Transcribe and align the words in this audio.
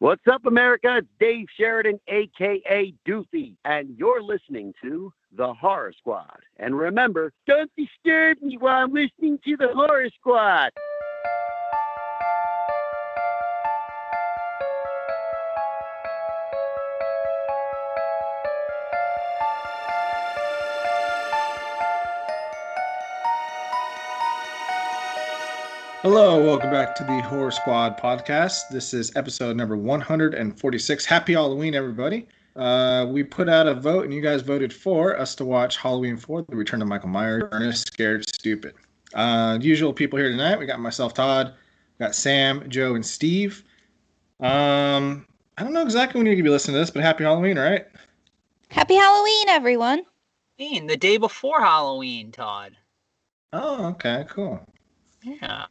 What's 0.00 0.22
up, 0.30 0.46
America? 0.46 0.98
It's 0.98 1.08
Dave 1.18 1.46
Sheridan, 1.58 1.98
aka 2.06 2.94
Doofy, 3.04 3.56
and 3.64 3.96
you're 3.98 4.22
listening 4.22 4.72
to 4.80 5.12
The 5.36 5.52
Horror 5.54 5.92
Squad. 5.98 6.38
And 6.56 6.78
remember, 6.78 7.32
don't 7.48 7.68
disturb 7.76 8.40
me 8.40 8.58
while 8.58 8.84
I'm 8.84 8.92
listening 8.92 9.40
to 9.44 9.56
The 9.56 9.70
Horror 9.74 10.08
Squad. 10.14 10.70
Hello, 26.02 26.40
welcome 26.40 26.70
back 26.70 26.94
to 26.94 27.02
the 27.02 27.20
Horror 27.22 27.50
Squad 27.50 27.98
podcast. 27.98 28.68
This 28.70 28.94
is 28.94 29.10
episode 29.16 29.56
number 29.56 29.76
146. 29.76 31.04
Happy 31.04 31.32
Halloween, 31.32 31.74
everybody. 31.74 32.28
Uh, 32.54 33.06
we 33.10 33.24
put 33.24 33.48
out 33.48 33.66
a 33.66 33.74
vote, 33.74 34.04
and 34.04 34.14
you 34.14 34.20
guys 34.20 34.42
voted 34.42 34.72
for 34.72 35.18
us 35.18 35.34
to 35.34 35.44
watch 35.44 35.76
Halloween 35.76 36.16
4 36.16 36.44
The 36.48 36.54
Return 36.54 36.82
of 36.82 36.88
Michael 36.88 37.08
Myers, 37.08 37.42
Ernest 37.50 37.88
Scared 37.88 38.28
Stupid. 38.28 38.74
Uh, 39.12 39.58
usual 39.60 39.92
people 39.92 40.20
here 40.20 40.30
tonight. 40.30 40.56
We 40.56 40.66
got 40.66 40.78
myself, 40.78 41.14
Todd, 41.14 41.54
we 41.98 42.04
got 42.06 42.14
Sam, 42.14 42.70
Joe, 42.70 42.94
and 42.94 43.04
Steve. 43.04 43.64
Um, 44.38 45.26
I 45.56 45.64
don't 45.64 45.72
know 45.72 45.82
exactly 45.82 46.20
when 46.20 46.26
you're 46.26 46.36
going 46.36 46.44
to 46.44 46.48
be 46.48 46.52
listening 46.52 46.74
to 46.74 46.78
this, 46.78 46.90
but 46.92 47.02
happy 47.02 47.24
Halloween, 47.24 47.58
right? 47.58 47.86
Happy 48.70 48.94
Halloween, 48.94 49.48
everyone. 49.48 50.02
Halloween, 50.60 50.86
the 50.86 50.96
day 50.96 51.16
before 51.16 51.60
Halloween, 51.60 52.30
Todd. 52.30 52.76
Oh, 53.52 53.86
okay, 53.86 54.26
cool. 54.28 54.64
Yeah. 55.22 55.66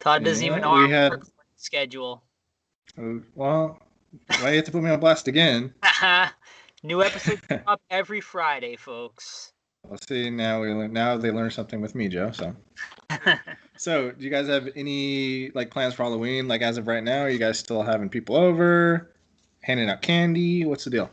Todd 0.00 0.24
doesn't 0.24 0.44
Yeah, 0.44 0.50
even 0.50 0.62
know 0.62 0.72
we 0.74 0.82
our 0.84 0.88
had- 0.88 1.12
schedule. 1.56 2.22
Uh, 2.98 3.20
Well, 3.34 3.78
why 4.40 4.50
you 4.50 4.56
have 4.56 4.64
to 4.66 4.70
put 4.72 4.82
me 4.82 4.90
on 4.90 5.00
blast 5.00 5.28
again? 5.28 5.74
New 6.82 7.02
episodes 7.02 7.40
up 7.66 7.80
every 7.90 8.20
Friday, 8.20 8.76
folks. 8.76 9.52
Let's 9.88 10.06
see. 10.06 10.30
Now 10.30 10.60
we 10.60 10.68
learn- 10.72 10.92
now 10.92 11.16
they 11.16 11.30
learn 11.30 11.50
something 11.50 11.80
with 11.80 11.94
me, 11.94 12.08
Joe. 12.08 12.30
So, 12.32 12.54
so 13.76 14.10
do 14.12 14.24
you 14.24 14.30
guys 14.30 14.46
have 14.48 14.68
any 14.76 15.50
like 15.54 15.70
plans 15.70 15.94
for 15.94 16.02
Halloween? 16.04 16.48
Like 16.48 16.62
as 16.62 16.76
of 16.78 16.86
right 16.86 17.02
now, 17.04 17.20
are 17.22 17.30
you 17.30 17.38
guys 17.38 17.58
still 17.58 17.82
having 17.82 18.08
people 18.08 18.36
over, 18.36 19.14
handing 19.62 19.88
out 19.90 20.02
candy? 20.02 20.64
What's 20.64 20.84
the 20.84 20.90
deal? 20.90 21.10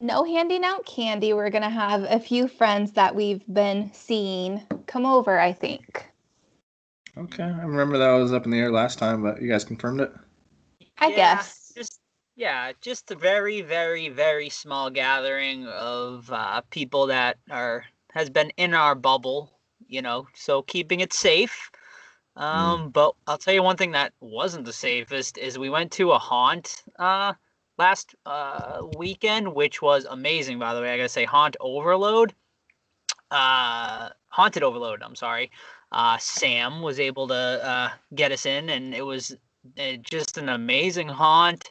No 0.00 0.24
handing 0.24 0.62
out 0.64 0.84
candy. 0.84 1.32
We're 1.32 1.50
going 1.50 1.62
to 1.62 1.70
have 1.70 2.02
a 2.04 2.20
few 2.20 2.48
friends 2.48 2.92
that 2.92 3.14
we've 3.14 3.42
been 3.52 3.90
seeing 3.94 4.62
come 4.86 5.06
over, 5.06 5.38
I 5.38 5.52
think. 5.52 6.06
Okay, 7.16 7.42
I 7.44 7.62
remember 7.64 7.98
that 7.98 8.12
was 8.12 8.32
up 8.32 8.44
in 8.46 8.50
the 8.50 8.58
air 8.58 8.70
last 8.70 8.98
time, 8.98 9.22
but 9.22 9.40
you 9.42 9.48
guys 9.48 9.64
confirmed 9.64 10.00
it. 10.00 10.12
I 10.98 11.10
Yeah, 11.10 11.12
guess. 11.12 11.72
Just 11.76 12.00
yeah, 12.36 12.72
just 12.80 13.10
a 13.10 13.16
very, 13.16 13.62
very, 13.62 14.08
very 14.08 14.48
small 14.50 14.90
gathering 14.90 15.66
of 15.68 16.30
uh, 16.30 16.60
people 16.70 17.06
that 17.06 17.38
are 17.50 17.86
has 18.12 18.30
been 18.30 18.50
in 18.56 18.74
our 18.74 18.94
bubble, 18.94 19.58
you 19.86 20.02
know, 20.02 20.26
so 20.34 20.62
keeping 20.62 21.00
it 21.00 21.12
safe. 21.12 21.70
Um, 22.36 22.90
but 22.90 23.14
I'll 23.26 23.38
tell 23.38 23.54
you 23.54 23.62
one 23.62 23.76
thing 23.76 23.92
that 23.92 24.12
wasn't 24.20 24.66
the 24.66 24.72
safest 24.72 25.38
is 25.38 25.58
we 25.58 25.70
went 25.70 25.92
to 25.92 26.12
a 26.12 26.18
haunt 26.18 26.84
uh 26.98 27.34
last 27.78 28.14
uh 28.26 28.82
weekend, 28.98 29.54
which 29.54 29.80
was 29.82 30.04
amazing 30.06 30.58
by 30.58 30.74
the 30.74 30.80
way. 30.80 30.92
I 30.92 30.96
gotta 30.98 31.08
say 31.08 31.24
haunt 31.24 31.56
overload. 31.60 32.34
Uh 33.30 34.10
haunted 34.28 34.62
overload, 34.62 35.02
I'm 35.02 35.16
sorry. 35.16 35.50
Uh 35.92 36.18
Sam 36.18 36.82
was 36.82 37.00
able 37.00 37.28
to 37.28 37.34
uh 37.34 37.90
get 38.14 38.32
us 38.32 38.46
in 38.46 38.70
and 38.70 38.94
it 38.94 39.02
was 39.02 39.36
uh, 39.78 39.92
just 40.02 40.38
an 40.38 40.48
amazing 40.48 41.08
haunt. 41.08 41.70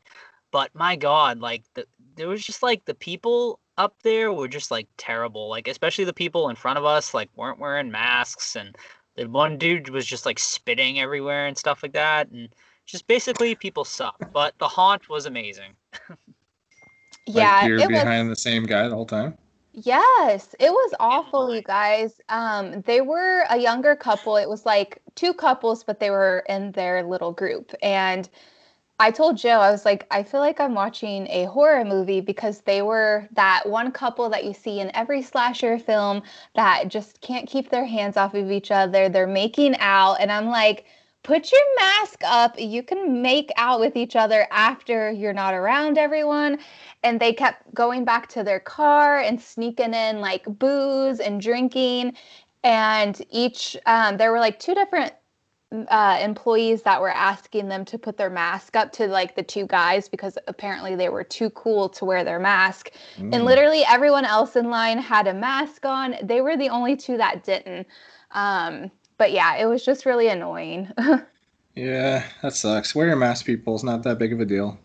But 0.51 0.73
my 0.73 0.95
God, 0.95 1.39
like 1.39 1.63
the 1.73 1.85
there 2.15 2.27
was 2.27 2.43
just 2.43 2.63
like 2.63 2.85
the 2.85 2.93
people 2.93 3.59
up 3.77 3.95
there 4.03 4.31
were 4.31 4.47
just 4.47 4.71
like 4.71 4.87
terrible. 4.97 5.49
Like 5.49 5.67
especially 5.67 6.05
the 6.05 6.13
people 6.13 6.49
in 6.49 6.55
front 6.55 6.77
of 6.77 6.85
us, 6.85 7.13
like 7.13 7.29
weren't 7.35 7.59
wearing 7.59 7.91
masks, 7.91 8.55
and 8.55 8.75
the 9.15 9.27
one 9.27 9.57
dude 9.57 9.89
was 9.89 10.05
just 10.05 10.25
like 10.25 10.39
spitting 10.39 10.99
everywhere 10.99 11.47
and 11.47 11.57
stuff 11.57 11.83
like 11.83 11.93
that, 11.93 12.29
and 12.29 12.49
just 12.85 13.07
basically 13.07 13.55
people 13.55 13.83
suck. 13.83 14.17
But 14.31 14.53
the 14.59 14.67
haunt 14.67 15.09
was 15.09 15.25
amazing. 15.25 15.73
yeah, 17.27 17.59
like 17.61 17.67
you're 17.67 17.81
it 17.81 17.91
was. 17.91 18.03
behind 18.03 18.29
the 18.29 18.35
same 18.35 18.63
guy 18.63 18.87
the 18.87 18.95
whole 18.95 19.05
time. 19.05 19.37
Yes, 19.77 20.55
it 20.59 20.71
was 20.71 20.93
awful, 21.01 21.53
you 21.53 21.61
guys. 21.61 22.21
Um, 22.29 22.81
they 22.83 23.01
were 23.01 23.43
a 23.49 23.57
younger 23.57 23.95
couple. 23.95 24.37
It 24.37 24.47
was 24.47 24.65
like 24.65 25.01
two 25.15 25.33
couples, 25.33 25.83
but 25.83 25.99
they 25.99 26.09
were 26.11 26.43
in 26.47 26.71
their 26.71 27.03
little 27.03 27.33
group. 27.33 27.73
And 27.81 28.29
I 28.99 29.11
told 29.11 29.37
Joe, 29.37 29.59
I 29.61 29.71
was 29.71 29.85
like, 29.85 30.07
I 30.11 30.23
feel 30.23 30.41
like 30.41 30.59
I'm 30.61 30.75
watching 30.75 31.27
a 31.29 31.45
horror 31.45 31.85
movie 31.85 32.21
because 32.21 32.61
they 32.61 32.81
were 32.83 33.27
that 33.33 33.63
one 33.67 33.91
couple 33.91 34.29
that 34.29 34.45
you 34.45 34.53
see 34.53 34.79
in 34.79 34.95
every 34.95 35.21
slasher 35.21 35.79
film 35.79 36.23
that 36.55 36.87
just 36.89 37.21
can't 37.21 37.47
keep 37.49 37.69
their 37.71 37.85
hands 37.85 38.17
off 38.17 38.33
of 38.35 38.51
each 38.51 38.71
other. 38.71 39.09
They're 39.09 39.27
making 39.27 39.77
out. 39.79 40.15
And 40.21 40.31
I'm 40.31 40.47
like, 40.47 40.85
put 41.25 41.51
your 41.51 41.61
mask 41.79 42.21
up. 42.23 42.55
You 42.59 42.83
can 42.83 43.21
make 43.21 43.51
out 43.57 43.79
with 43.79 43.95
each 43.95 44.15
other 44.15 44.47
after 44.51 45.11
you're 45.11 45.33
not 45.33 45.55
around 45.55 45.97
everyone. 45.97 46.59
And 47.03 47.19
they 47.19 47.33
kept 47.33 47.73
going 47.73 48.05
back 48.05 48.27
to 48.29 48.43
their 48.43 48.59
car 48.59 49.19
and 49.19 49.41
sneaking 49.41 49.93
in 49.93 50.21
like 50.21 50.45
booze 50.45 51.19
and 51.19 51.41
drinking. 51.41 52.15
And 52.63 53.19
each 53.31 53.75
um, 53.87 54.17
there 54.17 54.31
were 54.31 54.39
like 54.39 54.59
two 54.59 54.75
different 54.75 55.13
uh, 55.87 56.19
employees 56.21 56.83
that 56.83 57.01
were 57.01 57.09
asking 57.09 57.67
them 57.69 57.85
to 57.85 57.97
put 57.97 58.17
their 58.17 58.29
mask 58.29 58.75
up 58.75 58.91
to 58.93 59.07
like 59.07 59.35
the 59.35 59.43
two 59.43 59.65
guys 59.65 60.07
because 60.07 60.37
apparently 60.47 60.95
they 60.95 61.09
were 61.09 61.23
too 61.23 61.49
cool 61.49 61.89
to 61.89 62.05
wear 62.05 62.23
their 62.23 62.39
mask. 62.39 62.91
And 63.31 63.41
Mm. 63.41 63.45
literally 63.45 63.83
everyone 63.83 64.25
else 64.25 64.55
in 64.55 64.69
line 64.69 64.99
had 64.99 65.27
a 65.27 65.33
mask 65.33 65.85
on. 65.85 66.15
They 66.21 66.41
were 66.41 66.55
the 66.55 66.69
only 66.69 66.95
two 66.95 67.17
that 67.17 67.43
didn't. 67.43 67.87
Um, 68.31 68.91
but 69.17 69.31
yeah 69.31 69.55
it 69.55 69.65
was 69.65 69.83
just 69.83 70.05
really 70.05 70.27
annoying 70.27 70.91
Yeah, 71.75 72.25
that 72.41 72.55
sucks. 72.55 72.95
Wear 72.95 73.07
your 73.07 73.17
mask, 73.17 73.45
people. 73.45 73.75
It's 73.75 73.83
not 73.83 74.01
that 74.03 74.17
big 74.17 74.31
of 74.31 74.39
a 74.39 74.45
deal. 74.45 74.79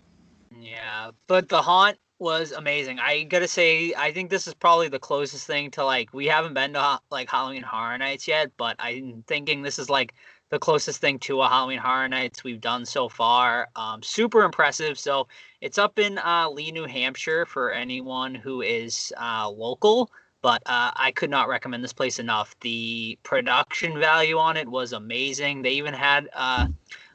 Yeah, 0.50 1.12
but 1.28 1.48
the 1.48 1.62
haunt 1.62 1.98
was 2.18 2.50
amazing. 2.50 2.98
I 2.98 3.22
gotta 3.22 3.46
say, 3.48 3.94
I 3.96 4.12
think 4.12 4.28
this 4.28 4.48
is 4.48 4.54
probably 4.54 4.88
the 4.88 4.98
closest 4.98 5.46
thing 5.46 5.70
to 5.72 5.84
like 5.84 6.12
we 6.12 6.26
haven't 6.26 6.54
been 6.54 6.72
to 6.74 7.00
like 7.10 7.30
Halloween 7.30 7.62
Horror 7.62 7.96
Nights 7.96 8.26
yet, 8.26 8.50
but 8.56 8.74
I'm 8.80 9.22
thinking 9.28 9.62
this 9.62 9.78
is 9.78 9.88
like 9.88 10.14
the 10.50 10.58
closest 10.58 11.00
thing 11.00 11.20
to 11.20 11.40
a 11.42 11.48
Halloween 11.48 11.78
Horror 11.78 12.08
Nights 12.08 12.42
we've 12.42 12.60
done 12.60 12.84
so 12.84 13.08
far. 13.08 13.68
Um, 13.76 14.02
super 14.02 14.42
impressive. 14.42 14.98
So 14.98 15.28
it's 15.60 15.78
up 15.78 15.98
in 16.00 16.18
uh, 16.18 16.50
Lee, 16.50 16.72
New 16.72 16.86
Hampshire 16.86 17.46
for 17.46 17.70
anyone 17.70 18.34
who 18.34 18.62
is 18.62 19.12
uh, 19.16 19.48
local. 19.48 20.10
But 20.42 20.62
uh, 20.66 20.92
I 20.96 21.12
could 21.12 21.30
not 21.30 21.48
recommend 21.48 21.84
this 21.84 21.92
place 21.92 22.18
enough. 22.18 22.54
The 22.60 23.18
production 23.22 23.98
value 23.98 24.38
on 24.38 24.56
it 24.56 24.68
was 24.68 24.92
amazing. 24.92 25.62
They 25.62 25.72
even 25.72 25.92
had 25.94 26.28
uh, 26.34 26.68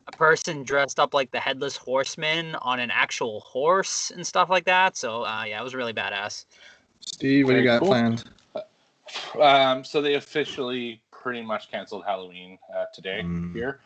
a 0.07 0.11
person 0.11 0.63
dressed 0.63 0.99
up 0.99 1.13
like 1.13 1.31
the 1.31 1.39
headless 1.39 1.75
horseman 1.75 2.55
on 2.55 2.79
an 2.79 2.91
actual 2.91 3.39
horse 3.41 4.11
and 4.11 4.25
stuff 4.25 4.49
like 4.49 4.65
that. 4.65 4.95
So 4.95 5.23
uh, 5.25 5.43
yeah, 5.47 5.59
it 5.59 5.63
was 5.63 5.73
really 5.73 5.93
badass. 5.93 6.45
Steve, 6.99 7.45
what 7.45 7.53
do 7.53 7.59
you 7.59 7.63
got 7.65 7.79
cool. 7.79 7.89
planned? 7.89 8.23
Um, 9.39 9.83
so 9.83 10.01
they 10.01 10.15
officially 10.15 11.01
pretty 11.11 11.41
much 11.41 11.69
canceled 11.71 12.03
Halloween 12.05 12.57
uh, 12.75 12.85
today 12.93 13.23
Mm. 13.23 13.53
here. 13.53 13.79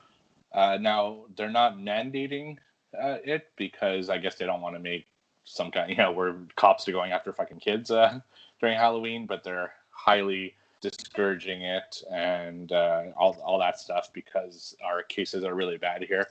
Uh, 0.54 0.78
now 0.80 1.26
they're 1.38 1.50
not 1.50 1.78
mandating 1.78 2.58
uh, 3.02 3.18
it 3.24 3.48
because 3.56 4.10
I 4.10 4.18
guess 4.18 4.36
they 4.36 4.46
don't 4.46 4.62
want 4.62 4.76
to 4.76 4.80
make 4.80 5.06
some 5.46 5.72
kind, 5.72 5.90
you 5.90 5.96
know, 5.98 6.12
where 6.12 6.36
cops 6.56 6.88
are 6.88 6.92
going 6.92 7.12
after 7.12 7.32
fucking 7.32 7.60
kids 7.60 7.92
uh, 7.92 8.20
during 8.60 8.78
Halloween, 8.78 9.26
but 9.26 9.44
they're 9.44 9.74
highly 9.92 10.56
discouraging 10.82 11.62
it 11.64 12.04
and 12.12 12.72
uh, 12.72 13.04
all 13.18 13.38
all 13.44 13.60
that 13.60 13.80
stuff 13.80 14.12
because 14.14 14.76
our 14.84 15.04
cases 15.04 15.44
are 15.44 15.54
really 15.54 15.78
bad 15.78 16.04
here. 16.04 16.28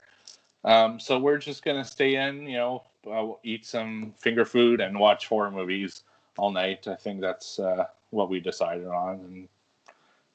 Um, 0.63 0.99
so 0.99 1.19
we're 1.19 1.37
just 1.37 1.63
gonna 1.63 1.85
stay 1.85 2.15
in, 2.15 2.47
you 2.47 2.57
know, 2.57 2.83
uh, 3.09 3.27
eat 3.43 3.65
some 3.65 4.13
finger 4.17 4.45
food 4.45 4.81
and 4.81 4.99
watch 4.99 5.27
horror 5.27 5.51
movies 5.51 6.03
all 6.37 6.51
night. 6.51 6.87
I 6.87 6.95
think 6.95 7.21
that's 7.21 7.59
uh, 7.59 7.85
what 8.09 8.29
we 8.29 8.39
decided 8.39 8.87
on, 8.87 9.15
and 9.15 9.47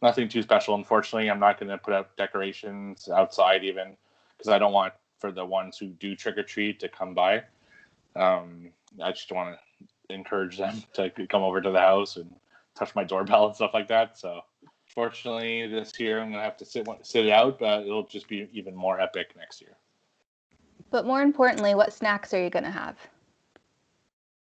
nothing 0.02 0.28
too 0.28 0.42
special. 0.42 0.74
Unfortunately, 0.74 1.30
I'm 1.30 1.40
not 1.40 1.58
going 1.58 1.70
to 1.70 1.78
put 1.78 1.94
up 1.94 2.16
decorations 2.16 3.08
outside 3.08 3.64
even 3.64 3.96
because 4.36 4.48
I 4.48 4.58
don't 4.58 4.72
want 4.72 4.94
for 5.18 5.32
the 5.32 5.44
ones 5.44 5.78
who 5.78 5.86
do 5.86 6.14
trick 6.14 6.38
or 6.38 6.42
treat 6.42 6.80
to 6.80 6.88
come 6.88 7.14
by. 7.14 7.42
Um, 8.16 8.70
I 9.02 9.10
just 9.10 9.32
want 9.32 9.56
to 9.56 9.86
encourage 10.10 10.58
them 10.58 10.82
to 10.94 11.10
come 11.28 11.42
over 11.42 11.60
to 11.60 11.70
the 11.70 11.80
house 11.80 12.16
and 12.16 12.30
touch 12.74 12.94
my 12.94 13.04
doorbell 13.04 13.46
and 13.46 13.54
stuff 13.54 13.72
like 13.74 13.88
that. 13.88 14.18
So, 14.18 14.40
fortunately, 14.86 15.66
this 15.66 15.98
year 15.98 16.20
I'm 16.20 16.28
going 16.30 16.40
to 16.40 16.44
have 16.44 16.56
to 16.58 16.64
sit 16.64 16.86
sit 17.02 17.26
it 17.26 17.32
out, 17.32 17.58
but 17.58 17.82
it'll 17.82 18.06
just 18.06 18.28
be 18.28 18.48
even 18.52 18.74
more 18.74 19.00
epic 19.00 19.34
next 19.36 19.60
year. 19.60 19.76
but 20.90 21.06
more 21.06 21.22
importantly 21.22 21.74
what 21.74 21.92
snacks 21.92 22.32
are 22.34 22.42
you 22.42 22.50
going 22.50 22.64
to 22.64 22.70
have 22.70 22.96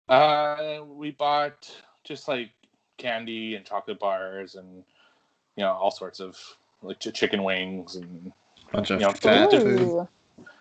Uh, 0.08 0.80
we 0.86 1.10
bought 1.10 1.70
just 2.04 2.28
like 2.28 2.50
candy 2.96 3.54
and 3.56 3.64
chocolate 3.64 3.98
bars 3.98 4.54
and 4.54 4.84
you 5.56 5.64
know 5.64 5.72
all 5.72 5.90
sorts 5.90 6.20
of 6.20 6.36
like 6.82 6.98
ch- 6.98 7.12
chicken 7.12 7.42
wings 7.42 7.96
and 7.96 8.32
Bunch 8.72 8.90
of 8.90 9.00
Yeah, 9.00 9.12
fat 9.12 9.50
food. 9.50 10.06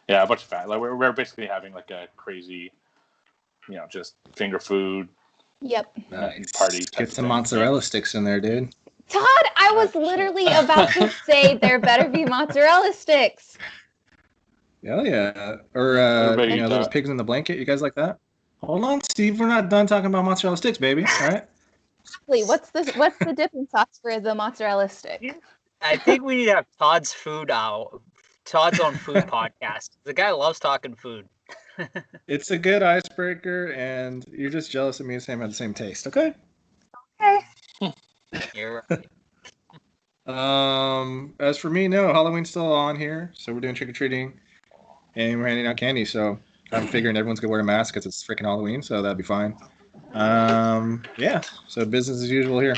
Yeah, 0.07 0.23
a 0.23 0.27
bunch 0.27 0.41
of 0.41 0.47
fat. 0.47 0.67
Like 0.67 0.79
we're, 0.79 0.95
we're 0.95 1.11
basically 1.11 1.45
having 1.45 1.73
like 1.73 1.91
a 1.91 2.07
crazy, 2.17 2.71
you 3.69 3.75
know, 3.77 3.85
just 3.89 4.15
finger 4.35 4.59
food 4.59 5.07
Yep. 5.61 5.91
uh, 6.13 6.29
party. 6.57 6.85
Get 6.97 7.11
some 7.11 7.27
mozzarella 7.27 7.81
sticks 7.81 8.15
in 8.15 8.23
there, 8.23 8.39
dude. 8.39 8.73
Todd, 9.09 9.25
I 9.55 9.71
was 9.73 9.93
literally 9.95 10.45
about 10.47 10.89
to 10.93 11.09
say 11.25 11.57
there 11.57 11.79
better 11.79 12.09
be 12.09 12.25
mozzarella 12.25 12.93
sticks. 12.93 13.57
Hell 14.85 15.05
yeah. 15.05 15.57
Or 15.73 15.99
uh, 15.99 16.41
you 16.43 16.57
know, 16.57 16.69
those 16.69 16.85
that. 16.85 16.91
pigs 16.93 17.09
in 17.09 17.17
the 17.17 17.23
blanket. 17.23 17.57
You 17.57 17.65
guys 17.65 17.81
like 17.81 17.95
that? 17.95 18.17
Hold 18.61 18.83
on, 18.83 19.01
Steve. 19.01 19.39
We're 19.39 19.47
not 19.47 19.69
done 19.69 19.87
talking 19.87 20.05
about 20.07 20.25
mozzarella 20.25 20.57
sticks, 20.57 20.77
baby. 20.77 21.03
All 21.03 21.27
right. 21.27 21.45
Exactly. 22.01 22.43
what's 22.45 22.71
the 22.71 22.91
what's 22.95 23.17
the 23.19 23.33
dipping 23.33 23.67
sauce 23.67 23.99
for 24.01 24.19
the 24.19 24.33
mozzarella 24.33 24.87
stick? 24.89 25.35
I 25.81 25.97
think 25.97 26.23
we 26.23 26.37
need 26.37 26.45
to 26.45 26.55
have 26.55 26.65
Todd's 26.77 27.13
food 27.13 27.51
out. 27.51 28.01
Todd's 28.45 28.79
own 28.79 28.95
food 28.95 29.15
podcast. 29.27 29.91
The 30.03 30.13
guy 30.13 30.31
loves 30.31 30.59
talking 30.59 30.95
food. 30.95 31.27
It's 32.27 32.51
a 32.51 32.57
good 32.57 32.83
icebreaker, 32.83 33.71
and 33.73 34.25
you're 34.31 34.49
just 34.49 34.71
jealous 34.71 34.99
of 34.99 35.05
me 35.05 35.15
and 35.15 35.23
Sam 35.23 35.41
have 35.41 35.49
the 35.49 35.55
same 35.55 35.73
taste. 35.73 36.05
Okay. 36.07 36.33
Okay. 37.21 37.93
You're 38.53 38.83
right. 38.89 39.05
Um, 40.27 41.33
as 41.39 41.57
for 41.57 41.71
me, 41.71 41.87
no, 41.87 42.13
Halloween's 42.13 42.51
still 42.51 42.71
on 42.71 42.95
here, 42.95 43.31
so 43.33 43.51
we're 43.51 43.61
doing 43.61 43.73
trick 43.73 43.89
or 43.89 43.93
treating, 43.93 44.39
and 45.15 45.39
we're 45.39 45.47
handing 45.47 45.65
out 45.65 45.77
candy. 45.77 46.05
So 46.05 46.37
I'm 46.71 46.85
figuring 46.85 47.17
everyone's 47.17 47.39
gonna 47.39 47.49
wear 47.49 47.61
a 47.61 47.63
mask 47.63 47.95
because 47.95 48.05
it's 48.05 48.23
freaking 48.23 48.45
Halloween, 48.45 48.83
so 48.83 49.01
that'd 49.01 49.17
be 49.17 49.23
fine. 49.23 49.57
Um, 50.13 51.03
yeah, 51.17 51.41
so 51.67 51.83
business 51.83 52.21
as 52.21 52.29
usual 52.29 52.59
here. 52.59 52.75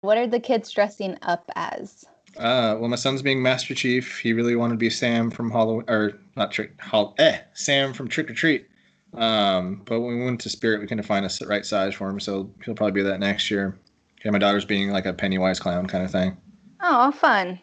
What 0.00 0.18
are 0.18 0.26
the 0.26 0.40
kids 0.40 0.70
dressing 0.70 1.16
up 1.22 1.44
as? 1.54 2.04
Uh, 2.36 2.76
well, 2.78 2.88
my 2.88 2.96
son's 2.96 3.22
being 3.22 3.42
Master 3.42 3.74
Chief. 3.74 4.18
He 4.18 4.32
really 4.32 4.56
wanted 4.56 4.74
to 4.74 4.78
be 4.78 4.90
Sam 4.90 5.30
from 5.30 5.50
Halloween, 5.50 5.84
or 5.88 6.18
not 6.36 6.52
Trick, 6.52 6.80
Hall, 6.80 7.14
eh, 7.18 7.38
Sam 7.54 7.92
from 7.92 8.08
Trick 8.08 8.30
or 8.30 8.34
Treat. 8.34 8.66
Um, 9.14 9.82
but 9.84 10.00
when 10.00 10.18
we 10.18 10.24
went 10.24 10.40
to 10.42 10.48
Spirit, 10.48 10.80
we 10.80 10.86
couldn't 10.86 11.04
find 11.04 11.26
a 11.26 11.46
right 11.46 11.66
size 11.66 11.94
for 11.94 12.08
him, 12.08 12.20
so 12.20 12.50
he'll 12.64 12.74
probably 12.74 13.02
be 13.02 13.08
that 13.08 13.20
next 13.20 13.50
year. 13.50 13.78
Yeah, 14.24 14.30
my 14.30 14.38
daughter's 14.38 14.64
being 14.64 14.90
like 14.90 15.06
a 15.06 15.12
Pennywise 15.12 15.58
clown 15.58 15.86
kind 15.86 16.04
of 16.04 16.10
thing. 16.10 16.36
Oh, 16.80 17.10
fun. 17.10 17.58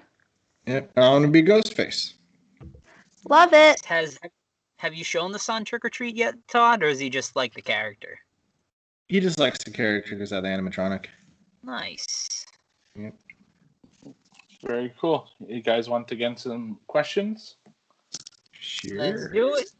Yep, 0.65 0.91
and 0.95 1.05
I 1.05 1.09
want 1.09 1.23
to 1.23 1.31
be 1.31 1.41
Ghostface. 1.41 2.13
Love 3.29 3.53
it. 3.53 3.83
Has 3.85 4.19
have 4.79 4.93
you 4.93 5.03
shown 5.03 5.31
the 5.31 5.39
son 5.39 5.65
trick 5.65 5.83
or 5.83 5.89
treat 5.89 6.15
yet, 6.15 6.35
Todd, 6.47 6.83
or 6.83 6.87
is 6.87 6.99
he 6.99 7.09
just 7.09 7.35
like 7.35 7.53
the 7.53 7.61
character? 7.61 8.19
He 9.07 9.19
just 9.19 9.39
likes 9.39 9.63
the 9.63 9.71
character 9.71 10.15
because 10.15 10.31
of 10.31 10.43
the 10.43 10.49
animatronic. 10.49 11.05
Nice. 11.63 12.45
Very 14.65 14.93
cool. 14.99 15.29
You 15.45 15.61
guys 15.61 15.89
want 15.89 16.07
to 16.07 16.15
get 16.15 16.39
some 16.39 16.79
questions? 16.87 17.55
Sure. 18.51 18.97
Let's 18.97 19.27
do 19.31 19.55
it. 19.55 19.71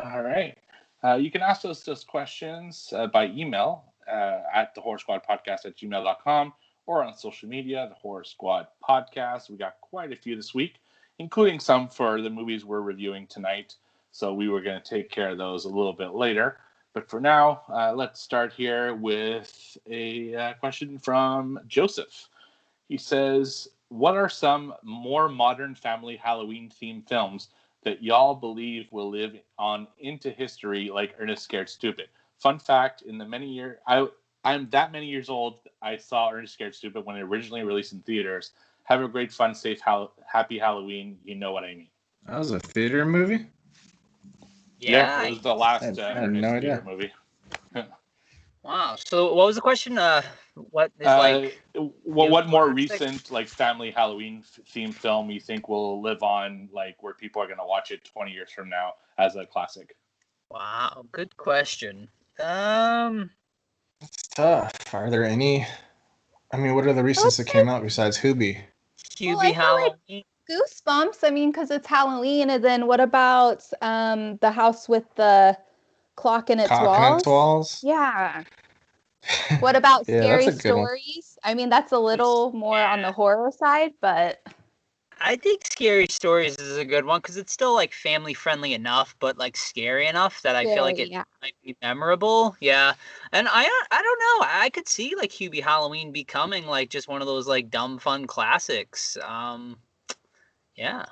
All 0.00 0.22
right. 0.22 0.56
Uh, 1.02 1.14
you 1.14 1.30
can 1.30 1.42
ask 1.42 1.64
us 1.64 1.82
those 1.82 2.04
questions 2.04 2.92
uh, 2.94 3.06
by 3.06 3.26
email 3.28 3.84
uh, 4.10 4.40
at 4.52 4.74
the 4.74 4.80
horror 4.80 4.98
squad 4.98 5.22
podcast 5.28 5.64
at 5.64 5.76
gmail.com 5.76 6.52
or 6.86 7.04
on 7.04 7.14
social 7.14 7.48
media, 7.48 7.86
the 7.88 7.94
horror 7.94 8.24
squad 8.24 8.66
podcast. 8.86 9.48
We 9.48 9.56
got 9.56 9.80
quite 9.80 10.12
a 10.12 10.16
few 10.16 10.36
this 10.36 10.54
week, 10.54 10.80
including 11.18 11.60
some 11.60 11.88
for 11.88 12.20
the 12.20 12.30
movies 12.30 12.64
we're 12.64 12.80
reviewing 12.80 13.26
tonight. 13.28 13.76
So 14.12 14.34
we 14.34 14.48
were 14.48 14.60
going 14.60 14.80
to 14.80 14.88
take 14.88 15.10
care 15.10 15.30
of 15.30 15.38
those 15.38 15.64
a 15.64 15.68
little 15.68 15.92
bit 15.92 16.14
later. 16.14 16.58
But 16.92 17.08
for 17.08 17.20
now, 17.20 17.62
uh, 17.68 17.92
let's 17.94 18.20
start 18.20 18.52
here 18.52 18.94
with 18.94 19.78
a 19.88 20.34
uh, 20.34 20.54
question 20.54 20.98
from 20.98 21.60
Joseph. 21.68 22.28
He 22.88 22.98
says, 22.98 23.68
What 23.90 24.16
are 24.16 24.28
some 24.28 24.72
more 24.82 25.28
modern 25.28 25.74
family 25.74 26.16
Halloween 26.16 26.70
themed 26.70 27.08
films 27.08 27.48
that 27.82 28.02
y'all 28.02 28.34
believe 28.36 28.86
will 28.92 29.10
live 29.10 29.36
on 29.58 29.88
into 29.98 30.30
history 30.30 30.90
like 30.90 31.14
Ernest 31.18 31.42
Scared 31.42 31.68
Stupid? 31.68 32.06
Fun 32.38 32.58
fact 32.58 33.02
in 33.02 33.18
the 33.18 33.24
many 33.26 33.48
year 33.52 33.80
I 33.86 34.06
I'm 34.44 34.70
that 34.70 34.92
many 34.92 35.06
years 35.06 35.28
old. 35.28 35.58
I 35.82 35.96
saw 35.96 36.30
Ernest 36.30 36.54
Scared 36.54 36.74
Stupid 36.74 37.04
when 37.04 37.16
it 37.16 37.22
originally 37.22 37.62
released 37.62 37.92
in 37.92 38.00
theaters. 38.00 38.52
Have 38.84 39.02
a 39.02 39.08
great, 39.08 39.30
fun, 39.32 39.54
safe, 39.54 39.80
hal- 39.80 40.12
happy 40.26 40.58
Halloween. 40.58 41.18
You 41.24 41.34
know 41.34 41.52
what 41.52 41.64
I 41.64 41.74
mean. 41.74 41.88
That 42.26 42.38
was 42.38 42.52
a 42.52 42.60
theater 42.60 43.04
movie. 43.04 43.46
Yeah. 44.78 45.24
it 45.24 45.30
was 45.30 45.40
the 45.40 45.54
last 45.54 45.82
I 45.82 45.86
had- 45.86 45.98
uh, 45.98 46.02
I 46.02 46.06
had 46.14 46.24
Ernest 46.30 46.42
no 46.42 46.60
theater 46.60 46.82
idea. 46.82 46.82
movie. 46.86 47.12
wow. 48.62 48.96
So 48.98 49.34
what 49.34 49.46
was 49.46 49.56
the 49.56 49.62
question? 49.62 49.98
Uh, 49.98 50.22
what 50.54 50.92
is 50.98 51.06
Uh, 51.06 51.18
like? 51.18 51.62
what, 52.04 52.30
what 52.30 52.48
more 52.48 52.68
recent 52.70 53.30
like 53.30 53.48
family 53.48 53.90
Halloween 53.90 54.42
f- 54.44 54.60
themed 54.72 54.94
film 54.94 55.30
you 55.30 55.40
think 55.40 55.68
will 55.68 56.00
live 56.02 56.22
on 56.22 56.68
like 56.72 57.02
where 57.02 57.14
people 57.14 57.40
are 57.42 57.46
going 57.46 57.58
to 57.58 57.64
watch 57.66 57.90
it 57.90 58.04
20 58.04 58.30
years 58.32 58.50
from 58.50 58.68
now 58.68 58.94
as 59.18 59.36
a 59.36 59.46
classic? 59.46 59.96
Wow. 60.50 61.04
Good 61.12 61.36
question. 61.36 62.08
Um. 62.42 63.30
It's 64.02 64.28
tough. 64.28 64.72
Are 64.94 65.10
there 65.10 65.24
any? 65.24 65.66
I 66.52 66.56
mean, 66.56 66.74
what 66.74 66.86
are 66.86 66.92
the 66.94 67.02
recents 67.02 67.36
that 67.36 67.46
came 67.46 67.68
out 67.68 67.82
besides 67.82 68.18
Hoobie? 68.18 68.58
Hubie 69.16 69.20
I 69.20 69.20
feel 69.20 69.36
like- 69.36 69.54
Halloween. 69.54 70.24
Goosebumps. 70.50 71.18
I 71.22 71.30
mean, 71.30 71.52
because 71.52 71.70
it's 71.70 71.86
Halloween. 71.86 72.50
And 72.50 72.64
then 72.64 72.86
what 72.88 72.98
about 72.98 73.62
um 73.82 74.36
the 74.38 74.50
house 74.50 74.88
with 74.88 75.04
the 75.14 75.56
clock 76.20 76.50
in 76.50 76.60
its 76.60 76.68
Cock 76.68 76.86
walls? 76.86 77.12
in 77.12 77.18
its 77.18 77.26
walls. 77.26 77.80
Yeah. 77.82 78.44
What 79.60 79.76
about 79.76 80.06
Yeah, 80.06 80.22
scary 80.22 80.44
that's 80.44 80.58
a 80.58 80.62
good 80.62 80.76
one. 80.76 80.86
stories? 80.86 81.38
I 81.44 81.54
mean, 81.54 81.68
that's 81.68 81.92
a 81.92 81.98
little 81.98 82.52
more 82.52 82.78
on 82.78 83.02
the 83.02 83.12
horror 83.12 83.50
side, 83.50 83.92
but 84.00 84.40
I 85.20 85.36
think 85.36 85.66
Scary 85.66 86.06
Stories 86.08 86.58
is 86.58 86.78
a 86.78 86.84
good 86.84 87.04
one 87.04 87.20
because 87.20 87.36
it's 87.36 87.52
still 87.52 87.74
like 87.74 87.92
family 87.92 88.32
friendly 88.32 88.72
enough, 88.72 89.14
but 89.20 89.36
like 89.36 89.56
scary 89.56 90.06
enough 90.06 90.40
that 90.42 90.56
I 90.56 90.64
feel 90.64 90.82
like 90.82 90.98
it 90.98 91.10
yeah. 91.10 91.24
might 91.42 91.54
be 91.62 91.76
memorable. 91.82 92.56
Yeah, 92.60 92.94
and 93.32 93.46
I 93.50 93.64
I 93.90 94.02
don't 94.02 94.18
know. 94.18 94.46
I 94.48 94.70
could 94.70 94.88
see 94.88 95.14
like 95.16 95.30
Hubie 95.30 95.62
Halloween 95.62 96.10
becoming 96.10 96.66
like 96.66 96.88
just 96.88 97.08
one 97.08 97.20
of 97.20 97.26
those 97.26 97.46
like 97.46 97.70
dumb 97.70 97.98
fun 97.98 98.26
classics. 98.26 99.18
Um, 99.22 99.76
yeah. 100.74 101.04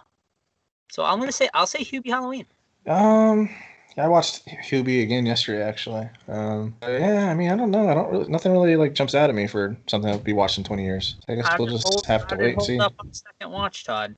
So 0.90 1.04
I'm 1.04 1.18
gonna 1.18 1.32
say 1.32 1.48
I'll 1.52 1.66
say 1.66 1.80
Hubie 1.84 2.08
Halloween. 2.08 2.46
Um, 2.86 3.50
yeah, 3.50 3.67
I 3.98 4.08
watched 4.08 4.46
Hoobie 4.46 5.02
again 5.02 5.26
yesterday, 5.26 5.62
actually. 5.62 6.08
Um, 6.28 6.76
yeah, 6.82 7.28
I 7.30 7.34
mean, 7.34 7.50
I 7.50 7.56
don't 7.56 7.70
know. 7.70 7.88
I 7.88 7.94
don't 7.94 8.10
really, 8.10 8.28
nothing 8.28 8.52
really 8.52 8.76
like 8.76 8.94
jumps 8.94 9.14
out 9.14 9.28
at 9.28 9.34
me 9.34 9.46
for 9.46 9.76
something 9.88 10.10
I'll 10.10 10.18
be 10.18 10.32
watching 10.32 10.62
20 10.62 10.84
years. 10.84 11.16
I 11.28 11.34
guess 11.34 11.48
we'll 11.58 11.68
just 11.68 11.86
hold- 11.86 12.06
have 12.06 12.26
to 12.28 12.36
wait 12.36 12.54
and 12.54 12.62
see. 12.62 12.78
up 12.78 12.94
on 12.98 13.12
second 13.12 13.50
watch, 13.50 13.84
Todd. 13.84 14.14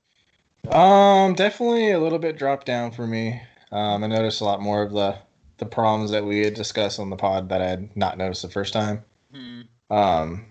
Um, 0.69 1.35
definitely 1.35 1.93
a 1.93 1.99
little 1.99 2.19
bit 2.19 2.37
dropped 2.37 2.67
down 2.67 2.91
for 2.91 3.07
me. 3.07 3.41
Um, 3.73 4.05
I 4.05 4.07
noticed 4.07 4.41
a 4.41 4.45
lot 4.45 4.61
more 4.61 4.83
of 4.83 4.93
the 4.93 5.17
the 5.59 5.67
problems 5.67 6.11
that 6.11 6.25
we 6.25 6.41
had 6.41 6.55
discussed 6.55 6.99
on 6.99 7.11
the 7.11 7.17
pod 7.17 7.51
that 7.51 7.61
I 7.61 7.67
had 7.67 7.95
not 7.95 8.17
noticed 8.17 8.43
the 8.43 8.49
first 8.49 8.73
time. 8.73 9.05
Hmm. 9.33 9.61
Um, 9.91 10.47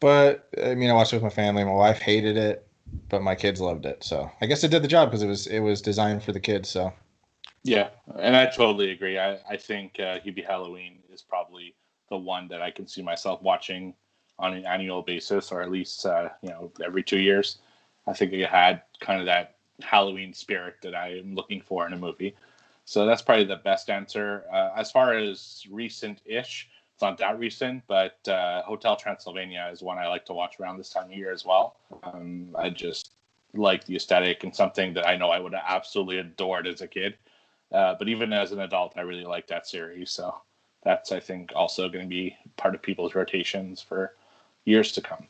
but 0.00 0.48
I 0.62 0.74
mean, 0.74 0.90
I 0.90 0.94
watched 0.94 1.12
it 1.12 1.16
with 1.16 1.22
my 1.22 1.30
family. 1.30 1.64
My 1.64 1.72
wife 1.72 1.98
hated 1.98 2.36
it, 2.36 2.66
but 3.08 3.22
my 3.22 3.34
kids 3.34 3.60
loved 3.60 3.86
it. 3.86 4.02
So 4.04 4.30
I 4.40 4.46
guess 4.46 4.64
it 4.64 4.70
did 4.70 4.82
the 4.82 4.88
job 4.88 5.10
because 5.10 5.22
it 5.22 5.28
was 5.28 5.46
it 5.46 5.60
was 5.60 5.80
designed 5.80 6.22
for 6.22 6.32
the 6.32 6.40
kids. 6.40 6.68
So 6.68 6.92
Yeah, 7.64 7.88
and 8.18 8.36
I 8.36 8.46
totally 8.46 8.90
agree. 8.90 9.18
I, 9.18 9.38
I 9.48 9.56
think 9.56 9.98
uh, 9.98 10.18
Hubie 10.20 10.46
Halloween 10.46 10.98
is 11.12 11.22
probably 11.22 11.74
the 12.10 12.16
one 12.16 12.46
that 12.48 12.60
I 12.60 12.70
can 12.70 12.86
see 12.86 13.02
myself 13.02 13.40
watching 13.42 13.94
on 14.38 14.52
an 14.52 14.66
annual 14.66 15.00
basis, 15.00 15.50
or 15.50 15.62
at 15.62 15.70
least 15.70 16.04
uh, 16.04 16.28
you 16.42 16.50
know 16.50 16.70
every 16.84 17.02
two 17.02 17.18
years. 17.18 17.58
I 18.06 18.12
think 18.12 18.34
it 18.34 18.48
had 18.48 18.82
kind 19.00 19.18
of 19.18 19.26
that 19.26 19.56
Halloween 19.82 20.34
spirit 20.34 20.76
that 20.82 20.94
I 20.94 21.18
am 21.18 21.34
looking 21.34 21.62
for 21.62 21.86
in 21.86 21.94
a 21.94 21.98
movie. 21.98 22.36
So 22.84 23.06
that's 23.06 23.22
probably 23.22 23.46
the 23.46 23.56
best 23.56 23.88
answer. 23.88 24.44
Uh, 24.52 24.70
as 24.76 24.90
far 24.90 25.14
as 25.14 25.64
recent-ish, 25.70 26.68
it's 26.92 27.02
not 27.02 27.16
that 27.18 27.38
recent, 27.38 27.82
but 27.86 28.18
uh, 28.28 28.62
Hotel 28.62 28.94
Transylvania 28.94 29.70
is 29.72 29.82
one 29.82 29.96
I 29.96 30.06
like 30.06 30.26
to 30.26 30.34
watch 30.34 30.60
around 30.60 30.76
this 30.76 30.90
time 30.90 31.06
of 31.06 31.12
year 31.12 31.32
as 31.32 31.46
well. 31.46 31.76
Um, 32.02 32.54
I 32.58 32.68
just 32.68 33.12
like 33.54 33.86
the 33.86 33.96
aesthetic 33.96 34.44
and 34.44 34.54
something 34.54 34.92
that 34.94 35.08
I 35.08 35.16
know 35.16 35.30
I 35.30 35.38
would 35.40 35.54
have 35.54 35.64
absolutely 35.66 36.18
adored 36.18 36.66
as 36.66 36.82
a 36.82 36.86
kid. 36.86 37.16
Uh, 37.72 37.94
but 37.98 38.08
even 38.08 38.32
as 38.32 38.52
an 38.52 38.60
adult, 38.60 38.92
I 38.96 39.00
really 39.02 39.24
like 39.24 39.46
that 39.48 39.66
series. 39.66 40.10
So 40.10 40.34
that's, 40.84 41.12
I 41.12 41.20
think, 41.20 41.52
also 41.54 41.88
going 41.88 42.04
to 42.04 42.08
be 42.08 42.36
part 42.56 42.74
of 42.74 42.82
people's 42.82 43.14
rotations 43.14 43.80
for 43.80 44.14
years 44.64 44.92
to 44.92 45.00
come. 45.00 45.26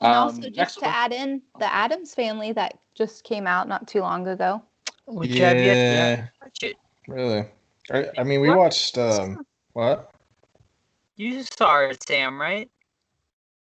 and 0.00 0.12
Um, 0.12 0.14
also 0.14 0.50
just 0.50 0.78
to 0.78 0.86
one. 0.86 0.94
add 0.94 1.12
in 1.12 1.42
the 1.58 1.72
Addams 1.72 2.14
family 2.14 2.52
that 2.52 2.78
just 2.94 3.24
came 3.24 3.46
out 3.46 3.68
not 3.68 3.86
too 3.86 4.00
long 4.00 4.26
ago. 4.26 4.62
Which 5.06 5.36
have 5.38 5.58
yet 5.60 5.76
yeah, 5.92 6.16
to 6.16 6.22
watch 6.42 6.62
it. 6.62 6.76
really. 7.08 7.44
I, 7.92 8.06
I 8.18 8.24
mean, 8.24 8.40
we 8.40 8.48
What? 8.48 8.58
watched 8.58 8.96
um, 8.96 9.38
what? 9.74 10.10
You 11.16 11.42
saw 11.42 11.80
it, 11.80 12.02
Sam, 12.02 12.40
right? 12.40 12.70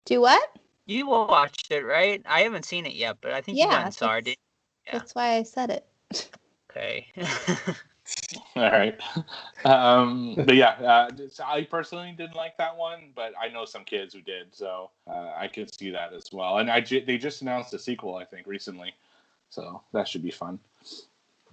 Do 0.05 0.21
what? 0.21 0.43
You 0.87 1.07
watched 1.07 1.71
it, 1.71 1.85
right? 1.85 2.21
I 2.27 2.41
haven't 2.41 2.65
seen 2.65 2.87
it 2.87 2.95
yet, 2.95 3.19
but 3.21 3.33
I 3.33 3.41
think 3.41 3.59
you 3.59 3.65
Yeah, 3.65 3.75
went 3.75 3.85
and 3.85 3.95
saw 3.95 4.15
it. 4.15 4.27
Yeah. 4.27 4.35
That's 4.93 5.15
why 5.15 5.35
I 5.35 5.43
said 5.45 5.71
it. 5.71 5.87
Okay. 6.79 7.07
All 8.57 8.71
right. 8.71 8.99
Um, 9.65 10.35
but 10.37 10.55
yeah, 10.55 10.71
uh, 10.71 11.11
I 11.45 11.65
personally 11.65 12.15
didn't 12.17 12.37
like 12.37 12.57
that 12.57 12.77
one, 12.77 13.11
but 13.15 13.33
I 13.41 13.49
know 13.49 13.65
some 13.65 13.85
kids 13.85 14.15
who 14.15 14.21
did, 14.21 14.55
so 14.55 14.91
uh, 15.07 15.33
I 15.37 15.49
could 15.49 15.75
see 15.75 15.91
that 15.91 16.13
as 16.13 16.33
well. 16.33 16.59
And 16.59 16.71
I 16.71 16.81
ju- 16.81 17.05
they 17.05 17.19
just 17.19 17.43
announced 17.43 17.75
a 17.75 17.79
sequel, 17.79 18.15
I 18.17 18.25
think, 18.25 18.47
recently, 18.47 18.95
so 19.51 19.83
that 19.93 20.09
should 20.09 20.23
be 20.23 20.31
fun. 20.31 20.59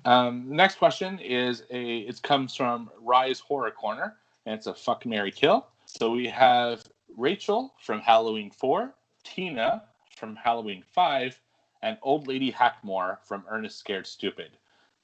Um, 0.05 0.45
next 0.47 0.75
question 0.75 1.19
is 1.19 1.63
a 1.71 1.99
it 1.99 2.21
comes 2.21 2.55
from 2.55 2.89
Rise 3.01 3.39
Horror 3.39 3.71
Corner, 3.71 4.15
and 4.45 4.55
it's 4.55 4.67
a 4.67 4.73
fuck 4.75 5.05
Mary 5.05 5.31
kill. 5.31 5.67
So 5.85 6.11
we 6.11 6.27
have 6.27 6.83
Rachel 7.17 7.73
from 7.81 7.99
Halloween 7.99 8.51
Four, 8.51 8.93
Tina 9.23 9.83
from 10.15 10.35
Halloween 10.35 10.83
Five, 10.93 11.39
and 11.81 11.97
Old 12.01 12.27
Lady 12.27 12.51
Hackmore 12.51 13.17
from 13.23 13.43
Ernest 13.49 13.79
Scared 13.79 14.07
Stupid. 14.07 14.51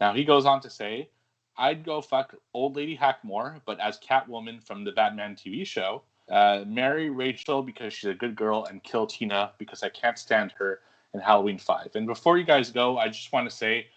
Now 0.02 0.14
he 0.14 0.26
goes 0.26 0.46
on 0.46 0.60
to 0.62 0.70
say, 0.70 1.10
I'd 1.58 1.86
go 1.86 2.02
fuck 2.02 2.34
Old 2.56 2.76
Lady 2.76 2.98
Hackmore, 2.98 3.62
but 3.66 3.80
as 3.80 4.00
Catwoman 4.00 4.66
from 4.66 4.84
the 4.84 4.92
Batman 4.92 5.36
TV 5.36 5.66
show. 5.66 6.02
Uh, 6.30 6.64
marry 6.66 7.10
Rachel 7.10 7.62
because 7.62 7.94
she's 7.94 8.10
a 8.10 8.14
good 8.14 8.36
girl, 8.36 8.66
and 8.66 8.82
kill 8.84 9.06
Tina 9.06 9.52
because 9.58 9.84
I 9.84 9.90
can't 9.90 10.18
stand 10.18 10.54
her 10.54 10.80
in 11.14 11.20
Halloween 11.20 11.60
Five. 11.60 11.92
And 11.94 12.08
before 12.08 12.38
you 12.38 12.46
guys 12.46 12.72
go, 12.72 12.98
I 12.98 13.10
just 13.10 13.32
want 13.32 13.50
to 13.50 13.56
say 13.56 13.88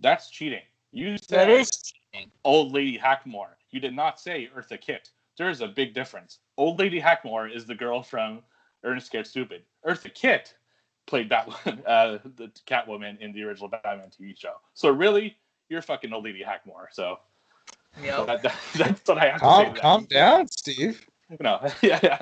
that's 0.00 0.30
cheating. 0.30 0.62
You 0.92 1.16
said 1.16 1.48
That 1.48 1.50
is 1.50 1.70
cheating. 1.70 2.30
Old 2.44 2.72
Lady 2.72 2.98
Hackmore. 2.98 3.54
You 3.70 3.80
did 3.80 3.94
not 3.94 4.20
say 4.20 4.50
Eartha 4.56 4.80
Kitt. 4.80 5.10
There's 5.38 5.60
a 5.60 5.68
big 5.68 5.94
difference. 5.94 6.40
Old 6.56 6.78
Lady 6.78 7.00
Hackmore 7.00 7.54
is 7.54 7.66
the 7.66 7.74
girl 7.74 8.02
from 8.02 8.40
Ernest 8.84 9.06
Scared 9.06 9.26
Stupid. 9.26 9.62
Eartha 9.86 10.12
Kitt 10.12 10.54
played 11.06 11.30
Batwoman, 11.30 11.82
uh, 11.86 12.18
the 12.36 12.50
Catwoman 12.66 13.20
in 13.20 13.32
the 13.32 13.42
original 13.44 13.68
Batman 13.68 14.10
TV 14.10 14.38
show. 14.38 14.54
So 14.74 14.90
really, 14.90 15.36
you're 15.68 15.82
fucking 15.82 16.12
Old 16.12 16.24
Lady 16.24 16.44
Hackmore. 16.44 16.86
So 16.92 17.18
Yep. 18.02 18.26
that, 18.26 18.42
that- 18.42 18.54
that's 18.76 19.08
what 19.08 19.18
I 19.18 19.30
have 19.30 19.40
to 19.40 19.46
say. 19.46 19.46
Calm, 19.46 19.64
to 19.66 19.72
that. 19.74 19.80
calm 19.80 20.04
down, 20.04 20.48
Steve. 20.48 21.06
No, 21.40 21.60
yeah, 21.82 21.98
yeah. 22.02 22.18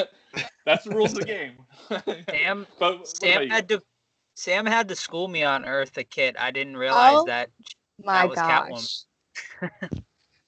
That's 0.65 0.85
the 0.85 0.91
rules 0.91 1.13
of 1.13 1.19
the 1.21 1.25
game. 1.27 1.53
Sam 2.31 2.67
but 2.79 3.07
Sam 3.07 3.51
had 3.51 3.69
to 3.69 3.83
Sam 4.35 4.65
had 4.67 4.89
to 4.89 4.97
school 4.97 5.29
me 5.29 5.43
on 5.45 5.65
Eartha 5.65 6.09
Kitt. 6.09 6.37
I 6.39 6.51
didn't 6.51 6.77
realize 6.77 7.19
Oh, 7.19 7.25
that 7.27 7.51
My 8.03 8.27
that 8.27 8.29
was 8.29 8.37
gosh. 8.37 9.05
Catwoman. 9.61 10.03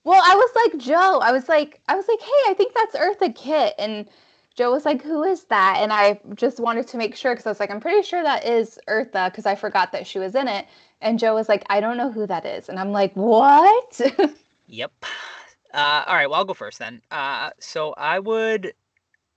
Well, 0.04 0.22
I 0.24 0.34
was 0.36 0.50
like 0.54 0.80
Joe. 0.80 1.20
I 1.22 1.32
was 1.32 1.48
like, 1.48 1.80
I 1.88 1.96
was 1.96 2.06
like, 2.08 2.20
hey, 2.20 2.50
I 2.50 2.54
think 2.56 2.72
that's 2.74 2.94
Eartha 2.96 3.34
Kitt, 3.34 3.74
and 3.78 4.08
Joe 4.56 4.72
was 4.72 4.84
like, 4.86 5.02
who 5.02 5.22
is 5.22 5.44
that? 5.44 5.76
And 5.80 5.92
I 5.92 6.18
just 6.34 6.58
wanted 6.58 6.88
to 6.88 6.96
make 6.96 7.14
sure 7.14 7.34
because 7.34 7.46
I 7.46 7.50
was 7.50 7.60
like, 7.60 7.70
I'm 7.70 7.80
pretty 7.80 8.02
sure 8.02 8.22
that 8.22 8.46
is 8.46 8.78
Eartha 8.88 9.30
because 9.30 9.44
I 9.44 9.54
forgot 9.54 9.92
that 9.92 10.06
she 10.06 10.18
was 10.18 10.34
in 10.34 10.48
it. 10.48 10.66
And 11.02 11.18
Joe 11.18 11.34
was 11.34 11.48
like, 11.48 11.64
I 11.68 11.80
don't 11.80 11.98
know 11.98 12.10
who 12.10 12.26
that 12.26 12.46
is, 12.46 12.70
and 12.70 12.80
I'm 12.80 12.90
like, 12.90 13.12
what? 13.14 14.00
Yep. 14.68 14.92
Uh, 15.72 16.04
all 16.06 16.14
right, 16.14 16.28
well, 16.28 16.40
I'll 16.40 16.44
go 16.44 16.54
first 16.54 16.78
then. 16.78 17.00
Uh, 17.10 17.50
so 17.60 17.92
I 17.96 18.18
would 18.18 18.72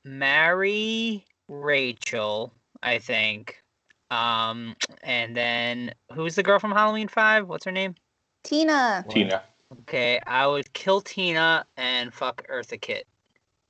marry 0.03 1.25
Rachel, 1.47 2.51
I 2.81 2.97
think. 2.97 3.61
Um, 4.09 4.75
and 5.03 5.35
then 5.35 5.93
who's 6.13 6.35
the 6.35 6.43
girl 6.43 6.59
from 6.59 6.71
Halloween 6.71 7.07
Five? 7.07 7.47
What's 7.47 7.65
her 7.65 7.71
name? 7.71 7.95
Tina. 8.43 9.05
Tina. 9.09 9.43
Okay, 9.81 10.19
I 10.25 10.47
would 10.47 10.73
kill 10.73 11.01
Tina 11.01 11.65
and 11.77 12.11
fuck 12.11 12.47
Eartha 12.47 12.81
Kitt, 12.81 13.05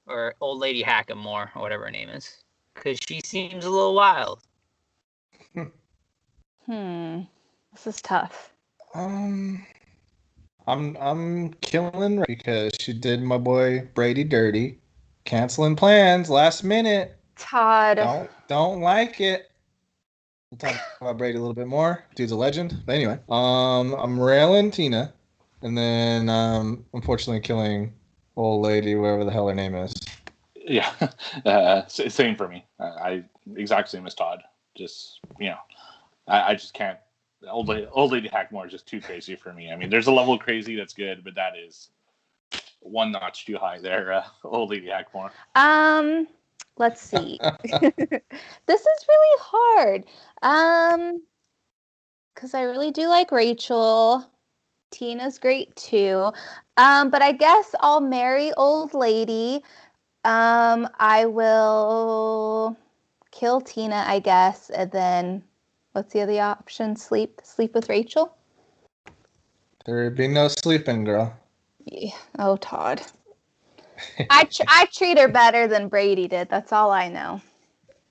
or 0.09 0.35
Old 0.41 0.59
Lady 0.59 0.83
Hackamore, 0.83 1.55
or 1.55 1.61
whatever 1.61 1.85
her 1.85 1.91
name 1.91 2.09
is, 2.09 2.43
because 2.73 2.97
she 3.07 3.21
seems 3.23 3.65
a 3.65 3.69
little 3.69 3.95
wild. 3.95 4.41
Hmm. 6.65 7.21
This 7.73 7.87
is 7.87 8.01
tough. 8.01 8.53
Um, 8.93 9.65
I'm 10.67 10.95
I'm 10.99 11.53
killing 11.61 12.23
because 12.27 12.73
she 12.79 12.93
did 12.93 13.23
my 13.23 13.39
boy 13.39 13.87
Brady 13.95 14.23
dirty, 14.23 14.79
canceling 15.25 15.75
plans 15.75 16.29
last 16.29 16.63
minute. 16.63 17.17
Todd. 17.35 17.97
Don't 17.97 18.29
don't 18.47 18.81
like 18.81 19.19
it. 19.19 19.49
We'll 20.51 20.59
talk 20.59 20.79
about 21.01 21.17
Brady 21.17 21.37
a 21.37 21.41
little 21.41 21.55
bit 21.55 21.67
more. 21.67 22.03
Dude's 22.13 22.31
a 22.31 22.35
legend. 22.35 22.83
But 22.85 22.95
anyway, 22.95 23.17
um, 23.29 23.93
I'm 23.93 24.19
railing 24.19 24.69
Tina, 24.69 25.11
and 25.63 25.75
then 25.75 26.29
um, 26.29 26.85
unfortunately 26.93 27.39
killing 27.39 27.93
old 28.39 28.65
lady, 28.65 28.95
whatever 28.95 29.25
the 29.25 29.31
hell 29.31 29.47
her 29.47 29.55
name 29.55 29.75
is. 29.75 29.93
Yeah, 30.55 30.91
uh, 31.45 31.85
same 31.87 32.35
for 32.35 32.47
me. 32.47 32.65
Uh, 32.79 32.83
I 32.83 33.23
exact 33.55 33.89
same 33.89 34.07
as 34.07 34.15
Todd. 34.15 34.41
Just 34.75 35.19
you 35.39 35.49
know, 35.49 35.57
I, 36.27 36.51
I 36.51 36.53
just 36.53 36.73
can't. 36.73 36.97
Old 37.49 37.69
lady, 37.69 37.87
old 37.91 38.11
lady 38.11 38.27
Hackmore 38.27 38.65
is 38.65 38.71
just 38.71 38.85
too 38.85 38.99
crazy 38.99 39.35
for 39.35 39.53
me. 39.53 39.71
I 39.71 39.75
mean, 39.75 39.89
there's 39.89 40.07
a 40.07 40.11
level 40.11 40.33
of 40.33 40.41
crazy 40.41 40.75
that's 40.75 40.93
good, 40.93 41.23
but 41.23 41.35
that 41.35 41.53
is 41.57 41.89
one 42.81 43.11
notch 43.11 43.45
too 43.45 43.57
high 43.57 43.79
there. 43.79 44.13
Uh, 44.13 44.23
old 44.43 44.71
lady 44.71 44.87
Hackmore. 44.87 45.31
Um, 45.55 46.27
let's 46.77 47.01
see. 47.01 47.39
this 47.63 47.81
is 47.81 49.05
really 49.07 49.41
hard. 49.41 50.03
Um, 50.41 51.21
because 52.35 52.53
I 52.53 52.63
really 52.63 52.91
do 52.91 53.07
like 53.07 53.31
Rachel. 53.31 54.25
Tina's 54.91 55.37
great 55.37 55.75
too. 55.75 56.31
Um, 56.77 57.09
but 57.09 57.21
I 57.21 57.31
guess 57.31 57.75
I'll 57.79 58.01
marry 58.01 58.51
old 58.53 58.93
lady. 58.93 59.63
Um, 60.25 60.87
I 60.99 61.25
will 61.25 62.77
kill 63.31 63.61
Tina, 63.61 64.03
I 64.07 64.19
guess, 64.19 64.69
and 64.69 64.91
then 64.91 65.43
what's 65.93 66.13
the 66.13 66.21
other 66.21 66.41
option? 66.41 66.95
Sleep, 66.95 67.39
sleep 67.43 67.73
with 67.73 67.89
Rachel. 67.89 68.35
There'd 69.85 70.15
be 70.15 70.27
no 70.27 70.47
sleeping, 70.49 71.03
girl. 71.03 71.35
Yeah. 71.85 72.15
Oh, 72.37 72.57
Todd. 72.57 73.01
I 74.29 74.43
tr- 74.43 74.63
I 74.67 74.85
treat 74.93 75.17
her 75.17 75.27
better 75.27 75.67
than 75.67 75.87
Brady 75.87 76.27
did. 76.27 76.49
That's 76.49 76.71
all 76.71 76.91
I 76.91 77.09
know. 77.09 77.41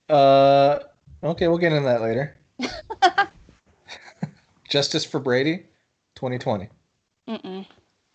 Uh, 0.09 0.81
okay, 1.23 1.49
we'll 1.49 1.59
get 1.59 1.73
into 1.73 1.87
that 1.87 2.01
later. 2.01 2.37
Justice 4.69 5.05
for 5.05 5.21
Brady, 5.21 5.67
2020. 6.19 6.69
Mm-mm. 7.29 7.67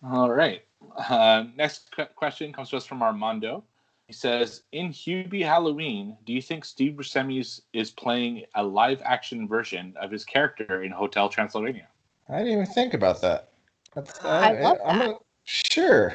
All 0.06 0.30
right. 0.30 0.62
Uh, 1.08 1.44
next 1.56 1.90
qu- 1.96 2.04
question 2.14 2.52
comes 2.52 2.68
to 2.68 2.76
us 2.76 2.84
from 2.84 3.02
Armando. 3.02 3.64
He 4.06 4.12
says, 4.12 4.64
"In 4.72 4.90
Hubie 4.90 5.42
Halloween, 5.42 6.18
do 6.26 6.34
you 6.34 6.42
think 6.42 6.66
Steve 6.66 6.92
Buscemi 6.92 7.40
is, 7.40 7.62
is 7.72 7.90
playing 7.90 8.44
a 8.54 8.62
live-action 8.62 9.48
version 9.48 9.94
of 9.98 10.10
his 10.10 10.26
character 10.26 10.82
in 10.82 10.92
Hotel 10.92 11.30
Transylvania?" 11.30 11.88
I 12.28 12.38
didn't 12.38 12.52
even 12.52 12.66
think 12.66 12.92
about 12.92 13.22
that. 13.22 13.48
That's, 13.94 14.22
I 14.22 14.52
love 14.60 14.76
I'm 14.84 14.98
that. 14.98 15.10
a- 15.12 15.18
sure. 15.44 16.14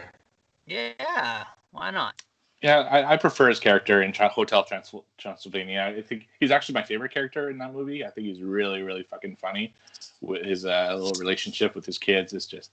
Yeah, 0.67 1.45
why 1.71 1.89
not? 1.89 2.21
Yeah, 2.61 2.79
I, 2.79 3.13
I 3.13 3.17
prefer 3.17 3.47
his 3.47 3.59
character 3.59 4.01
in 4.01 4.13
Hotel 4.13 4.63
Trans- 4.63 4.93
Transylvania. 5.17 5.93
I 5.97 6.01
think 6.01 6.27
he's 6.39 6.51
actually 6.51 6.73
my 6.73 6.83
favorite 6.83 7.13
character 7.13 7.49
in 7.49 7.57
that 7.59 7.73
movie. 7.73 8.05
I 8.05 8.09
think 8.09 8.27
he's 8.27 8.41
really, 8.41 8.81
really 8.81 9.03
fucking 9.03 9.37
funny. 9.37 9.73
With 10.21 10.43
his 10.43 10.65
uh, 10.65 10.93
little 10.93 11.15
relationship 11.15 11.73
with 11.73 11.85
his 11.85 11.97
kids 11.97 12.33
is 12.33 12.45
just 12.45 12.71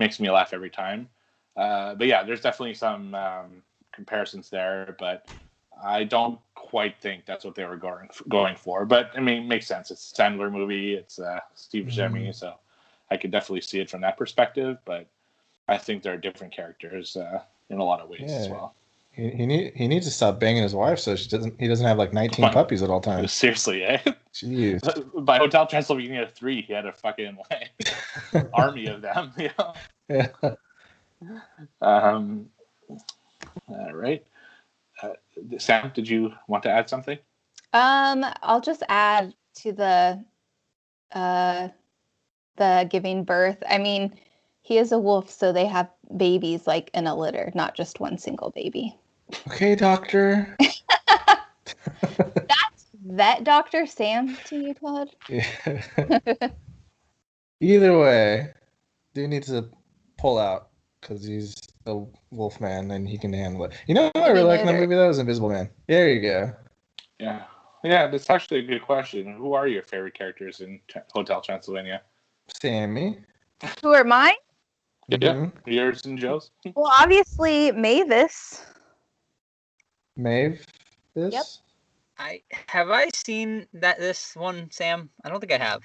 makes 0.00 0.18
me 0.18 0.28
laugh 0.28 0.52
every 0.52 0.70
time. 0.70 1.08
Uh, 1.56 1.94
but 1.94 2.08
yeah, 2.08 2.24
there's 2.24 2.40
definitely 2.40 2.74
some 2.74 3.14
um, 3.14 3.62
comparisons 3.92 4.50
there, 4.50 4.96
but 4.98 5.28
I 5.80 6.02
don't 6.02 6.40
quite 6.56 6.96
think 7.00 7.24
that's 7.24 7.44
what 7.44 7.54
they 7.54 7.64
were 7.64 7.76
going 7.76 8.08
going 8.28 8.56
for. 8.56 8.84
But 8.84 9.10
I 9.14 9.20
mean, 9.20 9.44
it 9.44 9.46
makes 9.46 9.68
sense. 9.68 9.92
It's 9.92 10.12
a 10.12 10.22
Sandler 10.22 10.50
movie. 10.50 10.94
It's 10.94 11.20
uh, 11.20 11.38
Steve 11.54 11.86
Buscemi, 11.86 12.34
so 12.34 12.54
I 13.10 13.16
could 13.16 13.30
definitely 13.30 13.60
see 13.60 13.78
it 13.78 13.88
from 13.88 14.00
that 14.00 14.16
perspective. 14.16 14.78
But 14.84 15.06
I 15.68 15.78
think 15.78 16.02
there 16.02 16.14
are 16.14 16.18
different 16.18 16.52
characters 16.52 17.16
uh, 17.16 17.42
in 17.70 17.78
a 17.78 17.84
lot 17.84 18.00
of 18.00 18.08
ways 18.08 18.22
as 18.22 18.48
well. 18.48 18.74
He, 19.12 19.28
he 19.30 19.46
need 19.46 19.74
he 19.74 19.88
needs 19.88 20.06
to 20.06 20.12
stop 20.12 20.40
banging 20.40 20.62
his 20.62 20.74
wife 20.74 20.98
so 20.98 21.14
she 21.16 21.28
doesn't 21.28 21.60
he 21.60 21.68
doesn't 21.68 21.86
have 21.86 21.98
like 21.98 22.14
19 22.14 22.44
Come 22.44 22.52
puppies 22.52 22.82
at 22.82 22.88
all 22.88 23.00
times. 23.00 23.32
Seriously, 23.42 23.84
eh? 23.84 23.98
Jeez. 24.32 24.80
By 25.24 25.38
Hotel 25.38 25.66
Transylvania 25.66 26.28
three, 26.34 26.62
he 26.62 26.72
had 26.72 26.86
a 26.86 26.92
fucking 26.92 27.36
like 27.50 28.48
army 28.54 28.86
of 28.86 29.02
them. 29.02 29.32
You 29.36 29.50
know? 29.58 29.74
Yeah. 30.08 30.54
Um. 31.82 32.46
All 33.68 33.92
right. 33.92 34.24
Uh, 35.02 35.10
Sam, 35.58 35.92
did 35.94 36.08
you 36.08 36.32
want 36.48 36.62
to 36.62 36.70
add 36.70 36.88
something? 36.88 37.18
Um, 37.74 38.24
I'll 38.42 38.60
just 38.60 38.82
add 38.88 39.34
to 39.56 39.72
the 39.72 40.24
uh 41.12 41.68
the 42.56 42.86
giving 42.90 43.24
birth. 43.24 43.62
I 43.68 43.76
mean, 43.76 44.18
he 44.62 44.78
is 44.78 44.90
a 44.90 44.98
wolf, 44.98 45.30
so 45.30 45.52
they 45.52 45.66
have 45.66 45.90
babies 46.16 46.66
like 46.66 46.90
in 46.94 47.06
a 47.06 47.14
litter, 47.14 47.52
not 47.54 47.74
just 47.74 48.00
one 48.00 48.16
single 48.16 48.50
baby. 48.50 48.96
Okay, 49.48 49.74
doctor. 49.74 50.56
That's 52.02 52.90
vet 53.04 53.44
Dr. 53.44 53.86
Sam 53.86 54.36
to 54.46 54.56
you, 54.56 54.74
Todd. 54.74 55.08
Yeah. 55.28 55.46
Either 57.60 57.98
way, 57.98 58.48
dude 59.14 59.30
needs 59.30 59.46
to 59.48 59.68
pull 60.18 60.38
out 60.38 60.68
because 61.00 61.24
he's 61.24 61.54
a 61.86 62.02
wolf 62.30 62.60
man 62.60 62.90
and 62.90 63.08
he 63.08 63.18
can 63.18 63.32
handle 63.32 63.64
it. 63.64 63.72
You 63.86 63.94
know 63.94 64.10
what 64.14 64.24
I 64.24 64.30
really 64.30 64.44
like 64.44 64.60
in 64.60 64.66
that 64.66 64.80
movie? 64.80 64.94
That 64.94 65.06
was 65.06 65.18
Invisible 65.18 65.48
Man. 65.50 65.70
There 65.86 66.08
you 66.08 66.20
go. 66.20 66.52
Yeah. 67.18 67.44
Yeah, 67.84 68.06
that's 68.06 68.30
actually 68.30 68.60
a 68.60 68.62
good 68.62 68.82
question. 68.82 69.34
Who 69.36 69.54
are 69.54 69.66
your 69.66 69.82
favorite 69.82 70.14
characters 70.14 70.60
in 70.60 70.80
T- 70.86 71.00
Hotel 71.12 71.40
Transylvania? 71.40 72.02
Sammy. 72.60 73.18
Who 73.82 73.92
are 73.92 74.04
mine? 74.04 74.34
Yeah. 75.08 75.18
Mhm. 75.18 75.52
Yours 75.66 76.04
and 76.04 76.18
Joe's? 76.18 76.50
Well, 76.74 76.92
obviously 76.98 77.72
Mavis. 77.72 78.64
Maeve. 80.16 80.64
This. 81.14 81.32
Yep. 81.32 81.44
I 82.18 82.42
have 82.68 82.90
I 82.90 83.08
seen 83.14 83.66
that 83.74 83.98
this 83.98 84.34
one, 84.36 84.70
Sam? 84.70 85.10
I 85.24 85.28
don't 85.28 85.40
think 85.40 85.52
I 85.52 85.58
have. 85.58 85.82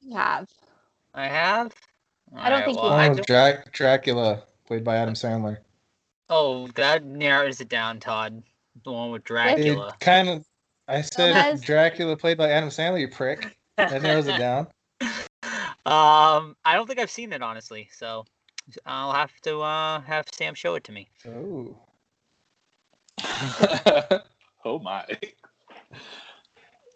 You 0.00 0.16
have. 0.16 0.48
I 1.14 1.26
have. 1.26 1.72
I 2.34 2.48
don't 2.50 2.64
think 2.64 2.78
he- 2.78 2.82
well, 2.82 2.92
I 2.92 3.08
Oh, 3.08 3.14
don't- 3.14 3.26
Drac- 3.26 3.72
Dracula, 3.72 4.42
played 4.66 4.84
by 4.84 4.96
Adam 4.96 5.14
Sandler. 5.14 5.58
oh, 6.30 6.66
that 6.68 7.04
narrows 7.04 7.60
it 7.60 7.68
down, 7.68 8.00
Todd. 8.00 8.42
The 8.84 8.92
one 8.92 9.10
with 9.10 9.24
Dracula. 9.24 9.58
It 9.60 9.64
Dracula. 9.64 9.96
kind 10.00 10.28
of. 10.28 10.44
I 10.88 11.02
said 11.02 11.34
has- 11.34 11.60
Dracula, 11.60 12.16
played 12.16 12.38
by 12.38 12.50
Adam 12.50 12.68
Sandler. 12.70 13.00
You 13.00 13.08
prick. 13.08 13.56
That 13.76 14.02
narrows 14.02 14.26
it 14.28 14.38
down. 14.38 14.66
um, 15.86 16.56
I 16.64 16.74
don't 16.74 16.86
think 16.86 16.98
I've 16.98 17.10
seen 17.10 17.32
it 17.32 17.42
honestly, 17.42 17.88
so 17.92 18.24
I'll 18.86 19.12
have 19.12 19.32
to 19.42 19.60
uh 19.60 20.00
have 20.02 20.26
Sam 20.32 20.54
show 20.54 20.74
it 20.74 20.84
to 20.84 20.92
me. 20.92 21.08
Oh. 21.26 21.76
oh 24.64 24.78
my. 24.80 25.04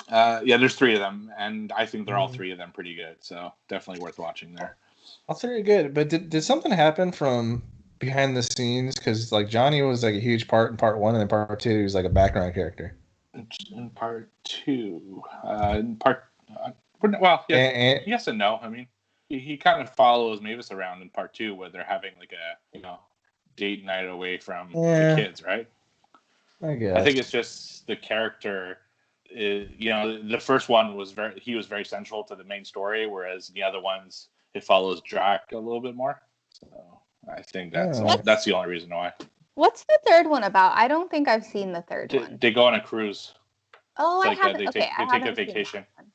Uh, 0.09 0.41
yeah, 0.45 0.57
there's 0.57 0.77
three 0.77 0.95
of 0.95 1.01
them, 1.01 1.33
and 1.37 1.73
I 1.73 1.85
think 1.87 2.07
they're 2.07 2.17
all 2.17 2.29
Mhm. 2.29 2.35
three 2.35 2.53
of 2.53 2.59
them 2.59 2.71
pretty 2.73 2.95
good. 2.95 3.17
So 3.21 3.53
definitely 3.69 4.03
worth 4.03 4.19
watching 4.19 4.55
there. 4.55 4.77
All 5.29 5.35
three 5.35 5.59
are 5.59 5.63
good, 5.63 5.95
but 5.95 6.09
did, 6.09 6.31
did 6.31 6.43
something 6.43 6.71
happen 6.71 7.11
from 7.13 7.63
behind 7.99 8.37
the 8.37 8.43
scenes? 8.43 8.95
Because 8.95 9.33
like 9.33 9.49
Johnny 9.49 9.83
was 9.83 10.03
like 10.05 10.15
a 10.15 10.21
huge 10.21 10.47
part 10.47 10.71
in 10.71 10.77
part 10.77 10.99
one, 10.99 11.15
and 11.15 11.21
then 11.21 11.29
part 11.29 11.59
two 11.61 11.77
he 11.79 11.83
was 11.83 11.95
like 11.95 12.05
a 12.05 12.11
background 12.11 12.55
character. 12.55 12.97
In 13.35 13.91
part 13.91 14.31
two, 14.45 15.23
uh, 15.45 15.77
in 15.79 15.97
part, 15.97 16.25
uh, 16.59 16.71
well, 17.03 17.45
yeah, 17.49 17.57
And, 17.57 17.77
and- 17.99 18.07
yes 18.07 18.27
and 18.29 18.39
no. 18.39 18.59
I 18.63 18.69
mean, 18.69 18.87
he, 19.29 19.39
he 19.41 19.57
kind 19.57 19.83
of 19.83 19.91
follows 19.95 20.41
Mavis 20.41 20.71
around 20.71 21.03
in 21.03 21.11
part 21.11 21.35
two, 21.35 21.55
where 21.55 21.69
they're 21.69 21.85
having 21.85 22.13
like 22.19 22.33
a 22.33 22.77
you 22.77 22.83
know 22.83 22.99
date 23.57 23.85
night 23.85 24.07
away 24.07 24.39
from 24.39 24.71
Yeah. 24.73 25.15
the 25.17 25.23
kids, 25.23 25.43
right? 25.43 25.69
I 26.63 26.75
guess. 26.75 26.97
I 26.97 27.03
think 27.05 27.19
it's 27.19 27.31
just 27.31 27.87
the 27.87 27.97
character. 27.97 28.79
Is, 29.31 29.69
you 29.77 29.91
know, 29.91 30.23
the 30.23 30.39
first 30.39 30.69
one 30.69 30.95
was 30.95 31.11
very 31.13 31.39
he 31.41 31.55
was 31.57 31.67
very 31.67 31.85
central 31.85 32.23
to 32.25 32.37
the 32.37 32.45
main 32.45 32.65
story, 32.65 33.07
whereas 33.07 33.49
the 33.49 33.63
other 33.63 33.81
ones 33.81 34.29
it 34.55 34.63
follows 34.65 35.01
Jack 35.03 35.53
a 35.53 35.59
little 35.59 35.81
bit 35.81 35.95
more. 35.97 36.23
So 36.53 36.69
I 37.29 37.43
think 37.43 37.73
that's 37.73 37.99
Yeah. 37.99 38.17
that's 38.25 38.45
the 38.45 38.53
only 38.55 38.69
reason 38.71 38.91
why 38.91 39.13
What's 39.55 39.85
the 39.85 39.99
third 40.07 40.27
one 40.29 40.45
about? 40.45 40.77
I 40.77 40.87
don't 40.87 41.11
think 41.11 41.29
I've 41.29 41.45
seen 41.45 41.73
the 41.73 41.83
third 41.83 42.11
they, 42.11 42.19
one. 42.19 42.39
they 42.41 42.51
go 42.53 42.67
on 42.67 42.75
a 42.75 42.81
cruise. 42.81 43.35
Oh, 43.97 44.21
it's 44.21 44.27
I 44.27 44.29
like, 44.29 44.39
uh, 44.39 44.43
haven't. 44.43 44.59
they 44.59 44.69
okay, 44.69 44.81
take- 44.81 44.91
I 44.99 45.05
they 45.05 45.11
take 45.11 45.23
a 45.23 45.25
haven't 45.25 45.37
seen 45.37 45.47
that 45.47 45.53
vacation. 45.53 45.87
one. 45.97 46.07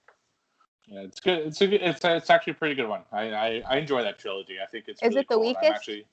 Yeah, 0.87 0.99
it's 1.01 1.19
good. 1.19 1.39
It's 1.39 1.61
a 1.61 1.67
good, 1.67 1.81
it's 1.81 2.03
a, 2.05 2.15
it's 2.15 2.29
actually 2.29 2.51
a 2.51 2.55
pretty 2.55 2.75
good 2.75 2.87
one. 2.87 3.01
I, 3.11 3.21
I 3.31 3.63
I 3.67 3.77
enjoy 3.77 4.03
that 4.03 4.19
trilogy. 4.19 4.57
I 4.61 4.67
think 4.67 4.85
it's 4.87 5.01
Is 5.01 5.09
really 5.09 5.21
it 5.21 5.27
the 5.27 5.35
cool, 5.35 5.47
and 5.47 5.57
I'm 5.57 5.63
weakest? 5.63 5.79
Actually, 5.81 6.05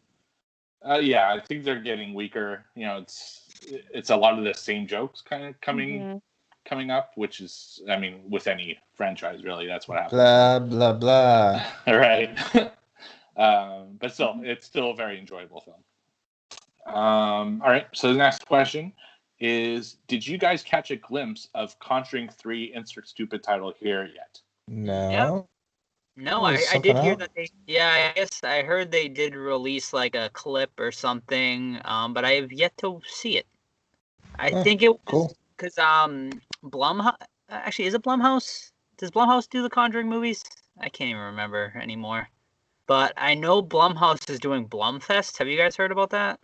uh, 0.88 0.98
yeah, 0.98 1.32
I 1.32 1.40
think 1.40 1.64
they're 1.64 1.80
getting 1.80 2.14
weaker. 2.14 2.64
You 2.74 2.86
know, 2.86 2.98
it's 2.98 3.47
it's 3.62 4.10
a 4.10 4.16
lot 4.16 4.38
of 4.38 4.44
the 4.44 4.54
same 4.54 4.86
jokes 4.86 5.20
kind 5.20 5.44
of 5.44 5.60
coming 5.60 6.00
Mhm. 6.00 6.22
coming 6.64 6.90
up, 6.90 7.12
which 7.14 7.40
is, 7.40 7.80
I 7.88 7.96
mean, 7.96 8.20
with 8.28 8.46
any 8.46 8.78
franchise, 8.92 9.42
really, 9.42 9.66
that's 9.66 9.88
what 9.88 9.98
happens. 9.98 10.12
blah 10.20 10.58
blah 10.58 10.92
blah. 10.92 11.64
right. 11.86 12.38
um, 13.36 13.96
but 13.98 14.12
still, 14.12 14.40
it's 14.42 14.66
still 14.66 14.90
a 14.90 14.94
very 14.94 15.18
enjoyable 15.18 15.60
film. 15.62 15.82
Um, 16.94 17.62
all 17.62 17.70
right. 17.70 17.86
So 17.92 18.12
the 18.12 18.18
next 18.18 18.46
question 18.46 18.92
is: 19.40 19.96
Did 20.08 20.26
you 20.26 20.36
guys 20.38 20.62
catch 20.62 20.90
a 20.90 20.96
glimpse 20.96 21.48
of 21.54 21.78
Conjuring 21.78 22.28
Three? 22.28 22.72
Insert 22.74 23.08
stupid 23.08 23.42
title 23.42 23.72
here 23.78 24.04
yet? 24.14 24.40
No. 24.68 25.48
No, 26.18 26.42
I, 26.42 26.54
I 26.54 26.56
something 26.56 26.82
did 26.82 26.98
hear 26.98 27.12
out? 27.12 27.18
that 27.20 27.30
they. 27.36 27.48
Yeah, 27.66 28.10
I 28.10 28.18
guess 28.18 28.42
I 28.42 28.62
heard 28.62 28.90
they 28.90 29.08
did 29.08 29.34
release 29.36 29.92
like 29.92 30.16
a 30.16 30.30
clip 30.32 30.72
or 30.78 30.90
something, 30.90 31.80
um, 31.84 32.12
but 32.12 32.24
I 32.24 32.32
have 32.34 32.52
yet 32.52 32.76
to 32.78 33.00
see 33.06 33.38
it. 33.38 33.46
I 34.36 34.50
Oh, 34.50 34.62
think 34.64 34.82
it 34.82 34.90
was 34.90 34.98
cool. 35.06 35.36
because 35.56 35.78
um 35.78 36.30
Blumhouse. 36.64 37.16
Actually, 37.48 37.86
is 37.86 37.94
it 37.94 38.02
Blumhouse? 38.02 38.72
Does 38.96 39.10
Blumhouse 39.12 39.48
do 39.48 39.62
the 39.62 39.70
Conjuring 39.70 40.08
movies? 40.08 40.42
I 40.80 40.88
can't 40.88 41.10
even 41.10 41.22
remember 41.22 41.72
anymore. 41.80 42.28
But 42.86 43.12
I 43.16 43.34
know 43.34 43.62
Blumhouse 43.62 44.28
is 44.28 44.40
doing 44.40 44.66
Blumfest. 44.68 45.38
Have 45.38 45.46
you 45.46 45.56
guys 45.56 45.76
heard 45.76 45.92
about 45.92 46.10
that? 46.10 46.40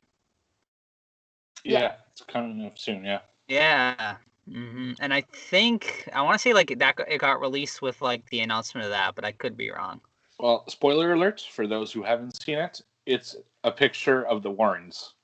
Yeah, 1.64 1.80
Yeah. 1.80 1.92
it's 2.12 2.22
coming 2.22 2.64
up 2.64 2.78
soon. 2.78 3.04
Yeah. 3.04 3.20
Yeah. 3.48 4.16
Hmm 4.50 4.92
And 5.00 5.12
I 5.12 5.22
think 5.22 6.08
I 6.12 6.22
want 6.22 6.34
to 6.34 6.38
say 6.38 6.52
like 6.52 6.78
that 6.78 6.98
it 7.08 7.18
got 7.18 7.40
released 7.40 7.82
with 7.82 8.00
like 8.02 8.28
the 8.30 8.40
announcement 8.40 8.84
of 8.84 8.90
that, 8.90 9.14
but 9.14 9.24
I 9.24 9.32
could 9.32 9.56
be 9.56 9.70
wrong. 9.70 10.00
Well, 10.38 10.64
spoiler 10.68 11.12
alert 11.12 11.46
for 11.52 11.66
those 11.66 11.92
who 11.92 12.02
haven't 12.02 12.42
seen 12.42 12.58
it. 12.58 12.82
It's 13.06 13.36
a 13.62 13.70
picture 13.70 14.26
of 14.26 14.42
the 14.42 14.50
Warrens 14.50 15.14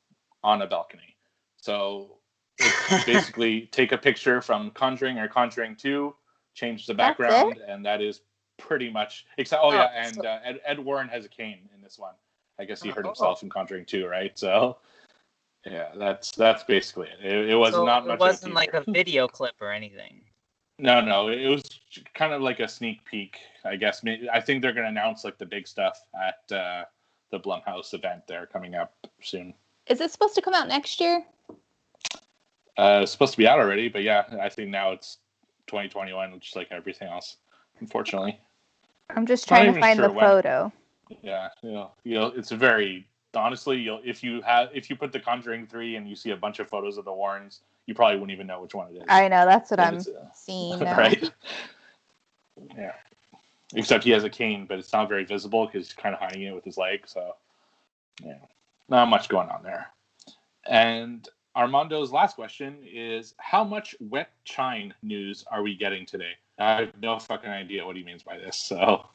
on 0.44 0.62
a 0.62 0.66
balcony. 0.66 1.16
So 1.56 2.18
it's 2.58 2.76
basically 3.06 3.66
take 3.72 3.92
a 3.92 3.98
picture 3.98 4.40
from 4.40 4.70
Conjuring 4.70 5.18
or 5.18 5.28
Conjuring 5.28 5.76
Two, 5.76 6.14
change 6.54 6.86
the 6.86 6.94
background, 6.94 7.58
and 7.66 7.84
that 7.84 8.00
is 8.00 8.20
pretty 8.58 8.90
much. 8.90 9.26
Except, 9.38 9.62
oh 9.64 9.70
Oh, 9.70 9.72
yeah, 9.74 9.90
and 9.94 10.14
so- 10.14 10.22
uh, 10.22 10.38
Ed, 10.44 10.60
Ed 10.64 10.78
Warren 10.78 11.08
has 11.08 11.24
a 11.24 11.28
cane 11.28 11.68
in 11.74 11.82
this 11.82 11.98
one. 11.98 12.14
I 12.58 12.64
guess 12.64 12.82
he 12.82 12.90
hurt 12.90 13.04
Oh. 13.04 13.08
himself 13.08 13.42
in 13.42 13.48
Conjuring 13.50 13.86
Two, 13.86 14.06
right? 14.06 14.38
So 14.38 14.76
yeah, 15.66 15.88
that's 15.96 16.32
that's 16.32 16.64
basically 16.64 17.08
it. 17.08 17.32
It, 17.32 17.50
it 17.50 17.54
was 17.54 17.74
so 17.74 17.84
not 17.84 18.04
it 18.04 18.08
much. 18.08 18.20
wasn't 18.20 18.52
of 18.52 18.56
like 18.56 18.74
a 18.74 18.84
video 18.88 19.28
clip 19.28 19.54
or 19.60 19.70
anything. 19.72 20.22
No, 20.78 21.00
no, 21.02 21.28
it 21.28 21.46
was 21.46 21.62
kind 22.14 22.32
of 22.32 22.40
like 22.40 22.60
a 22.60 22.66
sneak 22.66 23.04
peek, 23.04 23.36
I 23.64 23.76
guess. 23.76 24.02
I 24.32 24.40
think 24.40 24.62
they're 24.62 24.72
going 24.72 24.86
to 24.86 24.90
announce 24.90 25.24
like 25.24 25.36
the 25.36 25.44
big 25.44 25.68
stuff 25.68 26.00
at 26.14 26.56
uh, 26.56 26.84
the 27.30 27.38
Blumhouse 27.38 27.92
event 27.92 28.26
there 28.26 28.46
coming 28.46 28.74
up 28.74 28.94
soon. 29.20 29.52
Is 29.88 30.00
it 30.00 30.10
supposed 30.10 30.34
to 30.36 30.42
come 30.42 30.54
out 30.54 30.68
next 30.68 30.98
year? 30.98 31.22
Uh, 32.78 33.00
it's 33.02 33.12
supposed 33.12 33.32
to 33.32 33.38
be 33.38 33.46
out 33.46 33.58
already, 33.58 33.88
but 33.88 34.02
yeah, 34.02 34.24
I 34.40 34.48
think 34.48 34.70
now 34.70 34.92
it's 34.92 35.18
2021, 35.66 36.40
just 36.40 36.56
like 36.56 36.68
everything 36.70 37.08
else, 37.08 37.36
unfortunately. 37.80 38.40
I'm 39.10 39.26
just 39.26 39.46
trying 39.48 39.74
to 39.74 39.80
find 39.80 39.98
sure 39.98 40.08
the 40.08 40.14
when. 40.14 40.24
photo. 40.24 40.72
Yeah, 41.22 41.48
you 41.62 41.72
know, 41.72 41.90
you 42.04 42.14
know, 42.14 42.26
it's 42.28 42.52
a 42.52 42.56
very 42.56 43.06
honestly, 43.34 43.78
you'll 43.78 44.00
if 44.04 44.22
you 44.22 44.40
have 44.42 44.68
if 44.74 44.90
you 44.90 44.96
put 44.96 45.12
the 45.12 45.20
Conjuring 45.20 45.66
three 45.66 45.96
and 45.96 46.08
you 46.08 46.16
see 46.16 46.30
a 46.30 46.36
bunch 46.36 46.58
of 46.58 46.68
photos 46.68 46.96
of 46.98 47.04
the 47.04 47.12
Warrens, 47.12 47.60
you 47.86 47.94
probably 47.94 48.16
wouldn't 48.16 48.32
even 48.32 48.46
know 48.46 48.60
which 48.62 48.74
one 48.74 48.88
it 48.94 48.98
is. 48.98 49.04
I 49.08 49.28
know 49.28 49.46
that's 49.46 49.70
what 49.70 49.78
But 49.78 49.86
I'm 49.86 49.98
uh, 49.98 50.28
seeing 50.34 50.78
now. 50.84 50.96
right? 50.96 51.30
Yeah. 52.76 52.92
Except 53.74 54.02
he 54.02 54.10
has 54.10 54.24
a 54.24 54.30
cane, 54.30 54.66
but 54.68 54.78
it's 54.78 54.92
not 54.92 55.08
very 55.08 55.24
visible 55.24 55.66
because 55.66 55.86
he's 55.88 55.94
kind 55.94 56.14
of 56.14 56.20
hiding 56.20 56.42
it 56.42 56.54
with 56.54 56.64
his 56.64 56.76
leg. 56.76 57.04
So, 57.06 57.36
yeah, 58.22 58.34
not 58.88 59.08
much 59.08 59.28
going 59.28 59.48
on 59.48 59.62
there. 59.62 59.92
And 60.66 61.28
Armando's 61.56 62.10
last 62.10 62.34
question 62.34 62.78
is 62.84 63.34
How 63.38 63.62
much 63.62 63.94
wet 64.00 64.30
chine 64.44 64.92
news 65.02 65.44
are 65.50 65.62
we 65.62 65.76
getting 65.76 66.04
today? 66.04 66.32
I 66.58 66.80
have 66.80 67.00
no 67.00 67.18
fucking 67.18 67.48
idea 67.50 67.86
what 67.86 67.96
he 67.96 68.02
means 68.02 68.22
by 68.22 68.36
this. 68.38 68.60
So, 68.64 69.06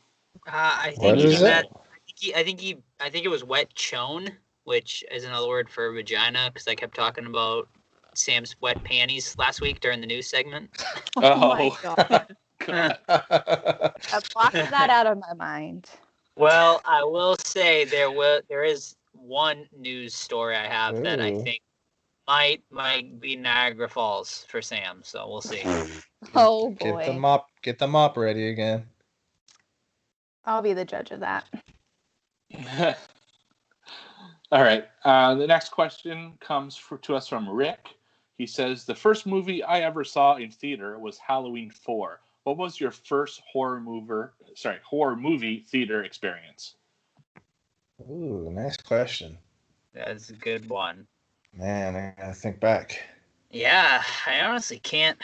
Uh, 0.47 0.51
I 0.51 0.93
What 0.97 1.15
think 1.15 1.17
he 1.17 1.33
is 1.33 1.41
it? 1.41 1.65
Meant. 2.23 2.35
I 2.35 2.43
think 2.43 2.59
he, 2.59 2.75
I 2.75 2.77
think 2.77 2.77
he. 2.77 2.77
I 2.99 3.09
think 3.09 3.25
it 3.25 3.29
was 3.29 3.43
wet 3.43 3.73
chone, 3.73 4.29
which 4.63 5.03
is 5.11 5.23
another 5.23 5.47
word 5.47 5.69
for 5.69 5.91
vagina, 5.91 6.49
because 6.53 6.67
I 6.67 6.75
kept 6.75 6.95
talking 6.95 7.25
about 7.25 7.67
Sam's 8.13 8.55
wet 8.61 8.83
panties 8.83 9.35
last 9.37 9.61
week 9.61 9.79
during 9.79 10.01
the 10.01 10.07
news 10.07 10.27
segment. 10.29 10.69
Oh, 11.17 11.35
my 11.35 11.69
Oh. 11.71 11.79
god. 11.81 12.27
God. 12.65 12.97
I 13.07 14.19
blocked 14.33 14.53
that 14.71 14.89
out 14.89 15.07
of 15.07 15.17
my 15.19 15.33
mind. 15.33 15.89
Well, 16.35 16.81
I 16.85 17.03
will 17.03 17.35
say 17.45 17.85
there 17.85 18.11
will 18.11 18.41
there 18.49 18.63
is 18.63 18.95
one 19.13 19.67
news 19.77 20.13
story 20.13 20.55
I 20.55 20.67
have 20.67 21.01
that 21.03 21.19
I 21.21 21.31
think 21.31 21.61
might 22.27 22.63
might 22.69 23.19
be 23.19 23.35
Niagara 23.35 23.87
Falls 23.89 24.45
for 24.49 24.61
Sam. 24.61 25.01
So 25.03 25.27
we'll 25.27 25.41
see. 25.41 25.63
Oh 26.35 26.71
boy! 26.71 27.05
get 27.05 27.05
the 27.05 27.13
mop. 27.13 27.47
Get 27.61 27.79
the 27.79 27.87
mop 27.87 28.17
ready 28.17 28.49
again. 28.49 28.87
I'll 30.45 30.61
be 30.61 30.73
the 30.73 30.85
judge 30.85 31.11
of 31.11 31.21
that. 31.21 31.45
All 34.51 34.61
right. 34.61 34.85
Uh, 35.03 35.35
the 35.35 35.47
next 35.47 35.69
question 35.69 36.33
comes 36.39 36.75
for, 36.75 36.97
to 36.99 37.15
us 37.15 37.27
from 37.27 37.49
Rick. 37.49 37.95
He 38.37 38.45
says, 38.45 38.85
The 38.85 38.95
first 38.95 39.25
movie 39.25 39.63
I 39.63 39.81
ever 39.81 40.03
saw 40.03 40.35
in 40.35 40.51
theater 40.51 40.99
was 40.99 41.17
Halloween 41.17 41.71
4. 41.71 42.19
What 42.43 42.57
was 42.57 42.79
your 42.79 42.91
first 42.91 43.41
horror 43.51 43.79
mover, 43.79 44.33
sorry, 44.55 44.77
horror 44.83 45.15
movie 45.15 45.65
theater 45.67 46.03
experience? 46.03 46.75
Ooh, 48.01 48.49
nice 48.51 48.77
question. 48.77 49.37
That's 49.93 50.29
a 50.29 50.33
good 50.33 50.69
one. 50.69 51.07
Man, 51.53 51.95
I 51.95 52.21
gotta 52.21 52.33
think 52.33 52.59
back. 52.59 52.99
Yeah, 53.49 54.03
I 54.27 54.41
honestly 54.41 54.79
can't 54.79 55.17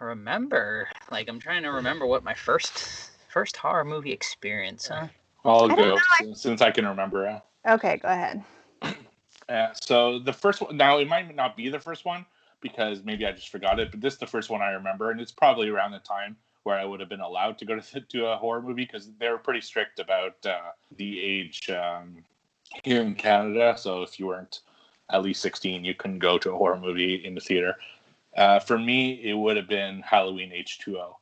remember. 0.00 0.88
Like 1.10 1.28
I'm 1.28 1.38
trying 1.38 1.62
to 1.62 1.70
remember 1.70 2.06
what 2.06 2.24
my 2.24 2.34
first 2.34 3.10
first 3.28 3.56
horror 3.56 3.84
movie 3.84 4.12
experience. 4.12 4.88
Huh? 4.88 5.06
I'll 5.48 5.68
go 5.68 5.96
know, 6.20 6.32
since, 6.34 6.62
I 6.62 6.70
can 6.70 6.86
remember. 6.86 7.42
Okay, 7.66 7.96
go 7.98 8.08
ahead. 8.08 8.44
Uh, 9.48 9.72
so 9.80 10.18
the 10.18 10.32
first 10.32 10.60
one, 10.60 10.76
now 10.76 10.98
it 10.98 11.08
might 11.08 11.34
not 11.34 11.56
be 11.56 11.70
the 11.70 11.80
first 11.80 12.04
one 12.04 12.26
because 12.60 13.02
maybe 13.02 13.24
I 13.24 13.32
just 13.32 13.48
forgot 13.48 13.80
it, 13.80 13.90
but 13.90 13.98
this 13.98 14.12
is 14.12 14.20
the 14.20 14.26
first 14.26 14.50
one 14.50 14.60
I 14.60 14.72
remember, 14.72 15.10
and 15.10 15.18
it's 15.18 15.32
probably 15.32 15.70
around 15.70 15.92
the 15.92 16.00
time 16.00 16.36
where 16.64 16.78
I 16.78 16.84
would 16.84 17.00
have 17.00 17.08
been 17.08 17.22
allowed 17.22 17.56
to 17.58 17.64
go 17.64 17.78
to, 17.78 18.00
to 18.00 18.26
a 18.26 18.36
horror 18.36 18.60
movie 18.60 18.84
because 18.84 19.10
they 19.18 19.30
were 19.30 19.38
pretty 19.38 19.62
strict 19.62 20.00
about 20.00 20.34
uh, 20.44 20.72
the 20.96 21.18
age 21.18 21.70
um, 21.70 22.22
here 22.84 23.00
in 23.00 23.14
Canada. 23.14 23.74
So 23.78 24.02
if 24.02 24.20
you 24.20 24.26
weren't 24.26 24.60
at 25.10 25.22
least 25.22 25.40
16, 25.40 25.82
you 25.84 25.94
couldn't 25.94 26.18
go 26.18 26.36
to 26.36 26.52
a 26.52 26.56
horror 26.56 26.78
movie 26.78 27.24
in 27.24 27.34
the 27.34 27.40
theater. 27.40 27.76
Uh, 28.36 28.58
for 28.58 28.78
me, 28.78 29.14
it 29.24 29.32
would 29.32 29.56
have 29.56 29.68
been 29.68 30.02
Halloween 30.02 30.50
H2O. 30.50 31.14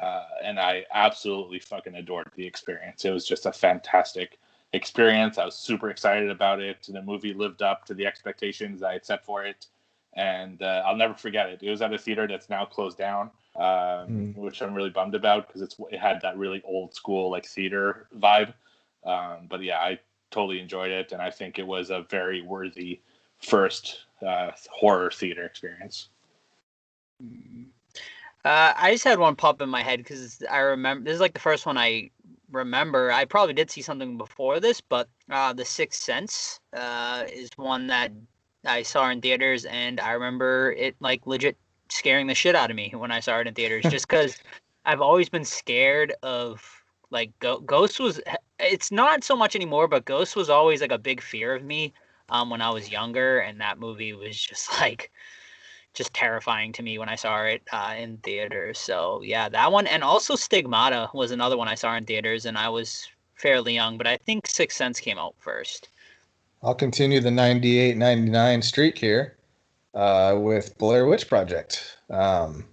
Uh, 0.00 0.24
and 0.44 0.58
I 0.58 0.84
absolutely 0.92 1.58
fucking 1.58 1.94
adored 1.94 2.30
the 2.36 2.46
experience. 2.46 3.04
It 3.04 3.10
was 3.10 3.26
just 3.26 3.46
a 3.46 3.52
fantastic 3.52 4.38
experience. 4.72 5.38
I 5.38 5.44
was 5.44 5.56
super 5.56 5.90
excited 5.90 6.30
about 6.30 6.60
it. 6.60 6.86
The 6.88 7.02
movie 7.02 7.34
lived 7.34 7.62
up 7.62 7.84
to 7.86 7.94
the 7.94 8.06
expectations 8.06 8.82
I 8.82 8.94
had 8.94 9.04
set 9.04 9.24
for 9.24 9.44
it, 9.44 9.66
and 10.14 10.62
uh, 10.62 10.82
I'll 10.86 10.96
never 10.96 11.14
forget 11.14 11.48
it. 11.48 11.62
It 11.62 11.70
was 11.70 11.82
at 11.82 11.92
a 11.92 11.98
theater 11.98 12.26
that's 12.26 12.48
now 12.48 12.64
closed 12.64 12.98
down, 12.98 13.30
um, 13.56 13.62
mm. 13.64 14.36
which 14.36 14.62
I'm 14.62 14.74
really 14.74 14.90
bummed 14.90 15.14
about 15.14 15.48
because 15.48 15.62
it's 15.62 15.76
it 15.90 15.98
had 15.98 16.20
that 16.22 16.36
really 16.36 16.62
old 16.64 16.94
school 16.94 17.30
like 17.30 17.46
theater 17.46 18.06
vibe. 18.16 18.54
Um, 19.04 19.46
but 19.48 19.62
yeah, 19.62 19.78
I 19.78 19.98
totally 20.30 20.60
enjoyed 20.60 20.92
it, 20.92 21.12
and 21.12 21.20
I 21.20 21.30
think 21.30 21.58
it 21.58 21.66
was 21.66 21.90
a 21.90 22.06
very 22.08 22.42
worthy 22.42 23.00
first 23.38 24.04
uh, 24.24 24.52
horror 24.70 25.10
theater 25.10 25.44
experience. 25.44 26.08
Uh, 28.44 28.72
I 28.74 28.92
just 28.92 29.04
had 29.04 29.18
one 29.18 29.36
pop 29.36 29.60
in 29.60 29.68
my 29.68 29.82
head 29.82 29.98
because 29.98 30.42
I 30.50 30.58
remember 30.58 31.04
this 31.04 31.14
is 31.14 31.20
like 31.20 31.34
the 31.34 31.40
first 31.40 31.66
one 31.66 31.76
I 31.76 32.10
remember. 32.50 33.12
I 33.12 33.26
probably 33.26 33.54
did 33.54 33.70
see 33.70 33.82
something 33.82 34.16
before 34.16 34.60
this, 34.60 34.80
but 34.80 35.08
uh, 35.30 35.52
The 35.52 35.64
Sixth 35.64 36.02
Sense 36.02 36.58
uh, 36.74 37.24
is 37.30 37.50
one 37.56 37.86
that 37.88 38.12
I 38.64 38.82
saw 38.82 39.10
in 39.10 39.20
theaters, 39.20 39.66
and 39.66 40.00
I 40.00 40.12
remember 40.12 40.72
it 40.72 40.96
like 41.00 41.26
legit 41.26 41.56
scaring 41.90 42.26
the 42.26 42.34
shit 42.34 42.54
out 42.54 42.70
of 42.70 42.76
me 42.76 42.92
when 42.96 43.10
I 43.10 43.20
saw 43.20 43.38
it 43.38 43.46
in 43.46 43.54
theaters, 43.54 43.84
just 43.90 44.08
because 44.08 44.36
I've 44.86 45.02
always 45.02 45.28
been 45.28 45.44
scared 45.44 46.14
of 46.22 46.64
like 47.10 47.38
Go- 47.40 47.60
Ghost 47.60 48.00
was. 48.00 48.20
It's 48.58 48.90
not 48.90 49.22
so 49.22 49.36
much 49.36 49.54
anymore, 49.54 49.86
but 49.86 50.04
Ghost 50.06 50.34
was 50.34 50.48
always 50.48 50.80
like 50.80 50.92
a 50.92 50.98
big 50.98 51.20
fear 51.20 51.54
of 51.54 51.62
me 51.64 51.92
um, 52.30 52.48
when 52.48 52.62
I 52.62 52.70
was 52.70 52.90
younger, 52.90 53.40
and 53.40 53.60
that 53.60 53.78
movie 53.78 54.14
was 54.14 54.40
just 54.40 54.70
like 54.80 55.10
just 55.94 56.14
terrifying 56.14 56.72
to 56.72 56.82
me 56.82 56.98
when 56.98 57.08
I 57.08 57.16
saw 57.16 57.42
it 57.42 57.62
uh, 57.72 57.94
in 57.98 58.18
theaters. 58.18 58.78
So 58.78 59.22
yeah, 59.22 59.48
that 59.48 59.72
one, 59.72 59.86
and 59.86 60.02
also 60.02 60.36
Stigmata 60.36 61.10
was 61.12 61.30
another 61.30 61.56
one 61.56 61.68
I 61.68 61.74
saw 61.74 61.94
in 61.96 62.04
theaters, 62.04 62.46
and 62.46 62.56
I 62.56 62.68
was 62.68 63.08
fairly 63.34 63.74
young, 63.74 63.98
but 63.98 64.06
I 64.06 64.16
think 64.18 64.46
Sixth 64.46 64.76
Sense 64.76 65.00
came 65.00 65.18
out 65.18 65.34
first. 65.38 65.88
I'll 66.62 66.74
continue 66.74 67.20
the 67.20 67.30
98 67.30 67.96
99 67.96 68.62
streak 68.62 68.98
here 68.98 69.36
uh, 69.94 70.36
with 70.38 70.76
Blair 70.78 71.06
Witch 71.06 71.28
Project. 71.28 71.98
Um, 72.10 72.64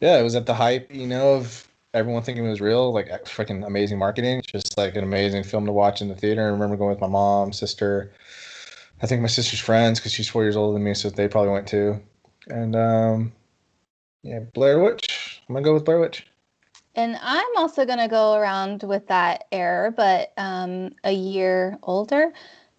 yeah, 0.00 0.18
it 0.18 0.22
was 0.22 0.36
at 0.36 0.46
the 0.46 0.54
hype, 0.54 0.92
you 0.94 1.06
know, 1.06 1.34
of 1.34 1.66
everyone 1.94 2.22
thinking 2.22 2.44
it 2.44 2.50
was 2.50 2.60
real, 2.60 2.92
like 2.92 3.08
freaking 3.24 3.66
amazing 3.66 3.98
marketing. 3.98 4.42
Just 4.46 4.76
like 4.78 4.96
an 4.96 5.04
amazing 5.04 5.42
film 5.42 5.66
to 5.66 5.72
watch 5.72 6.00
in 6.00 6.08
the 6.08 6.14
theater. 6.14 6.42
I 6.42 6.50
remember 6.50 6.76
going 6.76 6.90
with 6.90 7.00
my 7.00 7.08
mom, 7.08 7.52
sister, 7.52 8.12
I 9.04 9.06
think 9.06 9.20
my 9.20 9.28
sister's 9.28 9.60
friends 9.60 10.00
because 10.00 10.12
she's 10.14 10.30
four 10.30 10.44
years 10.44 10.56
older 10.56 10.72
than 10.72 10.82
me, 10.82 10.94
so 10.94 11.10
they 11.10 11.28
probably 11.28 11.52
went 11.52 11.68
too. 11.68 12.00
And 12.48 12.74
um, 12.74 13.32
yeah, 14.22 14.38
Blair 14.54 14.82
Witch. 14.82 15.42
I'm 15.46 15.54
gonna 15.54 15.62
go 15.62 15.74
with 15.74 15.84
Blair 15.84 16.00
Witch. 16.00 16.26
And 16.94 17.18
I'm 17.20 17.54
also 17.58 17.84
gonna 17.84 18.08
go 18.08 18.32
around 18.32 18.82
with 18.82 19.06
that 19.08 19.44
error, 19.52 19.90
but 19.90 20.32
um, 20.38 20.92
a 21.04 21.12
year 21.12 21.78
older. 21.82 22.32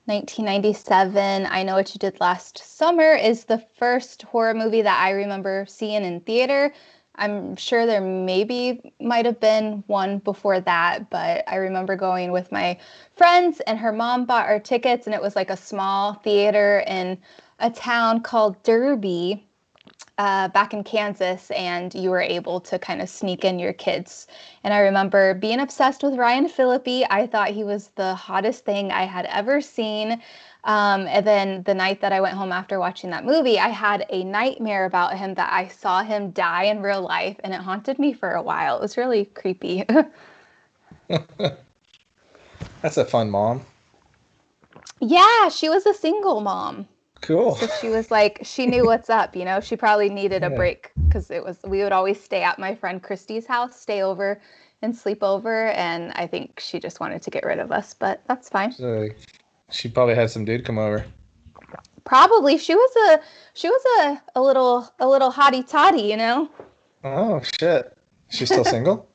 1997, 0.05 1.45
I 1.45 1.61
Know 1.61 1.75
What 1.75 1.93
You 1.93 1.99
Did 1.99 2.19
Last 2.19 2.57
Summer 2.57 3.13
is 3.13 3.43
the 3.43 3.63
first 3.77 4.23
horror 4.23 4.55
movie 4.55 4.81
that 4.81 4.99
I 4.99 5.11
remember 5.11 5.67
seeing 5.67 6.03
in 6.03 6.21
theater. 6.21 6.73
I'm 7.17 7.55
sure 7.55 7.85
there 7.85 8.01
maybe 8.01 8.93
might 8.99 9.25
have 9.25 9.39
been 9.39 9.83
one 9.87 10.19
before 10.19 10.59
that, 10.59 11.09
but 11.09 11.43
I 11.47 11.55
remember 11.55 11.95
going 11.95 12.31
with 12.31 12.51
my 12.51 12.77
friends 13.15 13.59
and 13.61 13.79
her 13.79 13.91
mom 13.91 14.25
bought 14.25 14.47
our 14.47 14.59
tickets 14.59 15.05
and 15.05 15.15
it 15.15 15.21
was 15.21 15.35
like 15.35 15.49
a 15.49 15.57
small 15.57 16.13
theater 16.13 16.83
in 16.87 17.17
a 17.59 17.69
town 17.69 18.21
called 18.21 18.61
Derby 18.63 19.45
uh, 20.17 20.47
back 20.49 20.73
in 20.73 20.83
Kansas, 20.83 21.51
and 21.51 21.93
you 21.93 22.09
were 22.09 22.21
able 22.21 22.59
to 22.61 22.79
kind 22.79 23.01
of 23.01 23.09
sneak 23.09 23.43
in 23.43 23.59
your 23.59 23.73
kids. 23.73 24.27
And 24.63 24.73
I 24.73 24.79
remember 24.79 25.33
being 25.33 25.59
obsessed 25.59 26.03
with 26.03 26.15
Ryan 26.15 26.47
Phillippe. 26.47 27.05
I 27.09 27.27
thought 27.27 27.49
he 27.49 27.63
was 27.63 27.89
the 27.95 28.15
hottest 28.15 28.63
thing 28.65 28.91
I 28.91 29.03
had 29.03 29.25
ever 29.25 29.59
seen. 29.61 30.21
Um, 30.65 31.07
and 31.07 31.25
then 31.25 31.63
the 31.63 31.75
night 31.75 32.01
that 32.01 32.11
I 32.11 32.19
went 32.19 32.35
home 32.35 32.51
after 32.51 32.79
watching 32.79 33.11
that 33.11 33.23
movie, 33.23 33.59
I 33.59 33.69
had 33.69 34.05
a 34.09 34.23
nightmare 34.23 34.85
about 34.85 35.15
him 35.15 35.35
that 35.35 35.53
I 35.53 35.67
saw 35.67 36.01
him 36.03 36.31
die 36.31 36.63
in 36.63 36.81
real 36.81 37.01
life, 37.01 37.37
and 37.43 37.53
it 37.53 37.61
haunted 37.61 37.99
me 37.99 38.13
for 38.13 38.31
a 38.31 38.41
while. 38.41 38.77
It 38.77 38.81
was 38.81 38.97
really 38.97 39.25
creepy. 39.25 39.85
That's 42.81 42.97
a 42.97 43.05
fun 43.05 43.29
mom. 43.29 43.61
Yeah, 44.99 45.49
she 45.49 45.69
was 45.69 45.85
a 45.85 45.93
single 45.93 46.41
mom. 46.41 46.87
Cool. 47.21 47.55
So 47.55 47.67
she 47.79 47.89
was 47.89 48.09
like, 48.09 48.39
she 48.41 48.65
knew 48.65 48.85
what's 48.87 49.11
up, 49.11 49.35
you 49.35 49.45
know. 49.45 49.59
She 49.59 49.75
probably 49.75 50.09
needed 50.09 50.43
a 50.43 50.49
break 50.49 50.91
because 51.07 51.29
it 51.29 51.43
was. 51.43 51.59
We 51.63 51.83
would 51.83 51.91
always 51.91 52.19
stay 52.21 52.41
at 52.41 52.57
my 52.57 52.73
friend 52.73 53.03
Christy's 53.03 53.45
house, 53.45 53.79
stay 53.79 54.01
over 54.01 54.41
and 54.81 54.95
sleep 54.95 55.21
over, 55.21 55.67
and 55.69 56.11
I 56.13 56.25
think 56.25 56.59
she 56.59 56.79
just 56.79 56.99
wanted 56.99 57.21
to 57.21 57.29
get 57.29 57.43
rid 57.43 57.59
of 57.59 57.71
us, 57.71 57.93
but 57.93 58.23
that's 58.27 58.49
fine. 58.49 58.71
So 58.71 59.09
she 59.71 59.89
probably 59.89 60.15
had 60.15 60.29
some 60.29 60.45
dude 60.45 60.65
come 60.65 60.77
over. 60.77 61.05
Probably. 62.03 62.57
She 62.57 62.75
was 62.75 62.95
a 63.09 63.23
she 63.53 63.67
was 63.67 63.81
a, 63.99 64.39
a 64.39 64.41
little 64.41 64.87
a 64.99 65.07
little 65.07 65.31
hottie 65.31 65.67
toddy, 65.67 66.03
you 66.03 66.17
know. 66.17 66.49
Oh 67.03 67.41
shit. 67.59 67.97
She's 68.29 68.49
still 68.49 68.65
single? 68.65 69.09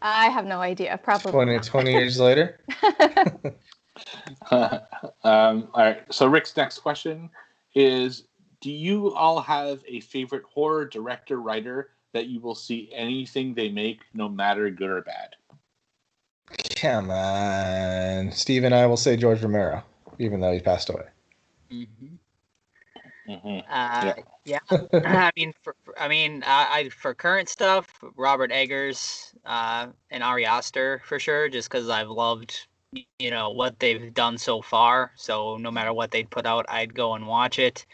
I 0.00 0.28
have 0.28 0.46
no 0.46 0.60
idea. 0.60 0.98
Probably 1.02 1.30
20, 1.30 1.58
20 1.60 1.92
years 1.92 2.18
later. 2.18 2.58
um, 4.50 4.88
all 5.22 5.68
right. 5.74 6.02
So 6.12 6.26
Rick's 6.26 6.56
next 6.56 6.80
question 6.80 7.30
is 7.74 8.24
do 8.60 8.70
you 8.70 9.12
all 9.14 9.40
have 9.40 9.82
a 9.86 10.00
favorite 10.00 10.44
horror 10.44 10.86
director 10.86 11.40
writer 11.40 11.90
that 12.12 12.26
you 12.26 12.40
will 12.40 12.54
see 12.54 12.90
anything 12.94 13.54
they 13.54 13.68
make 13.68 14.00
no 14.14 14.28
matter 14.28 14.70
good 14.70 14.90
or 14.90 15.02
bad? 15.02 15.34
Come 16.76 17.10
on. 17.10 18.32
Steve 18.32 18.64
and 18.64 18.74
I 18.74 18.86
will 18.86 18.96
say 18.96 19.16
George 19.16 19.42
Romero, 19.42 19.84
even 20.18 20.40
though 20.40 20.52
he 20.52 20.60
passed 20.60 20.88
away. 20.88 21.04
Mm-hmm. 21.70 22.14
Mm-hmm. 23.28 23.58
Uh, 23.70 24.14
yeah. 24.44 24.58
yeah. 24.70 24.78
I 25.04 25.30
mean, 25.36 25.52
for, 25.62 25.76
for 25.84 25.98
I 25.98 26.08
mean, 26.08 26.42
I, 26.46 26.66
I, 26.70 26.88
for 26.88 27.14
current 27.14 27.48
stuff, 27.48 27.86
Robert 28.16 28.50
Eggers 28.50 29.32
uh, 29.44 29.88
and 30.10 30.22
Ari 30.22 30.44
Aster 30.44 31.00
for 31.04 31.18
sure, 31.18 31.48
just 31.48 31.70
because 31.70 31.88
I've 31.88 32.10
loved, 32.10 32.66
you 33.18 33.30
know, 33.30 33.50
what 33.50 33.78
they've 33.78 34.12
done 34.12 34.38
so 34.38 34.60
far. 34.60 35.12
So 35.14 35.56
no 35.56 35.70
matter 35.70 35.92
what 35.92 36.10
they 36.10 36.24
put 36.24 36.46
out, 36.46 36.66
I'd 36.68 36.94
go 36.94 37.14
and 37.14 37.26
watch 37.26 37.58
it. 37.58 37.86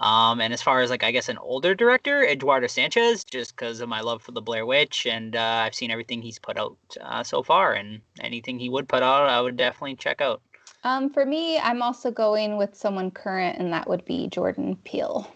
Um, 0.00 0.40
and 0.40 0.54
as 0.54 0.62
far 0.62 0.80
as 0.80 0.88
like 0.88 1.04
I 1.04 1.10
guess 1.10 1.28
an 1.28 1.36
older 1.38 1.74
director, 1.74 2.24
Eduardo 2.24 2.66
Sanchez, 2.66 3.22
just 3.22 3.54
because 3.54 3.80
of 3.80 3.88
my 3.88 4.00
love 4.00 4.22
for 4.22 4.32
the 4.32 4.40
Blair 4.40 4.64
Witch, 4.64 5.06
and 5.06 5.36
uh, 5.36 5.62
I've 5.64 5.74
seen 5.74 5.90
everything 5.90 6.22
he's 6.22 6.38
put 6.38 6.56
out 6.56 6.78
uh, 7.02 7.22
so 7.22 7.42
far, 7.42 7.74
and 7.74 8.00
anything 8.20 8.58
he 8.58 8.70
would 8.70 8.88
put 8.88 9.02
out, 9.02 9.28
I 9.28 9.40
would 9.42 9.58
definitely 9.58 9.96
check 9.96 10.22
out. 10.22 10.40
Um, 10.84 11.10
for 11.10 11.26
me, 11.26 11.58
I'm 11.58 11.82
also 11.82 12.10
going 12.10 12.56
with 12.56 12.74
someone 12.74 13.10
current, 13.10 13.58
and 13.58 13.70
that 13.74 13.86
would 13.88 14.02
be 14.06 14.28
Jordan 14.28 14.76
Peele. 14.84 15.30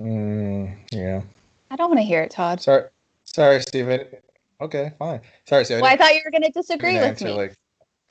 Mm, 0.00 0.76
yeah. 0.90 1.22
I 1.70 1.76
don't 1.76 1.90
want 1.90 2.00
to 2.00 2.04
hear 2.04 2.22
it, 2.22 2.32
Todd. 2.32 2.60
Sorry, 2.60 2.88
sorry, 3.22 3.60
Steven. 3.62 4.04
Okay, 4.60 4.92
fine. 4.98 5.20
Sorry, 5.46 5.64
Steven. 5.64 5.82
Well, 5.82 5.92
I 5.92 5.96
thought 5.96 6.14
you 6.14 6.22
were 6.24 6.32
going 6.32 6.42
to 6.42 6.50
disagree 6.50 6.98
with 6.98 7.20
me. 7.20 7.32
Like, 7.32 7.54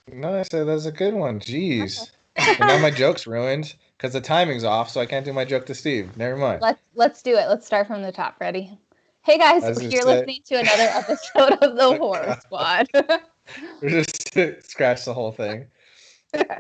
no, 0.10 0.40
I 0.40 0.44
said 0.44 0.68
that's 0.68 0.86
a 0.86 0.92
good 0.92 1.14
one. 1.14 1.42
Jeez. 1.42 2.10
Okay. 2.40 2.56
now 2.62 2.78
my 2.80 2.92
joke's 2.92 3.28
ruined 3.28 3.76
because 4.04 4.14
the 4.14 4.20
timing's 4.20 4.66
off, 4.66 4.90
so 4.90 5.00
I 5.00 5.06
can't 5.06 5.24
do 5.24 5.32
my 5.32 5.46
joke 5.46 5.66
to 5.68 5.74
Steve. 5.74 6.18
Never 6.18 6.36
mind. 6.36 6.62
Let's 6.62 6.82
let's 6.94 7.22
do 7.22 7.38
it. 7.38 7.48
Let's 7.48 7.66
start 7.66 7.88
from 7.88 8.02
the 8.02 8.12
top. 8.12 8.36
Ready? 8.42 8.78
Hey 9.22 9.38
guys, 9.38 9.64
you're 9.82 10.02
say... 10.02 10.04
listening 10.04 10.42
to 10.48 10.56
another 10.56 10.90
episode 10.92 11.54
of 11.62 11.78
the 11.78 11.98
Horror 11.98 12.38
Squad. 12.42 12.88
we're 13.82 13.90
just 13.90 14.34
scratch 14.70 15.06
the 15.06 15.14
whole 15.14 15.32
thing. 15.32 15.68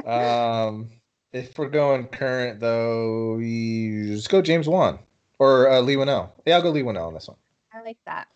Um, 0.05 0.89
if 1.33 1.57
we're 1.57 1.67
going 1.67 2.07
current 2.07 2.61
though, 2.61 3.35
we 3.35 4.05
just 4.07 4.29
go 4.29 4.41
James 4.41 4.69
Wan 4.69 4.99
or 5.37 5.69
uh, 5.69 5.81
Leigh 5.81 5.97
Whannell. 5.97 6.29
Yeah, 6.45 6.55
I'll 6.55 6.61
go 6.61 6.69
Leigh 6.69 6.83
Whannell 6.83 7.07
on 7.07 7.13
this 7.13 7.27
one. 7.27 7.37
I 7.73 7.81
like 7.81 7.97
that. 8.05 8.29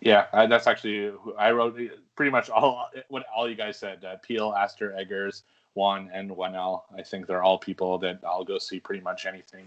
Yeah, 0.00 0.26
I, 0.32 0.46
that's 0.46 0.68
actually 0.68 1.12
I 1.36 1.50
wrote 1.50 1.76
pretty 2.14 2.30
much 2.30 2.48
all 2.48 2.88
what 3.08 3.24
all 3.34 3.50
you 3.50 3.56
guys 3.56 3.76
said. 3.76 4.04
Uh, 4.04 4.18
Peele, 4.22 4.54
Aster, 4.56 4.94
Eggers, 4.96 5.42
Wan 5.78 6.10
and 6.12 6.30
Whannell. 6.30 6.82
I 6.96 7.02
think 7.02 7.26
they're 7.26 7.42
all 7.42 7.58
people 7.58 7.98
that 7.98 8.18
I'll 8.26 8.44
go 8.44 8.58
see 8.58 8.80
pretty 8.80 9.00
much 9.00 9.26
anything 9.26 9.66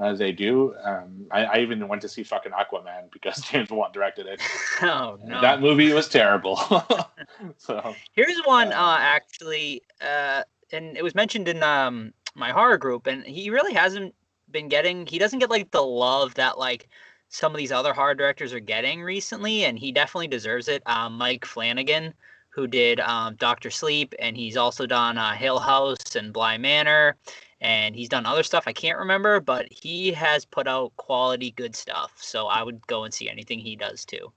uh, 0.00 0.14
they 0.14 0.32
do. 0.32 0.74
Um, 0.84 1.26
I, 1.30 1.44
I, 1.44 1.58
even 1.58 1.86
went 1.88 2.00
to 2.02 2.08
see 2.08 2.22
fucking 2.22 2.52
Aquaman 2.52 3.10
because 3.12 3.40
James 3.50 3.70
Wan 3.70 3.90
directed 3.92 4.26
it. 4.26 4.40
Oh 4.82 5.18
no, 5.22 5.42
that 5.42 5.60
movie 5.60 5.92
was 5.92 6.08
terrible. 6.08 6.56
so 7.58 7.94
here's 8.12 8.38
one 8.46 8.72
uh, 8.72 8.76
uh, 8.76 8.96
actually, 8.98 9.82
uh, 10.00 10.42
and 10.72 10.96
it 10.96 11.04
was 11.04 11.14
mentioned 11.14 11.48
in 11.48 11.62
um, 11.62 12.14
my 12.34 12.50
horror 12.50 12.78
group, 12.78 13.06
and 13.06 13.22
he 13.24 13.50
really 13.50 13.74
hasn't 13.74 14.14
been 14.50 14.68
getting. 14.68 15.04
He 15.04 15.18
doesn't 15.18 15.38
get 15.38 15.50
like 15.50 15.70
the 15.70 15.82
love 15.82 16.32
that 16.36 16.58
like 16.58 16.88
some 17.28 17.52
of 17.52 17.58
these 17.58 17.72
other 17.72 17.92
horror 17.92 18.14
directors 18.14 18.54
are 18.54 18.60
getting 18.60 19.02
recently, 19.02 19.64
and 19.66 19.78
he 19.78 19.92
definitely 19.92 20.28
deserves 20.28 20.66
it. 20.66 20.82
Um, 20.86 21.18
Mike 21.18 21.44
Flanagan 21.44 22.14
who 22.50 22.66
did 22.66 23.00
um, 23.00 23.36
Doctor 23.36 23.70
Sleep, 23.70 24.14
and 24.18 24.36
he's 24.36 24.56
also 24.56 24.86
done 24.86 25.16
uh, 25.16 25.34
Hill 25.34 25.58
House 25.58 26.16
and 26.16 26.32
Bly 26.32 26.58
Manor, 26.58 27.16
and 27.60 27.94
he's 27.94 28.08
done 28.08 28.26
other 28.26 28.42
stuff 28.42 28.64
I 28.66 28.72
can't 28.72 28.98
remember, 28.98 29.40
but 29.40 29.66
he 29.70 30.12
has 30.12 30.44
put 30.44 30.66
out 30.66 30.94
quality, 30.96 31.52
good 31.52 31.76
stuff. 31.76 32.12
So 32.16 32.46
I 32.46 32.62
would 32.62 32.84
go 32.86 33.04
and 33.04 33.14
see 33.14 33.28
anything 33.28 33.58
he 33.58 33.76
does 33.76 34.04
too. 34.04 34.32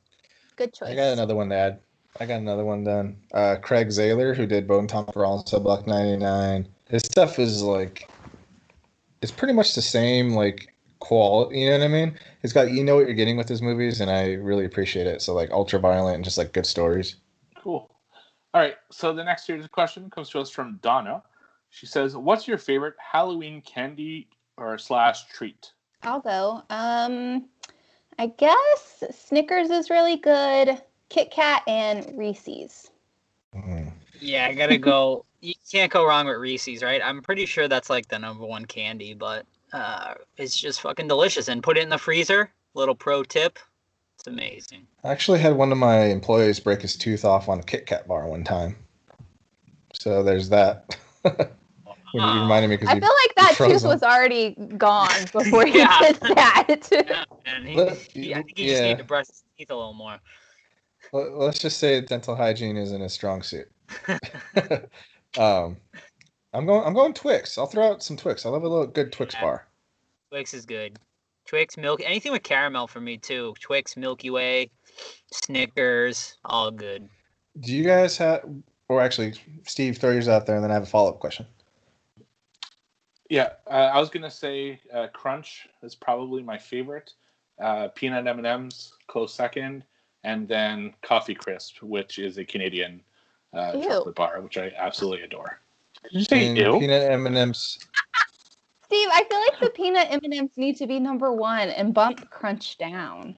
Good 0.56 0.74
choice. 0.74 0.90
I 0.90 0.96
got 0.96 1.14
another 1.14 1.36
one 1.36 1.50
to 1.50 1.56
add. 1.56 1.80
I 2.20 2.26
got 2.28 2.40
another 2.40 2.64
one 2.64 2.84
done. 2.84 3.18
Uh, 3.34 3.56
Craig 3.62 3.88
Zahler, 3.88 4.36
who 4.36 4.46
did 4.46 4.68
Bone 4.68 4.86
Tomahawk 4.88 5.18
also 5.18 5.60
Buck 5.60 5.88
ninety 5.88 6.18
nine. 6.18 6.68
His 6.90 7.02
stuff 7.02 7.40
is 7.40 7.64
like, 7.64 8.08
it's 9.24 9.32
pretty 9.32 9.54
much 9.54 9.74
the 9.74 9.82
same 9.82 10.36
like 10.36 10.72
quality. 11.00 11.62
You 11.62 11.72
know 11.72 11.80
what 11.80 11.86
I 11.86 11.88
mean? 11.88 12.20
It's 12.44 12.54
got 12.54 12.72
you 12.72 12.84
know 12.84 12.96
what 12.96 13.08
you're 13.08 13.16
getting 13.16 13.38
with 13.38 13.50
his 13.50 13.64
movies, 13.64 14.00
and 14.00 14.12
I 14.12 14.34
really 14.34 14.66
appreciate 14.66 15.08
it. 15.08 15.24
So 15.24 15.34
like 15.34 15.50
ultra 15.50 15.80
violent 15.80 16.16
and 16.16 16.24
just 16.24 16.38
like 16.38 16.54
good 16.54 16.68
stories. 16.68 17.16
Cool. 17.56 17.90
All 18.54 18.62
right. 18.62 18.76
So 18.92 19.14
the 19.14 19.24
next 19.24 19.46
series 19.46 19.66
of 19.66 19.72
question 19.72 20.10
comes 20.10 20.30
to 20.30 20.40
us 20.40 20.50
from 20.50 20.80
Donna. 20.82 21.24
She 21.70 21.86
says, 21.86 22.16
"What's 22.16 22.48
your 22.48 22.58
favorite 22.58 22.96
Halloween 23.00 23.62
candy 23.62 24.28
or 24.58 24.78
slash 24.78 25.26
treat?" 25.28 25.72
I'll 26.04 26.20
go. 26.20 26.62
Um, 26.70 27.46
I 28.20 28.28
guess 28.28 29.04
Snickers 29.12 29.70
is 29.70 29.90
really 29.90 30.18
good. 30.18 30.82
Kit 31.10 31.32
Kat 31.32 31.64
and 31.68 32.18
Reese's. 32.18 32.92
Mm. 33.56 33.92
Yeah, 34.20 34.48
I 34.48 34.54
gotta 34.54 34.78
go. 34.78 35.26
You 35.44 35.54
can't 35.70 35.92
go 35.92 36.06
wrong 36.06 36.28
with 36.28 36.38
Reese's, 36.38 36.82
right? 36.82 37.02
I'm 37.04 37.22
pretty 37.22 37.46
sure 37.46 37.68
that's 37.68 37.90
like 37.90 38.08
the 38.08 38.18
number 38.18 38.46
one 38.46 38.64
candy, 38.64 39.14
but 39.14 39.46
uh, 39.74 40.14
it's 40.38 40.56
just 40.56 40.80
fucking 40.80 41.10
delicious. 41.10 41.50
And 41.50 41.62
put 41.62 41.78
it 41.78 41.84
in 41.84 41.90
the 41.90 41.98
freezer. 41.98 42.50
Little 42.76 42.96
pro 42.96 43.24
tip: 43.24 43.60
it's 44.18 44.28
amazing. 44.28 44.88
I 45.04 45.12
actually 45.12 45.40
had 45.40 45.56
one 45.56 45.72
of 45.72 45.78
my 45.78 46.06
employees 46.06 46.60
break 46.60 46.82
his 46.82 46.96
tooth 46.96 47.26
off 47.26 47.50
on 47.50 47.60
a 47.60 47.64
Kit 47.64 47.86
Kat 47.86 48.08
bar 48.08 48.28
one 48.28 48.44
time. 48.44 48.76
So 49.94 50.24
there's 50.24 50.50
that. 50.50 50.96
When 51.24 51.34
you 52.14 52.42
reminded 52.42 52.70
me 52.70 52.78
because 52.78 52.90
I 52.90 53.00
feel 53.00 53.10
like 53.28 53.36
that 53.36 53.56
tooth 53.58 53.84
was 53.84 54.04
already 54.04 54.52
gone 54.78 55.26
before 55.32 55.66
he 55.66 55.80
Yeah. 55.80 55.98
did 56.02 56.16
that. 56.22 56.88
Yeah, 57.08 57.24
and 57.46 57.68
he, 57.68 57.76
Let- 57.76 57.98
he- 58.14 58.34
I 58.34 58.38
think 58.44 58.58
he 58.58 58.68
just 58.68 58.78
yeah. 58.82 58.84
needed 58.88 58.98
to 59.00 59.04
brush 59.04 59.28
his 59.28 59.44
teeth 59.58 59.70
a 59.72 59.76
little 59.76 59.94
more. 59.94 60.18
let's 61.12 61.60
just 61.60 61.78
say 61.80 62.02
dental 62.02 62.36
hygiene 62.36 62.78
isn't 62.78 63.02
a 63.02 63.10
strong 63.10 63.44
suit. 63.44 63.70
um, 65.38 65.78
I'm 66.54 66.66
going. 66.66 66.86
I'm 66.86 66.94
going 66.94 67.14
Twix. 67.14 67.58
I'll 67.58 67.66
throw 67.68 67.92
out 67.92 68.04
some 68.04 68.16
Twix. 68.16 68.46
I 68.46 68.50
love 68.50 68.64
a 68.64 68.68
little 68.70 68.88
good 68.88 69.12
Twix 69.12 69.34
Yeah. 69.36 69.42
bar. 69.42 69.68
Twix 70.32 70.54
is 70.54 70.66
good. 70.66 70.98
Twix, 71.46 71.78
milk, 71.78 72.02
anything 72.04 72.32
with 72.32 72.44
caramel 72.44 72.88
for 72.88 73.02
me 73.02 73.18
too. 73.18 73.54
Twix, 73.60 73.98
Milky 73.98 74.30
Way, 74.30 74.70
Snickers, 75.32 76.38
all 76.46 76.72
good. 76.72 77.08
Do 77.60 77.74
you 77.74 77.84
guys 77.84 78.18
have, 78.18 78.44
or 78.88 79.02
actually, 79.02 79.34
Steve, 79.68 79.98
throw 79.98 80.12
yours 80.12 80.28
out 80.28 80.46
there, 80.46 80.56
and 80.56 80.64
then 80.64 80.72
I 80.72 80.74
have 80.74 80.84
a 80.84 80.88
follow 80.88 81.10
up 81.10 81.20
question. 81.20 81.46
Yeah, 83.30 83.50
uh, 83.68 83.92
I 83.94 84.00
was 84.00 84.10
gonna 84.10 84.32
say 84.32 84.80
uh, 84.94 85.08
Crunch 85.14 85.68
is 85.82 85.96
probably 85.96 86.44
my 86.44 86.58
favorite. 86.58 87.14
Uh, 87.62 87.88
peanut 87.90 88.28
M 88.28 88.38
and 88.38 88.48
M's 88.48 88.94
close 89.08 89.34
second, 89.34 89.84
and 90.24 90.48
then 90.48 90.94
Coffee 91.02 91.36
Crisp, 91.36 91.82
which 91.82 92.20
is 92.20 92.38
a 92.38 92.46
Canadian 92.46 93.02
uh, 93.54 93.74
chocolate 93.74 94.16
bar, 94.16 94.42
which 94.42 94.58
I 94.58 94.72
absolutely 94.78 95.24
adore. 95.24 95.60
Did 96.04 96.12
you 96.14 96.24
say 96.26 96.48
And 96.48 96.58
ew? 96.58 96.80
Peanut 96.80 97.10
M 97.12 97.26
and 97.28 97.38
M's. 97.38 97.80
Steve, 98.94 99.10
I 99.12 99.24
feel 99.24 99.40
like 99.40 99.60
the 99.60 99.70
peanut 99.72 100.08
M&Ms 100.12 100.52
need 100.56 100.78
to 100.78 100.86
be 100.86 101.00
number 101.00 101.34
one 101.34 101.70
and 101.70 101.96
bump 101.96 102.30
Crunch 102.30 102.78
down. 102.78 103.36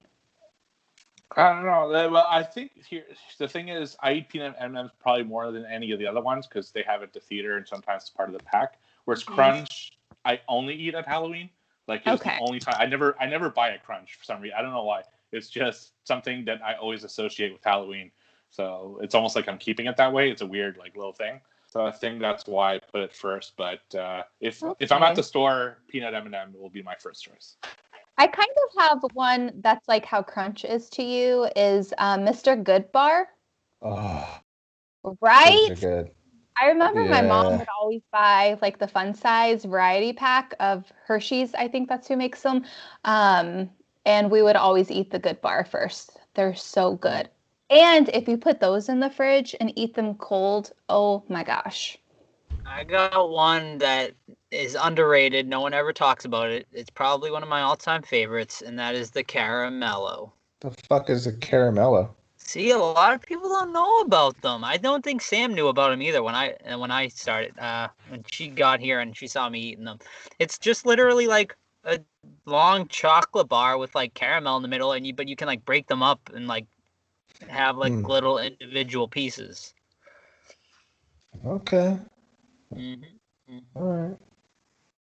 I 1.34 1.54
don't 1.54 1.64
know. 1.64 2.10
Well, 2.10 2.26
I 2.28 2.42
think 2.42 2.72
here 2.86 3.04
the 3.38 3.48
thing 3.48 3.68
is, 3.70 3.96
I 4.00 4.12
eat 4.12 4.28
peanut 4.28 4.54
M 4.58 4.76
and 4.76 4.78
M's 4.78 4.90
probably 5.00 5.22
more 5.22 5.50
than 5.52 5.64
any 5.64 5.92
of 5.92 5.98
the 5.98 6.06
other 6.06 6.20
ones 6.20 6.46
because 6.46 6.72
they 6.72 6.82
have 6.82 7.00
it 7.00 7.04
at 7.04 7.12
the 7.14 7.20
theater 7.20 7.56
and 7.56 7.66
sometimes 7.66 8.02
it's 8.02 8.10
part 8.10 8.28
of 8.28 8.36
the 8.36 8.44
pack. 8.44 8.78
Whereas 9.06 9.24
Mhm. 9.24 9.34
Crunch, 9.34 9.98
I 10.26 10.40
only 10.46 10.74
eat 10.74 10.94
at 10.94 11.06
Halloween. 11.06 11.48
Like 11.88 12.02
it's 12.06 12.20
Okay. 12.20 12.36
the 12.36 12.44
only 12.44 12.60
time 12.60 12.76
I 12.78 12.84
never 12.84 13.16
I 13.18 13.24
never 13.24 13.48
buy 13.48 13.70
a 13.70 13.78
Crunch 13.78 14.14
for 14.14 14.24
some 14.24 14.42
reason. 14.42 14.58
I 14.58 14.62
don't 14.62 14.72
know 14.72 14.84
why. 14.84 15.04
It's 15.32 15.48
just 15.48 15.94
something 16.06 16.44
that 16.44 16.62
I 16.62 16.74
always 16.74 17.02
associate 17.02 17.54
with 17.54 17.64
Halloween. 17.64 18.12
So 18.50 18.98
it's 19.02 19.14
almost 19.14 19.34
like 19.34 19.48
I'm 19.48 19.58
keeping 19.58 19.86
it 19.86 19.96
that 19.96 20.12
way. 20.12 20.30
It's 20.30 20.42
a 20.42 20.46
weird 20.46 20.76
like 20.76 20.94
little 20.96 21.14
thing. 21.14 21.40
So 21.76 21.84
I 21.84 21.90
think 21.90 22.22
that's 22.22 22.46
why 22.46 22.76
I 22.76 22.78
put 22.78 23.02
it 23.02 23.12
first. 23.12 23.52
But 23.58 23.94
uh, 23.94 24.22
if 24.40 24.62
if 24.80 24.90
I'm 24.90 25.02
at 25.02 25.14
the 25.14 25.22
store, 25.22 25.82
peanut 25.88 26.14
M 26.14 26.24
and 26.24 26.34
M 26.34 26.54
will 26.58 26.70
be 26.70 26.82
my 26.82 26.94
first 26.98 27.22
choice. 27.22 27.58
I 28.16 28.26
kind 28.26 28.48
of 28.48 28.82
have 28.82 28.98
one 29.12 29.52
that's 29.60 29.86
like 29.86 30.06
how 30.06 30.22
Crunch 30.22 30.64
is 30.64 30.88
to 30.90 31.02
you 31.02 31.50
is 31.54 31.92
um, 31.98 32.20
Mr. 32.20 32.56
Goodbar, 32.56 33.24
Oh, 33.82 34.40
right? 35.20 35.78
good. 35.78 36.10
I 36.58 36.68
remember 36.68 37.04
my 37.04 37.20
mom 37.20 37.58
would 37.58 37.68
always 37.78 38.00
buy 38.10 38.56
like 38.62 38.78
the 38.78 38.88
fun 38.88 39.12
size 39.12 39.66
variety 39.66 40.14
pack 40.14 40.54
of 40.60 40.90
Hershey's. 41.04 41.52
I 41.52 41.68
think 41.68 41.90
that's 41.90 42.08
who 42.08 42.16
makes 42.16 42.40
them. 42.40 42.64
Um, 43.04 43.68
and 44.06 44.30
we 44.30 44.40
would 44.40 44.56
always 44.56 44.90
eat 44.90 45.10
the 45.10 45.18
good 45.18 45.42
bar 45.42 45.66
first. 45.66 46.18
They're 46.32 46.54
so 46.54 46.94
good. 46.94 47.28
And 47.70 48.08
if 48.10 48.28
you 48.28 48.36
put 48.36 48.60
those 48.60 48.88
in 48.88 49.00
the 49.00 49.10
fridge 49.10 49.54
and 49.58 49.72
eat 49.76 49.94
them 49.94 50.14
cold, 50.14 50.72
oh 50.88 51.24
my 51.28 51.42
gosh. 51.42 51.98
I 52.64 52.84
got 52.84 53.30
one 53.30 53.78
that 53.78 54.12
is 54.50 54.76
underrated. 54.80 55.48
No 55.48 55.60
one 55.60 55.74
ever 55.74 55.92
talks 55.92 56.24
about 56.24 56.50
it. 56.50 56.66
It's 56.72 56.90
probably 56.90 57.30
one 57.30 57.42
of 57.42 57.48
my 57.48 57.62
all-time 57.62 58.02
favorites, 58.02 58.62
and 58.62 58.78
that 58.78 58.94
is 58.94 59.10
the 59.10 59.24
caramello. 59.24 60.30
The 60.60 60.70
fuck 60.88 61.10
is 61.10 61.26
a 61.26 61.32
caramello? 61.32 62.10
See, 62.36 62.70
a 62.70 62.78
lot 62.78 63.12
of 63.12 63.22
people 63.22 63.48
don't 63.48 63.72
know 63.72 64.00
about 64.00 64.40
them. 64.40 64.62
I 64.62 64.76
don't 64.76 65.02
think 65.02 65.20
Sam 65.20 65.52
knew 65.52 65.66
about 65.66 65.90
them 65.90 66.00
either 66.00 66.22
when 66.22 66.34
I 66.36 66.52
uh, 66.70 66.78
when 66.78 66.92
I 66.92 67.08
started. 67.08 67.58
Uh, 67.58 67.88
when 68.08 68.24
she 68.30 68.46
got 68.48 68.78
here 68.78 69.00
and 69.00 69.16
she 69.16 69.26
saw 69.26 69.48
me 69.48 69.60
eating 69.60 69.84
them, 69.84 69.98
it's 70.38 70.56
just 70.56 70.86
literally 70.86 71.26
like 71.26 71.56
a 71.84 71.98
long 72.44 72.86
chocolate 72.86 73.48
bar 73.48 73.78
with 73.78 73.94
like 73.96 74.14
caramel 74.14 74.56
in 74.56 74.62
the 74.62 74.68
middle, 74.68 74.92
and 74.92 75.04
you 75.04 75.12
but 75.12 75.26
you 75.26 75.34
can 75.34 75.48
like 75.48 75.64
break 75.64 75.88
them 75.88 76.04
up 76.04 76.30
and 76.32 76.46
like 76.46 76.66
have 77.48 77.76
like 77.76 77.92
Hmm. 77.92 78.04
little 78.04 78.38
individual 78.38 79.08
pieces. 79.08 79.74
Okay, 81.44 81.98
hmm 82.74 82.94
all 83.76 84.16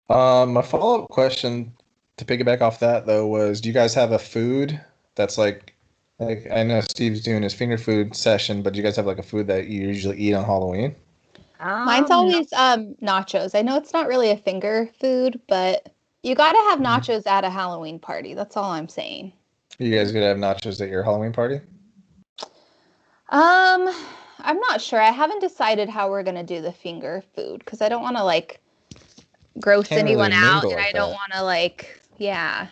right. 0.08 0.42
Um, 0.42 0.52
my 0.54 0.62
follow 0.62 1.02
up 1.02 1.10
question 1.10 1.72
to 2.16 2.24
piggyback 2.24 2.60
off 2.60 2.80
that 2.80 3.06
though 3.06 3.26
was, 3.26 3.60
do 3.60 3.68
you 3.68 3.72
guys 3.72 3.94
have 3.94 4.12
a 4.12 4.18
food 4.18 4.80
that's 5.14 5.38
like, 5.38 5.74
like 6.18 6.46
I 6.50 6.62
know 6.62 6.80
Steve's 6.80 7.22
doing 7.22 7.42
his 7.42 7.54
finger 7.54 7.78
food 7.78 8.14
session, 8.16 8.62
but 8.62 8.72
do 8.72 8.78
you 8.78 8.82
guys 8.82 8.96
have 8.96 9.06
like 9.06 9.18
a 9.18 9.22
food 9.22 9.46
that 9.48 9.66
you 9.66 9.86
usually 9.86 10.18
eat 10.18 10.34
on 10.34 10.44
Halloween? 10.44 10.94
Mine's 11.60 12.10
always 12.10 12.52
um, 12.52 12.94
nachos. 13.02 13.54
I 13.54 13.62
know 13.62 13.76
it's 13.76 13.92
not 13.92 14.08
really 14.08 14.30
a 14.30 14.36
finger 14.36 14.88
food, 14.98 15.40
but 15.46 15.92
you 16.22 16.34
got 16.34 16.52
to 16.52 16.58
have 16.70 16.78
Mhm. 16.78 16.84
nachos 16.86 17.26
at 17.26 17.44
a 17.44 17.50
Halloween 17.50 17.98
party. 17.98 18.34
That's 18.34 18.56
all 18.56 18.70
I'm 18.70 18.88
saying. 18.88 19.32
You 19.78 19.94
guys 19.94 20.12
gonna 20.12 20.26
have 20.26 20.36
nachos 20.36 20.80
at 20.80 20.88
your 20.88 21.02
Halloween 21.02 21.32
party? 21.32 21.60
Um, 23.30 23.88
I'm 24.40 24.58
not 24.58 24.80
sure. 24.80 25.00
I 25.00 25.10
haven't 25.10 25.40
decided 25.40 25.88
how 25.88 26.10
we're 26.10 26.24
gonna 26.24 26.44
do 26.44 26.60
the 26.60 26.72
finger 26.72 27.22
food 27.34 27.60
because 27.60 27.80
I 27.80 27.88
don't 27.88 28.02
want 28.02 28.16
to 28.16 28.24
like 28.24 28.60
gross 29.60 29.88
Can't 29.88 30.02
really 30.02 30.12
anyone 30.12 30.32
out, 30.32 30.64
and 30.64 30.72
like 30.72 30.86
I 30.86 30.92
don't 30.92 31.12
want 31.12 31.32
to 31.32 31.42
like, 31.42 32.00
yeah. 32.18 32.68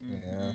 Yeah. 0.00 0.54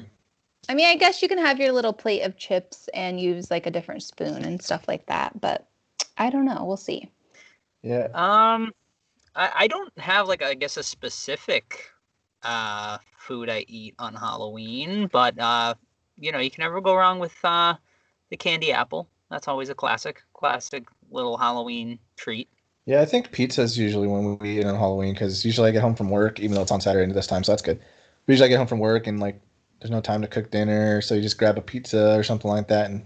I 0.70 0.74
mean, 0.74 0.88
I 0.88 0.96
guess 0.96 1.22
you 1.22 1.30
can 1.30 1.38
have 1.38 1.60
your 1.60 1.72
little 1.72 1.94
plate 1.94 2.24
of 2.24 2.38
chips 2.38 2.90
and 2.94 3.22
use 3.22 3.50
like 3.50 3.66
a 3.66 3.72
different 3.72 4.04
spoon 4.04 4.44
and 4.44 4.62
stuff 4.62 4.86
like 4.88 5.06
that, 5.06 5.40
but 5.40 5.66
I 6.18 6.30
don't 6.30 6.46
know. 6.46 6.66
We'll 6.66 6.76
see. 6.76 7.10
Yeah. 7.84 8.08
Um, 8.14 8.74
I, 9.34 9.52
I 9.56 9.68
don't 9.68 9.98
have 9.98 10.28
like 10.28 10.44
I 10.44 10.56
guess 10.56 10.76
a 10.76 10.84
specific 10.84 11.90
uh 12.44 12.98
food 13.18 13.50
I 13.50 13.64
eat 13.70 13.96
on 13.98 14.14
Halloween, 14.14 15.08
but 15.08 15.40
uh, 15.40 15.76
you 16.18 16.34
know 16.34 16.40
you 16.40 16.52
can 16.52 16.64
never 16.64 16.82
go 16.82 16.96
wrong 16.96 17.20
with 17.20 17.36
uh 17.46 17.76
the 18.30 18.38
candy 18.38 18.72
apple. 18.72 19.10
That's 19.30 19.48
always 19.48 19.70
a 19.70 19.76
classic, 19.76 20.24
classic 20.34 20.88
little 21.12 21.38
Halloween 21.38 22.00
treat. 22.16 22.50
Yeah, 22.86 23.02
I 23.02 23.06
think 23.06 23.32
pizza 23.32 23.62
is 23.62 23.78
usually 23.78 24.08
when 24.08 24.38
we 24.40 24.60
eat 24.60 24.66
on 24.66 24.76
Halloween 24.76 25.14
because 25.14 25.44
usually 25.46 25.70
I 25.70 25.72
get 25.74 25.82
home 25.82 25.96
from 25.96 26.10
work, 26.10 26.40
even 26.40 26.56
though 26.56 26.62
it's 26.62 26.72
on 26.72 26.82
Saturday 26.82 27.12
this 27.12 27.28
time, 27.28 27.44
so 27.44 27.52
that's 27.52 27.62
good. 27.62 27.80
But 27.80 28.34
usually 28.34 28.48
I 28.48 28.50
get 28.50 28.58
home 28.58 28.68
from 28.68 28.80
work 28.80 29.08
and 29.08 29.20
like 29.20 29.42
there's 29.82 29.92
no 29.92 30.02
time 30.02 30.22
to 30.22 30.28
cook 30.28 30.52
dinner, 30.52 31.02
so 31.02 31.16
you 31.16 31.22
just 31.22 31.38
grab 31.38 31.58
a 31.58 31.62
pizza 31.62 32.16
or 32.18 32.24
something 32.24 32.50
like 32.50 32.68
that 32.70 32.90
and 32.90 33.06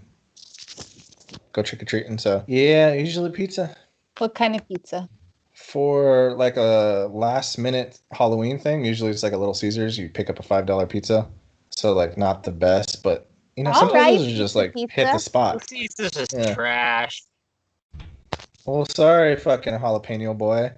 go 1.52 1.62
trick 1.62 1.82
or 1.82 1.86
treating. 1.86 2.18
So 2.18 2.44
yeah, 2.46 2.92
usually 2.92 3.30
pizza 3.30 3.76
What 4.18 4.34
kind 4.34 4.56
of 4.56 4.66
pizza? 4.68 5.08
for 5.54 6.34
like 6.36 6.56
a 6.56 7.08
last 7.12 7.58
minute 7.58 8.00
Halloween 8.12 8.58
thing. 8.58 8.84
Usually 8.84 9.10
it's 9.10 9.22
like 9.22 9.32
a 9.32 9.38
Little 9.38 9.54
Caesars. 9.54 9.98
You 9.98 10.08
pick 10.08 10.30
up 10.30 10.38
a 10.38 10.42
five 10.42 10.66
dollar 10.66 10.86
pizza, 10.86 11.28
so 11.70 11.92
like 11.94 12.16
not 12.18 12.44
the 12.44 12.52
best, 12.52 13.02
but 13.02 13.30
you 13.56 13.64
know 13.64 13.70
All 13.70 13.78
sometimes 13.80 13.94
right, 13.94 14.18
those 14.18 14.26
are 14.28 14.36
just 14.36 14.54
pizza, 14.54 14.58
like 14.58 14.90
hit 14.90 15.04
the 15.04 15.12
pizza. 15.12 15.18
spot. 15.18 15.68
This 15.68 15.98
is 15.98 16.10
just 16.10 16.32
Yeah. 16.32 16.54
trash. 16.54 17.22
Well, 18.64 18.86
sorry, 18.86 19.36
fucking 19.36 19.74
jalapeno 19.74 20.36
boy. 20.36 20.72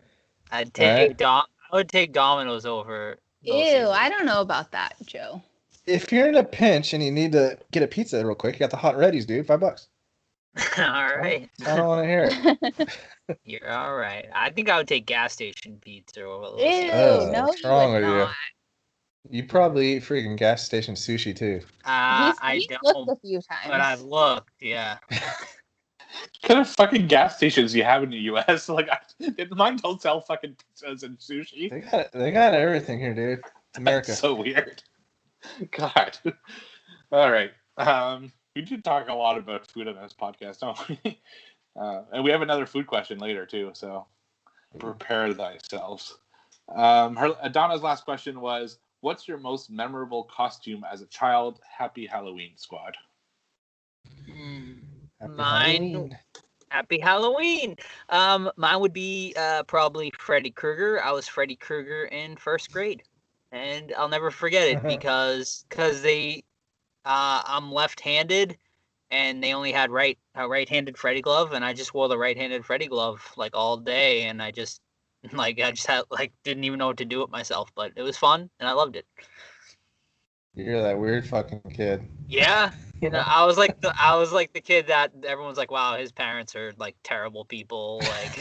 I'd 0.51 0.73
take 0.73 0.89
Alright. 0.91 1.19
Dom- 1.19 1.45
I 1.73 1.77
would 1.77 1.89
take 1.89 2.13
Domino's 2.13 2.65
over. 2.67 3.19
Ew, 3.43 3.53
Little 3.55 3.93
I 3.93 4.09
don't 4.09 4.27
know 4.27 4.41
about 4.41 4.71
that, 4.73 4.95
Joe. 5.05 5.43
If 5.87 6.11
you're 6.13 6.29
in 6.29 6.37
a 6.37 6.45
pinch 6.45 6.95
and 6.95 7.03
you 7.03 7.11
need 7.11 7.33
to 7.33 7.59
get 7.73 7.83
a 7.83 7.87
pizza 7.87 8.25
real 8.25 8.35
quick, 8.35 8.55
you 8.55 8.61
got 8.61 8.71
the 8.71 8.77
hot 8.77 8.95
readies, 8.95 9.27
dude. 9.27 9.47
Five 9.47 9.61
bucks. 9.61 9.89
all 10.79 10.85
right, 11.17 11.51
I 11.67 11.77
don't 11.77 11.89
want 11.89 12.05
to 12.05 12.07
hear 12.09 12.29
it. 12.31 12.89
you're 13.45 13.71
all 13.71 13.97
right. 13.97 14.27
I 14.33 14.51
think 14.51 14.71
I 14.71 14.77
would 14.79 14.87
take 14.87 15.05
gas 15.05 15.33
station 15.33 15.79
pizza 15.83 16.23
over. 16.23 16.45
Little 16.57 16.61
Ew, 16.61 16.91
Oh, 16.93 17.31
no, 17.33 17.43
what's 17.47 17.63
you 17.63 17.69
wrong 17.69 17.93
would 17.93 18.03
with 18.03 18.09
not. 18.09 18.29
You 18.29 18.29
probably 19.49 19.95
eat 19.95 20.03
freaking 20.03 20.37
gas 20.37 20.65
station 20.65 20.95
sushi 20.95 21.35
too. 21.35 21.61
Uh, 21.85 22.27
he's, 22.27 22.39
I 22.41 22.55
he's 22.55 22.67
don't, 22.67 23.07
looked 23.07 23.25
a 23.25 23.27
few 23.27 23.41
times. 23.41 23.69
but 23.69 23.81
I've 23.81 24.03
looked. 24.03 24.51
Yeah. 24.61 24.99
What 26.15 26.49
kind 26.49 26.61
of 26.61 26.69
fucking 26.69 27.09
gas 27.09 27.37
stations 27.39 27.75
you 27.75 27.83
have 27.83 28.05
in 28.05 28.11
the 28.11 28.19
U.S.? 28.19 28.69
Like, 28.75 28.89
I, 28.89 29.47
mine 29.51 29.77
don't 29.77 30.01
sell 30.01 30.21
fucking 30.21 30.57
pizzas 30.57 31.03
and 31.03 31.19
sushi. 31.19 31.71
They 31.71 31.81
got 31.81 32.13
they 32.13 32.31
got 32.31 32.55
everything 32.55 33.01
here, 33.01 33.15
dude. 33.15 33.41
It's 33.41 33.79
America. 33.79 34.09
That's 34.09 34.21
so 34.21 34.35
weird. 34.35 34.83
God. 35.73 36.17
All 37.11 37.33
right. 37.33 37.51
Um, 37.77 38.33
we 38.55 38.63
did 38.63 38.85
talk 38.85 39.09
a 39.09 39.15
lot 39.15 39.39
about 39.39 39.67
food 39.67 39.89
on 39.89 39.97
this 39.97 40.13
podcast, 40.13 40.61
don't 40.61 40.89
we? 40.89 41.21
Uh, 41.77 42.03
and 42.13 42.23
we 42.23 42.31
have 42.31 42.43
another 42.43 42.67
food 42.67 42.87
question 42.87 43.19
later 43.19 43.45
too, 43.45 43.71
so 43.75 44.07
prepare 44.79 45.33
thyself. 45.33 46.17
Um, 46.75 47.17
her 47.17 47.35
Donna's 47.51 47.83
last 47.83 48.05
question 48.05 48.41
was, 48.41 48.79
"What's 49.05 49.29
your 49.29 49.39
most 49.39 49.71
memorable 49.71 50.25
costume 50.25 50.85
as 50.91 51.03
a 51.03 51.07
child?" 51.07 51.61
Happy 51.79 52.07
Halloween, 52.07 52.57
squad. 52.57 52.97
Hmm. 54.27 54.73
Happy 55.21 55.33
Mine- 55.37 55.93
Halloween. 55.93 56.19
Happy 56.71 56.99
Halloween. 57.01 57.77
Um, 58.09 58.51
mine 58.57 58.81
would 58.81 58.95
be 58.95 59.35
uh, 59.37 59.65
probably 59.65 60.11
Freddy 60.19 60.51
Krueger. 60.51 61.03
I 61.03 61.13
was 61.13 61.29
Freddy 61.29 61.57
Krueger 61.57 62.07
in 62.07 62.37
first 62.37 62.71
grade, 62.73 63.03
and 63.53 63.93
I'll 63.97 64.09
never 64.09 64.31
forget 64.31 64.69
it 64.69 64.83
because 64.87 65.65
because 65.69 66.03
they, 66.03 66.45
uh, 67.05 67.43
I'm 67.47 67.73
left-handed, 67.73 68.59
and 69.11 69.43
they 69.43 69.55
only 69.55 69.73
had 69.73 69.91
right 69.91 70.19
a 70.35 70.49
right-handed 70.49 70.99
Freddy 70.99 71.21
glove, 71.23 71.53
and 71.53 71.65
I 71.65 71.75
just 71.75 71.95
wore 71.95 72.09
the 72.09 72.19
right-handed 72.19 72.65
Freddy 72.65 72.87
glove 72.89 73.33
like 73.37 73.55
all 73.55 73.77
day, 73.77 74.25
and 74.25 74.43
I 74.43 74.51
just 74.51 74.81
like 75.33 75.61
I 75.61 75.71
just 75.71 75.87
had 75.87 76.05
like 76.11 76.33
didn't 76.43 76.65
even 76.65 76.79
know 76.79 76.89
what 76.89 76.99
to 76.99 77.05
do 77.05 77.21
with 77.21 77.31
myself, 77.31 77.71
but 77.75 77.93
it 77.97 78.03
was 78.03 78.17
fun 78.17 78.51
and 78.61 78.69
I 78.69 78.73
loved 78.73 78.97
it. 78.97 79.07
You're 80.55 80.83
that 80.83 80.99
weird 80.99 81.27
fucking 81.27 81.63
kid. 81.75 82.03
Yeah, 82.29 82.71
you 83.01 83.11
know, 83.11 83.23
I 83.27 83.45
was 83.45 83.59
like 83.59 83.81
the 83.81 83.95
I 84.01 84.17
was 84.17 84.33
like 84.33 84.53
the 84.53 84.61
kid 84.61 84.87
that 84.89 85.13
everyone's 85.25 85.59
like, 85.59 85.71
wow, 85.71 85.97
his 85.97 86.13
parents 86.13 86.55
are 86.55 86.73
like 86.79 86.97
terrible 87.03 87.45
people, 87.45 88.01
like. 88.01 88.39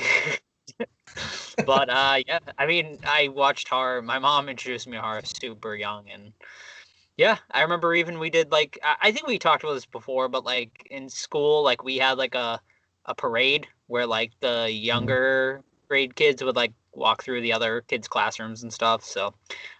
but 1.66 1.90
uh, 1.90 2.20
yeah, 2.28 2.40
I 2.58 2.66
mean, 2.66 3.00
I 3.04 3.30
watched 3.30 3.68
horror. 3.68 4.02
My 4.02 4.20
mom 4.20 4.50
introduced 4.50 4.88
me 4.88 4.98
to 4.98 5.02
horror 5.02 5.22
super 5.24 5.76
young, 5.76 6.10
and 6.10 6.34
yeah, 7.18 7.38
I 7.52 7.62
remember 7.62 7.94
even 7.96 8.20
we 8.20 8.30
did 8.30 8.52
like 8.52 8.78
I, 8.84 8.96
I 9.02 9.12
think 9.12 9.28
we 9.28 9.40
talked 9.40 9.64
about 9.64 9.74
this 9.74 9.86
before, 9.86 10.30
but 10.30 10.46
like 10.46 10.88
in 10.92 11.10
school, 11.10 11.64
like 11.64 11.84
we 11.84 11.98
had 11.98 12.18
like 12.18 12.36
a 12.36 12.60
a 13.06 13.16
parade 13.16 13.68
where 13.88 14.08
like 14.08 14.32
the 14.40 14.72
younger 14.72 15.64
grade 15.94 16.16
kids 16.16 16.44
would 16.44 16.56
like 16.56 16.74
walk 16.94 17.22
through 17.22 17.40
the 17.40 17.54
other 17.54 17.82
kids' 17.82 18.08
classrooms 18.08 18.64
and 18.64 18.74
stuff. 18.74 19.06
So 19.06 19.32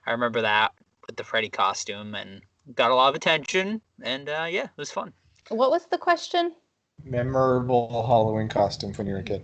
I 0.06 0.12
remember 0.12 0.42
that 0.42 0.72
with 1.08 1.16
the 1.16 1.24
Freddy 1.24 1.50
costume 1.50 2.14
and 2.14 2.40
got 2.76 2.92
a 2.92 2.96
lot 2.96 3.10
of 3.10 3.16
attention, 3.16 3.82
and 4.04 4.30
uh, 4.30 4.46
yeah, 4.48 4.66
it 4.66 4.78
was 4.78 4.92
fun. 4.92 5.12
What 5.50 5.72
was 5.72 5.88
the 5.88 5.98
question? 5.98 6.54
Memorable 7.04 8.06
Halloween 8.06 8.48
costume 8.48 8.94
when 8.94 9.08
you 9.08 9.14
were 9.14 9.22
a 9.22 9.24
kid. 9.24 9.44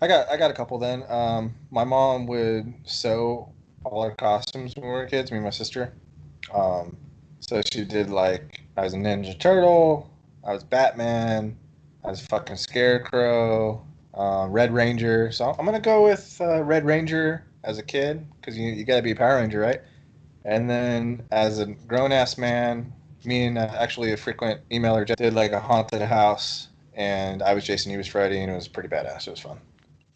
I 0.00 0.06
got 0.06 0.28
I 0.28 0.36
got 0.36 0.52
a 0.52 0.54
couple 0.54 0.78
then. 0.78 1.02
Um, 1.08 1.56
my 1.72 1.82
mom 1.82 2.26
would 2.26 2.72
sew 2.84 3.52
all 3.82 4.00
our 4.02 4.14
costumes 4.14 4.74
when 4.76 4.86
we 4.86 4.92
were 4.92 5.06
kids, 5.06 5.32
me 5.32 5.38
and 5.38 5.44
my 5.44 5.50
sister. 5.50 5.92
Um, 6.54 6.96
so 7.40 7.62
she 7.72 7.84
did 7.84 8.10
like 8.10 8.60
I 8.76 8.82
was 8.82 8.94
a 8.94 8.96
Ninja 8.96 9.36
Turtle, 9.36 10.08
I 10.46 10.52
was 10.52 10.62
Batman, 10.62 11.56
I 12.04 12.10
was 12.10 12.20
fucking 12.20 12.58
Scarecrow, 12.58 13.84
uh, 14.16 14.46
Red 14.48 14.72
Ranger. 14.72 15.30
So 15.32 15.54
I'm 15.58 15.64
gonna 15.64 15.80
go 15.80 16.04
with 16.04 16.36
uh, 16.40 16.62
Red 16.62 16.84
Ranger 16.84 17.44
as 17.64 17.78
a 17.78 17.82
kid 17.82 18.26
because 18.40 18.58
you 18.58 18.68
you 18.68 18.84
gotta 18.84 19.02
be 19.02 19.12
a 19.12 19.16
Power 19.16 19.36
Ranger, 19.36 19.60
right? 19.60 19.80
And 20.44 20.70
then 20.70 21.22
as 21.32 21.58
a 21.58 21.66
grown 21.66 22.12
ass 22.12 22.38
man, 22.38 22.92
me 23.24 23.46
and 23.46 23.58
uh, 23.58 23.68
actually 23.76 24.12
a 24.12 24.16
frequent 24.16 24.60
emailer 24.70 25.06
just 25.06 25.18
did 25.18 25.34
like 25.34 25.52
a 25.52 25.60
haunted 25.60 26.02
house, 26.02 26.68
and 26.94 27.42
I 27.42 27.52
was 27.54 27.64
Jason, 27.64 27.90
he 27.90 27.98
was 27.98 28.06
Freddy, 28.06 28.40
and 28.40 28.50
it 28.50 28.54
was 28.54 28.68
pretty 28.68 28.88
badass. 28.88 29.26
It 29.26 29.32
was 29.32 29.40
fun. 29.40 29.58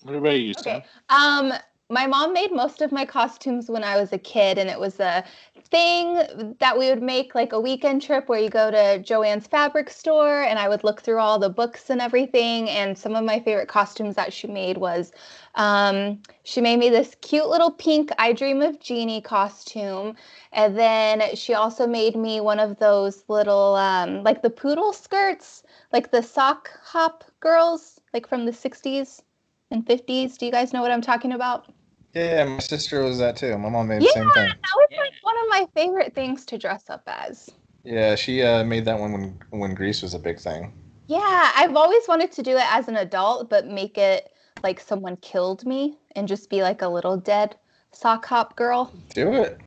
What 0.02 0.14
about 0.14 0.30
you, 0.30 0.54
Sam? 0.54 0.76
Okay. 0.76 0.86
Um, 1.08 1.52
my 1.90 2.06
mom 2.06 2.32
made 2.32 2.52
most 2.52 2.80
of 2.80 2.92
my 2.92 3.04
costumes 3.04 3.68
when 3.68 3.82
I 3.82 4.00
was 4.00 4.12
a 4.12 4.18
kid, 4.18 4.56
and 4.56 4.70
it 4.70 4.78
was 4.78 5.00
a 5.00 5.24
thing 5.70 6.56
that 6.59 6.76
we 6.76 6.88
would 6.88 7.02
make 7.02 7.35
like 7.35 7.52
a 7.52 7.61
weekend 7.61 8.02
trip 8.02 8.28
where 8.28 8.40
you 8.40 8.50
go 8.50 8.70
to 8.70 8.98
Jo-Ann's 8.98 9.46
fabric 9.46 9.88
store, 9.88 10.42
and 10.42 10.59
I 10.59 10.68
would 10.68 10.83
look 10.83 11.00
through 11.00 11.18
all 11.18 11.38
the 11.38 11.48
books 11.48 11.90
and 11.90 12.00
everything. 12.00 12.68
And 12.68 12.98
some 12.98 13.14
of 13.14 13.24
my 13.24 13.38
favorite 13.40 13.68
costumes 13.68 14.16
that 14.16 14.33
she 14.33 14.48
made 14.48 14.78
was 14.78 15.12
um, 15.54 16.20
she 16.42 16.61
made 16.61 16.78
me 16.78 16.90
this 16.90 17.16
cute 17.20 17.48
little 17.48 17.70
pink 17.70 18.11
I 18.18 18.33
Dream 18.33 18.62
of 18.62 18.80
Jeannie 18.80 19.20
costume. 19.20 20.16
And 20.52 20.76
then 20.76 21.37
she 21.37 21.54
also 21.54 21.87
made 21.87 22.16
me 22.16 22.40
one 22.40 22.59
of 22.59 22.78
those 22.78 23.24
little, 23.28 23.76
um, 23.76 24.24
like 24.24 24.42
the 24.42 24.50
poodle 24.50 24.92
skirts, 24.92 25.62
like 25.92 26.11
the 26.11 26.22
sock 26.22 26.70
hop 26.83 27.24
girls, 27.38 28.00
like 28.12 28.28
from 28.28 28.44
the 28.44 28.52
60s 28.52 29.22
and 29.70 29.87
50s. 29.87 30.37
Do 30.37 30.46
you 30.46 30.52
guys 30.52 30.72
know 30.72 30.83
what 30.83 30.90
I'm 30.90 31.02
talking 31.02 31.33
about? 31.33 31.72
Yeah, 32.14 32.44
my 32.44 32.59
sister 32.59 33.03
was 33.05 33.18
that 33.18 33.37
too. 33.37 33.57
My 33.59 33.68
mom 33.68 33.88
made 33.88 34.03
the 34.03 34.07
same 34.07 34.31
thing. 34.31 34.44
Yeah, 34.44 34.53
that 34.53 34.75
was 34.77 34.88
like 34.99 35.12
one 35.23 35.37
of 35.37 35.44
my 35.49 35.66
favorite 35.75 36.14
things 36.14 36.44
to 36.46 36.59
dress 36.59 36.90
up 36.90 37.03
as. 37.07 37.51
Yeah, 37.85 38.14
she 38.14 38.42
uh, 38.42 38.64
made 38.64 38.85
that 38.85 38.99
one 38.99 39.12
when 39.12 39.38
when 39.51 39.75
Grease 39.75 40.03
was 40.03 40.14
a 40.14 40.18
big 40.18 40.38
thing. 40.38 40.73
Yeah, 41.07 41.51
I've 41.57 41.75
always 41.77 42.07
wanted 42.09 42.33
to 42.33 42.42
do 42.42 42.57
it 42.57 42.66
as 42.73 42.88
an 42.88 42.96
adult, 42.96 43.49
but 43.49 43.66
make 43.66 43.96
it 43.99 44.31
like 44.62 44.81
someone 44.81 45.16
killed 45.16 45.64
me 45.64 45.99
and 46.16 46.29
just 46.29 46.51
be 46.51 46.62
like 46.62 46.83
a 46.83 46.88
little 46.88 47.16
dead 47.16 47.57
sock 47.92 48.27
hop 48.27 48.57
girl. 48.57 48.92
Do 49.14 49.33
it. 49.35 49.59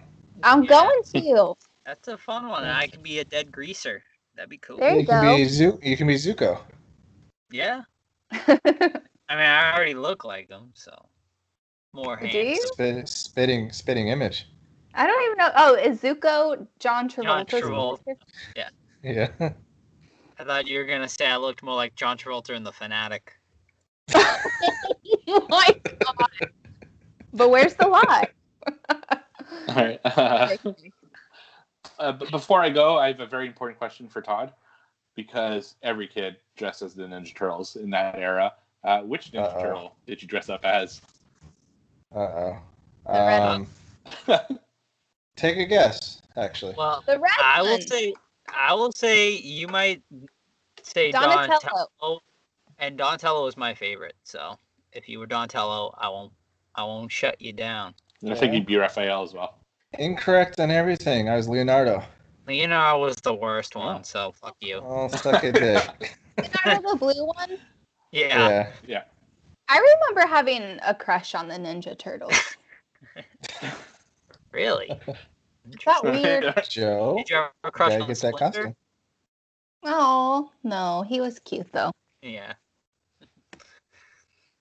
I'm 0.43 0.63
Yeah. 0.63 0.69
going 0.69 1.01
to. 1.15 1.53
That's 1.85 2.07
a 2.07 2.17
fun 2.17 2.47
one. 2.47 2.63
I 2.63 2.87
could 2.87 3.03
be 3.03 3.19
a 3.19 3.25
dead 3.25 3.51
greaser. 3.51 4.03
That'd 4.35 4.49
be 4.49 4.57
cool. 4.57 4.77
There 4.77 4.93
you 4.93 5.01
you 5.01 5.05
can 5.05 5.21
go. 5.21 5.37
be 5.37 5.45
Zu- 5.45 5.79
You 5.83 5.97
can 5.97 6.07
be 6.07 6.15
Zuko. 6.15 6.59
Yeah. 7.51 7.81
I 8.31 8.47
mean, 9.35 9.45
I 9.45 9.73
already 9.75 9.93
look 9.93 10.23
like 10.23 10.49
him, 10.49 10.71
so 10.75 10.91
more 11.93 12.17
Do 12.17 12.27
you? 12.27 12.59
Spit, 12.73 13.07
spitting 13.07 13.71
spitting 13.71 14.09
image. 14.09 14.47
I 14.95 15.07
don't 15.07 15.23
even 15.25 15.37
know. 15.37 15.51
Oh, 15.55 15.75
is 15.75 16.01
Zuko 16.01 16.67
John 16.79 17.09
Travolta's 17.09 17.63
Travolta. 17.63 18.15
Yeah. 18.55 18.69
Yeah. 19.03 19.29
I 20.39 20.43
thought 20.43 20.67
you 20.67 20.79
were 20.79 20.85
gonna 20.85 21.09
say 21.09 21.27
I 21.27 21.37
looked 21.37 21.63
more 21.63 21.75
like 21.75 21.95
John 21.95 22.17
Travolta 22.17 22.51
in 22.51 22.63
The 22.63 22.71
Fanatic. 22.71 23.33
oh 24.13 24.37
my 25.49 25.79
god. 25.83 26.49
But 27.33 27.49
where's 27.49 27.73
the 27.75 27.87
lie? 27.87 28.27
All 29.69 29.75
right. 29.75 29.99
Uh, 30.03 30.55
uh, 31.99 32.11
but 32.11 32.31
before 32.31 32.61
I 32.61 32.69
go, 32.69 32.97
I 32.97 33.07
have 33.07 33.19
a 33.19 33.25
very 33.25 33.47
important 33.47 33.79
question 33.79 34.07
for 34.07 34.21
Todd, 34.21 34.51
because 35.15 35.75
every 35.81 36.07
kid 36.07 36.37
dressed 36.57 36.81
as 36.81 36.93
the 36.93 37.03
Ninja 37.03 37.35
Turtles 37.35 37.75
in 37.75 37.89
that 37.91 38.15
era. 38.15 38.53
Uh, 38.83 39.01
which 39.01 39.31
Ninja 39.31 39.45
Uh-oh. 39.45 39.61
Turtle 39.61 39.95
did 40.05 40.21
you 40.21 40.27
dress 40.27 40.49
up 40.49 40.65
as? 40.65 41.01
Uh 42.15 42.19
oh. 42.19 42.57
Um, 43.05 43.67
take 45.35 45.57
a 45.57 45.65
guess. 45.65 46.21
Actually. 46.37 46.73
Well, 46.77 47.03
The 47.05 47.19
red 47.19 47.31
I 47.41 47.61
will 47.61 47.79
say, 47.81 48.13
I 48.53 48.73
will 48.73 48.91
say 48.91 49.31
you 49.35 49.67
might 49.67 50.01
say 50.81 51.11
Donatello. 51.11 51.47
Donatello, 51.59 52.19
and 52.79 52.97
Donatello 52.97 53.47
is 53.47 53.57
my 53.57 53.73
favorite. 53.73 54.15
So 54.23 54.57
if 54.93 55.07
you 55.07 55.19
were 55.19 55.25
Donatello, 55.27 55.95
I 55.97 56.09
won't, 56.09 56.31
I 56.75 56.83
won't 56.83 57.11
shut 57.11 57.39
you 57.41 57.53
down. 57.53 57.93
I 58.25 58.33
think 58.35 58.51
Yeah. 58.51 58.51
you'd 58.53 58.65
be 58.65 58.77
Raphael 58.77 59.23
as 59.23 59.33
well. 59.33 59.59
Incorrect 59.99 60.59
on 60.59 60.71
everything. 60.71 61.29
I 61.29 61.35
was 61.35 61.47
Leonardo. 61.47 62.03
Leonardo 62.47 62.99
was 62.99 63.15
the 63.17 63.33
worst 63.33 63.75
one, 63.75 64.03
so 64.03 64.31
fuck 64.31 64.55
you. 64.59 64.81
Oh, 64.83 65.07
suck 65.07 65.43
it, 65.43 65.53
dick. 65.53 66.17
Leonardo 66.37 66.91
the 66.91 66.97
blue 66.97 67.25
one. 67.25 67.57
Yeah. 68.11 68.69
yeah. 68.85 69.03
I 69.69 69.77
remember 69.77 70.27
having 70.27 70.79
a 70.85 70.93
crush 70.93 71.35
on 71.35 71.47
the 71.47 71.55
Ninja 71.55 71.97
Turtles. 71.97 72.33
Really? 74.53 74.87
Is 74.87 75.79
that 75.85 76.03
weird? 76.03 76.53
Joe. 76.69 77.15
Did 77.17 77.29
you 77.29 77.37
ever 77.37 77.45
have 77.45 77.51
a 77.63 77.71
crush 77.71 77.93
on 77.93 77.99
get 78.01 78.07
that 78.07 78.15
Splinter? 78.17 78.37
costume. 78.37 78.75
Oh 79.83 80.51
no, 80.63 81.01
he 81.01 81.19
was 81.19 81.39
cute 81.39 81.71
though. 81.73 81.91
Yeah. 82.21 82.53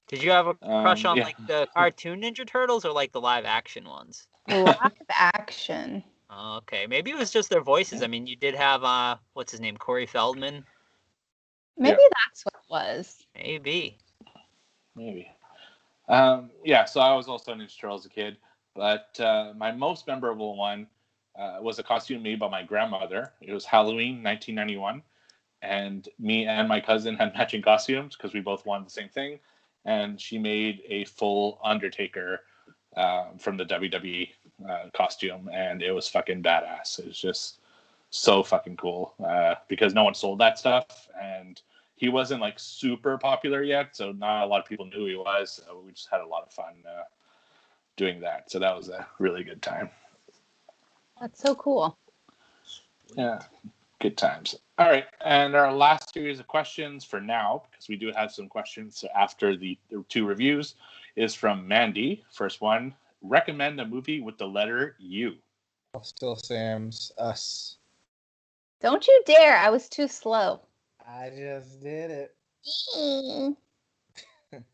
Did 0.09 0.23
you 0.23 0.31
have 0.31 0.47
a 0.47 0.55
crush 0.55 1.05
Um, 1.05 1.13
on 1.13 1.17
yeah. 1.19 1.25
like 1.25 1.47
the 1.47 1.69
cartoon 1.75 2.23
Ninja 2.23 2.47
Turtles 2.47 2.85
or 2.85 2.93
like 2.93 3.13
the 3.13 3.21
live 3.21 3.45
action 3.45 3.87
ones? 3.87 4.27
Live 4.49 4.77
action. 5.11 6.03
Oh, 6.31 6.57
okay, 6.59 6.87
maybe 6.87 7.11
it 7.11 7.19
was 7.19 7.31
just 7.31 7.51
their 7.51 7.61
voices. 7.61 8.03
I 8.03 8.07
mean, 8.07 8.27
you 8.27 8.37
did 8.37 8.55
have 8.55 8.83
uh, 8.83 9.17
what's 9.35 9.53
his 9.53 9.61
name, 9.61 9.77
Corey 9.77 10.07
Feldman. 10.07 10.65
Maybe 11.77 12.01
that's 12.25 12.45
what 12.45 12.55
it 12.55 12.71
was. 12.71 13.27
Maybe. 13.35 13.99
Maybe. 14.95 15.29
Um, 16.09 16.51
yeah, 16.65 16.85
so 16.85 17.01
I 17.01 17.15
was 17.15 17.29
also 17.29 17.55
Ninja 17.55 17.79
Turtle 17.79 17.97
as 17.97 18.05
a 18.05 18.09
kid, 18.09 18.37
but 18.75 19.19
uh, 19.21 19.53
my 19.57 19.73
most 19.73 20.07
memorable 20.07 20.57
one 20.57 20.87
uh, 21.39 21.59
was 21.61 21.79
a 21.79 21.83
costume 21.83 22.23
made 22.23 22.39
by 22.39 22.49
my 22.49 22.63
grandmother. 22.63 23.33
It 23.41 23.53
was 23.53 23.65
Halloween 23.65 24.23
1991, 24.23 25.03
and 25.63 26.09
me 26.19 26.47
and 26.47 26.69
my 26.69 26.81
cousin 26.81 27.17
had 27.17 27.35
matching 27.37 27.63
costumes 27.63 28.17
because 28.17 28.35
we 28.35 28.41
both 28.41 28.67
wanted 28.67 28.87
the 28.87 28.91
same 28.91 29.09
thing. 29.09 29.39
And 29.85 30.21
she 30.21 30.39
made 30.39 30.83
a 30.89 31.05
full 31.07 31.59
Undertaker 31.65 32.41
um, 32.97 33.39
from 33.39 33.57
the 33.57 33.65
WWE 33.65 34.29
uh, 34.69 34.91
costume, 34.95 35.49
and 35.53 35.83
it 35.83 35.93
was 35.93 36.09
fucking 36.09 36.43
badass. 36.43 36.99
It 36.99 37.09
was 37.09 37.19
just 37.19 37.61
so 38.11 38.43
fucking 38.43 38.77
cool 38.77 39.15
uh, 39.25 39.55
because 39.69 39.95
no 39.95 40.05
one 40.05 40.15
sold 40.15 40.39
that 40.39 40.59
stuff, 40.59 41.09
and 41.21 41.61
he 42.03 42.09
wasn't 42.09 42.41
like 42.41 42.59
super 42.59 43.17
popular 43.17 43.63
yet, 43.63 43.95
so 43.95 44.11
not 44.11 44.43
a 44.43 44.47
lot 44.47 44.59
of 44.59 44.67
people 44.67 44.87
knew 44.87 44.99
who 44.99 45.07
he 45.07 45.15
was. 45.15 45.63
So 45.65 45.85
we 45.87 45.93
just 45.93 46.09
had 46.11 46.21
a 46.21 46.27
lot 46.27 46.43
of 46.43 46.53
fun 46.53 46.75
uh, 46.85 47.05
doing 47.97 48.21
that. 48.23 48.51
So 48.51 48.59
that 48.59 48.77
was 48.77 48.89
a 48.89 49.07
really 49.21 49.45
good 49.45 49.63
time. 49.63 49.89
That's 51.21 51.41
so 51.41 51.55
cool. 51.55 51.97
Yeah, 53.17 53.39
good 54.01 54.17
times. 54.17 54.57
All 54.79 54.89
right, 54.89 55.05
and 55.25 55.55
our 55.55 55.73
last 55.73 56.13
series 56.13 56.41
of 56.41 56.49
questions 56.49 57.05
for 57.05 57.21
now, 57.21 57.63
because 57.71 57.87
we 57.87 57.95
do 57.95 58.11
have 58.17 58.33
some 58.33 58.49
questions 58.49 59.05
after 59.17 59.57
the, 59.57 59.79
the 59.89 60.05
two 60.09 60.27
reviews, 60.27 60.75
is 61.15 61.37
from 61.37 61.69
Mandy. 61.69 62.25
First 62.33 62.61
one: 62.61 62.97
recommend 63.23 63.81
a 63.81 63.87
movie 63.87 64.21
with 64.21 64.39
the 64.39 64.47
letter 64.49 64.97
U. 64.99 65.37
Still 66.03 66.35
Sam's 66.35 67.13
Us. 67.17 67.77
Don't 68.81 69.07
you 69.07 69.23
dare! 69.25 69.57
I 69.57 69.71
was 69.71 69.89
too 69.89 70.09
slow. 70.09 70.63
I 71.09 71.31
just 71.37 71.83
did 71.83 72.11
it. 72.11 72.35
Mm. 72.97 73.57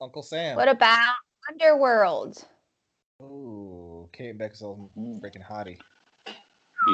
Uncle 0.00 0.22
Sam. 0.22 0.56
What 0.56 0.68
about 0.68 1.14
Underworld? 1.50 2.44
Ooh, 3.22 4.08
Kate 4.12 4.38
Beckinsale, 4.38 4.90
freaking 5.20 5.44
hottie. 5.46 5.78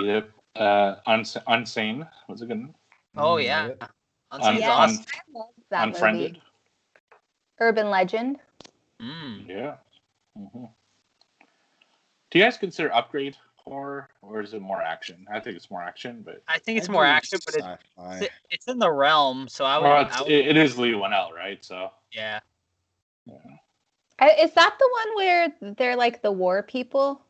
Yep. 0.03 0.31
Uh, 0.57 0.97
Uns- 1.07 1.37
Unsane 1.49 2.09
was 2.29 2.43
a 2.43 2.47
good 2.47 2.59
one. 2.61 2.75
Oh 3.17 3.37
Mm, 3.37 3.45
yeah. 3.45 3.67
yep. 3.69 3.91
Unsane's 4.33 4.61
Yes, 4.61 4.69
awesome. 4.69 5.05
I 5.15 5.39
love 5.39 5.49
that 5.71 5.89
Unfriended. 5.89 6.33
movie. 6.33 6.43
Urban 7.61 7.91
Legend. 7.91 8.39
Mm. 9.01 9.49
Yeah. 9.49 9.77
hmm 10.37 10.65
Do 12.31 12.39
you 12.39 12.45
guys 12.45 12.57
consider 12.57 12.93
Upgrade 12.93 13.37
horror, 13.67 14.09
or 14.23 14.43
is 14.43 14.55
it 14.55 14.61
more 14.61 14.83
action? 14.83 15.27
I 15.33 15.41
think 15.41 15.57
it's 15.57 15.71
more 15.71 15.83
action, 15.83 16.23
but 16.25 16.43
I 16.49 16.59
think 16.59 16.79
it's 16.79 16.89
I 16.89 16.93
more 16.93 17.05
do 17.05 17.11
action, 17.11 17.39
but 17.47 17.79
it's, 17.97 18.29
it's 18.51 18.69
in 18.69 18.79
the 18.79 18.91
realm. 18.91 19.49
So 19.49 19.65
I 19.65 19.79
would, 19.79 19.85
well, 19.85 19.97
I 19.97 20.03
it's, 20.03 20.21
would 20.21 20.31
it, 20.31 20.49
it 20.49 20.57
is 20.57 20.79
Leigh 20.79 20.93
Whannell, 20.93 21.33
right? 21.33 21.65
So 21.65 21.91
yeah. 22.13 22.41
I, 24.19 24.31
is 24.41 24.53
that 24.53 24.77
the 24.79 24.91
one 24.93 25.17
where 25.17 25.75
they're 25.77 25.97
like 25.97 26.23
the 26.23 26.33
war 26.33 26.63
people? 26.63 27.23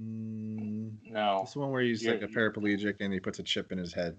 Mm, 0.00 0.92
no, 1.08 1.42
this 1.44 1.56
one 1.56 1.70
where 1.70 1.82
he's 1.82 2.06
like 2.06 2.22
a 2.22 2.26
paraplegic 2.26 2.96
and 3.00 3.12
he 3.12 3.20
puts 3.20 3.38
a 3.38 3.42
chip 3.42 3.72
in 3.72 3.78
his 3.78 3.92
head 3.92 4.16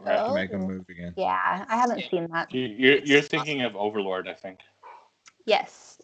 right. 0.00 0.26
to 0.26 0.34
make 0.34 0.50
him 0.50 0.62
Oh. 0.62 0.68
move 0.68 0.88
again. 0.88 1.14
Yeah, 1.16 1.64
I 1.68 1.76
haven't 1.76 2.04
seen 2.10 2.28
that. 2.32 2.52
You- 2.52 2.66
you're 2.66 2.98
you're 2.98 3.22
thinking 3.22 3.62
of 3.62 3.74
Overlord, 3.74 4.28
I 4.28 4.34
think. 4.34 4.60
Yes. 5.46 6.00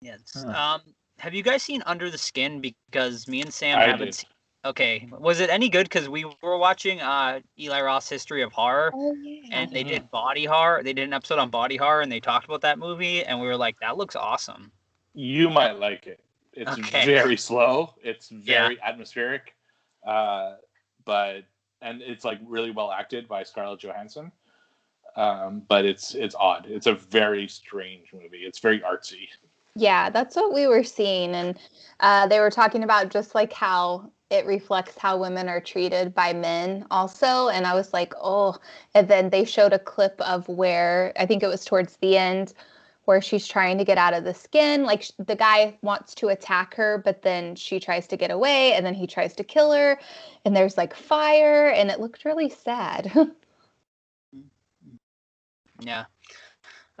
Yes. 0.00 0.20
Huh. 0.34 0.48
Um, 0.50 0.94
have 1.22 1.34
you 1.34 1.42
guys 1.44 1.62
seen 1.62 1.82
Under 1.86 2.10
the 2.10 2.18
Skin? 2.18 2.60
Because 2.60 3.28
me 3.28 3.40
and 3.42 3.54
Sam 3.54 3.78
I 3.78 3.82
haven't 3.84 4.06
did. 4.06 4.14
seen. 4.16 4.30
Okay, 4.64 5.08
was 5.18 5.38
it 5.40 5.50
any 5.50 5.68
good? 5.68 5.84
Because 5.84 6.08
we 6.08 6.24
were 6.42 6.58
watching 6.58 7.00
uh 7.00 7.40
Eli 7.58 7.80
Roth's 7.80 8.08
History 8.08 8.42
of 8.42 8.52
Horror, 8.52 8.90
Oh 8.94 9.14
yeah. 9.22 9.48
and 9.52 9.70
they 9.72 9.84
Mhm. 9.84 9.88
did 9.88 10.10
body 10.10 10.44
horror. 10.44 10.82
They 10.82 10.92
did 10.92 11.04
an 11.04 11.12
episode 11.12 11.38
on 11.38 11.48
body 11.50 11.76
horror, 11.76 12.00
and 12.00 12.10
they 12.10 12.20
talked 12.20 12.44
about 12.44 12.60
that 12.62 12.78
movie, 12.78 13.24
and 13.24 13.40
we 13.40 13.46
were 13.46 13.56
like, 13.56 13.78
that 13.80 13.96
looks 13.96 14.16
awesome. 14.16 14.72
You 15.14 15.48
might 15.48 15.78
like 15.78 16.06
it. 16.08 16.22
It's 16.52 16.78
Okay. 16.78 17.04
very 17.04 17.36
slow. 17.36 17.94
It's 18.02 18.30
Yeah. 18.32 18.62
very 18.66 18.80
atmospheric, 18.82 19.54
uh, 20.04 20.56
but 21.04 21.44
and 21.80 22.02
it's 22.02 22.24
like 22.24 22.38
really 22.44 22.70
well 22.72 22.90
acted 22.92 23.26
by 23.28 23.42
Scarlett 23.44 23.80
Johansson. 23.80 24.30
Um, 25.16 25.60
but 25.68 25.84
it's 25.84 26.14
it's 26.14 26.34
odd. 26.36 26.66
It's 26.66 26.86
a 26.86 26.94
very 26.94 27.46
strange 27.48 28.12
movie. 28.12 28.44
It's 28.44 28.58
very 28.60 28.80
artsy. 28.80 29.28
Yeah, 29.74 30.10
that's 30.10 30.36
what 30.36 30.52
we 30.52 30.66
were 30.66 30.84
seeing. 30.84 31.34
And 31.34 31.58
uh, 32.00 32.26
they 32.26 32.40
were 32.40 32.50
talking 32.50 32.82
about 32.84 33.10
just 33.10 33.34
like 33.34 33.52
how 33.52 34.10
it 34.30 34.46
reflects 34.46 34.98
how 34.98 35.18
women 35.18 35.48
are 35.48 35.60
treated 35.60 36.14
by 36.14 36.32
men 36.32 36.86
also. 36.90 37.48
And 37.48 37.66
I 37.66 37.74
was 37.74 37.92
like, 37.92 38.12
oh, 38.20 38.56
and 38.94 39.08
then 39.08 39.30
they 39.30 39.44
showed 39.44 39.72
a 39.72 39.78
clip 39.78 40.20
of 40.20 40.48
where 40.48 41.12
I 41.18 41.26
think 41.26 41.42
it 41.42 41.48
was 41.48 41.64
towards 41.64 41.96
the 41.98 42.16
end 42.16 42.54
where 43.04 43.20
she's 43.20 43.46
trying 43.48 43.78
to 43.78 43.84
get 43.84 43.98
out 43.98 44.14
of 44.14 44.24
the 44.24 44.34
skin. 44.34 44.84
Like 44.84 45.06
the 45.18 45.36
guy 45.36 45.76
wants 45.82 46.14
to 46.16 46.28
attack 46.28 46.74
her, 46.74 47.02
but 47.04 47.22
then 47.22 47.56
she 47.56 47.80
tries 47.80 48.06
to 48.08 48.16
get 48.16 48.30
away 48.30 48.74
and 48.74 48.86
then 48.86 48.94
he 48.94 49.06
tries 49.06 49.34
to 49.36 49.44
kill 49.44 49.72
her. 49.72 49.98
And 50.44 50.54
there's 50.54 50.76
like 50.78 50.94
fire 50.94 51.68
and 51.70 51.90
it 51.90 52.00
looked 52.00 52.24
really 52.24 52.50
sad. 52.50 53.12
Yeah. 55.84 56.04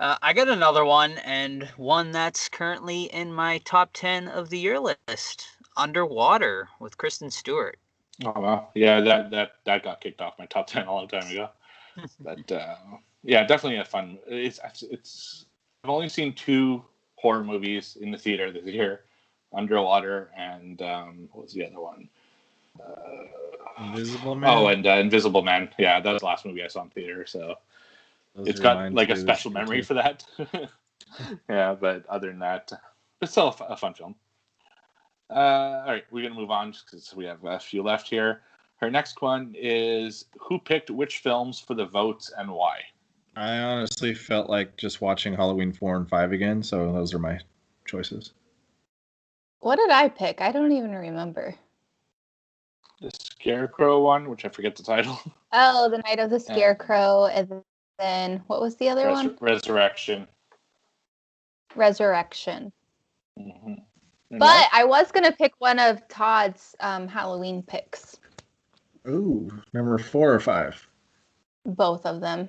Uh, 0.02 0.18
I 0.20 0.32
got 0.32 0.48
another 0.48 0.84
one, 0.84 1.12
and 1.18 1.62
one 1.76 2.10
that's 2.10 2.48
currently 2.48 3.04
in 3.04 3.32
my 3.32 3.58
top 3.58 3.90
10 3.92 4.26
of 4.26 4.50
the 4.50 4.58
year 4.58 4.80
list 4.80 5.46
Underwater 5.76 6.68
with 6.80 6.98
Kristen 6.98 7.30
Stewart. 7.30 7.78
Oh 8.24 8.40
wow, 8.40 8.68
yeah, 8.74 9.00
that 9.00 9.30
that 9.30 9.52
that 9.64 9.84
got 9.84 10.00
kicked 10.00 10.20
off 10.20 10.34
my 10.40 10.46
top 10.46 10.66
ten 10.66 10.86
a 10.86 10.92
long 10.92 11.06
time 11.06 11.30
ago. 11.30 11.50
but 12.20 12.50
uh, 12.50 12.74
yeah, 13.22 13.46
definitely 13.46 13.78
a 13.78 13.84
fun. 13.84 14.18
It's 14.26 14.58
it's. 14.90 15.44
I've 15.84 15.90
only 15.90 16.08
seen 16.08 16.34
two 16.34 16.84
horror 17.14 17.44
movies 17.44 17.96
in 18.00 18.10
the 18.10 18.18
theater 18.18 18.50
this 18.50 18.64
year: 18.64 19.02
Underwater 19.54 20.30
and 20.36 20.82
um, 20.82 21.28
what 21.32 21.44
was 21.44 21.52
the 21.52 21.64
other 21.64 21.80
one? 21.80 22.08
Uh, 22.78 23.84
Invisible 23.84 24.34
Man. 24.34 24.50
oh, 24.50 24.66
and 24.66 24.84
uh, 24.84 24.94
Invisible 24.94 25.42
Man. 25.42 25.70
Yeah, 25.78 26.00
that 26.00 26.12
was 26.12 26.20
the 26.20 26.26
last 26.26 26.44
movie 26.44 26.64
I 26.64 26.66
saw 26.66 26.82
in 26.82 26.90
theater, 26.90 27.24
so 27.24 27.56
Those 28.34 28.48
it's 28.48 28.60
are 28.60 28.62
got 28.62 28.92
like 28.92 29.10
a 29.10 29.16
special 29.16 29.50
memory 29.50 29.78
too. 29.78 29.82
for 29.84 29.94
that. 29.94 30.24
yeah, 31.48 31.74
but 31.74 32.06
other 32.06 32.28
than 32.28 32.38
that, 32.38 32.72
it's 33.20 33.32
still 33.32 33.48
a, 33.68 33.76
fun 33.76 33.94
film. 33.94 34.14
Uh, 35.30 35.34
all 35.34 35.86
right, 35.86 36.04
we're 36.10 36.22
gonna 36.22 36.38
move 36.38 36.50
on 36.50 36.72
because 36.72 37.14
we 37.14 37.24
have 37.24 37.44
a 37.44 37.58
few 37.58 37.82
left 37.82 38.08
here. 38.08 38.42
Her 38.76 38.90
next 38.90 39.22
one 39.22 39.54
is 39.56 40.24
who 40.40 40.58
picked 40.58 40.90
which 40.90 41.18
films 41.18 41.60
for 41.60 41.74
the 41.74 41.86
votes 41.86 42.32
and 42.36 42.50
why. 42.50 42.80
I 43.36 43.58
honestly 43.58 44.14
felt 44.14 44.50
like 44.50 44.76
just 44.76 45.00
watching 45.00 45.34
Halloween 45.34 45.72
four 45.72 45.96
and 45.96 46.08
five 46.08 46.32
again, 46.32 46.62
so 46.62 46.92
those 46.92 47.14
are 47.14 47.18
my 47.18 47.38
choices. 47.84 48.32
what 49.60 49.76
did 49.76 49.90
I 49.90 50.08
pick? 50.08 50.40
I 50.40 50.52
don't 50.52 50.72
even 50.72 50.92
remember. 50.92 51.54
The 53.00 53.10
Scarecrow 53.18 54.00
one, 54.02 54.28
which 54.28 54.44
I 54.44 54.48
forget 54.48 54.76
the 54.76 54.82
title. 54.82 55.18
Oh, 55.54 55.90
The 55.90 55.98
Night 55.98 56.18
of 56.18 56.30
the 56.30 56.36
Yeah. 56.36 56.54
Scarecrow. 56.54 57.26
And 57.26 57.62
then 57.98 58.42
what 58.46 58.60
was 58.60 58.76
the 58.76 58.88
other 58.88 59.06
Res- 59.06 59.14
one? 59.14 59.36
Resurrection. 59.40 60.28
Resurrection. 61.74 62.72
hmm 63.38 63.74
But 64.30 64.68
I 64.72 64.84
was 64.84 65.10
going 65.12 65.24
to 65.24 65.32
pick 65.32 65.52
one 65.58 65.78
of 65.78 66.06
Todd's 66.08 66.74
um, 66.80 67.08
Halloween 67.08 67.62
picks, 67.62 68.18
Ooh, 69.08 69.50
number 69.72 69.98
four 69.98 70.32
or 70.32 70.40
five. 70.40 70.86
both 71.64 72.06
of 72.06 72.20
them. 72.20 72.48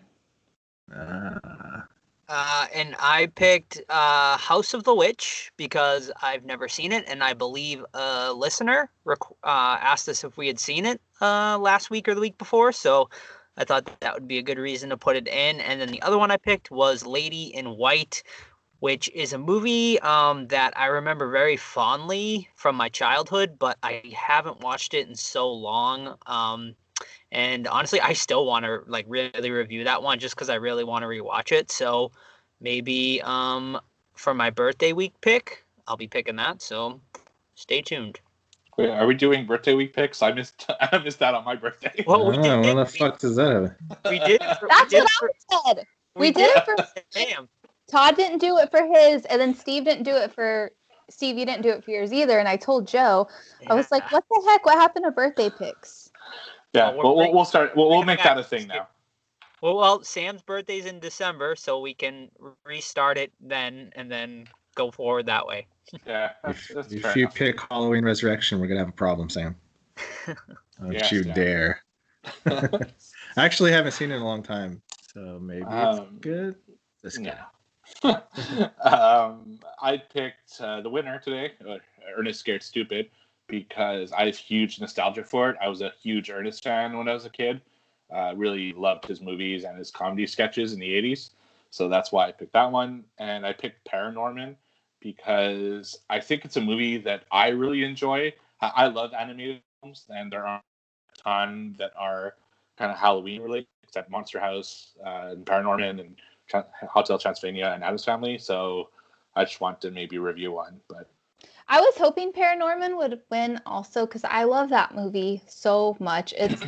Ah, 0.95 1.85
Uh, 2.29 2.67
and 2.73 2.95
I 2.99 3.27
picked 3.35 3.81
uh, 3.89 4.37
House 4.37 4.73
of 4.73 4.83
the 4.85 4.93
Witch 4.95 5.51
because 5.57 6.11
I've 6.21 6.45
never 6.45 6.67
seen 6.67 6.91
it, 6.91 7.03
and 7.07 7.23
I 7.23 7.33
believe 7.33 7.83
a 7.93 8.31
listener 8.33 8.89
requ- 9.05 9.35
uh, 9.43 9.77
asked 9.81 10.07
us 10.09 10.23
if 10.23 10.37
we 10.37 10.47
had 10.47 10.59
seen 10.59 10.85
it 10.85 11.01
uh, 11.21 11.57
last 11.59 11.89
week 11.89 12.07
or 12.07 12.15
the 12.15 12.21
week 12.21 12.37
before. 12.37 12.71
So 12.71 13.09
I 13.57 13.63
thought 13.63 13.89
that 13.99 14.13
would 14.13 14.27
be 14.27 14.39
a 14.39 14.43
good 14.43 14.57
reason 14.57 14.89
to 14.89 14.97
put 14.97 15.15
it 15.15 15.27
in. 15.27 15.59
And 15.59 15.79
then 15.79 15.89
the 15.89 16.01
other 16.01 16.17
one 16.17 16.31
I 16.31 16.37
picked 16.37 16.71
was 16.71 17.05
Lady 17.05 17.53
in 17.53 17.77
White, 17.77 18.23
which 18.79 19.09
is 19.13 19.33
a 19.33 19.37
movie 19.37 19.99
um, 19.99 20.47
that 20.47 20.77
I 20.77 20.87
remember 20.87 21.29
very 21.29 21.57
fondly 21.57 22.49
from 22.55 22.75
my 22.75 22.89
childhood, 22.89 23.57
but 23.59 23.77
I 23.83 24.01
haven't 24.15 24.61
watched 24.61 24.93
it 24.93 25.07
in 25.07 25.15
so 25.15 25.51
long. 25.51 26.17
Um, 26.25 26.75
and 27.31 27.67
honestly, 27.67 28.01
I 28.01 28.13
still 28.13 28.45
want 28.45 28.65
to 28.65 28.81
like 28.87 29.05
really 29.07 29.51
review 29.51 29.83
that 29.83 30.01
one 30.03 30.19
just 30.19 30.35
because 30.35 30.49
I 30.49 30.55
really 30.55 30.83
want 30.83 31.03
to 31.03 31.07
rewatch 31.07 31.51
it. 31.51 31.71
So 31.71 32.11
maybe 32.59 33.21
um, 33.23 33.79
for 34.15 34.33
my 34.33 34.49
birthday 34.49 34.93
week 34.93 35.13
pick, 35.21 35.63
I'll 35.87 35.97
be 35.97 36.07
picking 36.07 36.35
that. 36.37 36.61
So 36.61 37.01
stay 37.55 37.81
tuned. 37.81 38.19
Wait, 38.77 38.89
are 38.89 39.05
we 39.05 39.13
doing 39.13 39.45
birthday 39.45 39.73
week 39.73 39.93
picks? 39.93 40.21
I 40.21 40.31
missed. 40.31 40.65
I 40.81 40.97
missed 40.99 41.19
that 41.19 41.33
on 41.33 41.43
my 41.45 41.55
birthday. 41.55 42.03
Well, 42.07 42.25
we 42.29 42.37
did. 42.37 42.65
what 42.65 42.75
the 42.75 42.85
fuck 42.85 43.19
does 43.19 43.35
that 43.35 43.51
have? 43.53 43.75
We 44.11 44.19
did. 44.19 44.41
it 44.41 44.57
for- 44.59 44.67
we 44.67 44.69
That's 44.69 44.89
did 44.89 45.03
what 45.03 45.11
it 45.31 45.35
for- 45.49 45.57
I 45.67 45.73
said. 45.75 45.85
We 46.15 46.31
did 46.31 46.55
it 46.55 46.65
for 46.65 46.75
Damn. 47.11 47.49
Todd 47.89 48.15
didn't 48.15 48.37
do 48.39 48.57
it 48.57 48.71
for 48.71 48.85
his, 48.85 49.25
and 49.25 49.39
then 49.41 49.53
Steve 49.55 49.83
didn't 49.85 50.03
do 50.03 50.15
it 50.15 50.33
for 50.33 50.71
Steve. 51.09 51.37
You 51.37 51.45
didn't 51.45 51.61
do 51.63 51.69
it 51.69 51.83
for 51.83 51.91
yours 51.91 52.13
either. 52.13 52.39
And 52.39 52.47
I 52.47 52.55
told 52.55 52.87
Joe, 52.87 53.27
I 53.67 53.73
was 53.75 53.91
like, 53.91 54.09
"What 54.11 54.23
the 54.29 54.43
heck? 54.47 54.65
What 54.65 54.77
happened 54.77 55.05
to 55.05 55.11
birthday 55.11 55.49
picks?" 55.49 56.11
Yeah, 56.73 56.89
Well, 56.89 56.97
we're 56.97 57.03
we'll, 57.03 57.15
we'll, 57.17 57.33
we'll 57.33 57.45
start. 57.45 57.75
We'll, 57.75 57.89
we'll 57.89 58.03
make 58.03 58.17
back 58.19 58.35
that 58.35 58.37
a 58.39 58.43
thing 58.43 58.61
Steve. 58.61 58.69
now. 58.69 58.87
Well, 59.61 59.75
well, 59.77 60.03
Sam's 60.03 60.41
birthday's 60.41 60.85
in 60.85 60.99
December, 60.99 61.55
so 61.55 61.79
we 61.79 61.93
can 61.93 62.29
restart 62.65 63.17
it 63.17 63.31
then, 63.39 63.91
and 63.95 64.11
then 64.11 64.47
go 64.75 64.91
forward 64.91 65.25
that 65.27 65.45
way. 65.47 65.67
Yeah, 66.05 66.31
that's, 66.43 66.69
If, 66.69 66.75
that's 66.75 66.93
if 66.93 67.01
fair 67.01 67.15
you 67.15 67.21
enough. 67.23 67.35
pick 67.35 67.59
Halloween 67.69 68.03
Resurrection, 68.05 68.59
we're 68.59 68.67
gonna 68.67 68.79
have 68.79 68.89
a 68.89 68.93
problem, 68.93 69.29
Sam. 69.29 69.55
Don't 70.79 70.91
Yes, 70.91 71.11
you 71.11 71.23
Sam. 71.23 71.33
dare! 71.33 71.83
I 72.45 73.45
actually 73.45 73.71
haven't 73.71 73.91
seen 73.91 74.11
it 74.11 74.15
in 74.15 74.21
a 74.21 74.25
long 74.25 74.43
time, 74.43 74.81
so 75.13 75.39
maybe 75.41 75.61
it's 75.61 75.99
Um, 75.99 76.17
good. 76.21 76.55
This 77.01 77.17
guy. 77.17 77.37
No. 78.03 78.21
um, 78.83 79.59
I 79.81 79.97
picked 79.97 80.59
uh, 80.61 80.81
the 80.81 80.89
winner 80.89 81.19
today, 81.19 81.53
Ernest 82.17 82.39
Scared 82.39 82.63
Stupid 82.63 83.09
because 83.47 84.11
I 84.13 84.25
have 84.25 84.37
huge 84.37 84.79
nostalgia 84.79 85.23
for 85.23 85.49
it. 85.49 85.57
I 85.61 85.67
was 85.67 85.81
a 85.81 85.91
huge 86.01 86.29
Ernest 86.29 86.63
fan 86.63 86.97
when 86.97 87.07
I 87.07 87.13
was 87.13 87.25
a 87.25 87.29
kid. 87.29 87.61
Uh, 88.13 88.33
really 88.35 88.73
loved 88.73 89.05
his 89.05 89.21
movies 89.21 89.63
and 89.63 89.77
his 89.77 89.91
comedy 89.91 90.25
sketches 90.27 90.73
in 90.73 90.79
the 90.79 90.89
80s. 90.89 91.31
So 91.71 91.89
that's 91.89 92.11
why 92.11 92.27
I 92.27 92.31
picked 92.31 92.53
that 92.53 92.71
one. 92.71 93.03
And 93.17 93.45
I 93.45 93.53
picked 93.53 93.87
Paranorman 93.89 94.55
because 95.03 95.99
I 96.09 96.19
think 96.21 96.45
it's 96.45 96.57
a 96.57 96.61
movie 96.61 96.97
that 96.99 97.25
I 97.31 97.49
really 97.49 97.83
enjoy. 97.83 98.33
I, 98.61 98.71
I 98.75 98.87
love 98.87 99.13
animated 99.13 99.61
films, 99.81 100.05
and 100.09 100.31
there 100.31 100.47
are 100.47 100.57
a 100.59 101.23
ton 101.23 101.75
that 101.79 101.91
are 101.97 102.35
kind 102.77 102.91
of 102.91 102.97
Halloween 102.97 103.41
related, 103.41 103.67
except 103.83 104.09
Monster 104.09 104.39
House 104.39 104.93
uh, 105.05 105.29
and 105.31 105.45
Paranorman 105.45 105.99
and 105.99 106.15
Hotel 106.89 107.17
Transylvania 107.19 107.71
and 107.73 107.83
Addams 107.83 108.05
Family. 108.05 108.37
So 108.37 108.89
I 109.35 109.43
just 109.45 109.61
want 109.61 109.81
to 109.81 109.91
maybe 109.91 110.17
review 110.19 110.53
one. 110.53 110.81
But 110.89 111.09
I 111.67 111.81
was 111.81 111.97
hoping 111.97 112.33
Paranorman 112.33 112.97
would 112.97 113.21
win 113.29 113.61
also 113.65 114.05
because 114.05 114.23
I 114.25 114.43
love 114.43 114.69
that 114.69 114.95
movie 114.95 115.43
so 115.47 115.97
much. 115.99 116.33
It's 116.39 116.65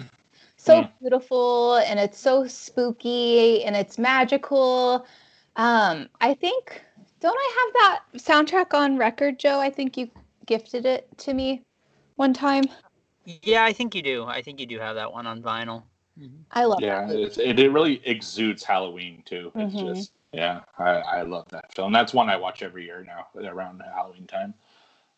so 0.57 0.83
Mm. 0.83 0.91
beautiful 1.01 1.75
and 1.77 1.99
it's 1.99 2.19
so 2.19 2.47
spooky 2.47 3.63
and 3.63 3.75
it's 3.75 3.97
magical. 3.97 5.05
Um, 5.55 6.09
I 6.21 6.33
think 6.35 6.84
don't 7.19 7.37
I 7.37 7.55
have 7.59 7.73
that 7.73 8.21
soundtrack 8.21 8.73
on 8.73 8.97
record, 8.97 9.39
Joe? 9.39 9.59
I 9.59 9.69
think 9.69 9.97
you 9.97 10.09
gifted 10.45 10.85
it 10.85 11.07
to 11.19 11.33
me 11.33 11.61
one 12.15 12.33
time. 12.33 12.65
Yeah, 13.43 13.63
I 13.63 13.73
think 13.73 13.95
you 13.95 14.01
do. 14.01 14.25
I 14.25 14.41
think 14.41 14.59
you 14.59 14.65
do 14.65 14.79
have 14.79 14.95
that 14.95 15.11
one 15.11 15.25
on 15.25 15.41
vinyl. 15.41 15.83
I 16.51 16.65
love 16.65 16.81
yeah, 16.81 17.01
that 17.01 17.07
movie. 17.07 17.23
it's, 17.23 17.37
it, 17.37 17.59
it 17.59 17.71
really 17.71 18.01
exudes 18.05 18.63
Halloween 18.63 19.23
too. 19.25 19.51
It's 19.55 19.75
Mhm. 19.75 19.87
just 19.87 20.11
yeah, 20.31 20.61
I, 20.77 20.89
I 20.89 21.21
love 21.21 21.47
that 21.49 21.73
film. 21.73 21.93
That's 21.93 22.13
one 22.13 22.29
I 22.29 22.35
watch 22.35 22.61
every 22.61 22.85
year 22.85 23.05
now 23.05 23.27
around 23.47 23.81
Halloween 23.81 24.27
time. 24.27 24.53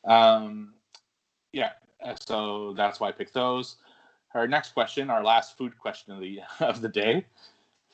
Um, 0.05 0.73
yeah, 1.51 1.71
uh, 2.03 2.15
so 2.27 2.73
that's 2.73 2.99
why 2.99 3.09
I 3.09 3.11
picked 3.11 3.33
those. 3.33 3.77
Our 4.33 4.47
next 4.47 4.73
question, 4.73 5.09
our 5.09 5.23
last 5.23 5.57
food 5.57 5.77
question 5.77 6.13
of 6.13 6.19
the 6.19 6.41
of 6.59 6.81
the 6.81 6.89
day: 6.89 7.25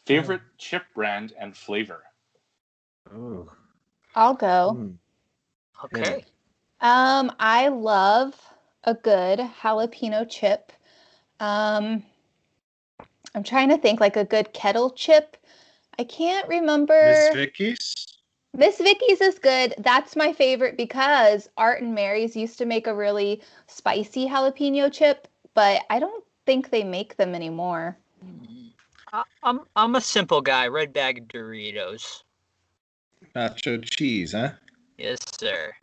favorite 0.05 0.41
chip 0.57 0.83
brand 0.93 1.33
and 1.39 1.55
flavor. 1.55 2.03
Oh. 3.13 3.49
I'll 4.15 4.33
go. 4.33 4.77
Mm. 4.79 4.97
Okay. 5.85 6.25
Um, 6.81 7.31
I 7.39 7.69
love 7.69 8.39
a 8.83 8.93
good 8.93 9.39
jalapeno 9.39 10.29
chip. 10.29 10.71
Um, 11.39 12.03
I'm 13.35 13.43
trying 13.43 13.69
to 13.69 13.77
think 13.77 13.99
like 13.99 14.17
a 14.17 14.25
good 14.25 14.53
kettle 14.53 14.91
chip. 14.91 15.37
I 15.97 16.03
can't 16.03 16.47
remember. 16.47 17.07
Miss 17.07 17.29
Vickie's. 17.33 18.05
Miss 18.55 18.77
Vickie's 18.77 19.21
is 19.21 19.39
good. 19.39 19.73
That's 19.79 20.15
my 20.15 20.31
favorite 20.31 20.77
because 20.77 21.49
Art 21.57 21.81
and 21.81 21.95
Mary's 21.95 22.35
used 22.35 22.57
to 22.59 22.65
make 22.65 22.85
a 22.85 22.93
really 22.93 23.41
spicy 23.67 24.27
jalapeno 24.27 24.91
chip, 24.91 25.27
but 25.55 25.81
I 25.89 25.99
don't 25.99 26.23
think 26.45 26.69
they 26.69 26.83
make 26.83 27.15
them 27.17 27.33
anymore. 27.33 27.97
I, 29.11 29.23
I'm 29.41 29.61
I'm 29.75 29.95
a 29.95 30.01
simple 30.01 30.41
guy. 30.41 30.67
Red 30.67 30.93
bag 30.93 31.27
Doritos. 31.27 32.22
Nacho 33.35 33.83
cheese, 33.83 34.33
huh? 34.33 34.51
Yes, 34.97 35.19
sir. 35.39 35.73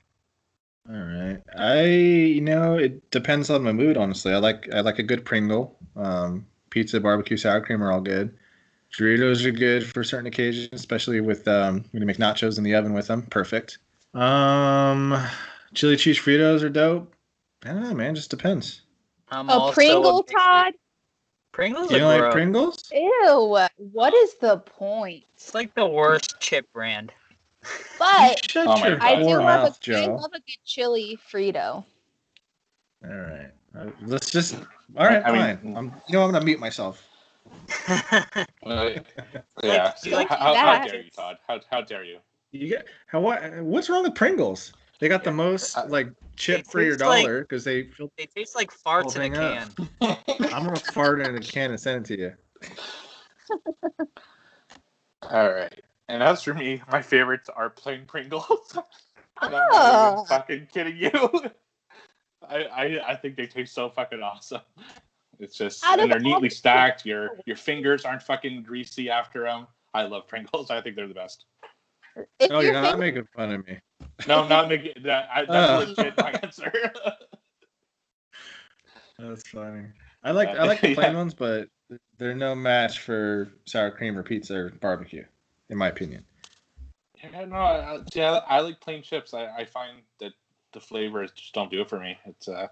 All 0.88 0.96
right. 0.96 1.42
I 1.56 1.84
you 1.84 2.40
know 2.40 2.74
it 2.76 3.10
depends 3.10 3.50
on 3.50 3.62
my 3.62 3.72
mood. 3.72 3.96
Honestly, 3.96 4.32
I 4.32 4.38
like 4.38 4.68
I 4.72 4.80
like 4.80 4.98
a 4.98 5.02
good 5.02 5.24
Pringle. 5.24 5.76
Um, 5.96 6.46
pizza, 6.70 7.00
barbecue, 7.00 7.36
sour 7.36 7.60
cream 7.60 7.82
are 7.82 7.92
all 7.92 8.00
good. 8.00 8.36
Doritos 8.96 9.44
are 9.44 9.52
good 9.52 9.86
for 9.86 10.02
certain 10.02 10.26
occasions, 10.26 10.68
especially 10.72 11.20
with 11.20 11.46
um, 11.46 11.84
when 11.90 12.02
you 12.02 12.06
make 12.06 12.16
nachos 12.16 12.58
in 12.58 12.64
the 12.64 12.74
oven 12.74 12.92
with 12.92 13.06
them. 13.06 13.22
Perfect. 13.22 13.78
Um, 14.14 15.16
chili 15.74 15.96
cheese 15.96 16.18
Fritos 16.18 16.62
are 16.62 16.68
dope. 16.68 17.14
I 17.64 17.68
don't 17.68 17.82
know, 17.82 17.94
man. 17.94 18.14
Just 18.14 18.30
depends. 18.30 18.82
I'm 19.28 19.48
A 19.48 19.70
Pringle, 19.72 20.22
big- 20.24 20.34
Todd? 20.36 20.72
Pringles 21.52 21.90
You 21.90 21.98
are 21.98 22.00
don't 22.00 22.20
like. 22.22 22.32
Pringles? 22.32 22.90
Ew. 22.92 23.58
What 23.76 24.14
is 24.14 24.34
the 24.40 24.58
point? 24.58 25.24
It's 25.34 25.54
like 25.54 25.74
the 25.74 25.86
worst 25.86 26.40
chip 26.40 26.66
brand. 26.72 27.12
But 27.98 28.52
Oh 28.56 28.78
my 28.78 28.88
your 28.88 28.96
God. 28.98 29.06
I 29.06 29.16
do 29.16 29.22
poor 29.24 29.38
love 29.40 29.62
mouth, 29.62 29.78
a, 29.86 29.90
I 29.90 30.06
Joe. 30.06 30.14
love 30.14 30.30
a 30.32 30.38
good 30.40 30.58
chili 30.64 31.18
Frito. 31.32 31.84
All 33.04 33.10
right. 33.10 33.50
Uh, 33.78 33.86
let's 34.02 34.30
just. 34.30 34.56
All 34.96 35.06
right, 35.06 35.22
I 35.24 35.30
mean- 35.30 35.56
fine. 35.58 35.76
I'm. 35.76 36.02
You 36.08 36.14
know, 36.14 36.24
I'm 36.24 36.32
gonna 36.32 36.44
mute 36.44 36.60
myself. 36.60 37.06
Uh, 38.66 38.90
yeah, 39.64 39.92
like 40.12 40.28
how, 40.28 40.36
how, 40.36 40.54
how 40.54 40.86
dare 40.86 41.02
you, 41.02 41.10
Todd? 41.10 41.38
How, 41.48 41.58
how 41.70 41.80
dare 41.80 42.04
you? 42.04 42.18
You 42.52 42.68
get 42.68 42.86
how 43.06 43.20
what? 43.20 43.42
What's 43.62 43.88
wrong 43.88 44.02
with 44.04 44.14
Pringles? 44.14 44.72
They 45.00 45.08
got 45.08 45.24
the 45.24 45.32
most 45.32 45.76
Uh, 45.76 45.86
like 45.88 46.08
chip 46.36 46.66
for 46.66 46.80
your 46.82 46.96
dollar 46.96 47.40
because 47.42 47.64
they 47.64 47.84
fill. 47.84 48.12
they 48.16 48.26
taste 48.26 48.54
like 48.54 48.70
farts 48.70 49.16
in 49.16 49.22
a 49.22 49.30
can. 49.30 49.68
I'm 50.52 50.64
gonna 50.64 50.76
fart 50.76 51.20
in 51.20 51.34
a 51.36 51.40
can 51.40 51.70
and 51.70 51.80
send 51.80 52.04
it 52.04 52.16
to 52.16 52.20
you. 52.20 52.32
All 55.22 55.50
right. 55.52 55.80
And 56.10 56.22
as 56.22 56.42
for 56.42 56.54
me, 56.54 56.82
my 56.90 57.00
favorites 57.02 57.48
are 57.54 57.70
plain 57.70 58.04
Pringles. 58.06 58.72
and 58.74 58.84
I'm 59.40 59.50
not 59.52 59.68
Oh. 59.72 60.12
even 60.14 60.26
fucking 60.26 60.68
kidding 60.72 60.96
you. 60.96 61.10
I, 62.48 62.64
I 62.64 63.10
I 63.12 63.14
think 63.16 63.36
they 63.36 63.46
taste 63.46 63.74
so 63.74 63.88
fucking 63.90 64.20
awesome. 64.22 64.62
It's 65.38 65.56
just 65.56 65.84
Out 65.84 66.00
and 66.00 66.10
they're 66.10 66.18
all 66.18 66.24
neatly 66.24 66.48
the- 66.48 66.54
stacked. 66.54 67.06
Your 67.06 67.30
your 67.46 67.56
fingers 67.56 68.04
aren't 68.04 68.22
fucking 68.22 68.62
greasy 68.64 69.08
after 69.10 69.44
them. 69.44 69.66
I 69.94 70.02
love 70.02 70.26
Pringles. 70.26 70.70
I 70.70 70.80
think 70.80 70.96
they're 70.96 71.08
the 71.08 71.14
best. 71.14 71.44
If 72.16 72.50
Oh, 72.50 72.54
your 72.60 72.64
you're 72.64 72.72
not 72.72 72.92
finger- 72.92 72.98
making 72.98 73.24
fun 73.36 73.52
of 73.52 73.66
me. 73.66 73.78
No, 74.26 74.42
I'm 74.42 74.48
not 74.48 74.68
making 74.68 75.02
that. 75.04 75.28
I, 75.32 75.44
that's 75.44 75.96
legit 75.96 76.16
my 76.18 76.30
answer. 76.42 76.72
That's 79.18 79.48
funny. 79.48 79.86
I 80.22 80.30
like 80.32 80.48
Uh, 80.48 80.52
I 80.52 80.64
like 80.64 80.80
the 80.80 80.94
plain 80.94 81.12
yeah. 81.12 81.18
ones, 81.18 81.34
but 81.34 81.68
they're 82.18 82.34
no 82.34 82.54
match 82.54 83.00
for 83.00 83.52
sour 83.66 83.90
cream 83.90 84.16
or 84.18 84.22
pizza 84.22 84.54
or 84.56 84.70
barbecue, 84.80 85.24
in 85.70 85.78
my 85.78 85.88
opinion. 85.88 86.24
yeah, 87.22 87.44
no, 87.46 87.56
I, 87.56 87.94
I- 87.96 88.02
yeah, 88.14 88.40
I 88.46 88.60
like 88.60 88.80
plain 88.80 89.02
chips. 89.02 89.32
I, 89.32 89.46
I 89.46 89.64
find 89.64 89.98
that 90.18 90.32
the 90.72 90.80
flavors 90.80 91.30
just 91.32 91.54
don't 91.54 91.70
do 91.70 91.80
it 91.80 91.88
for 91.88 91.98
me. 91.98 92.18
It's 92.26 92.48
uh, 92.48 92.68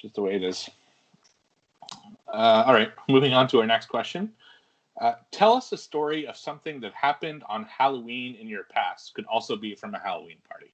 just 0.00 0.14
the 0.14 0.22
way 0.22 0.36
it 0.36 0.44
is. 0.44 0.68
Uh, 2.28 2.64
all 2.66 2.74
right, 2.74 2.92
moving 3.08 3.32
on 3.32 3.48
to 3.48 3.60
our 3.60 3.66
next 3.66 3.86
question. 3.86 4.32
Uh, 5.00 5.14
tell 5.30 5.54
us 5.54 5.72
a 5.72 5.76
story 5.76 6.26
of 6.26 6.36
something 6.36 6.80
that 6.80 6.92
happened 6.94 7.42
on 7.48 7.64
Halloween 7.64 8.36
in 8.36 8.46
your 8.46 8.64
past. 8.64 9.14
Could 9.14 9.24
also 9.26 9.56
be 9.56 9.74
from 9.74 9.94
a 9.94 9.98
Halloween 9.98 10.36
party. 10.48 10.72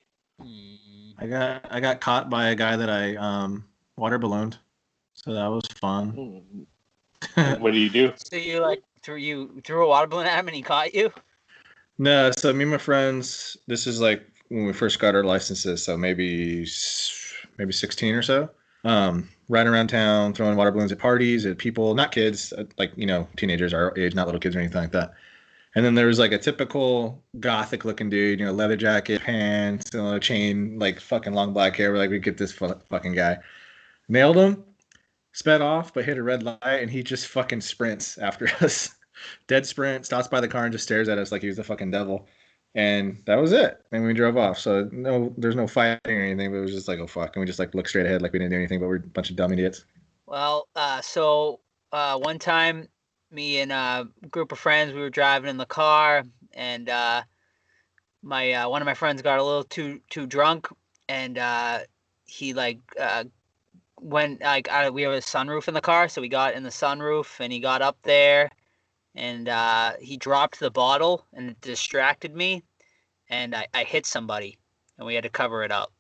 I 1.18 1.26
got 1.26 1.66
I 1.70 1.80
got 1.80 2.00
caught 2.00 2.28
by 2.28 2.48
a 2.48 2.54
guy 2.54 2.76
that 2.76 2.90
I 2.90 3.16
um 3.16 3.64
water 3.96 4.18
ballooned, 4.18 4.59
so 5.14 5.32
that 5.32 5.46
was 5.46 5.66
fun. 5.80 6.66
what 7.59 7.72
do 7.72 7.78
you 7.78 7.88
do? 7.88 8.12
So 8.16 8.36
you 8.36 8.61
like 8.61 8.82
threw 9.07 9.16
you 9.16 9.62
threw 9.64 9.84
a 9.84 9.88
water 9.88 10.09
balloon 10.09 10.26
at 10.26 10.38
him 10.38 10.48
and 10.48 10.57
he 10.57 10.62
caught 10.62 10.92
you? 10.92 11.11
no, 11.98 12.30
so 12.32 12.52
me 12.52 12.64
and 12.64 12.72
my 12.72 12.78
friends, 12.78 13.57
this 13.68 13.86
is 13.86 14.00
like 14.00 14.26
when 14.48 14.66
we 14.66 14.72
first 14.72 14.98
got 14.98 15.14
our 15.14 15.24
licenses, 15.24 15.82
so 15.82 15.96
maybe 15.96 16.66
maybe 17.57 17.72
16 17.72 18.14
or 18.14 18.22
so. 18.22 18.50
Um, 18.84 19.28
riding 19.48 19.72
around 19.72 19.88
town, 19.88 20.32
throwing 20.32 20.57
water 20.57 20.70
balloons 20.70 20.92
at 20.92 20.98
parties, 20.98 21.46
at 21.46 21.59
people, 21.59 21.94
not 21.94 22.12
kids, 22.12 22.52
uh, 22.52 22.64
like 22.78 22.92
you 22.96 23.07
know, 23.07 23.26
teenagers 23.36 23.72
our 23.72 23.96
age, 23.96 24.14
not 24.14 24.26
little 24.26 24.40
kids 24.40 24.57
or 24.57 24.61
anything 24.61 24.82
like 24.82 24.92
that. 24.92 25.14
And 25.74 25.84
then 25.84 25.94
there 25.94 26.07
was 26.07 26.18
like 26.18 26.32
a 26.32 26.38
typical 26.38 27.22
gothic 27.38 27.84
looking 27.84 28.11
dude, 28.11 28.40
you 28.40 28.46
know, 28.46 28.52
leather 28.52 28.76
jacket, 28.76 29.22
pants, 29.22 29.92
know, 29.92 30.14
a 30.14 30.20
chain, 30.20 30.78
like 30.78 31.00
fucking 31.00 31.32
long 31.32 31.52
black 31.52 31.76
hair. 31.76 31.92
We're 31.92 31.98
like, 31.98 32.11
we 32.11 32.18
get 32.18 32.38
this 32.38 32.52
fu- 32.52 32.80
fucking 32.88 33.14
guy. 33.14 33.38
Nailed 34.09 34.36
him, 34.36 34.64
sped 35.32 35.61
off, 35.61 35.92
but 35.92 36.04
hit 36.04 36.16
a 36.18 36.22
red 36.22 36.42
light, 36.42 36.59
and 36.62 36.90
he 36.90 37.02
just 37.02 37.26
fucking 37.28 37.61
sprints 37.61 38.18
after 38.18 38.48
us. 38.61 38.95
Dead 39.47 39.67
sprint, 39.67 40.07
stops 40.07 40.29
by 40.29 40.41
the 40.41 40.49
car 40.49 40.64
and 40.64 40.73
just 40.73 40.85
stares 40.85 41.09
at 41.09 41.19
us 41.19 41.33
like 41.33 41.43
he 41.43 41.49
was 41.49 41.57
the 41.57 41.64
fucking 41.64 41.91
devil. 41.91 42.27
And 42.75 43.23
that 43.27 43.37
was 43.37 43.53
it. 43.53 43.81
And 43.93 44.05
we 44.05 44.12
drove 44.12 44.37
off. 44.37 44.59
So 44.59 44.89
no, 44.93 45.33
there's 45.39 45.57
no 45.57 45.67
fighting 45.67 46.01
or 46.07 46.21
anything, 46.21 46.51
but 46.51 46.59
it 46.59 46.62
was 46.62 46.73
just 46.73 46.89
like, 46.89 46.99
oh 46.99 47.07
fuck. 47.07 47.35
And 47.35 47.41
we 47.41 47.47
just 47.47 47.59
like 47.59 47.75
looked 47.75 47.89
straight 47.89 48.07
ahead 48.07 48.23
like 48.23 48.33
we 48.33 48.39
didn't 48.39 48.51
do 48.51 48.59
anything, 48.59 48.81
but 48.81 48.89
we're 48.89 48.97
a 48.97 49.01
bunch 49.01 49.31
of 49.31 49.37
dumb 49.37 49.53
idiots. 49.53 49.85
Well, 50.27 50.69
uh, 50.77 51.01
so 51.01 51.61
uh, 51.93 52.19
one 52.19 52.39
time, 52.39 52.89
me 53.31 53.61
and 53.61 53.73
a 53.73 54.09
group 54.31 54.53
of 54.53 54.59
friends, 54.59 54.93
we 54.93 55.01
were 55.01 55.11
driving 55.11 55.51
in 55.51 55.57
the 55.57 55.67
car, 55.67 56.25
and 56.53 56.89
uh, 56.89 57.23
my 58.23 58.53
uh, 58.53 58.69
one 58.69 58.83
of 58.83 58.87
my 58.87 58.95
friends 58.95 59.23
got 59.23 59.39
a 59.39 59.43
little 59.43 59.64
too 59.64 60.01
too 60.11 60.27
drunk, 60.27 60.69
and 61.09 61.39
uh, 61.39 61.81
he 62.25 62.55
like 62.55 62.81
uh, 63.01 63.25
went 64.01 64.41
like 64.43 64.69
we 64.93 65.03
have 65.03 65.12
a 65.12 65.19
sunroof 65.19 65.69
in 65.69 65.75
the 65.75 65.81
car, 65.81 66.09
so 66.09 66.21
we 66.21 66.29
got 66.29 66.55
in 66.55 66.62
the 66.62 66.71
sunroof, 66.71 67.41
and 67.41 67.53
he 67.53 67.61
got 67.61 67.83
up 67.83 67.99
there, 68.03 68.51
and 69.17 69.49
uh, 69.49 69.93
he 70.01 70.17
dropped 70.17 70.61
the 70.61 70.71
bottle, 70.71 71.25
and 71.33 71.51
it 71.51 71.61
distracted 71.61 72.35
me, 72.37 72.62
and 73.29 73.55
I, 73.55 73.67
I 73.75 73.85
hit 73.85 74.07
somebody, 74.07 74.59
and 74.99 75.07
we 75.07 75.14
had 75.14 75.25
to 75.25 75.31
cover 75.31 75.64
it 75.64 75.73
up. 75.73 75.93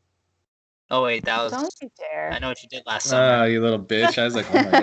Oh 0.90 1.02
wait, 1.02 1.24
that 1.24 1.42
was 1.42 1.52
Don't 1.52 1.74
you 1.82 1.90
dare. 1.98 2.30
I 2.32 2.38
know 2.38 2.48
what 2.48 2.62
you 2.62 2.68
did 2.68 2.82
last 2.86 3.06
Oh, 3.06 3.10
summer. 3.10 3.48
you 3.48 3.60
little 3.60 3.78
bitch. 3.78 4.18
I 4.18 4.24
was 4.24 4.36
like, 4.36 4.46
oh 4.50 4.62
my 4.62 4.80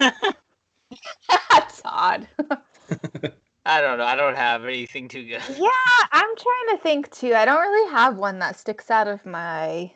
god. 0.00 0.22
That's 1.50 1.82
odd. 1.84 2.28
I 3.66 3.80
don't 3.80 3.98
know. 3.98 4.04
I 4.04 4.16
don't 4.16 4.36
have 4.36 4.64
anything 4.64 5.08
too 5.08 5.22
good. 5.24 5.42
Yeah, 5.58 6.06
I'm 6.12 6.36
trying 6.36 6.76
to 6.76 6.82
think 6.82 7.10
too. 7.10 7.34
I 7.34 7.44
don't 7.44 7.60
really 7.60 7.90
have 7.90 8.16
one 8.16 8.38
that 8.38 8.56
sticks 8.56 8.90
out 8.90 9.08
of 9.08 9.24
my 9.26 9.92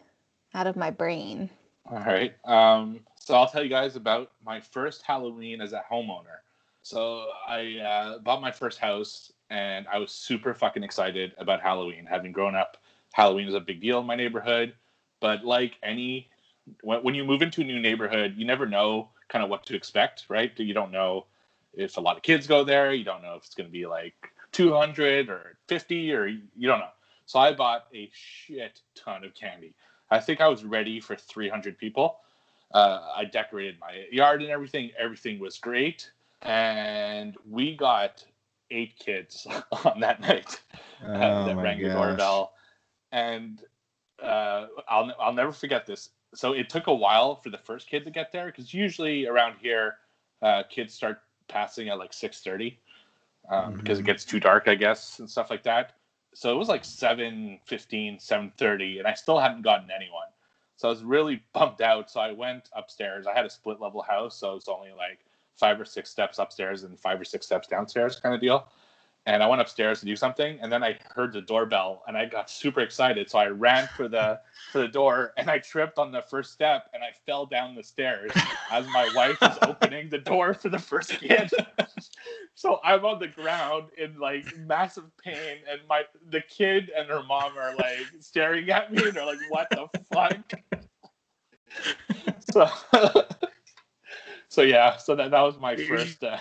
out 0.55 0.67
of 0.67 0.77
my 0.77 0.91
brain. 0.91 1.51
All 1.91 1.99
right. 2.01 2.35
Um, 2.45 3.01
so 3.19 3.35
I'll 3.35 3.49
tell 3.49 3.63
you 3.63 3.71
guys 3.71 3.97
about 3.97 4.31
my 4.45 4.61
first 4.61 5.03
Halloween 5.03 5.61
as 5.61 5.73
a 5.73 5.83
homeowner. 5.91 6.41
So 6.83 7.27
I 7.47 7.79
uh, 7.79 8.19
bought 8.19 8.41
my 8.41 8.51
first 8.51 8.79
house, 8.79 9.33
and 9.51 9.87
I 9.89 9.99
was 9.99 10.11
super 10.11 10.53
fucking 10.53 10.83
excited 10.83 11.33
about 11.39 11.61
Halloween. 11.61 12.07
Having 12.07 12.33
grown 12.33 12.55
up, 12.57 12.77
Halloween 13.13 13.47
is 13.47 13.55
a 13.55 13.61
big 13.61 13.81
deal 13.81 14.01
in 14.01 14.07
my 14.07 14.17
neighborhood. 14.17 14.75
But 15.21 15.45
like 15.45 15.77
any, 15.83 16.29
when, 16.83 17.03
when 17.03 17.15
you 17.15 17.25
move 17.25 17.43
into 17.43 17.61
a 17.61 17.65
new 17.65 17.81
neighborhood, 17.81 18.35
you 18.37 18.45
never 18.45 18.67
know 18.67 19.11
kind 19.29 19.45
of 19.45 19.51
what 19.51 19.65
to 19.67 19.77
expect, 19.77 20.27
right? 20.29 20.53
You 20.59 20.75
don't 20.75 20.91
know 20.91 21.27
if 21.73 21.97
a 21.97 22.01
lot 22.01 22.17
of 22.17 22.23
kids 22.23 22.47
go 22.47 22.65
there. 22.65 22.93
You 22.93 23.05
don't 23.05 23.23
know 23.23 23.37
if 23.37 23.45
it's 23.45 23.55
going 23.55 23.69
to 23.69 23.73
be 23.73 23.87
like 23.87 24.15
200 24.51 25.29
or 25.29 25.57
50 25.69 26.13
or 26.13 26.27
you 26.27 26.69
don't 26.69 26.81
know. 26.81 26.89
So 27.27 27.39
I 27.39 27.55
bought 27.55 27.87
a 27.95 28.11
shit 28.13 28.81
ton 28.95 29.25
of 29.25 29.35
candy. 29.35 29.75
I 30.11 30.19
think 30.19 30.41
I 30.41 30.49
was 30.49 30.65
ready 30.65 31.01
for 31.01 31.17
300 31.17 31.79
people. 31.79 32.19
Uh, 32.75 33.01
I 33.17 33.25
decorated 33.25 33.77
my 33.81 34.05
yard 34.11 34.43
and 34.43 34.51
everything. 34.51 34.91
Everything 34.99 35.39
was 35.39 35.59
great. 35.59 36.11
And 36.43 37.37
we 37.49 37.77
got 37.77 38.25
eight 38.71 38.97
kids 38.99 39.47
on 39.85 40.01
that 40.01 40.21
night 40.21 40.61
uh, 41.05 41.13
Oh 41.13 41.47
that 41.47 41.57
rang 41.57 41.83
the 41.83 41.91
doorbell. 41.91 42.53
And 43.13 43.61
uh, 44.23 44.67
I'll, 44.89 45.13
I'll 45.21 45.33
never 45.33 45.53
forget 45.53 45.87
this. 45.87 46.11
So 46.35 46.53
it 46.53 46.69
took 46.71 46.87
a 46.87 46.95
while 46.95 47.37
for 47.37 47.51
the 47.51 47.59
first 47.59 47.89
kid 47.89 48.05
to 48.05 48.11
get 48.11 48.33
there 48.33 48.47
because 48.47 48.73
usually 48.73 49.27
around 49.27 49.57
here, 49.61 49.97
uh, 50.41 50.63
kids 50.69 50.95
start 50.95 51.21
passing 51.49 51.89
at 51.89 51.99
like 51.99 52.13
6.30 52.13 52.77
um, 53.51 53.75
because 53.75 53.99
it 53.99 54.05
gets 54.05 54.25
too 54.25 54.41
dark, 54.41 54.69
I 54.69 54.75
guess, 54.75 55.19
and 55.19 55.29
stuff 55.29 55.51
like 55.51 55.63
that. 55.65 55.93
So 56.35 56.53
it 56.53 56.57
was 56.57 56.69
like 56.69 56.83
7.15, 56.83 57.61
7.30, 57.69 58.99
and 58.99 59.07
I 59.07 59.15
still 59.15 59.39
hadn't 59.39 59.63
gotten 59.63 59.91
anyone. 59.91 60.29
So 60.77 60.89
I 60.89 60.91
was 60.91 61.03
really 61.03 61.43
bummed 61.53 61.83
out. 61.83 62.11
So 62.11 62.21
I 62.21 62.33
went 62.33 62.71
upstairs. 62.75 63.27
I 63.27 63.35
had 63.35 63.45
a 63.45 63.51
split 63.51 63.81
level 63.81 64.03
house, 64.03 64.37
so 64.39 64.53
it 64.53 64.55
was 64.55 64.69
only 64.69 64.93
like 64.97 65.21
five 65.59 65.81
or 65.81 65.85
six 65.85 66.11
steps 66.11 66.39
upstairs 66.39 66.83
and 66.85 66.99
five 66.99 67.21
or 67.21 67.25
six 67.25 67.47
steps 67.47 67.69
downstairs 67.69 68.19
kind 68.21 68.35
of 68.35 68.41
deal. 68.41 68.69
And 69.25 69.41
I 69.41 69.47
went 69.47 69.61
upstairs 69.61 70.01
to 70.01 70.07
do 70.07 70.17
something, 70.17 70.59
and 70.61 70.73
then 70.73 70.83
I 70.83 70.99
heard 71.15 71.33
the 71.33 71.43
doorbell, 71.43 72.03
and 72.09 72.17
I 72.17 72.25
got 72.25 72.51
super 72.51 72.81
excited. 72.81 73.31
So 73.31 73.39
I 73.39 73.47
ran 73.47 73.87
for 73.97 74.09
the 74.09 74.41
for 74.73 74.81
the 74.81 74.89
door, 74.89 75.33
and 75.37 75.49
I 75.49 75.59
tripped 75.59 75.97
on 75.99 76.11
the 76.11 76.23
first 76.23 76.53
step, 76.53 76.91
and 76.93 77.05
I 77.05 77.11
fell 77.25 77.47
down 77.47 77.77
the 77.77 77.85
stairs 77.85 78.33
as 78.73 78.85
my 78.89 79.09
wife 79.15 79.41
was 79.41 79.57
opening 79.63 80.09
the 80.09 80.19
door 80.19 80.55
for 80.55 80.71
the 80.71 80.79
first 80.79 81.11
kid. 81.21 81.53
so 82.57 82.81
I'm 82.83 83.05
on 83.05 83.21
the 83.21 83.29
ground 83.29 83.91
in 83.97 84.19
like 84.19 84.45
massive 84.59 85.17
pain, 85.19 85.59
and 85.71 85.81
my 85.89 86.03
the 86.31 86.41
kid 86.41 86.91
and 86.97 87.09
her 87.09 87.23
mom 87.23 87.57
are 87.57 87.77
like 87.77 88.07
staring 88.19 88.69
at 88.71 88.93
me, 88.93 89.05
and 89.05 89.13
they're 89.13 89.25
like, 89.25 89.39
"What 89.51 89.69
the 89.71 89.89
fuck?" 90.13 90.53
so, 92.53 92.69
so 94.53 94.61
yeah, 94.61 94.99
so 94.99 95.15
that 95.17 95.31
that 95.31 95.41
was 95.41 95.59
my 95.59 95.75
first. 95.77 96.23
Uh, 96.23 96.37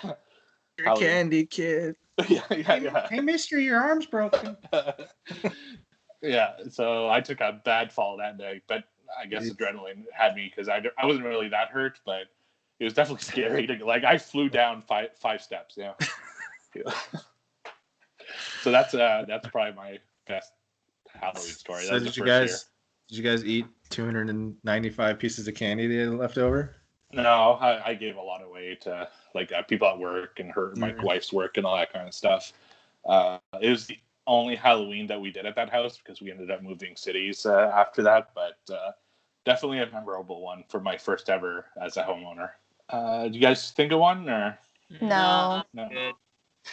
Your 0.77 0.87
Halloween. 0.87 1.07
candy 1.07 1.45
kid. 1.45 1.95
yeah, 2.27 2.41
yeah, 2.51 2.75
yeah. 2.75 3.07
Hey, 3.07 3.21
mister, 3.21 3.57
your 3.57 3.79
arm's 3.79 4.05
broken. 4.05 4.57
yeah, 6.21 6.51
so 6.69 7.07
I 7.07 7.21
took 7.21 7.39
a 7.39 7.61
bad 7.63 7.89
fall 7.89 8.17
that 8.17 8.37
day, 8.37 8.61
but 8.67 8.83
I 9.17 9.27
guess 9.27 9.45
It's- 9.45 9.55
adrenaline 9.55 10.03
had 10.11 10.35
me 10.35 10.51
because 10.53 10.67
I, 10.67 10.83
I 10.97 11.05
wasn't 11.05 11.23
really 11.23 11.47
that 11.49 11.69
hurt, 11.69 12.01
but 12.05 12.23
it 12.81 12.83
was 12.83 12.93
definitely 12.93 13.23
scary. 13.31 13.65
To, 13.65 13.85
like 13.85 14.03
I 14.03 14.17
flew 14.17 14.49
down 14.49 14.81
five 14.81 15.11
five 15.17 15.41
steps. 15.41 15.75
Yeah. 15.77 15.93
Yeah. 16.75 16.91
so 18.61 18.71
that's 18.71 18.93
uh 18.93 19.23
that's 19.25 19.47
probably 19.47 19.73
my 19.73 19.99
best 20.27 20.51
Halloween 21.13 21.43
story. 21.43 21.83
So 21.85 21.93
That 21.93 22.03
did 22.03 22.13
the 22.13 22.17
you 22.17 22.23
first 22.23 22.27
guys 22.27 22.65
did 23.07 23.17
you 23.19 23.23
guys 23.23 23.45
eat 23.45 23.67
295 23.89 25.17
pieces 25.17 25.47
of 25.47 25.55
candy 25.55 25.87
that 25.87 25.93
you 25.93 26.11
had 26.11 26.19
left 26.19 26.37
over? 26.37 26.75
Year. 27.13 27.23
No, 27.23 27.53
I, 27.59 27.89
I 27.89 27.93
gave 27.95 28.15
a 28.17 28.21
lot 28.21 28.41
away 28.43 28.75
to 28.81 29.07
like 29.35 29.51
uh, 29.51 29.61
people 29.63 29.87
at 29.87 29.97
work 29.99 30.39
and 30.39 30.51
her 30.51 30.73
my 30.75 30.91
Mhm. 30.91 31.03
wife's 31.03 31.31
work 31.33 31.57
and 31.57 31.65
all 31.65 31.75
that 31.77 31.91
kind 31.93 32.07
of 32.07 32.13
stuff. 32.13 32.53
Uh, 33.05 33.39
it 33.61 33.69
was 33.69 33.87
the 33.87 33.97
only 34.27 34.55
Halloween 34.55 35.07
that 35.07 35.19
we 35.19 35.31
did 35.31 35.45
at 35.45 35.55
that 35.55 35.69
house 35.69 35.97
because 35.97 36.21
we 36.21 36.31
ended 36.31 36.51
up 36.51 36.61
moving 36.61 36.95
cities 36.95 37.45
uh, 37.45 37.71
after 37.73 38.03
that. 38.03 38.29
But 38.35 38.59
uh, 38.73 38.91
definitely 39.45 39.79
a 39.79 39.89
memorable 39.91 40.41
one 40.41 40.63
for 40.69 40.79
my 40.79 40.97
first 40.97 41.29
ever 41.29 41.65
as 41.81 41.97
a 41.97 42.03
homeowner. 42.03 42.51
Uh, 42.89 43.27
do 43.27 43.33
you 43.35 43.41
guys 43.41 43.71
think 43.71 43.91
of 43.91 43.99
one 43.99 44.29
or 44.29 44.57
No. 45.01 45.63
no? 45.73 45.89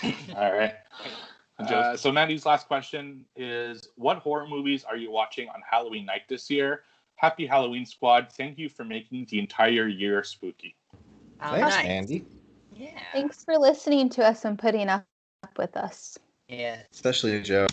All 0.36 0.52
right. 0.52 0.74
Uh, 1.60 1.96
so 1.96 2.12
Mandy's 2.12 2.46
last 2.46 2.68
question 2.68 3.24
is: 3.34 3.88
What 3.96 4.18
horror 4.18 4.46
movies 4.46 4.84
are 4.84 4.96
you 4.96 5.10
watching 5.10 5.48
on 5.48 5.60
Halloween 5.68 6.04
night 6.06 6.22
this 6.28 6.48
year? 6.48 6.84
Happy 7.18 7.46
Halloween, 7.46 7.84
squad! 7.84 8.32
Thank 8.32 8.58
you 8.58 8.68
for 8.68 8.84
making 8.84 9.26
the 9.28 9.40
entire 9.40 9.88
year 9.88 10.22
spooky. 10.22 10.76
Oh, 11.42 11.50
Thanks, 11.50 11.76
nice. 11.76 11.84
Andy. 11.84 12.24
Yeah. 12.72 12.90
Thanks 13.12 13.44
for 13.44 13.58
listening 13.58 14.08
to 14.10 14.24
us 14.24 14.44
and 14.44 14.56
putting 14.56 14.88
up 14.88 15.04
with 15.56 15.76
us. 15.76 16.16
Yeah. 16.48 16.78
Especially 16.92 17.42
Joe. 17.42 17.66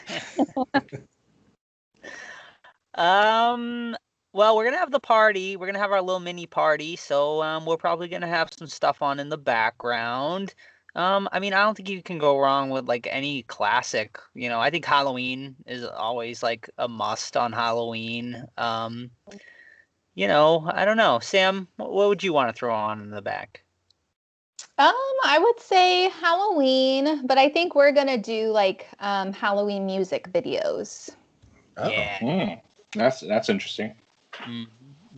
um. 2.96 3.96
Well, 4.34 4.58
we're 4.58 4.66
gonna 4.66 4.78
have 4.78 4.92
the 4.92 5.00
party. 5.00 5.56
We're 5.56 5.68
gonna 5.68 5.80
have 5.80 5.94
our 5.94 6.02
little 6.02 6.20
mini 6.20 6.46
party. 6.48 6.98
So 6.98 7.42
um, 7.42 7.66
we're 7.66 7.78
probably 7.78 8.10
gonna 8.10 8.28
have 8.28 8.50
some 8.52 8.68
stuff 8.68 9.02
on 9.02 9.22
in 9.22 9.30
the 9.30 9.38
background. 9.38 10.54
Um, 10.98 11.30
I 11.32 11.40
mean, 11.40 11.54
I 11.54 11.62
don't 11.62 11.78
think 11.78 11.90
you 11.90 12.02
can 12.02 12.18
go 12.18 12.40
wrong 12.40 12.72
with 12.72 12.88
like 12.88 13.08
any 13.10 13.44
classic. 13.44 14.18
You 14.34 14.50
know, 14.50 14.60
I 14.60 14.72
think 14.72 14.84
Halloween 14.84 15.56
is 15.68 15.86
always 15.86 16.42
like 16.42 16.68
a 16.80 16.88
must 16.88 17.38
on 17.38 17.54
Halloween. 17.54 18.44
Um, 18.58 19.12
you 20.16 20.28
know, 20.28 20.68
I 20.74 20.86
don't 20.86 20.98
know, 20.98 21.20
Sam. 21.20 21.68
What, 21.78 21.94
what 21.94 22.08
would 22.10 22.24
you 22.24 22.34
want 22.34 22.50
to 22.50 22.60
throw 22.60 22.74
on 22.74 23.00
in 23.02 23.12
the 23.12 23.22
back? 23.22 23.62
Um, 24.80 24.94
I 25.24 25.38
would 25.40 25.60
say 25.60 26.10
Halloween, 26.10 27.28
but 27.28 27.38
I 27.38 27.48
think 27.50 27.76
we're 27.76 27.92
gonna 27.92 28.18
do 28.18 28.50
like 28.50 28.88
um, 29.00 29.34
Halloween 29.34 29.86
music 29.86 30.32
videos. 30.34 31.12
Oh. 31.78 31.90
Yeah. 31.90 32.18
Hmm, 32.20 32.54
that's 33.00 33.20
that's 33.20 33.50
interesting. 33.50 33.94
Mhm. 34.34 34.68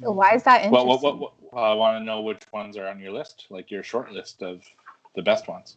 Why 0.01 0.33
is 0.35 0.43
that 0.43 0.63
interesting? 0.65 0.71
Well, 0.71 0.87
what, 0.87 1.01
what, 1.01 1.19
what, 1.19 1.53
well, 1.53 1.63
I 1.63 1.73
want 1.73 1.99
to 1.99 2.03
know 2.03 2.21
which 2.21 2.43
ones 2.51 2.77
are 2.77 2.87
on 2.87 2.99
your 2.99 3.11
list, 3.11 3.47
like 3.49 3.71
your 3.71 3.83
short 3.83 4.11
list 4.11 4.41
of 4.41 4.61
the 5.19 5.23
best 5.23 5.47
ones. 5.49 5.75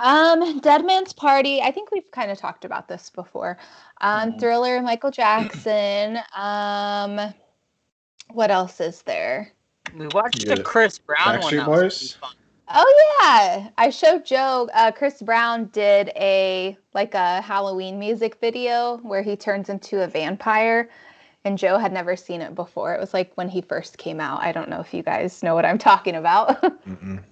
Um, 0.00 0.58
Dead 0.60 0.84
Man's 0.86 1.12
Party. 1.12 1.60
I 1.60 1.70
think 1.70 1.90
we've 1.92 2.10
kind 2.10 2.30
of 2.30 2.38
talked 2.38 2.64
about 2.64 2.88
this 2.88 3.10
before. 3.10 3.58
Um, 4.00 4.32
Mhm. 4.32 4.40
Thriller, 4.40 4.80
Michael 4.82 5.10
Jackson. 5.10 6.18
Um, 6.34 7.34
what 8.30 8.50
else 8.50 8.80
is 8.80 9.02
there? 9.02 9.52
We 9.94 10.06
watched 10.08 10.46
Yeah. 10.46 10.54
the 10.56 10.62
Chris 10.62 10.98
Brown 10.98 11.40
one. 11.40 11.52
Backstreet 11.52 11.56
that 11.58 11.68
was 11.68 11.78
pretty 11.78 12.14
Boys? 12.24 12.34
Oh 12.74 13.16
yeah, 13.20 13.68
I 13.76 13.90
showed 13.90 14.24
Joe. 14.24 14.68
Uh, 14.72 14.90
Chris 14.92 15.20
Brown 15.20 15.66
did 15.66 16.08
a 16.16 16.76
like 16.94 17.12
a 17.14 17.42
Halloween 17.42 17.98
music 17.98 18.40
video 18.40 18.96
where 18.98 19.22
he 19.22 19.36
turns 19.36 19.68
into 19.68 20.02
a 20.02 20.06
vampire, 20.06 20.88
and 21.44 21.58
Joe 21.58 21.76
had 21.76 21.92
never 21.92 22.16
seen 22.16 22.40
it 22.40 22.54
before. 22.54 22.94
It 22.94 23.00
was 23.00 23.12
like 23.12 23.32
when 23.34 23.48
he 23.50 23.60
first 23.60 23.98
came 23.98 24.20
out. 24.20 24.40
I 24.40 24.52
don't 24.52 24.70
know 24.70 24.80
if 24.80 24.94
you 24.94 25.02
guys 25.02 25.42
know 25.42 25.54
what 25.54 25.66
I'm 25.66 25.76
talking 25.78 26.14
about. 26.14 26.64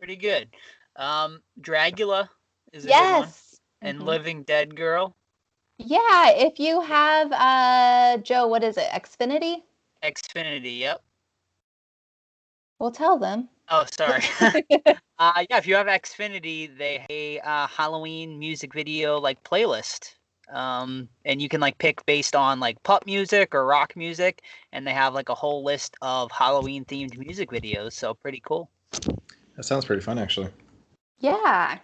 Pretty 0.00 0.16
good. 0.16 0.48
Um, 0.96 1.42
Dragula 1.60 2.30
is 2.72 2.86
a 2.86 2.92
good 2.92 3.12
one. 3.12 3.34
yes. 3.34 3.60
And 3.82 4.00
Mhm. 4.00 4.06
Living 4.06 4.44
Dead 4.44 4.74
Girl, 4.76 5.14
Yeah, 5.78 6.30
if 6.30 6.58
you 6.60 6.80
have 6.80 7.32
uh 7.32 8.18
Joe, 8.22 8.46
what 8.46 8.62
is 8.64 8.76
it? 8.78 8.88
Xfinity? 8.90 9.62
Xfinity. 10.02 10.78
Yep. 10.80 11.02
We'll 12.78 12.92
tell 12.92 13.18
them. 13.18 13.50
Oh, 13.70 13.86
sorry. 13.96 14.22
uh, 15.18 15.44
yeah, 15.50 15.58
if 15.58 15.66
you 15.66 15.76
have 15.76 15.86
Xfinity, 15.86 16.76
they 16.76 16.98
have 16.98 17.06
a 17.10 17.40
uh, 17.40 17.66
Halloween 17.68 18.38
music 18.38 18.74
video 18.74 19.18
like 19.18 19.42
playlist. 19.44 20.16
Um, 20.52 21.08
and 21.24 21.40
you 21.40 21.48
can 21.48 21.60
like 21.60 21.78
pick 21.78 22.04
based 22.06 22.34
on 22.36 22.60
like 22.60 22.82
pop 22.82 23.06
music 23.06 23.54
or 23.54 23.66
rock 23.66 23.96
music, 23.96 24.42
and 24.72 24.86
they 24.86 24.92
have 24.92 25.14
like 25.14 25.28
a 25.28 25.34
whole 25.34 25.64
list 25.64 25.96
of 26.02 26.30
Halloween 26.32 26.84
themed 26.84 27.18
music 27.18 27.50
videos. 27.50 27.92
So 27.94 28.14
pretty 28.14 28.40
cool. 28.44 28.70
That 29.60 29.64
sounds 29.64 29.84
pretty 29.84 30.00
fun, 30.00 30.18
actually. 30.18 30.48
Yeah. 31.18 31.78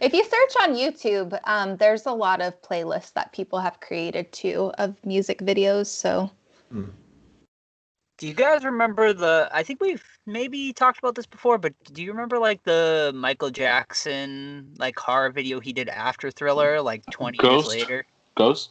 If 0.00 0.12
you 0.12 0.24
search 0.24 0.68
on 0.68 0.74
YouTube, 0.74 1.38
um, 1.44 1.76
there's 1.76 2.06
a 2.06 2.12
lot 2.12 2.40
of 2.40 2.60
playlists 2.60 3.12
that 3.12 3.32
people 3.32 3.60
have 3.60 3.78
created 3.78 4.32
too 4.32 4.72
of 4.78 4.96
music 5.06 5.38
videos. 5.38 5.86
So 5.86 6.28
Do 6.72 8.26
you 8.26 8.34
guys 8.34 8.64
remember 8.64 9.12
the? 9.12 9.48
I 9.52 9.62
think 9.62 9.80
we've 9.80 10.02
maybe 10.26 10.72
talked 10.72 10.98
about 10.98 11.14
this 11.14 11.24
before, 11.24 11.56
but 11.56 11.72
do 11.92 12.02
you 12.02 12.10
remember 12.10 12.36
like 12.36 12.64
the 12.64 13.12
Michael 13.14 13.50
Jackson 13.50 14.74
like 14.78 14.98
horror 14.98 15.30
video 15.30 15.60
he 15.60 15.72
did 15.72 15.88
after 15.88 16.32
Thriller, 16.32 16.82
like 16.82 17.06
20 17.12 17.38
Ghost? 17.38 17.68
years 17.68 17.80
later? 17.80 18.06
Ghost. 18.34 18.70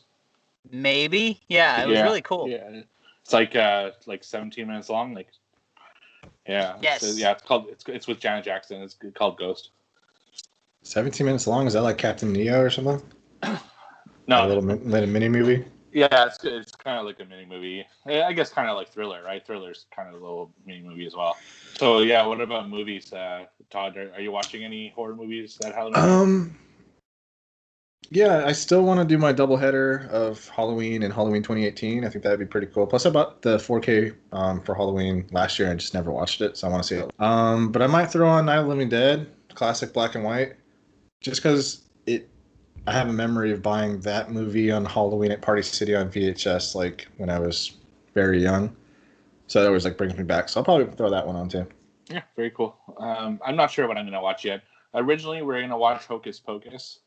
Maybe. 0.69 1.39
Yeah, 1.47 1.81
it 1.81 1.87
was 1.87 2.01
really 2.01 2.21
cool. 2.23 2.49
Yeah, 2.49 2.81
it's 3.21 3.31
like 3.31 3.55
uh 3.55 3.91
like 4.05 4.25
17 4.25 4.67
minutes 4.67 4.89
long. 4.89 5.13
Like, 5.13 5.29
yeah. 6.47 6.75
Yes. 6.81 7.01
So, 7.01 7.15
yeah, 7.15 7.31
it's 7.31 7.43
called 7.43 7.67
it's 7.69 7.83
it's 7.87 8.07
with 8.07 8.19
Janet 8.19 8.45
Jackson. 8.45 8.81
It's 8.81 8.97
called 9.15 9.37
Ghost. 9.37 9.71
17 10.83 11.25
minutes 11.25 11.47
long. 11.47 11.67
Is 11.67 11.73
that 11.73 11.81
like 11.81 11.97
Captain 11.97 12.35
EO 12.35 12.61
or 12.61 12.69
something? 12.69 13.01
No, 14.27 14.45
A 14.45 14.47
little, 14.47 14.63
mi- 14.63 14.75
little 14.75 15.09
mini 15.09 15.29
movie. 15.29 15.65
Yeah, 15.93 16.25
it's 16.25 16.43
it's 16.43 16.71
kind 16.73 16.99
of 16.99 17.05
like 17.05 17.19
a 17.19 17.25
mini 17.25 17.45
movie. 17.45 17.85
I 18.05 18.33
guess 18.33 18.49
kind 18.49 18.69
of 18.69 18.75
like 18.75 18.89
Thriller, 18.89 19.23
right? 19.23 19.45
Thriller's 19.45 19.85
kind 19.95 20.09
of 20.09 20.15
a 20.15 20.17
little 20.23 20.51
mini 20.65 20.81
movie 20.81 21.07
as 21.07 21.15
well. 21.15 21.37
So 21.77 21.99
yeah, 21.99 22.25
what 22.25 22.41
about 22.41 22.69
movies, 22.69 23.11
uh, 23.13 23.45
Todd? 23.69 23.97
Are, 23.97 24.11
are 24.13 24.21
you 24.21 24.31
watching 24.31 24.63
any 24.63 24.89
horror 24.89 25.15
movies 25.15 25.57
that 25.61 25.73
Halloween? 25.73 25.95
Um, 25.97 26.57
yeah, 28.09 28.43
I 28.45 28.51
still 28.51 28.83
want 28.83 28.99
to 28.99 29.05
do 29.05 29.17
my 29.17 29.31
double 29.31 29.57
header 29.57 30.07
of 30.11 30.47
Halloween 30.49 31.03
and 31.03 31.13
Halloween 31.13 31.43
2018. 31.43 32.05
I 32.05 32.09
think 32.09 32.23
that'd 32.23 32.39
be 32.39 32.45
pretty 32.45 32.67
cool. 32.67 32.87
Plus, 32.87 33.05
I 33.05 33.09
bought 33.09 33.41
the 33.41 33.57
4K 33.57 34.15
um, 34.31 34.61
for 34.61 34.75
Halloween 34.75 35.27
last 35.31 35.59
year 35.59 35.69
and 35.69 35.79
just 35.79 35.93
never 35.93 36.11
watched 36.11 36.41
it, 36.41 36.57
so 36.57 36.67
I 36.67 36.71
want 36.71 36.83
to 36.83 36.87
see 36.87 36.95
it. 36.95 37.11
Um, 37.19 37.71
but 37.71 37.81
I 37.81 37.87
might 37.87 38.05
throw 38.07 38.27
on 38.27 38.45
Night 38.45 38.57
of 38.57 38.65
the 38.65 38.69
Living 38.69 38.89
Dead, 38.89 39.29
classic 39.53 39.93
black 39.93 40.15
and 40.15 40.23
white, 40.23 40.55
just 41.21 41.41
because 41.41 41.83
it. 42.05 42.29
I 42.85 42.93
have 42.93 43.09
a 43.09 43.13
memory 43.13 43.51
of 43.51 43.61
buying 43.61 43.99
that 44.01 44.31
movie 44.31 44.71
on 44.71 44.85
Halloween 44.85 45.31
at 45.31 45.41
Party 45.41 45.61
City 45.61 45.93
on 45.93 46.09
VHS, 46.09 46.73
like 46.73 47.09
when 47.17 47.29
I 47.29 47.37
was 47.37 47.73
very 48.13 48.41
young. 48.41 48.73
So 49.47 49.59
that 49.59 49.67
always 49.67 49.83
like 49.83 49.97
brings 49.97 50.15
me 50.15 50.23
back. 50.23 50.47
So 50.47 50.61
I'll 50.61 50.63
probably 50.63 50.85
throw 50.95 51.09
that 51.09 51.27
one 51.27 51.35
on 51.35 51.49
too. 51.49 51.67
Yeah, 52.09 52.21
very 52.37 52.51
cool. 52.51 52.77
Um, 52.97 53.41
I'm 53.45 53.57
not 53.57 53.71
sure 53.71 53.87
what 53.87 53.97
I'm 53.97 54.05
gonna 54.05 54.21
watch 54.21 54.45
yet. 54.45 54.63
Originally, 54.93 55.41
we 55.41 55.55
are 55.55 55.61
gonna 55.61 55.77
watch 55.77 56.05
Hocus 56.05 56.39
Pocus, 56.39 56.99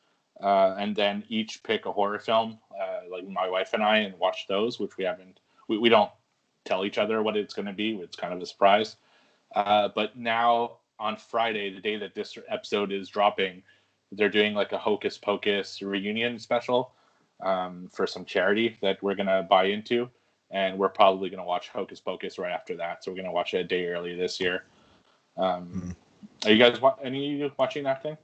uh, 0.43 0.74
and 0.78 0.97
then 0.97 1.24
each 1.28 1.62
pick 1.62 1.86
a 1.86 1.93
horror 1.93 2.18
film, 2.18 2.59
uh, 2.80 3.01
like 3.11 3.28
my 3.28 3.49
wife 3.49 3.74
and 3.74 3.82
I, 3.82 3.99
and 3.99 4.18
watch 4.18 4.47
those, 4.49 4.78
which 4.78 4.97
we 4.97 5.05
haven't. 5.05 5.41
We, 5.68 5.78
we 5.78 5.88
don't 5.88 6.11
tell 6.64 6.84
each 6.84 6.99
other 6.99 7.22
what 7.22 7.36
it's 7.36 7.55
gonna 7.55 7.72
be. 7.72 7.97
It's 7.97 8.16
kind 8.16 8.32
of 8.32 8.41
a 8.41 8.47
surprise. 8.47 8.97
Uh, 9.55 9.88
but 9.95 10.16
now 10.16 10.78
on 10.99 11.16
Friday, 11.16 11.74
the 11.74 11.80
day 11.80 11.97
that 11.97 12.14
this 12.14 12.36
episode 12.49 12.93
is 12.93 13.09
dropping, 13.09 13.62
they're 14.12 14.28
doing 14.28 14.55
like 14.55 14.72
a 14.72 14.78
Hocus 14.78 15.18
Pocus 15.18 15.82
reunion 15.82 16.38
special 16.38 16.93
um, 17.43 17.88
for 17.93 18.07
some 18.07 18.24
charity 18.24 18.76
that 18.82 19.03
we're 19.03 19.14
gonna 19.14 19.43
buy 19.43 19.64
into, 19.64 20.09
and 20.51 20.78
we're 20.78 20.88
probably 20.88 21.30
gonna 21.30 21.45
watch 21.45 21.68
Hocus 21.68 22.01
Pocus 22.01 22.38
right 22.38 22.53
after 22.53 22.76
that. 22.76 23.05
So 23.05 23.11
we're 23.11 23.16
gonna 23.16 23.32
watch 23.32 23.55
it 23.55 23.59
a 23.59 23.64
day 23.64 23.86
early 23.86 24.16
this 24.16 24.41
year. 24.41 24.64
Um, 25.36 25.97
mm. 26.45 26.47
Are 26.47 26.53
you 26.53 26.59
guys 26.59 26.78
any 27.03 27.34
of 27.34 27.41
you 27.41 27.53
watching 27.59 27.84
that 27.84 28.03
thing? 28.03 28.16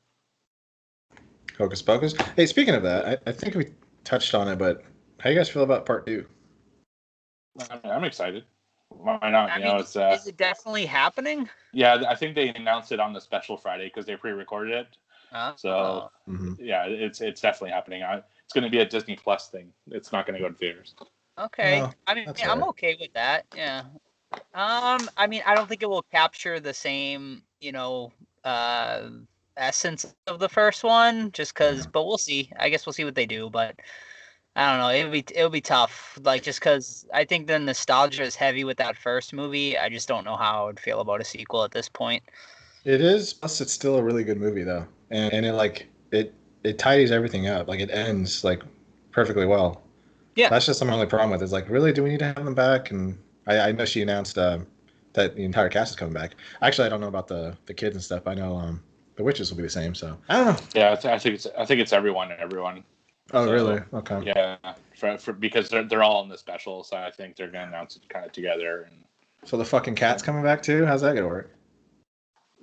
Hocus 1.56 1.82
Pocus. 1.82 2.14
Hey, 2.36 2.46
speaking 2.46 2.74
of 2.74 2.82
that, 2.82 3.06
I, 3.06 3.30
I 3.30 3.32
think 3.32 3.54
we 3.54 3.72
touched 4.04 4.34
on 4.34 4.48
it, 4.48 4.56
but 4.56 4.82
how 5.18 5.30
you 5.30 5.36
guys 5.36 5.48
feel 5.48 5.62
about 5.62 5.86
part 5.86 6.06
two? 6.06 6.26
I'm 7.84 8.04
excited. 8.04 8.44
Why 8.88 9.18
not? 9.22 9.50
I 9.50 9.56
you 9.56 9.64
mean, 9.64 9.72
know, 9.72 9.80
it's 9.80 9.96
uh, 9.96 10.16
is 10.18 10.26
it 10.26 10.36
definitely 10.36 10.86
happening? 10.86 11.48
Yeah, 11.72 12.04
I 12.08 12.14
think 12.14 12.34
they 12.34 12.50
announced 12.50 12.92
it 12.92 13.00
on 13.00 13.12
the 13.12 13.20
special 13.20 13.56
Friday 13.56 13.86
because 13.86 14.06
they 14.06 14.16
pre-recorded 14.16 14.74
it. 14.74 14.86
Uh, 15.32 15.52
so 15.56 16.10
mm-hmm. 16.28 16.52
yeah, 16.58 16.84
it's 16.84 17.20
it's 17.20 17.40
definitely 17.40 17.70
happening. 17.70 18.02
I, 18.02 18.22
it's 18.44 18.52
going 18.54 18.64
to 18.64 18.70
be 18.70 18.78
a 18.78 18.84
Disney 18.84 19.16
Plus 19.16 19.48
thing. 19.48 19.72
It's 19.90 20.12
not 20.12 20.26
going 20.26 20.40
to 20.40 20.40
go 20.40 20.50
to 20.50 20.56
theaters. 20.56 20.94
Okay, 21.38 21.80
no, 21.80 21.92
I 22.06 22.14
mean, 22.14 22.32
I'm 22.46 22.62
okay 22.64 22.96
with 23.00 23.12
that. 23.14 23.46
Yeah. 23.54 23.82
Um, 24.54 25.08
I 25.16 25.26
mean, 25.28 25.42
I 25.46 25.54
don't 25.54 25.68
think 25.68 25.82
it 25.82 25.88
will 25.88 26.04
capture 26.10 26.60
the 26.60 26.74
same, 26.74 27.42
you 27.60 27.72
know, 27.72 28.12
uh, 28.44 29.08
essence 29.56 30.06
of 30.26 30.38
the 30.38 30.48
first 30.48 30.84
one, 30.84 31.32
just 31.32 31.54
because. 31.54 31.86
But 31.86 32.06
we'll 32.06 32.18
see. 32.18 32.50
I 32.58 32.68
guess 32.68 32.86
we'll 32.86 32.92
see 32.92 33.04
what 33.04 33.14
they 33.14 33.26
do. 33.26 33.50
But 33.50 33.76
I 34.54 34.70
don't 34.70 34.80
know. 34.80 34.90
It'll 34.90 35.12
be 35.12 35.24
it'll 35.34 35.50
be 35.50 35.60
tough. 35.60 36.18
Like 36.22 36.42
just 36.42 36.60
because 36.60 37.06
I 37.12 37.24
think 37.24 37.46
the 37.46 37.58
nostalgia 37.58 38.22
is 38.22 38.34
heavy 38.34 38.64
with 38.64 38.78
that 38.78 38.96
first 38.96 39.32
movie. 39.32 39.76
I 39.76 39.88
just 39.88 40.08
don't 40.08 40.24
know 40.24 40.36
how 40.36 40.62
I 40.62 40.66
would 40.66 40.80
feel 40.80 41.00
about 41.00 41.20
a 41.20 41.24
sequel 41.24 41.64
at 41.64 41.72
this 41.72 41.88
point. 41.88 42.22
It 42.84 43.00
is. 43.00 43.34
Plus, 43.34 43.60
it's 43.60 43.72
still 43.72 43.96
a 43.96 44.02
really 44.02 44.24
good 44.24 44.38
movie 44.38 44.62
though, 44.62 44.86
and 45.10 45.32
and 45.32 45.46
it 45.46 45.52
like 45.52 45.88
it 46.10 46.34
it 46.64 46.78
tidies 46.78 47.10
everything 47.10 47.48
up. 47.48 47.68
Like 47.68 47.80
it 47.80 47.90
ends 47.90 48.44
like 48.44 48.62
perfectly 49.12 49.46
well. 49.46 49.82
Yeah. 50.36 50.50
That's 50.50 50.66
just 50.66 50.84
my 50.84 50.92
only 50.92 51.06
problem 51.06 51.30
with 51.30 51.40
it. 51.40 51.44
Is 51.44 51.52
like, 51.52 51.68
really, 51.70 51.92
do 51.92 52.02
we 52.02 52.10
need 52.10 52.18
to 52.18 52.26
have 52.26 52.44
them 52.44 52.54
back? 52.54 52.90
And 52.90 53.18
I, 53.46 53.58
I 53.58 53.72
know 53.72 53.86
she 53.86 54.02
announced 54.02 54.36
uh, 54.36 54.58
that 55.14 55.34
the 55.34 55.44
entire 55.44 55.70
cast 55.70 55.92
is 55.92 55.96
coming 55.96 56.12
back. 56.12 56.34
Actually, 56.60 56.86
I 56.86 56.88
don't 56.90 57.00
know 57.00 57.08
about 57.08 57.26
the 57.26 57.56
the 57.66 57.74
kids 57.74 57.96
and 57.96 58.04
stuff. 58.04 58.26
I 58.26 58.34
know 58.34 58.56
um, 58.56 58.82
the 59.16 59.22
witches 59.22 59.50
will 59.50 59.56
be 59.56 59.62
the 59.62 59.68
same. 59.68 59.94
So 59.94 60.16
I 60.28 60.36
don't 60.36 60.46
know. 60.46 60.66
Yeah, 60.74 60.92
I, 60.92 61.18
think 61.18 61.34
it's 61.34 61.46
I 61.58 61.64
think 61.64 61.80
it's 61.80 61.92
everyone 61.92 62.30
and 62.30 62.40
everyone. 62.40 62.84
Oh 63.32 63.44
so, 63.44 63.52
really? 63.52 63.80
Okay. 63.92 64.22
Yeah, 64.24 64.56
for, 64.96 65.18
for 65.18 65.32
because 65.32 65.68
they're 65.68 65.82
they're 65.82 66.02
all 66.02 66.22
in 66.22 66.28
the 66.28 66.38
special, 66.38 66.84
so 66.84 66.96
I 66.96 67.10
think 67.10 67.36
they're 67.36 67.50
gonna 67.50 67.66
announce 67.66 67.96
it 67.96 68.08
kind 68.08 68.24
of 68.24 68.32
together. 68.32 68.88
And 68.90 69.04
so 69.44 69.56
the 69.56 69.64
fucking 69.64 69.96
cat's 69.96 70.22
coming 70.22 70.42
back 70.42 70.62
too. 70.62 70.84
How's 70.84 71.00
that 71.00 71.14
gonna 71.14 71.26
work? 71.26 71.50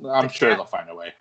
I'm 0.10 0.28
the 0.28 0.34
sure 0.34 0.50
cat. 0.50 0.58
they'll 0.58 0.66
find 0.66 0.90
a 0.90 0.96
way. 0.96 1.14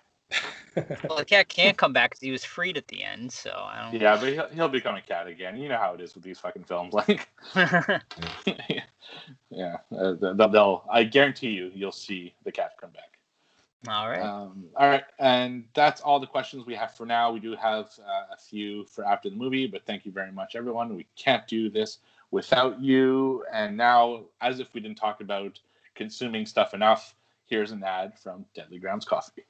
well, 1.09 1.18
the 1.18 1.24
cat 1.24 1.49
can't 1.49 1.76
come 1.76 1.93
back 1.93 2.11
because 2.11 2.20
he 2.20 2.30
was 2.30 2.45
freed 2.45 2.76
at 2.76 2.89
the 2.89 3.03
end. 3.03 3.33
So 3.33 3.51
I 3.51 3.91
don't. 3.91 4.01
Yeah, 4.01 4.16
but 4.16 4.33
he'll, 4.33 4.49
he'll 4.49 4.68
become 4.68 4.95
a 4.95 5.03
cat 5.03 5.26
again. 5.26 5.57
You 5.57 5.68
know 5.68 5.76
how 5.76 5.95
it 5.95 6.01
is 6.01 6.14
with 6.14 6.24
these 6.24 6.39
fucking 6.39 6.64
films. 6.64 6.95
Like, 7.03 7.28
yeah, 9.51 9.78
uh, 9.97 10.14
they'll, 10.14 10.49
they'll. 10.49 10.85
I 10.91 11.05
guarantee 11.05 11.51
you, 11.51 11.70
you'll 11.74 11.93
see 11.93 12.35
the 12.45 12.53
cat 12.53 12.72
come 12.80 12.91
back. 12.91 13.11
All 13.89 14.09
right. 14.09 14.22
Um, 14.22 14.64
all 14.76 14.89
right, 14.89 15.03
and 15.18 15.64
that's 15.74 16.01
all 16.01 16.20
the 16.20 16.26
questions 16.26 16.66
we 16.66 16.74
have 16.74 16.95
for 16.95 17.05
now. 17.05 17.33
We 17.33 17.41
do 17.41 17.57
have 17.57 17.87
uh, 17.99 18.33
a 18.33 18.37
few 18.39 18.85
for 18.85 19.05
after 19.05 19.28
the 19.28 19.35
movie, 19.35 19.66
but 19.66 19.85
thank 19.85 20.07
you 20.07 20.12
very 20.12 20.30
much, 20.30 20.55
everyone. 20.55 20.95
We 20.95 21.07
can't 21.16 21.47
do 21.49 21.68
this 21.68 21.99
without 22.30 22.80
you. 22.80 23.45
And 23.53 23.76
now, 23.76 24.22
as 24.41 24.61
if 24.61 24.72
we 24.72 24.80
didn't 24.80 24.99
talk 24.99 25.20
about 25.20 25.59
consuming 25.97 26.47
stuff 26.47 26.74
enough, 26.74 27.16
here's 27.47 27.72
an 27.72 27.83
ad 27.83 28.16
from 28.16 28.45
Deadly 28.55 28.78
Grounds 28.78 29.05
Coffee. 29.05 29.45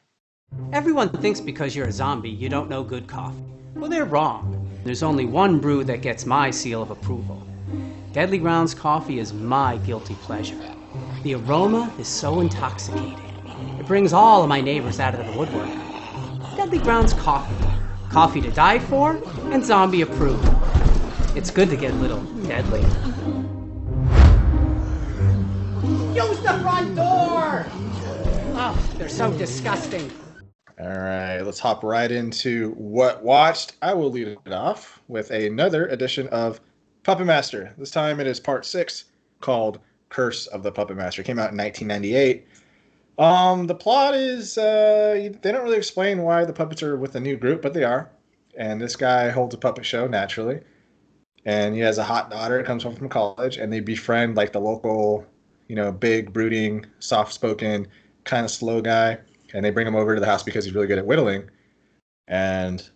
Everyone 0.72 1.10
thinks 1.10 1.40
because 1.40 1.76
you're 1.76 1.88
a 1.88 1.92
zombie, 1.92 2.30
you 2.30 2.48
don't 2.48 2.70
know 2.70 2.82
good 2.82 3.06
coffee. 3.06 3.44
Well, 3.74 3.90
they're 3.90 4.04
wrong. 4.04 4.68
There's 4.84 5.02
only 5.02 5.26
one 5.26 5.58
brew 5.60 5.84
that 5.84 6.02
gets 6.02 6.26
my 6.26 6.50
seal 6.50 6.82
of 6.82 6.90
approval. 6.90 7.46
Deadly 8.12 8.38
Grounds 8.38 8.74
coffee 8.74 9.18
is 9.18 9.32
my 9.32 9.76
guilty 9.78 10.14
pleasure. 10.16 10.58
The 11.22 11.34
aroma 11.34 11.92
is 11.98 12.08
so 12.08 12.40
intoxicating. 12.40 13.31
It 13.92 13.96
brings 13.96 14.14
all 14.14 14.42
of 14.42 14.48
my 14.48 14.62
neighbors 14.62 15.00
out 15.00 15.14
of 15.14 15.26
the 15.26 15.38
woodwork. 15.38 15.68
Deadly 16.56 16.78
Grounds 16.78 17.12
coffee. 17.12 17.54
Coffee 18.08 18.40
to 18.40 18.50
die 18.50 18.78
for 18.78 19.22
and 19.52 19.62
zombie 19.62 20.00
approved. 20.00 20.48
It's 21.36 21.50
good 21.50 21.68
to 21.68 21.76
get 21.76 21.90
a 21.90 21.96
little 21.96 22.22
deadly. 22.46 22.80
Use 26.14 26.40
the 26.40 26.58
front 26.62 26.96
door! 26.96 27.66
Oh, 28.54 28.88
they're 28.96 29.10
so 29.10 29.30
disgusting. 29.36 30.10
All 30.80 30.88
right, 30.88 31.42
let's 31.42 31.58
hop 31.58 31.84
right 31.84 32.10
into 32.10 32.70
what 32.78 33.22
watched. 33.22 33.74
I 33.82 33.92
will 33.92 34.10
lead 34.10 34.28
it 34.28 34.52
off 34.54 35.02
with 35.08 35.30
another 35.32 35.88
edition 35.88 36.28
of 36.28 36.62
Puppet 37.02 37.26
Master. 37.26 37.74
This 37.76 37.90
time 37.90 38.20
it 38.20 38.26
is 38.26 38.40
part 38.40 38.64
six 38.64 39.04
called 39.42 39.80
Curse 40.08 40.46
of 40.46 40.62
the 40.62 40.72
Puppet 40.72 40.96
Master. 40.96 41.20
It 41.20 41.26
came 41.26 41.38
out 41.38 41.52
in 41.52 41.58
1998. 41.58 42.46
Um, 43.18 43.66
the 43.66 43.74
plot 43.74 44.14
is 44.14 44.56
uh, 44.56 45.30
they 45.42 45.52
don't 45.52 45.64
really 45.64 45.76
explain 45.76 46.22
why 46.22 46.44
the 46.44 46.52
puppets 46.52 46.82
are 46.82 46.96
with 46.96 47.14
a 47.14 47.20
new 47.20 47.36
group, 47.36 47.62
but 47.62 47.74
they 47.74 47.84
are. 47.84 48.10
And 48.56 48.80
this 48.80 48.96
guy 48.96 49.30
holds 49.30 49.54
a 49.54 49.58
puppet 49.58 49.84
show 49.84 50.06
naturally, 50.06 50.60
and 51.44 51.74
he 51.74 51.80
has 51.80 51.98
a 51.98 52.04
hot 52.04 52.30
daughter 52.30 52.58
that 52.58 52.66
comes 52.66 52.82
home 52.82 52.96
from 52.96 53.08
college, 53.08 53.56
and 53.56 53.72
they 53.72 53.80
befriend 53.80 54.36
like 54.36 54.52
the 54.52 54.60
local, 54.60 55.26
you 55.68 55.76
know, 55.76 55.90
big, 55.90 56.32
brooding, 56.32 56.84
soft-spoken, 56.98 57.88
kind 58.24 58.44
of 58.44 58.50
slow 58.50 58.80
guy 58.80 59.18
and 59.52 59.64
they 59.64 59.70
bring 59.70 59.86
him 59.86 59.96
over 59.96 60.14
to 60.14 60.20
the 60.20 60.26
house 60.26 60.42
because 60.42 60.64
he's 60.64 60.74
really 60.74 60.86
good 60.86 60.98
at 60.98 61.06
whittling. 61.06 61.48
And 62.28 62.88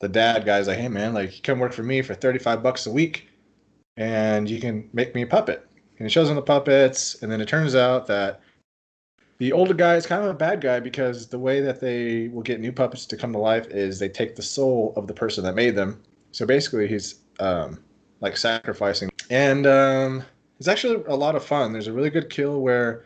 the 0.00 0.08
dad 0.08 0.44
guy's 0.44 0.66
like, 0.66 0.78
"Hey 0.78 0.88
man, 0.88 1.14
like 1.14 1.42
come 1.42 1.58
work 1.58 1.72
for 1.72 1.82
me 1.82 2.02
for 2.02 2.14
35 2.14 2.62
bucks 2.62 2.86
a 2.86 2.90
week, 2.90 3.28
and 3.96 4.48
you 4.48 4.60
can 4.60 4.88
make 4.92 5.14
me 5.14 5.22
a 5.22 5.26
puppet." 5.26 5.66
And 5.98 6.06
he 6.06 6.12
shows 6.12 6.28
him 6.28 6.36
the 6.36 6.42
puppets, 6.42 7.22
and 7.22 7.30
then 7.30 7.40
it 7.40 7.48
turns 7.48 7.74
out 7.74 8.06
that 8.06 8.40
the 9.44 9.52
older 9.52 9.74
guy 9.74 9.94
is 9.94 10.06
kind 10.06 10.24
of 10.24 10.30
a 10.30 10.34
bad 10.34 10.62
guy 10.62 10.80
because 10.80 11.26
the 11.26 11.38
way 11.38 11.60
that 11.60 11.78
they 11.78 12.28
will 12.28 12.40
get 12.40 12.60
new 12.60 12.72
puppets 12.72 13.04
to 13.04 13.14
come 13.14 13.30
to 13.30 13.38
life 13.38 13.66
is 13.66 13.98
they 13.98 14.08
take 14.08 14.36
the 14.36 14.42
soul 14.42 14.94
of 14.96 15.06
the 15.06 15.12
person 15.12 15.44
that 15.44 15.54
made 15.54 15.76
them. 15.76 16.02
So 16.32 16.46
basically, 16.46 16.88
he's 16.88 17.16
um, 17.40 17.78
like 18.22 18.38
sacrificing, 18.38 19.10
and 19.28 19.66
um, 19.66 20.22
it's 20.58 20.66
actually 20.66 21.04
a 21.08 21.14
lot 21.14 21.36
of 21.36 21.44
fun. 21.44 21.74
There's 21.74 21.88
a 21.88 21.92
really 21.92 22.08
good 22.08 22.30
kill 22.30 22.62
where 22.62 23.04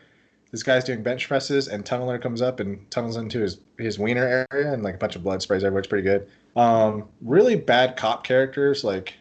this 0.51 0.63
guy's 0.63 0.85
doing 0.85 1.03
bench 1.03 1.27
presses 1.27 1.67
and 1.67 1.83
tunneler 1.83 2.21
comes 2.21 2.41
up 2.41 2.61
and 2.61 2.89
tunnels 2.89 3.17
into 3.17 3.41
his 3.41 3.59
his 3.77 3.99
wiener 3.99 4.47
area 4.49 4.71
and 4.71 4.81
like 4.81 4.95
a 4.95 4.97
bunch 4.97 5.17
of 5.17 5.23
blood 5.23 5.41
sprays 5.41 5.65
everywhere. 5.65 5.79
It's 5.79 5.89
pretty 5.89 6.07
good. 6.07 6.29
Um, 6.55 7.09
really 7.19 7.57
bad 7.57 7.97
cop 7.97 8.23
characters, 8.23 8.85
like 8.85 9.13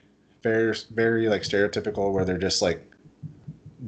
very 0.45 0.73
very 0.93 1.29
like 1.29 1.43
stereotypical, 1.43 2.13
where 2.13 2.25
they're 2.25 2.39
just 2.39 2.63
like 2.63 2.89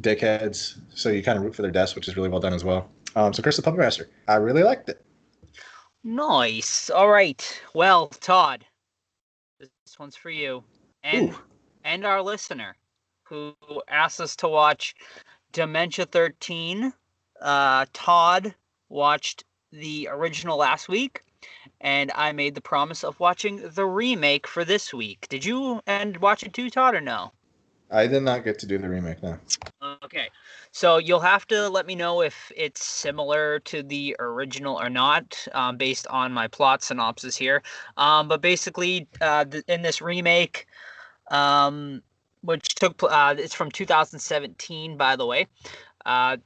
dickheads. 0.00 0.80
So 0.96 1.10
you 1.10 1.22
kind 1.22 1.38
of 1.38 1.44
root 1.44 1.54
for 1.54 1.62
their 1.62 1.70
deaths, 1.70 1.94
which 1.94 2.08
is 2.08 2.16
really 2.16 2.28
well 2.28 2.40
done 2.40 2.54
as 2.54 2.64
well. 2.64 2.90
Um, 3.16 3.32
so 3.32 3.42
Curse 3.42 3.56
the 3.56 3.62
Puppet 3.62 3.80
Master, 3.80 4.08
I 4.28 4.36
really 4.36 4.62
liked 4.62 4.88
it. 4.88 5.04
Nice. 6.04 6.90
All 6.90 7.10
right. 7.10 7.62
Well, 7.74 8.08
Todd, 8.08 8.64
this 9.58 9.70
one's 9.98 10.16
for 10.16 10.30
you 10.30 10.62
and 11.02 11.30
Ooh. 11.30 11.38
and 11.84 12.04
our 12.04 12.22
listener 12.22 12.76
who 13.24 13.54
asked 13.88 14.20
us 14.20 14.34
to 14.36 14.48
watch 14.48 14.94
Dementia 15.52 16.06
13 16.06 16.92
uh, 17.40 17.86
Todd 17.92 18.54
watched 18.88 19.44
the 19.72 20.08
original 20.10 20.58
last 20.58 20.88
week, 20.88 21.22
and 21.80 22.10
I 22.14 22.32
made 22.32 22.54
the 22.54 22.60
promise 22.60 23.04
of 23.04 23.18
watching 23.20 23.68
the 23.74 23.86
remake 23.86 24.46
for 24.46 24.64
this 24.64 24.92
week. 24.92 25.26
Did 25.28 25.44
you 25.44 25.80
and 25.86 26.16
watch 26.18 26.42
it 26.42 26.52
too, 26.52 26.70
Todd, 26.70 26.94
or 26.94 27.00
no? 27.00 27.32
I 27.90 28.06
did 28.06 28.22
not 28.22 28.44
get 28.44 28.58
to 28.60 28.66
do 28.66 28.78
the 28.78 28.88
remake 28.88 29.22
now. 29.22 29.38
Okay. 30.04 30.28
So 30.72 30.98
you'll 30.98 31.20
have 31.20 31.46
to 31.48 31.68
let 31.68 31.86
me 31.86 31.94
know 31.94 32.22
if 32.22 32.52
it's 32.56 32.84
similar 32.84 33.58
to 33.60 33.82
the 33.82 34.16
original 34.20 34.80
or 34.80 34.88
not, 34.88 35.46
um, 35.52 35.76
based 35.76 36.06
on 36.06 36.32
my 36.32 36.46
plot 36.46 36.82
synopsis 36.82 37.36
here. 37.36 37.62
Um, 37.96 38.28
but 38.28 38.40
basically, 38.40 39.08
uh, 39.20 39.44
th- 39.44 39.64
in 39.66 39.82
this 39.82 40.00
remake, 40.00 40.66
um, 41.30 42.02
which 42.42 42.74
took 42.76 43.02
uh, 43.02 43.34
it's 43.36 43.54
from 43.54 43.70
2017, 43.70 44.96
by 44.96 45.16
the 45.16 45.26
way. 45.26 45.48
Uh, 46.06 46.36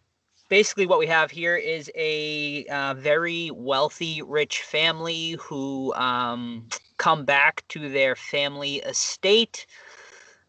basically, 0.49 0.87
what 0.87 0.99
we 0.99 1.07
have 1.07 1.31
here 1.31 1.57
is 1.57 1.91
a 1.95 2.65
uh, 2.67 2.95
very 2.95 3.51
wealthy, 3.51 4.23
rich 4.23 4.63
family 4.63 5.33
who 5.33 5.93
um, 5.95 6.67
come 6.97 7.25
back 7.27 7.63
to 7.69 7.91
their 7.91 8.17
family 8.17 8.77
estate 8.77 9.67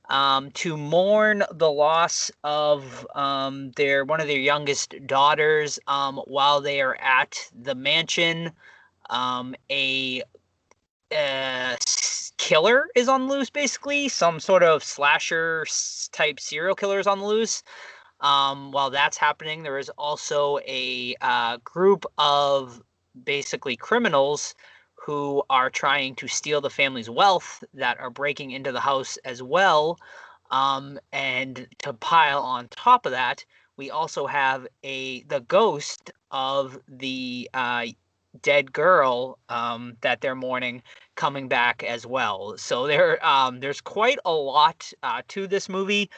um, 0.10 0.52
to 0.52 0.78
mourn 0.78 1.44
the 1.52 1.72
loss 1.72 2.32
of 2.44 3.08
um, 3.16 3.72
their 3.72 4.06
one 4.06 4.22
of 4.22 4.28
their 4.28 4.40
youngest 4.40 4.96
daughters 5.06 5.80
um, 5.88 6.22
while 6.26 6.62
they 6.62 6.82
are 6.82 6.96
at 6.96 7.38
the 7.54 7.76
mansion. 7.76 8.52
Um, 9.10 9.56
a 9.70 10.24
uh, 11.16 11.76
killer 12.38 12.88
is 12.96 13.08
on 13.08 13.28
loose, 13.28 13.50
basically 13.50 14.10
some 14.10 14.40
sort 14.40 14.64
of 14.64 14.84
slasher 14.84 15.66
type 16.12 16.40
serial 16.40 16.76
killer 16.76 17.00
is 17.00 17.08
on 17.08 17.20
the 17.20 17.26
loose. 17.26 17.64
Um, 18.22 18.72
while 18.72 18.90
that's 18.90 19.18
happening, 19.18 19.64
there 19.64 19.78
is 19.78 19.90
also 19.98 20.60
a 20.60 21.16
uh, 21.22 21.58
group 21.64 22.06
of 22.18 22.82
basically 23.24 23.76
criminals 23.76 24.56
who 25.06 25.44
are 25.52 25.70
trying 25.70 26.16
to 26.16 26.28
steal 26.28 26.62
the 26.62 26.70
family's 26.70 27.10
wealth 27.12 27.64
that 27.76 28.00
are 28.00 28.10
breaking 28.10 28.52
into 28.52 28.72
the 28.72 28.80
house 28.80 29.18
as 29.24 29.44
well. 29.44 30.00
Um, 30.50 31.00
and 31.12 31.68
to 31.80 31.94
pile 31.94 32.42
on 32.42 32.70
top 32.70 33.06
of 33.06 33.12
that, 33.12 33.46
we 33.78 33.92
also 33.92 34.26
have 34.26 34.68
a 34.84 35.22
the 35.24 35.42
ghost 35.42 36.12
of 36.32 36.80
the 36.88 37.48
uh, 37.54 37.86
dead 38.42 38.74
girl 38.74 39.38
um, 39.50 39.96
that 40.02 40.22
they're 40.22 40.34
mourning 40.36 40.82
coming 41.16 41.48
back 41.48 41.84
as 41.84 42.08
well. 42.08 42.58
So 42.58 42.88
there 42.88 43.24
um, 43.26 43.60
there's 43.60 43.82
quite 43.82 44.18
a 44.26 44.34
lot 44.34 44.92
uh, 45.04 45.22
to 45.30 45.46
this 45.46 45.70
movie. 45.70 46.10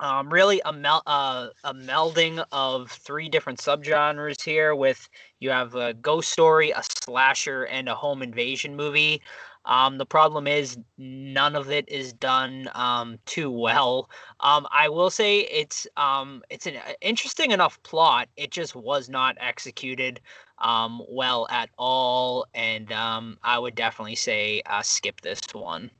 Um, 0.00 0.32
really 0.32 0.60
a, 0.64 0.72
mel- 0.72 1.02
uh, 1.06 1.48
a 1.64 1.74
melding 1.74 2.44
of 2.52 2.90
three 2.90 3.28
different 3.28 3.58
subgenres 3.58 4.40
here 4.40 4.74
with 4.74 5.08
you 5.40 5.50
have 5.50 5.74
a 5.74 5.94
ghost 5.94 6.30
story, 6.30 6.70
a 6.70 6.82
slasher, 6.82 7.64
and 7.64 7.88
a 7.88 7.94
home 7.94 8.22
invasion 8.22 8.76
movie. 8.76 9.22
Um, 9.64 9.98
the 9.98 10.06
problem 10.06 10.46
is 10.46 10.78
none 10.96 11.54
of 11.54 11.70
it 11.70 11.88
is 11.88 12.12
done 12.14 12.70
um, 12.74 13.18
too 13.26 13.50
well. 13.50 14.08
Um, 14.40 14.66
I 14.70 14.88
will 14.88 15.10
say 15.10 15.40
it's 15.40 15.86
um, 15.96 16.42
it's 16.48 16.66
an 16.66 16.76
uh, 16.76 16.92
interesting 17.02 17.50
enough 17.50 17.82
plot. 17.82 18.28
It 18.36 18.50
just 18.50 18.74
was 18.74 19.10
not 19.10 19.36
executed 19.40 20.20
um, 20.58 21.02
well 21.08 21.46
at 21.50 21.68
all, 21.76 22.46
and 22.54 22.90
um, 22.92 23.38
I 23.42 23.58
would 23.58 23.74
definitely 23.74 24.16
say 24.16 24.62
uh, 24.64 24.82
skip 24.82 25.20
this 25.20 25.40
one. 25.52 25.90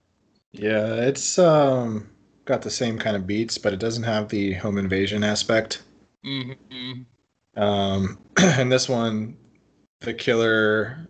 Yeah, 0.52 0.94
it's 0.94 1.38
um 1.38 2.08
got 2.48 2.62
the 2.62 2.70
same 2.70 2.98
kind 2.98 3.14
of 3.14 3.26
beats, 3.26 3.58
but 3.58 3.74
it 3.74 3.78
doesn't 3.78 4.04
have 4.04 4.28
the 4.28 4.54
home 4.54 4.78
invasion 4.78 5.22
aspect. 5.22 5.82
Mm-hmm. 6.24 7.02
Um, 7.60 8.18
and 8.38 8.72
this 8.72 8.88
one, 8.88 9.36
the 10.00 10.14
killer 10.14 11.06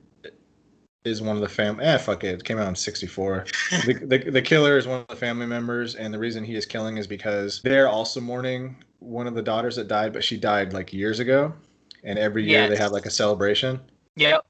is 1.05 1.22
one 1.22 1.36
of 1.36 1.43
the 1.43 1.49
family. 1.49 1.84
Eh, 1.84 1.97
fuck 1.97 2.24
it. 2.24 2.34
It 2.34 2.45
came 2.45 2.59
out 2.59 2.68
in 2.68 2.74
'64. 2.74 3.47
the, 3.86 3.95
the 3.95 4.30
the 4.30 4.43
killer 4.43 4.76
is 4.76 4.86
one 4.86 5.01
of 5.01 5.07
the 5.07 5.16
family 5.16 5.47
members, 5.47 5.95
and 5.95 6.12
the 6.12 6.18
reason 6.18 6.45
he 6.45 6.57
is 6.57 6.66
killing 6.66 6.97
is 6.97 7.07
because 7.07 7.62
they're 7.62 7.89
also 7.89 8.20
mourning 8.20 8.76
one 8.99 9.28
of 9.28 9.34
the 9.34 9.43
daughters 9.43 9.76
that 9.76 9.86
died, 9.86 10.12
but 10.12 10.24
she 10.24 10.36
died 10.36 10.72
like 10.72 10.93
years 10.93 11.20
ago, 11.20 11.55
and 12.03 12.18
every 12.18 12.45
year 12.45 12.68
they 12.68 12.76
have 12.76 12.91
like 12.91 13.07
a 13.07 13.11
celebration, 13.11 13.80
Yep. 14.16 14.45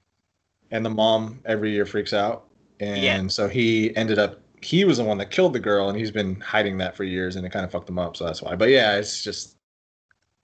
and 0.70 0.84
the 0.84 0.90
mom 0.90 1.40
every 1.44 1.70
year 1.70 1.84
freaks 1.84 2.14
out, 2.14 2.46
and 2.80 3.30
so 3.30 3.46
he 3.46 3.94
ended 3.94 4.18
up. 4.18 4.40
He 4.60 4.84
was 4.84 4.98
the 4.98 5.04
one 5.04 5.18
that 5.18 5.30
killed 5.30 5.52
the 5.52 5.60
girl, 5.60 5.88
and 5.88 5.98
he's 5.98 6.10
been 6.10 6.40
hiding 6.40 6.78
that 6.78 6.96
for 6.96 7.04
years, 7.04 7.36
and 7.36 7.46
it 7.46 7.50
kind 7.50 7.64
of 7.64 7.70
fucked 7.70 7.88
him 7.88 7.98
up. 7.98 8.16
So 8.16 8.24
that's 8.24 8.42
why. 8.42 8.56
But 8.56 8.70
yeah, 8.70 8.96
it's 8.96 9.22
just 9.22 9.58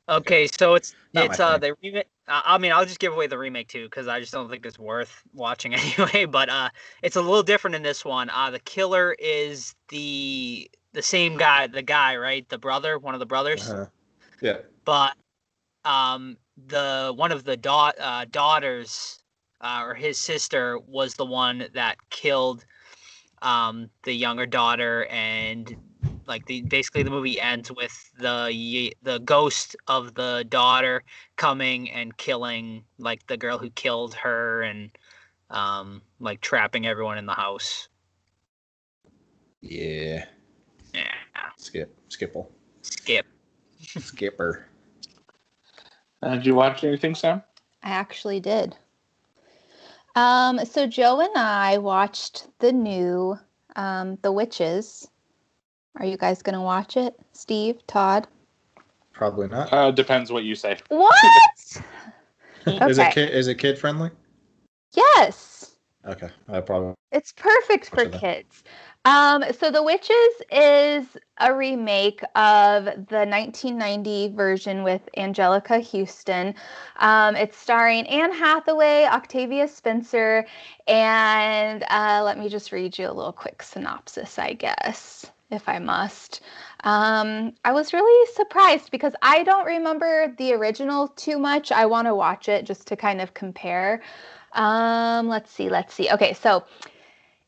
Okay, 0.09 0.47
so 0.59 0.75
it's 0.75 0.95
Not 1.15 1.27
it's 1.27 1.41
uh 1.41 1.57
the 1.59 1.75
remake. 1.83 2.07
I 2.29 2.59
mean, 2.59 2.73
I'll 2.73 2.85
just 2.85 3.01
give 3.01 3.13
away 3.13 3.27
the 3.27 3.39
remake 3.39 3.69
too 3.69 3.85
because 3.85 4.09
I 4.09 4.21
just 4.21 4.33
don't 4.33 4.51
think 4.51 4.65
it's 4.65 4.79
worth 4.79 5.23
watching 5.33 5.75
anyway. 5.99 6.25
But 6.27 6.49
uh, 6.49 6.71
it's 7.03 7.17
a 7.17 7.23
little 7.23 7.43
different 7.43 7.77
in 7.77 7.83
this 7.83 8.05
one. 8.05 8.31
Uh, 8.31 8.51
the 8.51 8.61
killer 8.61 9.15
is 9.19 9.75
the 9.89 10.71
the 10.93 11.03
same 11.03 11.37
guy, 11.37 11.67
the 11.67 11.83
guy, 11.83 12.17
right? 12.17 12.49
The 12.49 12.59
brother, 12.59 12.99
one 12.99 13.15
of 13.15 13.21
the 13.21 13.27
brothers. 13.27 13.71
uh, 13.71 13.87
yeah. 14.41 14.59
But 14.85 15.15
um, 15.85 16.37
the 16.67 17.13
one 17.17 17.33
of 17.33 17.45
the 17.45 17.57
da- 17.57 17.93
uh, 17.99 18.27
daughters 18.31 19.23
uh, 19.61 19.83
or 19.85 19.95
his 19.95 20.19
sister 20.19 20.79
was 20.87 21.15
the 21.15 21.27
one 21.27 21.67
that 21.73 21.97
killed 22.11 22.65
um 23.45 23.91
the 24.05 24.13
younger 24.13 24.47
daughter 24.47 25.07
and 25.07 25.77
like 26.27 26.47
the 26.47 26.63
basically 26.63 27.03
the 27.03 27.11
movie 27.11 27.41
ends 27.41 27.71
with 27.71 28.11
the 28.19 28.93
the 29.03 29.19
ghost 29.21 29.77
of 29.87 30.15
the 30.15 30.45
daughter 30.49 31.05
coming 31.37 31.91
and 31.91 32.17
killing 32.17 32.85
like 32.99 33.27
the 33.29 33.37
girl 33.37 33.59
who 33.59 33.71
killed 33.71 34.15
her 34.15 34.63
and 34.63 34.91
um 35.51 36.03
like 36.21 36.41
trapping 36.41 36.87
everyone 36.87 37.19
in 37.19 37.27
the 37.27 37.35
house 37.35 37.89
Yeah. 39.61 40.25
yeah 40.95 41.05
Skip. 41.57 41.95
Skipple. 42.09 42.49
skip 42.83 43.27
Skipper. 43.99 44.67
Uh, 46.23 46.37
did 46.37 46.47
you 46.47 46.55
watch 46.55 46.85
anything, 46.85 47.15
Sam? 47.15 47.43
I 47.83 47.91
actually 47.91 48.41
did. 48.41 48.77
Um, 50.15 50.65
so 50.65 50.87
Joe 50.87 51.21
and 51.21 51.37
I 51.37 51.79
watched 51.79 52.47
the 52.61 52.73
new 52.73 53.39
um, 53.77 54.19
The 54.23 54.31
Witches. 54.31 55.09
Are 55.97 56.05
you 56.05 56.17
guys 56.17 56.43
gonna 56.43 56.63
watch 56.63 56.97
it? 56.97 57.19
Steve, 57.33 57.85
Todd? 57.87 58.27
Probably 59.13 59.49
not. 59.49 59.73
Uh, 59.73 59.91
depends 59.91 60.33
what 60.33 60.45
you 60.45 60.55
say. 60.55 60.79
What? 60.89 61.15
Is 62.67 62.99
it 62.99 63.13
kid? 63.13 63.31
Is 63.31 63.49
it 63.49 63.57
kid 63.57 63.79
friendly? 63.79 64.11
Yes. 64.93 65.77
Okay, 66.07 66.29
I 66.49 66.61
probably. 66.61 66.95
It's 67.13 67.33
perfect 67.33 67.91
for 67.91 68.05
Watch 68.05 68.15
it 68.15 68.21
kids. 68.21 68.65
Um, 69.07 69.45
so 69.59 69.71
The 69.71 69.83
Witches 69.83 70.17
is 70.51 71.05
a 71.39 71.55
remake 71.55 72.23
of 72.35 72.85
the 72.85 73.27
1990 73.27 74.29
version 74.29 74.83
with 74.83 75.03
Anjelica 75.19 75.85
Huston. 75.85 76.55
Um, 76.97 77.37
it's 77.37 77.57
starring 77.59 78.07
Anne 78.07 78.33
Hathaway, 78.33 79.05
Octavia 79.05 79.69
Spencer, 79.69 80.47
and 80.87 81.85
uh, 81.91 82.23
let 82.25 82.39
me 82.39 82.49
just 82.49 82.73
read 82.73 82.97
you 82.97 83.07
a 83.07 83.13
little 83.13 83.33
quick 83.33 83.63
synopsis, 83.63 84.39
I 84.39 84.55
guess, 84.55 85.27
if 85.51 85.69
I 85.69 85.79
must. 85.81 86.41
Um, 86.85 87.53
I 87.63 87.73
was 87.73 87.93
really 87.93 88.33
surprised 88.33 88.91
because 88.91 89.13
I 89.21 89.43
don't 89.43 89.67
remember 89.67 90.35
the 90.39 90.55
original 90.55 91.09
too 91.09 91.39
much. 91.39 91.71
I 91.73 91.85
want 91.85 92.07
to 92.07 92.15
watch 92.15 92.49
it 92.49 92.65
just 92.65 92.87
to 92.89 92.97
kind 92.97 93.21
of 93.21 93.35
compare. 93.35 94.01
Um, 94.53 95.29
let's 95.29 95.51
see, 95.51 95.69
let's 95.69 95.93
see. 95.93 96.09
Okay, 96.11 96.33
so 96.33 96.65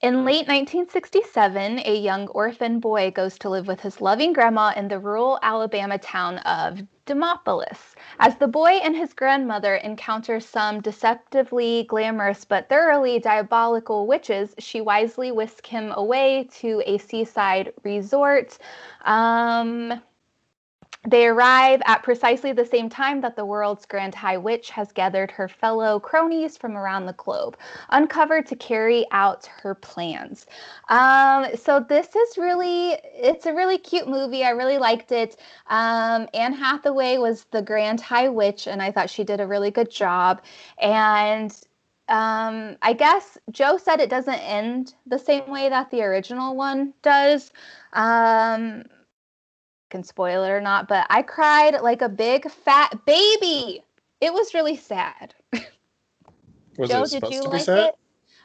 in 0.03 0.25
late 0.25 0.47
1967, 0.47 1.81
a 1.85 1.97
young 1.97 2.29
orphan 2.29 2.81
boy 2.81 3.11
goes 3.11 3.39
to 3.39 3.49
live 3.49 3.67
with 3.67 3.81
his 3.81 4.01
loving 4.01 4.33
grandma 4.35 4.73
in 4.77 4.89
the 4.89 4.99
rural 4.99 5.39
Alabama 5.43 5.97
town 5.97 6.39
of 6.39 6.81
Demopolis. 7.07 7.95
As 8.19 8.37
the 8.37 8.47
boy 8.47 8.81
and 8.83 8.95
his 8.95 9.15
grandmother 9.15 9.77
encounter 9.77 10.39
some 10.39 10.83
deceptively 10.83 11.85
glamorous 11.85 12.45
but 12.45 12.69
thoroughly 12.69 13.19
diabolical 13.19 14.07
witches, 14.07 14.55
she 14.59 14.83
wisely 14.83 15.33
whisks 15.33 15.69
him 15.69 15.93
away 15.93 16.49
to 16.59 16.83
a 16.85 16.99
seaside 16.99 17.73
resort. 17.83 18.59
Um, 19.05 20.03
they 21.07 21.27
arrive 21.27 21.81
at 21.87 22.03
precisely 22.03 22.53
the 22.53 22.65
same 22.65 22.89
time 22.89 23.21
that 23.21 23.37
the 23.37 23.45
world's 23.45 23.87
Grand 23.87 24.15
High 24.15 24.37
Witch 24.37 24.71
has 24.71 24.91
gathered 24.93 25.31
her 25.31 25.49
fellow 25.49 26.01
cronies 26.01 26.57
from 26.57 26.77
around 26.77 27.07
the 27.07 27.13
globe, 27.13 27.57
uncovered 27.91 28.47
to 28.47 28.57
carry 28.57 29.07
out 29.13 29.47
her 29.47 29.75
plans. 29.75 30.47
Um, 30.89 31.47
so 31.55 31.81
this 31.81 32.15
is 32.15 32.37
really, 32.37 32.97
it's 33.15 33.47
a 33.47 33.55
really 33.55 33.79
cute 33.79 34.09
movie. 34.09 34.45
I 34.45 34.51
really 34.51 34.79
liked 34.79 35.13
it. 35.13 35.37
Um, 35.69 36.29
Anne 36.35 36.53
Hathaway 36.53 37.19
was 37.19 37.45
the 37.53 37.63
Grand 37.63 38.01
High 38.01 38.29
Witch, 38.29 38.67
and 38.67 38.83
I 38.83 38.91
thought 38.91 39.09
she 39.09 39.25
did 39.25 39.41
a 39.41 39.47
really 39.47 39.71
good 39.71 39.91
job. 39.91 40.43
And 40.79 41.53
um, 42.09 42.77
I 42.83 42.93
guess 42.93 43.39
Joe 43.51 43.79
said 43.79 44.01
it 44.01 44.11
doesn't 44.11 44.35
end 44.35 44.95
the 45.07 45.19
same 45.19 45.49
way 45.49 45.69
that 45.69 45.91
the 45.91 46.03
original 46.03 46.57
one 46.57 46.95
does. 47.03 47.53
Um, 47.93 48.85
can 49.97 50.05
spoil 50.05 50.45
it 50.45 50.51
or 50.51 50.61
not, 50.61 50.89
but 50.89 51.07
I 51.09 51.23
cried 51.23 51.81
like 51.81 52.03
a 52.03 52.09
big 52.09 52.51
fat 52.51 53.07
baby. 53.07 53.83
It 54.21 54.33
was 54.33 54.53
really 54.53 54.77
sad. 54.77 55.35
Was 56.77 56.91
Joe, 56.91 57.05
it 57.05 57.09
did 57.09 57.13
supposed 57.13 57.33
you 57.33 57.43
to 57.43 57.49
be 57.49 57.57
like 57.57 57.65
sad? 57.65 57.89
it? 57.89 57.95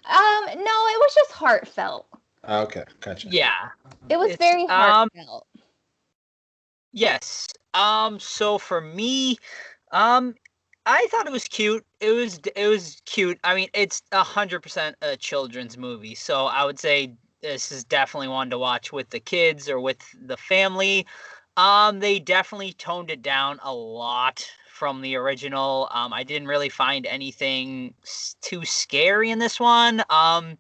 Um, 0.06 0.46
no, 0.46 0.72
it 0.88 1.00
was 1.00 1.14
just 1.14 1.32
heartfelt. 1.34 2.08
Ah, 2.46 2.62
okay, 2.62 2.86
gotcha. 3.02 3.28
yeah 3.30 3.70
It 4.10 4.18
was 4.18 4.30
It's, 4.30 4.38
very 4.38 4.66
um, 4.68 5.10
heartfelt. 5.14 5.48
Yes. 6.94 7.50
Um. 7.74 8.20
So 8.20 8.58
for 8.58 8.80
me, 8.80 9.38
um, 9.92 10.34
I 10.86 11.06
thought 11.12 11.28
it 11.28 11.32
was 11.34 11.48
cute. 11.50 11.86
It 12.00 12.12
was 12.12 12.40
it 12.56 12.68
was 12.68 13.02
cute. 13.06 13.38
I 13.44 13.54
mean, 13.56 13.68
it's 13.74 14.02
a 14.14 14.24
hundred 14.24 14.62
percent 14.62 14.96
a 15.02 15.18
children's 15.18 15.78
movie, 15.78 16.16
so 16.16 16.46
I 16.46 16.64
would 16.64 16.80
say 16.80 17.14
this 17.42 17.72
is 17.72 17.84
definitely 17.84 18.30
one 18.30 18.50
to 18.50 18.58
watch 18.58 18.94
with 18.94 19.10
the 19.10 19.20
kids 19.20 19.70
or 19.70 19.80
with 19.80 20.00
the 20.26 20.38
family. 20.38 21.06
Um, 21.58 22.00
they 22.00 22.20
definitely 22.20 22.74
toned 22.74 23.12
it 23.12 23.22
down 23.22 23.60
a 23.64 23.74
lot 23.74 24.50
from 24.68 25.02
the 25.02 25.16
original. 25.16 25.88
Um, 25.92 26.14
I 26.14 26.24
didn't 26.24 26.48
really 26.48 26.70
find 26.70 27.06
anything 27.06 27.94
too 28.42 28.66
scary 28.66 29.30
in 29.30 29.40
this 29.40 29.60
one. 29.60 30.02
Um, 30.10 30.58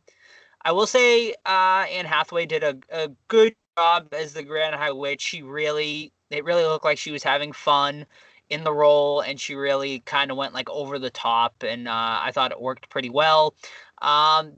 I 0.63 0.71
will 0.71 0.85
say 0.85 1.31
uh, 1.45 1.85
Anne 1.89 2.05
Hathaway 2.05 2.45
did 2.45 2.63
a, 2.63 2.77
a 2.91 3.09
good 3.27 3.55
job 3.77 4.13
as 4.13 4.33
the 4.33 4.43
Grand 4.43 4.75
High 4.75 4.91
Witch. 4.91 5.21
She 5.21 5.41
really, 5.41 6.11
it 6.29 6.43
really 6.43 6.63
looked 6.63 6.85
like 6.85 6.97
she 6.97 7.11
was 7.11 7.23
having 7.23 7.51
fun 7.51 8.05
in 8.49 8.63
the 8.63 8.73
role, 8.73 9.21
and 9.21 9.39
she 9.39 9.55
really 9.55 10.01
kind 10.01 10.29
of 10.29 10.37
went 10.37 10.53
like 10.53 10.69
over 10.69 10.99
the 10.99 11.09
top, 11.09 11.55
and 11.63 11.87
uh, 11.87 12.19
I 12.21 12.31
thought 12.33 12.51
it 12.51 12.61
worked 12.61 12.89
pretty 12.89 13.09
well. 13.09 13.55
Um, 14.01 14.53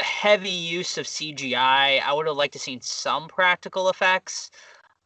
heavy 0.00 0.50
use 0.50 0.98
of 0.98 1.06
CGI. 1.06 2.00
I 2.02 2.12
would 2.12 2.26
have 2.26 2.36
liked 2.36 2.54
to 2.54 2.58
seen 2.58 2.80
some 2.80 3.28
practical 3.28 3.88
effects, 3.88 4.50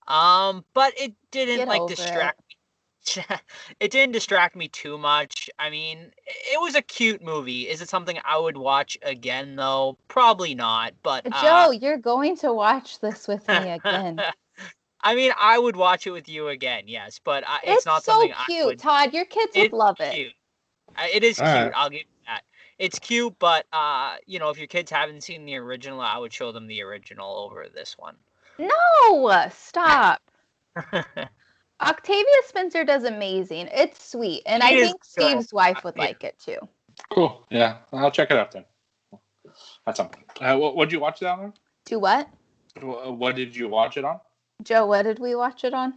um, 0.09 0.64
but 0.74 0.92
it 0.98 1.14
didn't 1.30 1.59
Get 1.59 1.68
like 1.68 1.80
over 1.80 1.92
it. 1.92 1.96
distract. 1.96 2.40
me. 2.40 2.44
it 3.80 3.90
didn't 3.90 4.12
distract 4.12 4.54
me 4.54 4.68
too 4.68 4.98
much. 4.98 5.48
I 5.59 5.70
mean, 5.70 6.11
it 6.26 6.61
was 6.61 6.74
a 6.74 6.82
cute 6.82 7.22
movie. 7.22 7.68
Is 7.68 7.80
it 7.80 7.88
something 7.88 8.18
I 8.24 8.36
would 8.38 8.56
watch 8.56 8.98
again 9.02 9.56
though? 9.56 9.96
Probably 10.09 10.54
not. 10.54 10.92
But 11.02 11.26
uh, 11.32 11.40
Joe, 11.42 11.70
you're 11.70 11.96
going 11.98 12.36
to 12.38 12.52
watch 12.52 13.00
this 13.00 13.26
with 13.28 13.46
me 13.48 13.70
again. 13.70 14.20
I 15.00 15.14
mean, 15.14 15.32
I 15.40 15.59
would 15.59 15.76
watch 15.76 16.06
it 16.06 16.11
with 16.11 16.28
you 16.28 16.48
again, 16.48 16.84
yes, 16.86 17.20
but 17.22 17.44
uh, 17.44 17.59
it's, 17.62 17.76
it's 17.78 17.86
not 17.86 18.02
so 18.02 18.12
something 18.12 18.32
I 18.36 18.44
cute, 18.46 18.66
would. 18.66 18.78
Todd. 18.78 19.14
Your 19.14 19.24
kids 19.24 19.56
would 19.56 19.72
love 19.72 20.00
it. 20.00 20.12
cute. 20.12 20.32
Uh, 20.96 21.06
It 21.12 21.22
is 21.22 21.38
All 21.38 21.46
cute. 21.46 21.54
right. 21.54 21.72
I'll 21.76 21.88
give 21.90 22.00
you 22.00 22.06
that. 22.26 22.42
It's 22.78 22.98
cute, 22.98 23.34
but 23.38 23.64
uh, 23.72 24.16
you 24.26 24.38
know, 24.38 24.50
if 24.50 24.59
your 24.59 24.66
kids 24.66 24.90
haven't 24.90 25.22
seen 25.22 25.44
the 25.44 25.56
original, 25.56 26.00
I 26.00 26.18
would 26.18 26.32
show 26.32 26.52
them 26.52 26.66
the 26.66 26.82
original 26.82 27.36
over 27.36 27.66
this 27.72 27.96
one. 27.96 28.16
No, 28.59 29.48
stop. 29.50 30.20
Octavia 31.80 32.24
Spencer 32.46 32.84
does 32.84 33.04
amazing. 33.04 33.68
It's 33.72 34.11
sweet, 34.11 34.42
and 34.46 34.62
She 34.62 34.68
I 34.68 34.80
think 34.80 35.00
good. 35.00 35.06
Steve's 35.06 35.52
wife 35.52 35.84
would 35.84 35.96
Yeah. 35.96 36.02
like 36.02 36.24
it 36.24 36.38
too. 36.38 36.59
Cool. 37.11 37.46
Yeah, 37.50 37.78
I'll 37.92 38.11
check 38.11 38.30
it 38.30 38.36
out 38.36 38.50
then. 38.50 38.64
That's 39.86 39.96
something. 39.96 40.24
Uh, 40.40 40.56
what 40.56 40.76
what 40.76 40.86
did 40.86 40.92
you 40.92 41.00
watch 41.00 41.20
that 41.20 41.38
on? 41.38 41.52
Do 41.84 41.98
what? 42.00 42.28
What 42.80 43.36
did 43.36 43.56
you 43.56 43.68
watch 43.68 43.96
it 43.96 44.04
on? 44.04 44.20
Joe, 44.62 44.86
what 44.86 45.02
did 45.02 45.18
we 45.18 45.34
watch 45.34 45.64
it 45.64 45.72
on? 45.72 45.94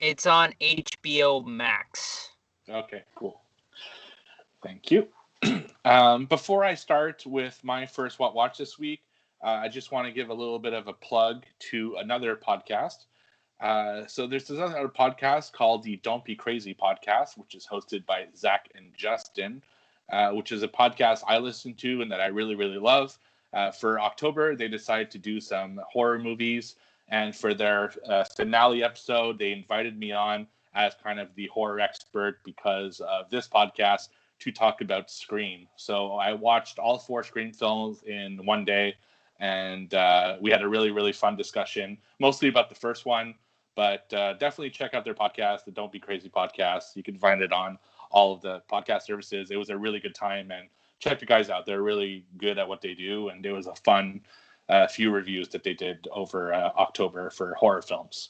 It's 0.00 0.26
on 0.26 0.52
HBO 0.60 1.44
Max. 1.46 2.30
Okay, 2.68 3.02
cool. 3.14 3.40
Thank 4.62 4.90
you. 4.90 5.08
um, 5.84 6.26
before 6.26 6.64
I 6.64 6.74
start 6.74 7.24
with 7.26 7.58
my 7.62 7.86
first 7.86 8.18
What 8.18 8.34
Watch 8.34 8.58
this 8.58 8.78
week, 8.78 9.02
uh, 9.42 9.60
I 9.62 9.68
just 9.68 9.92
want 9.92 10.06
to 10.06 10.12
give 10.12 10.30
a 10.30 10.34
little 10.34 10.58
bit 10.58 10.72
of 10.72 10.88
a 10.88 10.92
plug 10.92 11.44
to 11.70 11.96
another 11.98 12.36
podcast. 12.36 13.06
Uh, 13.60 14.06
so 14.06 14.26
there's 14.26 14.48
this 14.48 14.58
other 14.58 14.88
podcast 14.88 15.52
called 15.52 15.82
the 15.82 15.96
Don't 15.96 16.24
Be 16.24 16.34
Crazy 16.34 16.74
podcast, 16.74 17.36
which 17.36 17.54
is 17.54 17.66
hosted 17.66 18.04
by 18.06 18.26
Zach 18.36 18.68
and 18.74 18.92
Justin, 18.96 19.62
uh, 20.12 20.30
which 20.30 20.52
is 20.52 20.62
a 20.62 20.68
podcast 20.68 21.22
I 21.26 21.38
listen 21.38 21.74
to 21.74 22.02
and 22.02 22.10
that 22.10 22.20
I 22.20 22.26
really, 22.26 22.54
really 22.54 22.78
love. 22.78 23.18
Uh, 23.52 23.70
for 23.70 24.00
October, 24.00 24.56
they 24.56 24.68
decided 24.68 25.10
to 25.12 25.18
do 25.18 25.40
some 25.40 25.80
horror 25.90 26.18
movies. 26.18 26.76
And 27.08 27.36
for 27.36 27.52
their 27.52 27.92
uh, 28.08 28.24
finale 28.24 28.82
episode, 28.82 29.38
they 29.38 29.52
invited 29.52 29.98
me 29.98 30.12
on 30.12 30.46
as 30.74 30.94
kind 31.02 31.20
of 31.20 31.34
the 31.34 31.48
horror 31.48 31.80
expert 31.80 32.42
because 32.44 33.00
of 33.00 33.28
this 33.30 33.46
podcast 33.46 34.08
to 34.40 34.50
talk 34.50 34.80
about 34.80 35.10
Scream. 35.10 35.68
So 35.76 36.12
I 36.12 36.32
watched 36.32 36.78
all 36.78 36.98
four 36.98 37.22
Scream 37.22 37.52
films 37.52 38.02
in 38.04 38.44
one 38.44 38.64
day, 38.64 38.94
and 39.42 39.92
uh, 39.92 40.36
we 40.40 40.52
had 40.52 40.62
a 40.62 40.68
really, 40.68 40.92
really 40.92 41.12
fun 41.12 41.36
discussion, 41.36 41.98
mostly 42.20 42.48
about 42.48 42.68
the 42.68 42.76
first 42.76 43.04
one. 43.04 43.34
But 43.74 44.12
uh, 44.14 44.34
definitely 44.34 44.70
check 44.70 44.94
out 44.94 45.04
their 45.04 45.14
podcast, 45.14 45.64
the 45.64 45.72
Don't 45.72 45.90
Be 45.90 45.98
Crazy 45.98 46.28
podcast. 46.28 46.94
You 46.94 47.02
can 47.02 47.18
find 47.18 47.42
it 47.42 47.52
on 47.52 47.76
all 48.10 48.32
of 48.32 48.40
the 48.40 48.62
podcast 48.70 49.02
services. 49.02 49.50
It 49.50 49.56
was 49.56 49.70
a 49.70 49.76
really 49.76 49.98
good 49.98 50.14
time, 50.14 50.52
and 50.52 50.68
check 51.00 51.18
the 51.18 51.26
guys 51.26 51.50
out. 51.50 51.66
They're 51.66 51.82
really 51.82 52.24
good 52.38 52.56
at 52.56 52.68
what 52.68 52.80
they 52.80 52.94
do, 52.94 53.30
and 53.30 53.44
it 53.44 53.50
was 53.50 53.66
a 53.66 53.74
fun 53.74 54.20
uh, 54.68 54.86
few 54.86 55.10
reviews 55.10 55.48
that 55.48 55.64
they 55.64 55.74
did 55.74 56.06
over 56.12 56.54
uh, 56.54 56.70
October 56.78 57.28
for 57.30 57.54
horror 57.54 57.82
films. 57.82 58.28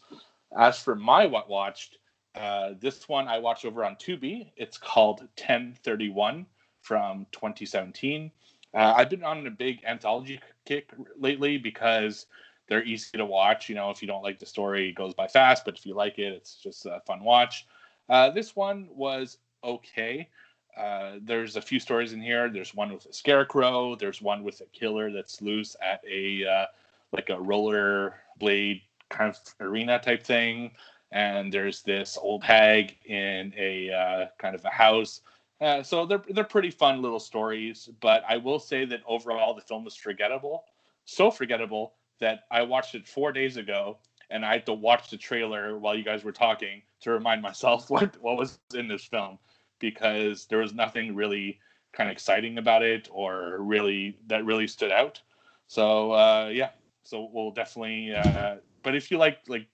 As 0.57 0.79
for 0.79 0.95
my 0.95 1.27
what 1.27 1.51
watched, 1.51 1.99
uh, 2.35 2.71
this 2.81 3.07
one 3.07 3.29
I 3.29 3.39
watched 3.39 3.67
over 3.67 3.85
on 3.85 3.97
Tubi. 3.97 4.53
It's 4.57 4.79
called 4.79 5.21
1031 5.37 6.47
from 6.81 7.27
2017. 7.33 8.31
Uh, 8.75 8.95
I've 8.97 9.11
been 9.11 9.25
on 9.25 9.47
a 9.47 9.51
big 9.51 9.81
anthology 9.85 10.41
kick 10.65 10.91
lately 11.19 11.59
because 11.59 12.27
they're 12.69 12.85
easy 12.85 13.19
to 13.19 13.27
watch. 13.27 13.69
You 13.69 13.75
know, 13.75 13.91
if 13.91 14.01
you 14.01 14.09
don't 14.09 14.23
like 14.23 14.39
the 14.39 14.47
story, 14.47 14.89
it 14.89 14.95
goes 14.95 15.15
by 15.15 15.27
fast, 15.27 15.65
but 15.65 15.77
if 15.77 15.85
you 15.85 15.95
like 15.95 16.19
it, 16.19 16.33
it's 16.33 16.55
just 16.57 16.87
a 16.87 17.01
fun 17.07 17.23
watch. 17.23 17.67
Uh, 18.09 18.31
this 18.31 18.57
one 18.57 18.89
was 18.95 19.39
okay. 19.63 20.29
Uh, 20.77 21.17
there's 21.23 21.57
a 21.57 21.63
few 21.63 21.79
stories 21.79 22.13
in 22.13 22.23
here. 22.23 22.49
There's 22.49 22.75
one 22.75 22.93
with 22.93 23.07
a 23.07 23.13
scarecrow. 23.13 23.95
There's 23.95 24.23
one 24.23 24.43
with 24.43 24.61
a 24.61 24.67
killer 24.67 25.11
that's 25.11 25.43
loose 25.43 25.77
at 25.83 26.03
a 26.09 26.47
uh, 26.47 26.67
like 27.13 27.29
a 27.29 27.39
roller 27.39 28.15
blade 28.39 28.81
kind 29.11 29.31
of 29.31 29.39
arena 29.61 29.99
type 29.99 30.23
thing. 30.23 30.71
And 31.11 31.53
there's 31.53 31.83
this 31.83 32.17
old 32.21 32.43
hag 32.43 32.97
in 33.05 33.53
a 33.57 33.91
uh, 33.91 34.27
kind 34.39 34.55
of 34.55 34.65
a 34.65 34.71
house. 34.71 35.21
Uh, 35.63 35.83
so 35.83 36.05
they're 36.05 36.23
they're 36.31 36.45
pretty 36.45 36.71
fun 36.71 37.01
little 37.01 37.21
stories. 37.21 37.89
But 38.01 38.25
I 38.29 38.37
will 38.37 38.59
say 38.59 38.85
that 38.87 39.01
overall 39.07 39.55
the 39.55 39.61
film 39.61 39.87
is 39.87 39.95
forgettable. 39.95 40.65
So 41.05 41.31
forgettable 41.31 41.95
that 42.19 42.45
I 42.51 42.63
watched 42.63 42.95
it 42.95 43.07
four 43.07 43.33
days 43.33 43.57
ago 43.57 43.99
and 44.31 44.45
I 44.45 44.53
had 44.53 44.67
to 44.67 44.73
watch 44.73 45.11
the 45.11 45.17
trailer 45.17 45.79
while 45.79 45.95
you 45.95 46.03
guys 46.03 46.25
were 46.25 46.33
talking 46.33 46.83
to 47.03 47.11
remind 47.11 47.43
myself 47.43 47.91
what 47.91 48.21
what 48.21 48.37
was 48.37 48.59
in 48.75 48.89
this 48.89 49.05
film 49.05 49.39
because 49.79 50.47
there 50.47 50.59
was 50.59 50.75
nothing 50.75 51.15
really 51.15 51.59
kind 51.93 52.09
of 52.09 52.13
exciting 52.13 52.59
about 52.59 52.83
it 52.83 53.09
or 53.13 53.59
really 53.61 54.17
that 54.27 54.45
really 54.45 54.67
stood 54.67 54.91
out. 54.91 55.21
So 55.69 56.13
uh, 56.13 56.51
yeah, 56.53 56.71
so 57.05 57.29
we'll 57.33 57.53
definitely. 57.53 58.15
Uh, 58.15 58.57
but 58.83 58.97
if 58.97 59.11
you 59.11 59.19
like 59.19 59.39
like 59.49 59.67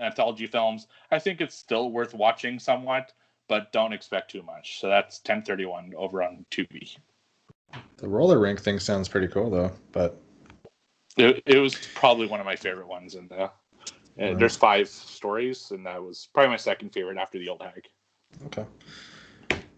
anthology 0.00 0.46
films, 0.46 0.86
I 1.10 1.18
think 1.18 1.40
it's 1.40 1.54
still 1.56 1.90
worth 1.90 2.14
watching 2.14 2.58
somewhat, 2.58 3.12
but 3.48 3.72
don't 3.72 3.92
expect 3.92 4.30
too 4.30 4.42
much. 4.42 4.80
So 4.80 4.88
that's 4.88 5.18
1031 5.18 5.94
over 5.96 6.22
on 6.22 6.44
Tubi. 6.50 6.96
The 7.96 8.08
roller 8.08 8.38
rink 8.38 8.60
thing 8.60 8.78
sounds 8.78 9.08
pretty 9.08 9.28
cool 9.28 9.50
though, 9.50 9.72
but 9.92 10.20
It, 11.16 11.42
it 11.46 11.58
was 11.58 11.74
probably 11.94 12.26
one 12.26 12.40
of 12.40 12.46
my 12.46 12.56
favorite 12.56 12.88
ones, 12.88 13.14
and 13.14 13.32
uh, 13.32 13.48
and 14.16 14.38
there's 14.38 14.56
five 14.56 14.88
stories, 14.88 15.70
and 15.72 15.84
that 15.86 16.02
was 16.02 16.28
probably 16.32 16.50
my 16.50 16.56
second 16.56 16.90
favorite 16.90 17.18
after 17.18 17.38
the 17.38 17.48
old 17.48 17.62
hag. 17.62 17.88
okay. 18.46 18.64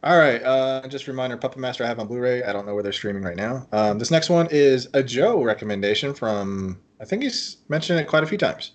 All 0.02 0.18
right. 0.18 0.42
Uh, 0.42 0.86
just 0.88 1.08
a 1.08 1.10
reminder, 1.10 1.36
Puppet 1.36 1.58
Master 1.58 1.82
I 1.82 1.88
have 1.88 1.98
on 1.98 2.06
Blu-ray. 2.06 2.44
I 2.44 2.52
don't 2.52 2.64
know 2.64 2.74
where 2.74 2.82
they're 2.82 2.92
streaming 2.92 3.22
right 3.22 3.36
now. 3.36 3.66
Um, 3.72 3.98
this 3.98 4.10
next 4.10 4.30
one 4.30 4.46
is 4.50 4.88
a 4.94 5.02
Joe 5.02 5.42
recommendation 5.42 6.14
from. 6.14 6.78
I 7.00 7.04
think 7.04 7.22
he's 7.22 7.58
mentioned 7.68 7.98
it 7.98 8.06
quite 8.06 8.22
a 8.22 8.26
few 8.26 8.38
times. 8.38 8.72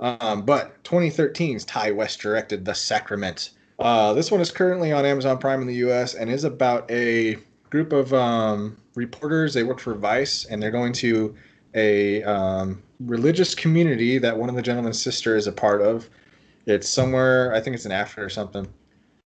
Um, 0.00 0.42
but 0.42 0.82
2013's 0.84 1.64
Ti 1.64 1.92
West 1.92 2.20
directed 2.20 2.64
The 2.64 2.74
Sacrament. 2.74 3.50
Uh, 3.78 4.12
this 4.12 4.30
one 4.30 4.40
is 4.40 4.50
currently 4.50 4.92
on 4.92 5.04
Amazon 5.04 5.38
Prime 5.38 5.60
in 5.60 5.66
the 5.66 5.74
U.S. 5.76 6.14
and 6.14 6.30
is 6.30 6.44
about 6.44 6.90
a 6.90 7.36
group 7.70 7.92
of 7.92 8.12
um, 8.14 8.76
reporters. 8.94 9.54
They 9.54 9.62
work 9.62 9.80
for 9.80 9.94
Vice, 9.94 10.44
and 10.44 10.62
they're 10.62 10.70
going 10.70 10.92
to 10.94 11.34
a 11.74 12.22
um, 12.24 12.82
religious 13.00 13.54
community 13.54 14.18
that 14.18 14.36
one 14.36 14.48
of 14.48 14.54
the 14.54 14.62
gentleman's 14.62 15.00
sister 15.00 15.36
is 15.36 15.46
a 15.46 15.52
part 15.52 15.80
of. 15.80 16.08
It's 16.66 16.88
somewhere, 16.88 17.52
I 17.54 17.60
think 17.60 17.74
it's 17.74 17.86
in 17.86 17.92
Africa 17.92 18.22
or 18.22 18.28
something. 18.28 18.68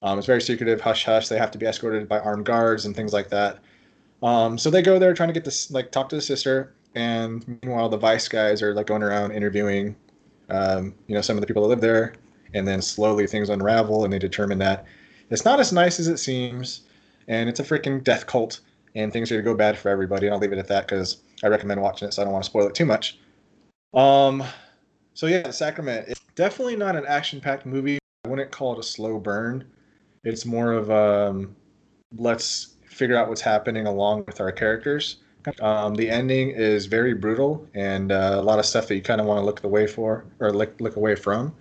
Um, 0.01 0.17
it's 0.17 0.27
very 0.27 0.41
secretive, 0.41 0.81
hush 0.81 1.05
hush. 1.05 1.29
They 1.29 1.37
have 1.37 1.51
to 1.51 1.57
be 1.57 1.65
escorted 1.65 2.09
by 2.09 2.19
armed 2.19 2.45
guards 2.45 2.85
and 2.85 2.95
things 2.95 3.13
like 3.13 3.29
that. 3.29 3.59
Um, 4.21 4.57
so 4.57 4.69
they 4.69 4.81
go 4.81 4.99
there 4.99 5.13
trying 5.13 5.29
to 5.29 5.33
get 5.33 5.45
this, 5.45 5.71
like, 5.71 5.91
talk 5.91 6.09
to 6.09 6.15
the 6.15 6.21
sister, 6.21 6.73
and 6.95 7.59
meanwhile 7.61 7.89
the 7.89 7.97
Vice 7.97 8.27
guys 8.27 8.61
are 8.61 8.73
like 8.73 8.87
going 8.87 9.03
around 9.03 9.31
interviewing, 9.31 9.95
um, 10.49 10.93
you 11.07 11.15
know, 11.15 11.21
some 11.21 11.37
of 11.37 11.41
the 11.41 11.47
people 11.47 11.63
that 11.63 11.69
live 11.69 11.81
there, 11.81 12.13
and 12.53 12.67
then 12.67 12.81
slowly 12.81 13.27
things 13.27 13.49
unravel, 13.49 14.03
and 14.03 14.13
they 14.13 14.19
determine 14.19 14.57
that 14.59 14.85
it's 15.29 15.45
not 15.45 15.59
as 15.59 15.71
nice 15.71 15.99
as 15.99 16.07
it 16.07 16.17
seems, 16.17 16.81
and 17.27 17.49
it's 17.49 17.59
a 17.59 17.63
freaking 17.63 18.03
death 18.03 18.27
cult, 18.27 18.61
and 18.95 19.11
things 19.11 19.31
are 19.31 19.35
gonna 19.35 19.43
go 19.43 19.55
bad 19.55 19.77
for 19.77 19.89
everybody. 19.89 20.27
And 20.27 20.33
I'll 20.33 20.39
leave 20.39 20.53
it 20.53 20.59
at 20.59 20.67
that 20.67 20.87
because 20.87 21.17
I 21.43 21.47
recommend 21.47 21.81
watching 21.81 22.07
it, 22.07 22.13
so 22.13 22.21
I 22.21 22.25
don't 22.25 22.33
want 22.33 22.43
to 22.45 22.49
spoil 22.49 22.67
it 22.67 22.75
too 22.75 22.85
much. 22.85 23.19
Um, 23.93 24.43
so 25.13 25.27
yeah, 25.27 25.49
Sacrament. 25.51 26.07
It's 26.07 26.21
definitely 26.35 26.75
not 26.75 26.95
an 26.95 27.05
action-packed 27.07 27.65
movie. 27.65 27.99
I 28.25 28.29
wouldn't 28.29 28.51
call 28.51 28.73
it 28.73 28.79
a 28.79 28.83
slow 28.83 29.19
burn. 29.19 29.65
It's 30.23 30.45
more 30.45 30.71
of 30.73 30.89
um, 30.89 31.55
let's 32.17 32.75
figure 32.85 33.17
out 33.17 33.27
what's 33.27 33.41
happening 33.41 33.87
along 33.87 34.25
with 34.25 34.39
our 34.39 34.51
characters. 34.51 35.17
Um, 35.59 35.95
the 35.95 36.09
ending 36.09 36.51
is 36.51 36.85
very 36.85 37.13
brutal 37.13 37.67
and 37.73 38.13
uh, 38.13 38.37
a 38.39 38.41
lot 38.41 38.59
of 38.59 38.65
stuff 38.65 38.87
that 38.87 38.95
you 38.95 39.01
kind 39.01 39.19
of 39.19 39.27
want 39.27 39.41
to 39.41 39.45
look 39.45 39.63
away 39.65 39.87
for 39.87 40.25
or 40.39 40.53
look 40.53 40.79
look 40.79 40.95
away 40.95 41.15
from. 41.15 41.53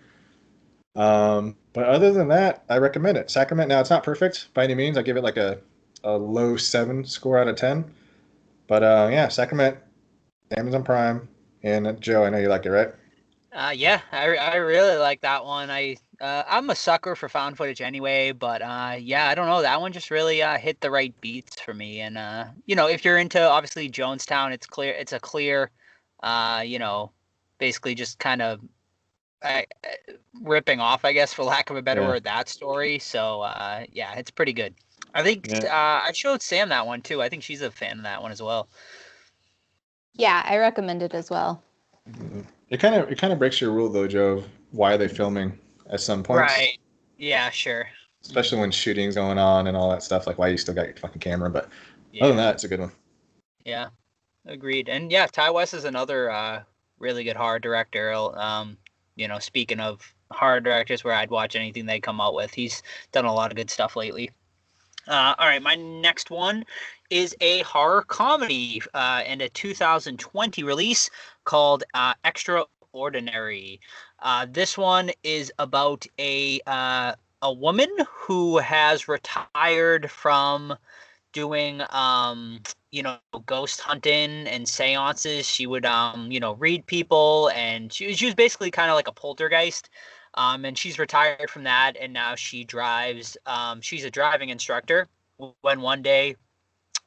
Um, 0.95 1.57
but 1.73 1.85
other 1.85 2.13
than 2.13 2.29
that, 2.29 2.65
I 2.69 2.79
recommend 2.79 3.17
it. 3.17 3.31
Sacrament. 3.31 3.69
Now 3.69 3.81
it's 3.81 3.91
not 3.91 4.03
perfect 4.03 4.53
by 4.55 4.65
any 4.65 4.75
means. 4.75 4.99
I 4.99 5.03
give 5.03 5.17
it 5.17 5.25
like 5.25 5.37
a, 5.39 5.59
a 6.05 6.17
low 6.17 6.57
seven 6.57 7.05
score 7.05 7.39
out 7.39 7.49
of 7.49 7.57
ten. 7.57 7.91
But 8.67 8.83
uh, 8.83 9.09
yeah, 9.11 9.29
Sacrament, 9.29 9.79
Amazon 10.57 10.85
Prime, 10.85 11.29
and 11.63 12.01
Joe, 12.01 12.25
I 12.25 12.31
know 12.31 12.39
you 12.39 12.49
like 12.49 12.67
it, 12.67 12.71
right? 12.71 12.89
Uh, 13.53 13.73
yeah, 13.75 14.01
I, 14.13 14.37
I 14.37 14.57
really 14.57 14.97
like 14.97 15.21
that 15.21 15.45
one. 15.45 15.71
I 15.71 15.97
uh, 16.21 16.43
I'm 16.49 16.71
a 16.71 16.75
sucker 16.75 17.15
for 17.15 17.29
found 17.29 17.57
footage 17.57 17.83
anyway, 17.83 18.33
but 18.33 18.63
uh, 18.63 18.97
yeah, 18.99 19.29
I 19.29 19.35
don't 19.35 19.49
know. 19.49 19.61
That 19.61 19.81
one 19.81 19.93
just 19.93 20.11
really 20.11 20.41
uh, 20.41 20.57
hit 20.57 20.81
the 20.81 20.91
right 20.91 21.19
beats 21.21 21.61
for 21.61 21.75
me. 21.75 22.01
And 22.01 22.17
uh, 22.17 22.47
you 22.65 22.77
know, 22.77 22.89
if 22.89 23.05
you're 23.05 23.19
into 23.19 23.43
obviously 23.43 23.91
Jonestown, 23.91 24.53
it's 24.53 24.67
clear 24.67 24.93
it's 24.93 25.13
a 25.13 25.21
clear, 25.21 25.71
uh, 26.23 26.63
you 26.65 26.79
know, 26.79 27.13
basically 27.59 27.95
just 27.95 28.19
kind 28.19 28.41
of 28.41 28.61
uh, 29.43 29.63
ripping 30.41 30.81
off, 30.81 31.05
I 31.05 31.13
guess, 31.13 31.33
for 31.33 31.45
lack 31.45 31.71
of 31.71 31.77
a 31.77 31.83
better 31.83 32.03
Yeah. 32.03 32.09
word, 32.09 32.25
that 32.25 32.49
story. 32.49 32.99
So 32.99 33.43
uh, 33.43 33.85
yeah, 33.93 34.15
it's 34.15 34.31
pretty 34.31 34.53
good. 34.53 34.75
I 35.15 35.23
think 35.23 35.49
Yeah. 35.49 35.65
uh, 35.65 36.09
I 36.09 36.13
showed 36.13 36.43
Sam 36.43 36.69
that 36.71 36.87
one 36.87 37.03
too. 37.03 37.21
I 37.23 37.29
think 37.29 37.43
she's 37.43 37.63
a 37.63 37.71
fan 37.71 37.99
of 37.99 38.05
that 38.05 38.23
one 38.23 38.33
as 38.33 38.43
well. 38.43 38.69
Yeah, 40.15 40.43
I 40.45 40.59
recommend 40.59 41.03
it 41.03 41.15
as 41.15 41.31
well. 41.31 41.63
It 42.71 42.81
kind 42.81 42.95
of 42.95 43.11
it 43.11 43.19
kind 43.19 43.33
of 43.33 43.39
breaks 43.39 43.61
your 43.61 43.73
rule 43.73 43.89
though, 43.89 44.09
Joe. 44.09 44.39
Of 44.39 44.49
why 44.71 44.95
are 44.95 44.99
they 44.99 45.09
filming 45.09 45.59
at 45.91 46.01
some 46.01 46.23
point? 46.23 46.41
Right. 46.41 46.79
Yeah. 47.19 47.51
Sure. 47.51 47.87
Especially 48.23 48.59
when 48.59 48.71
shooting's 48.71 49.15
going 49.15 49.39
on 49.39 49.67
and 49.67 49.77
all 49.77 49.91
that 49.91 50.03
stuff. 50.03 50.27
Like 50.27 50.39
why 50.39 50.49
you 50.49 50.57
still 50.57 50.75
got 50.75 50.87
your 50.87 50.97
fucking 50.97 51.21
camera. 51.21 51.51
But 51.51 51.69
Yeah. 52.13 52.25
other 52.25 52.33
than 52.33 52.37
that, 52.39 52.55
it's 52.55 52.65
a 52.65 52.69
good 52.69 52.81
one. 52.81 52.93
Yeah, 53.65 53.89
agreed. 54.47 54.89
And 54.89 55.11
yeah, 55.11 55.27
Ti 55.27 55.51
West 55.51 55.75
is 55.75 55.85
another 55.85 56.31
uh, 56.31 56.63
really 56.99 57.25
good 57.25 57.37
horror 57.37 57.59
director. 57.59 58.13
Um, 58.13 58.77
you 59.17 59.29
know, 59.29 59.39
speaking 59.39 59.81
of 59.81 60.15
horror 60.31 60.61
directors, 60.61 61.05
where 61.05 61.15
I'd 61.15 61.31
watch 61.31 61.57
anything 61.57 61.87
they 61.87 62.01
come 62.01 62.21
out 62.21 62.35
with, 62.35 62.55
he's 62.55 62.83
done 63.13 63.25
a 63.25 63.35
lot 63.35 63.51
of 63.51 63.57
good 63.57 63.71
stuff 63.71 63.97
lately. 63.97 64.31
Uh, 65.09 65.35
all 65.39 65.47
right, 65.47 65.63
my 65.63 65.75
next 65.75 66.31
one 66.31 66.65
is 67.11 67.35
a 67.41 67.63
horror 67.63 68.03
comedy 68.03 68.81
uh, 68.95 69.23
and 69.27 69.43
a 69.43 69.49
2020 69.49 70.63
release 70.63 71.11
called 71.45 71.83
uh, 71.95 72.15
Extra 72.25 72.65
Ordinary. 72.93 73.81
Uh, 74.21 74.47
this 74.49 74.79
one 74.79 75.11
is 75.25 75.53
about 75.59 76.07
a 76.19 76.61
uh, 76.67 77.15
a 77.43 77.53
woman 77.53 77.89
who 78.09 78.59
has 78.59 79.09
retired 79.09 80.11
from 80.11 80.77
doing 81.33 81.83
um 81.91 82.61
you 82.93 83.03
know 83.03 83.19
ghost 83.47 83.81
hunting 83.81 84.47
and 84.49 84.69
seances 84.69 85.49
she 85.49 85.67
would 85.67 85.87
um 85.87 86.31
you 86.31 86.41
know 86.41 86.55
read 86.55 86.87
people 86.87 87.51
and 87.55 87.93
she, 87.93 88.07
was- 88.09 88.19
she 88.19 88.27
was 88.27 88.35
basically 88.35 88.71
kind 88.71 88.91
of 88.91 88.97
like 88.97 89.09
a 89.09 89.13
poltergeist 89.13 89.91
um 90.35 90.65
and 90.65 90.79
she's 90.79 90.99
retired 90.99 91.51
from 91.51 91.65
that 91.65 91.97
and 92.01 92.13
now 92.13 92.35
she 92.37 92.65
drives 92.65 93.37
um 93.47 93.81
she's 93.81 94.05
a 94.05 94.11
driving 94.11 94.51
instructor. 94.51 95.09
When 95.63 95.81
one 95.81 96.03
day 96.03 96.37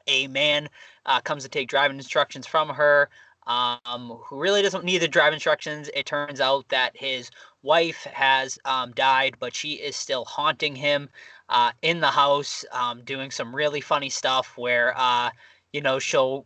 a 0.07 0.27
man 0.27 0.69
uh, 1.05 1.21
comes 1.21 1.43
to 1.43 1.49
take 1.49 1.69
driving 1.69 1.97
instructions 1.97 2.47
from 2.47 2.69
her 2.69 3.09
um 3.47 4.09
who 4.25 4.39
really 4.39 4.61
doesn't 4.63 4.83
need 4.83 4.99
the 4.99 5.07
drive 5.07 5.33
instructions 5.33 5.89
it 5.93 6.05
turns 6.05 6.41
out 6.41 6.67
that 6.69 6.97
his 6.97 7.29
wife 7.61 8.03
has 8.05 8.57
um, 8.65 8.91
died 8.93 9.35
but 9.39 9.55
she 9.55 9.73
is 9.73 9.95
still 9.95 10.25
haunting 10.25 10.75
him 10.75 11.09
uh, 11.49 11.71
in 11.83 11.99
the 11.99 12.07
house 12.09 12.65
um, 12.71 13.03
doing 13.03 13.29
some 13.31 13.55
really 13.55 13.81
funny 13.81 14.09
stuff 14.09 14.53
where 14.57 14.93
uh, 14.97 15.29
you 15.75 15.81
know 15.81 15.99
she'll 15.99 16.45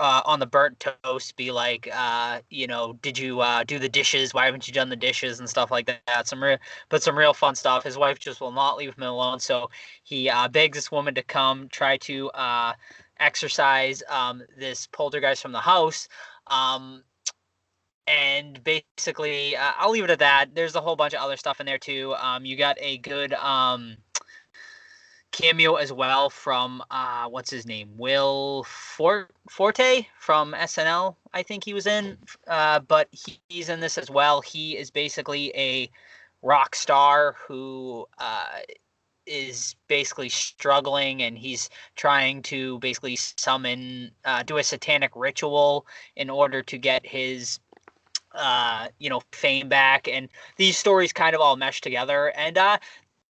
uh, 0.00 0.22
on 0.24 0.40
the 0.40 0.46
burnt 0.46 0.80
toast 0.80 1.36
be 1.36 1.52
like 1.52 1.86
uh, 1.92 2.40
you 2.48 2.66
know 2.66 2.94
did 3.02 3.18
you 3.18 3.40
uh, 3.40 3.62
do 3.62 3.78
the 3.78 3.88
dishes? 3.90 4.32
Why 4.32 4.46
haven't 4.46 4.66
you 4.66 4.72
done 4.72 4.88
the 4.88 4.96
dishes? 4.96 5.38
and 5.38 5.48
stuff 5.48 5.70
like 5.70 5.86
that. 5.86 6.26
Some 6.26 6.42
real 6.42 6.56
but 6.88 7.02
some 7.02 7.16
real 7.18 7.34
fun 7.34 7.54
stuff. 7.54 7.84
His 7.84 7.98
wife 7.98 8.18
just 8.18 8.40
will 8.40 8.52
not 8.52 8.78
leave 8.78 8.94
him 8.96 9.02
alone. 9.04 9.38
So 9.38 9.68
he 10.02 10.30
uh, 10.30 10.48
begs 10.48 10.78
this 10.78 10.90
woman 10.90 11.14
to 11.14 11.22
come 11.22 11.68
try 11.68 11.98
to 11.98 12.30
uh, 12.30 12.72
exercise 13.18 14.02
um, 14.08 14.42
this 14.58 14.86
poltergeist 14.86 15.42
from 15.42 15.52
the 15.52 15.60
house. 15.60 16.08
Um, 16.46 17.04
and 18.06 18.64
basically 18.64 19.54
uh, 19.54 19.72
i'll 19.78 19.90
leave 19.90 20.04
it 20.04 20.10
at 20.10 20.18
that. 20.20 20.46
There's 20.54 20.74
a 20.74 20.80
whole 20.80 20.96
bunch 20.96 21.12
of 21.12 21.20
other 21.20 21.36
stuff 21.36 21.60
in 21.60 21.66
there 21.66 21.78
too. 21.78 22.14
Um, 22.14 22.46
you 22.46 22.56
got 22.56 22.76
a 22.80 22.96
good 22.98 23.34
um, 23.34 23.98
cameo 25.32 25.76
as 25.76 25.92
well 25.92 26.30
from 26.30 26.82
uh 26.90 27.26
what's 27.28 27.50
his 27.50 27.66
name? 27.66 27.90
Will 27.96 28.64
Fort- 28.64 29.30
forte 29.48 30.06
from 30.18 30.52
snl 30.52 31.16
i 31.32 31.42
think 31.42 31.64
he 31.64 31.72
was 31.74 31.86
in 31.86 32.16
uh 32.46 32.80
but 32.80 33.08
he, 33.12 33.40
he's 33.48 33.68
in 33.68 33.80
this 33.80 33.98
as 33.98 34.10
well. 34.10 34.40
He 34.40 34.76
is 34.76 34.90
basically 34.90 35.52
a 35.56 35.90
rock 36.42 36.74
star 36.74 37.36
who 37.46 38.06
uh 38.18 38.58
is 39.26 39.76
basically 39.86 40.28
struggling 40.28 41.22
and 41.22 41.38
he's 41.38 41.70
trying 41.94 42.42
to 42.42 42.78
basically 42.80 43.14
summon 43.16 44.10
uh, 44.24 44.42
do 44.42 44.56
a 44.56 44.64
satanic 44.64 45.12
ritual 45.14 45.86
in 46.16 46.28
order 46.28 46.62
to 46.62 46.78
get 46.78 47.06
his 47.06 47.60
uh 48.34 48.88
you 48.98 49.10
know 49.10 49.20
fame 49.32 49.68
back. 49.68 50.08
And 50.08 50.28
these 50.56 50.76
stories 50.78 51.12
kind 51.12 51.34
of 51.34 51.40
all 51.40 51.56
mesh 51.56 51.80
together. 51.80 52.32
And 52.36 52.58
uh 52.58 52.78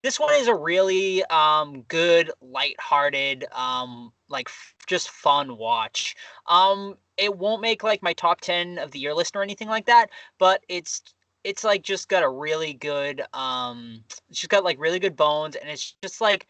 this 0.03 0.19
one 0.19 0.33
is 0.35 0.47
a 0.47 0.55
really 0.55 1.23
um 1.25 1.83
good 1.83 2.31
lighthearted 2.41 3.45
um 3.51 4.11
like 4.29 4.47
f- 4.47 4.75
just 4.87 5.09
fun 5.09 5.57
watch 5.57 6.15
um 6.47 6.95
it 7.17 7.37
won't 7.37 7.61
make 7.61 7.83
like 7.83 8.01
my 8.01 8.13
top 8.13 8.41
10 8.41 8.77
of 8.79 8.91
the 8.91 8.99
year 8.99 9.13
list 9.13 9.35
or 9.35 9.43
anything 9.43 9.67
like 9.67 9.85
that 9.85 10.07
but 10.39 10.63
it's 10.69 11.01
it's 11.43 11.63
like 11.63 11.81
just 11.83 12.09
got 12.09 12.23
a 12.23 12.29
really 12.29 12.73
good 12.73 13.21
um 13.33 14.03
it's 14.29 14.39
just 14.39 14.49
got 14.49 14.63
like 14.63 14.79
really 14.79 14.99
good 14.99 15.15
bones 15.15 15.55
and 15.55 15.69
it's 15.69 15.95
just 16.01 16.21
like 16.21 16.47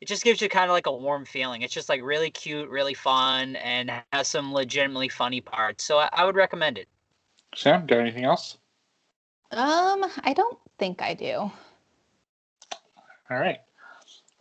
it 0.00 0.08
just 0.08 0.24
gives 0.24 0.40
you 0.40 0.48
kind 0.48 0.70
of 0.70 0.74
like 0.74 0.86
a 0.86 0.96
warm 0.96 1.24
feeling 1.24 1.62
it's 1.62 1.74
just 1.74 1.88
like 1.88 2.02
really 2.02 2.30
cute 2.30 2.68
really 2.68 2.94
fun 2.94 3.56
and 3.56 3.90
has 4.12 4.28
some 4.28 4.52
legitimately 4.52 5.08
funny 5.08 5.40
parts 5.40 5.84
so 5.84 5.98
i, 5.98 6.08
I 6.12 6.24
would 6.24 6.36
recommend 6.36 6.78
it 6.78 6.88
Sam, 7.54 7.86
got 7.86 7.98
anything 7.98 8.24
else? 8.24 8.58
Um, 9.50 10.04
I 10.22 10.32
don't 10.34 10.58
think 10.78 11.02
I 11.02 11.14
do. 11.14 11.50
All 13.30 13.38
right. 13.38 13.60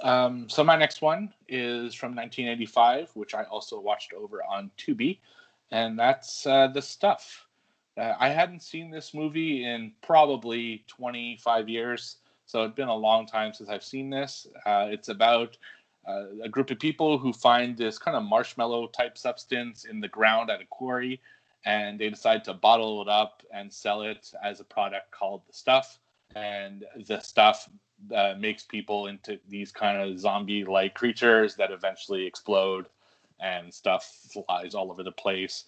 Um, 0.02 0.50
so 0.50 0.64
my 0.64 0.76
next 0.76 1.02
one 1.02 1.32
is 1.48 1.94
from 1.94 2.16
1985, 2.16 3.12
which 3.14 3.36
I 3.36 3.44
also 3.44 3.80
watched 3.80 4.14
over 4.14 4.42
on 4.44 4.72
Tubi, 4.78 5.20
and 5.72 6.00
that's 6.00 6.48
uh, 6.48 6.68
The 6.68 6.82
Stuff. 6.82 7.46
Uh, 7.98 8.16
I 8.18 8.30
hadn't 8.30 8.64
seen 8.64 8.90
this 8.90 9.14
movie 9.14 9.66
in 9.66 9.92
probably 10.02 10.86
25 10.88 11.70
years, 11.70 12.18
so 12.46 12.64
it's 12.64 12.76
been 12.76 12.88
a 12.88 12.96
long 12.96 13.28
time 13.28 13.54
since 13.54 13.70
I've 13.70 13.84
seen 13.84 14.10
this. 14.10 14.48
Uh, 14.66 14.88
it's 14.90 15.10
about 15.10 15.56
uh, 16.08 16.24
a 16.44 16.50
group 16.50 16.72
of 16.72 16.80
people 16.80 17.20
who 17.20 17.32
find 17.32 17.78
this 17.78 18.00
kind 18.00 18.18
of 18.18 18.24
marshmallow 18.24 18.88
type 18.88 19.20
substance 19.20 19.86
in 19.86 20.00
the 20.00 20.08
ground 20.08 20.50
at 20.50 20.62
a 20.62 20.66
quarry, 20.66 21.22
and 21.66 22.00
they 22.00 22.10
decide 22.10 22.44
to 22.46 22.54
bottle 22.54 23.04
it 23.04 23.10
up 23.10 23.44
and 23.54 23.72
sell 23.72 24.02
it 24.02 24.32
as 24.44 24.62
a 24.62 24.64
product 24.64 25.12
called 25.12 25.42
The 25.46 25.54
Stuff. 25.54 26.00
And 26.36 26.86
the 27.08 27.20
stuff 27.20 27.68
makes 28.38 28.64
people 28.64 29.08
into 29.08 29.40
these 29.50 29.72
kind 29.72 30.02
of 30.02 30.20
zombie-like 30.20 30.94
creatures 30.94 31.56
that 31.56 31.72
eventually 31.72 32.26
explode, 32.26 32.86
and 33.40 33.74
stuff 33.74 34.06
flies 34.32 34.76
all 34.76 34.92
over 34.92 35.04
the 35.04 35.12
place. 35.12 35.66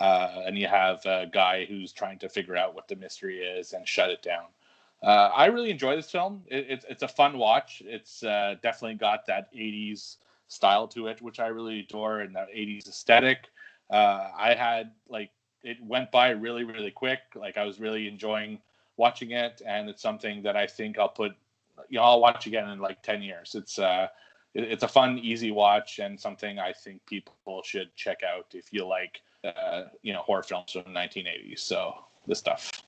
Uh, 0.00 0.42
and 0.46 0.58
you 0.58 0.66
have 0.66 1.04
a 1.06 1.26
guy 1.32 1.64
who's 1.64 1.92
trying 1.92 2.18
to 2.18 2.28
figure 2.28 2.56
out 2.56 2.74
what 2.74 2.88
the 2.88 2.96
mystery 2.96 3.38
is 3.38 3.72
and 3.72 3.86
shut 3.86 4.10
it 4.10 4.22
down. 4.22 4.46
Uh, 5.02 5.30
I 5.34 5.46
really 5.46 5.70
enjoy 5.70 5.96
this 5.96 6.10
film. 6.10 6.42
It, 6.48 6.66
it's 6.68 6.86
it's 6.88 7.02
a 7.02 7.08
fun 7.08 7.38
watch. 7.38 7.82
It's 7.84 8.22
uh, 8.22 8.56
definitely 8.62 8.96
got 8.96 9.26
that 9.26 9.52
'80s 9.54 10.16
style 10.48 10.88
to 10.88 11.08
it, 11.08 11.20
which 11.20 11.40
I 11.40 11.48
really 11.48 11.80
adore, 11.80 12.20
and 12.20 12.34
that 12.34 12.48
'80s 12.48 12.88
aesthetic. 12.88 13.50
Uh, 13.90 14.30
I 14.36 14.54
had 14.54 14.92
like 15.08 15.30
it 15.62 15.76
went 15.82 16.10
by 16.10 16.30
really 16.30 16.64
really 16.64 16.90
quick. 16.90 17.20
Like 17.34 17.58
I 17.58 17.64
was 17.64 17.78
really 17.78 18.08
enjoying 18.08 18.58
watching 18.96 19.32
it, 19.32 19.60
and 19.66 19.90
it's 19.90 20.02
something 20.02 20.42
that 20.42 20.56
I 20.56 20.66
think 20.66 20.98
I'll 20.98 21.08
put 21.08 21.36
you 21.88 21.98
know 21.98 22.04
I'll 22.04 22.20
watch 22.20 22.46
again 22.46 22.68
in 22.70 22.78
like 22.78 23.02
10 23.02 23.22
years. 23.22 23.54
It's 23.54 23.78
uh 23.78 24.08
it's 24.54 24.84
a 24.84 24.88
fun 24.88 25.18
easy 25.18 25.50
watch 25.50 25.98
and 25.98 26.18
something 26.18 26.58
I 26.58 26.72
think 26.72 27.04
people 27.06 27.34
should 27.64 27.94
check 27.96 28.18
out 28.22 28.46
if 28.54 28.72
you 28.72 28.86
like 28.86 29.20
uh 29.44 29.84
you 30.02 30.12
know 30.12 30.20
horror 30.20 30.42
films 30.42 30.72
from 30.72 30.84
the 30.84 30.90
1980s. 30.98 31.60
So 31.60 31.94
this 32.26 32.38
stuff. 32.38 32.82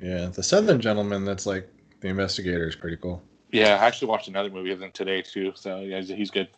Yeah, 0.00 0.26
the 0.26 0.42
Southern 0.42 0.80
gentleman 0.80 1.24
that's 1.24 1.46
like 1.46 1.68
the 2.00 2.08
investigator 2.08 2.68
is 2.68 2.76
pretty 2.76 2.96
cool. 2.98 3.22
Yeah, 3.50 3.76
I 3.80 3.86
actually 3.86 4.08
watched 4.08 4.28
another 4.28 4.50
movie 4.50 4.70
of 4.72 4.78
them 4.78 4.92
today 4.92 5.22
too. 5.22 5.52
So 5.54 5.80
yeah, 5.80 6.00
he's- 6.00 6.16
he's 6.16 6.30
good. 6.30 6.48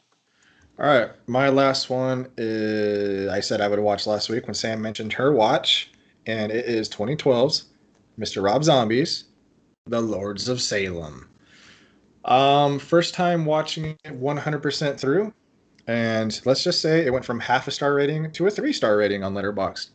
All 0.78 0.86
right, 0.86 1.10
my 1.26 1.50
last 1.50 1.90
one 1.90 2.28
is 2.38 3.28
I 3.28 3.40
said 3.40 3.60
I 3.60 3.68
would 3.68 3.78
watch 3.78 4.06
last 4.06 4.28
week 4.30 4.46
when 4.46 4.54
Sam 4.54 4.80
mentioned 4.80 5.12
her 5.12 5.30
watch, 5.30 5.92
and 6.26 6.50
it 6.50 6.64
is 6.64 6.88
2012's 6.88 7.66
Mr. 8.18 8.42
Rob 8.42 8.64
Zombies, 8.64 9.24
The 9.90 10.00
Lords 10.00 10.48
of 10.48 10.62
Salem. 10.62 11.28
Um, 12.24 12.78
first 12.78 13.12
time 13.12 13.44
watching 13.44 13.96
it 14.04 14.20
100% 14.20 14.98
through, 14.98 15.32
and 15.86 16.40
let's 16.44 16.62
just 16.62 16.80
say 16.80 17.04
it 17.04 17.12
went 17.12 17.24
from 17.24 17.40
half 17.40 17.66
a 17.66 17.70
star 17.72 17.94
rating 17.94 18.30
to 18.32 18.46
a 18.46 18.50
three 18.50 18.72
star 18.72 18.96
rating 18.96 19.24
on 19.24 19.34
Letterboxd. 19.34 19.90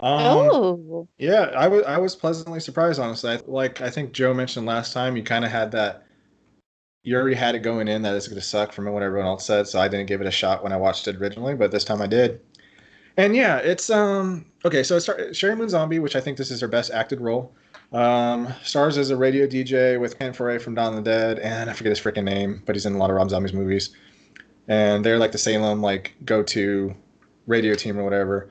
Um, 0.00 0.48
oh. 0.52 1.08
Yeah, 1.18 1.52
I 1.56 1.68
was 1.68 1.84
I 1.84 1.98
was 1.98 2.14
pleasantly 2.16 2.60
surprised, 2.60 3.00
honestly. 3.00 3.32
I, 3.32 3.40
like 3.46 3.80
I 3.80 3.90
think 3.90 4.12
Joe 4.12 4.34
mentioned 4.34 4.66
last 4.66 4.92
time, 4.92 5.16
you 5.16 5.22
kind 5.22 5.44
of 5.44 5.50
had 5.50 5.72
that. 5.72 6.04
You 7.02 7.16
already 7.16 7.36
had 7.36 7.54
it 7.54 7.60
going 7.60 7.88
in 7.88 8.02
that 8.02 8.14
it's 8.14 8.28
going 8.28 8.38
to 8.40 8.46
suck 8.46 8.72
from 8.72 8.84
what 8.92 9.02
everyone 9.02 9.26
else 9.26 9.46
said, 9.46 9.66
so 9.66 9.80
I 9.80 9.88
didn't 9.88 10.06
give 10.06 10.20
it 10.20 10.26
a 10.26 10.30
shot 10.30 10.62
when 10.62 10.72
I 10.72 10.76
watched 10.76 11.08
it 11.08 11.16
originally, 11.16 11.54
but 11.54 11.70
this 11.70 11.84
time 11.84 12.02
I 12.02 12.06
did. 12.06 12.42
And 13.16 13.34
yeah, 13.34 13.56
it's 13.56 13.88
um 13.88 14.46
okay. 14.64 14.82
So 14.82 14.96
it's 14.96 15.06
Sheri 15.06 15.56
Moon 15.56 15.68
Zombie, 15.68 15.98
which 15.98 16.16
I 16.16 16.20
think 16.20 16.36
this 16.36 16.50
is 16.50 16.60
her 16.60 16.68
best 16.68 16.90
acted 16.90 17.20
role. 17.20 17.54
Um, 17.92 18.52
stars 18.62 18.98
as 18.98 19.10
a 19.10 19.16
radio 19.16 19.46
DJ 19.46 19.98
with 20.00 20.18
Ken 20.18 20.32
Foree 20.32 20.60
from 20.60 20.74
Dawn 20.74 20.96
of 20.96 21.04
the 21.04 21.10
Dead, 21.10 21.38
and 21.40 21.68
I 21.68 21.72
forget 21.72 21.90
his 21.90 22.00
freaking 22.00 22.24
name, 22.24 22.62
but 22.64 22.76
he's 22.76 22.86
in 22.86 22.94
a 22.94 22.98
lot 22.98 23.10
of 23.10 23.16
Rob 23.16 23.30
Zombies 23.30 23.52
movies. 23.52 23.90
And 24.68 25.04
they're 25.04 25.18
like 25.18 25.32
the 25.32 25.38
Salem 25.38 25.82
like 25.82 26.14
go 26.24 26.42
to 26.44 26.94
radio 27.46 27.74
team 27.74 27.98
or 27.98 28.04
whatever. 28.04 28.50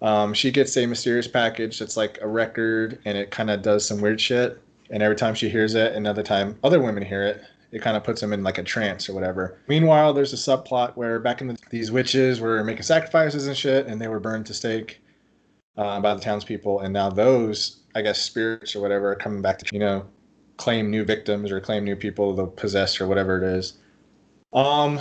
Um, 0.00 0.32
she 0.32 0.50
gets 0.50 0.74
a 0.76 0.86
mysterious 0.86 1.28
package 1.28 1.78
that's 1.78 1.96
like 1.96 2.18
a 2.22 2.26
record, 2.26 2.98
and 3.04 3.18
it 3.18 3.30
kind 3.30 3.50
of 3.50 3.60
does 3.60 3.86
some 3.86 4.00
weird 4.00 4.20
shit. 4.20 4.60
And 4.90 5.02
every 5.02 5.16
time 5.16 5.34
she 5.34 5.48
hears 5.50 5.74
it, 5.74 5.94
another 5.94 6.22
time 6.22 6.58
other 6.64 6.80
women 6.80 7.02
hear 7.02 7.22
it, 7.22 7.42
it 7.70 7.82
kind 7.82 7.96
of 7.96 8.02
puts 8.02 8.20
them 8.20 8.32
in 8.32 8.42
like 8.42 8.58
a 8.58 8.62
trance 8.62 9.08
or 9.08 9.12
whatever. 9.12 9.58
Meanwhile, 9.68 10.14
there's 10.14 10.32
a 10.32 10.36
subplot 10.36 10.96
where 10.96 11.20
back 11.20 11.40
in 11.40 11.48
the, 11.48 11.58
these 11.70 11.92
witches 11.92 12.40
were 12.40 12.64
making 12.64 12.82
sacrifices 12.82 13.46
and 13.46 13.56
shit, 13.56 13.86
and 13.86 14.00
they 14.00 14.08
were 14.08 14.20
burned 14.20 14.46
to 14.46 14.54
stake 14.54 15.00
uh, 15.76 16.00
by 16.00 16.14
the 16.14 16.20
townspeople, 16.20 16.80
and 16.80 16.92
now 16.92 17.10
those, 17.10 17.79
I 17.94 18.02
guess, 18.02 18.20
spirits 18.20 18.74
or 18.76 18.80
whatever, 18.80 19.12
are 19.12 19.16
coming 19.16 19.42
back 19.42 19.58
to 19.58 19.66
you 19.72 19.80
know 19.80 20.06
claim 20.56 20.90
new 20.90 21.04
victims 21.04 21.50
or 21.50 21.60
claim 21.60 21.84
new 21.84 21.96
people 21.96 22.36
to 22.36 22.46
possess 22.46 23.00
or 23.00 23.06
whatever 23.06 23.38
it 23.38 23.44
is. 23.56 23.78
Um, 24.52 25.00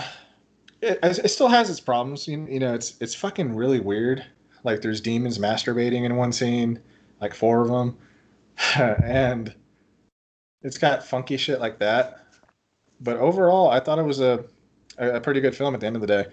it, 0.82 1.00
it 1.04 1.30
still 1.30 1.50
has 1.50 1.70
its 1.70 1.82
problems. 1.82 2.28
You, 2.28 2.48
you 2.50 2.60
know, 2.60 2.74
it's 2.74 2.96
it's 3.02 3.14
fucking 3.14 3.56
really 3.56 3.80
weird. 3.80 4.26
Like 4.64 4.82
there's 4.82 5.02
demons 5.02 5.38
masturbating 5.38 6.06
in 6.06 6.16
one 6.16 6.32
scene, 6.32 6.80
like 7.22 7.34
four 7.34 7.62
of 7.62 7.70
them, 7.70 7.98
and 9.04 9.54
it's 10.62 10.78
got 10.78 11.06
funky 11.06 11.38
shit 11.38 11.60
like 11.60 11.80
that. 11.80 12.26
But 13.02 13.18
overall, 13.18 13.70
I 13.70 13.80
thought 13.80 14.00
it 14.00 14.04
was 14.04 14.22
a 14.22 14.46
a 14.98 15.20
pretty 15.20 15.42
good 15.42 15.56
film 15.56 15.74
at 15.74 15.82
the 15.82 15.88
end 15.88 15.96
of 15.96 16.02
the 16.02 16.08
day. 16.08 16.26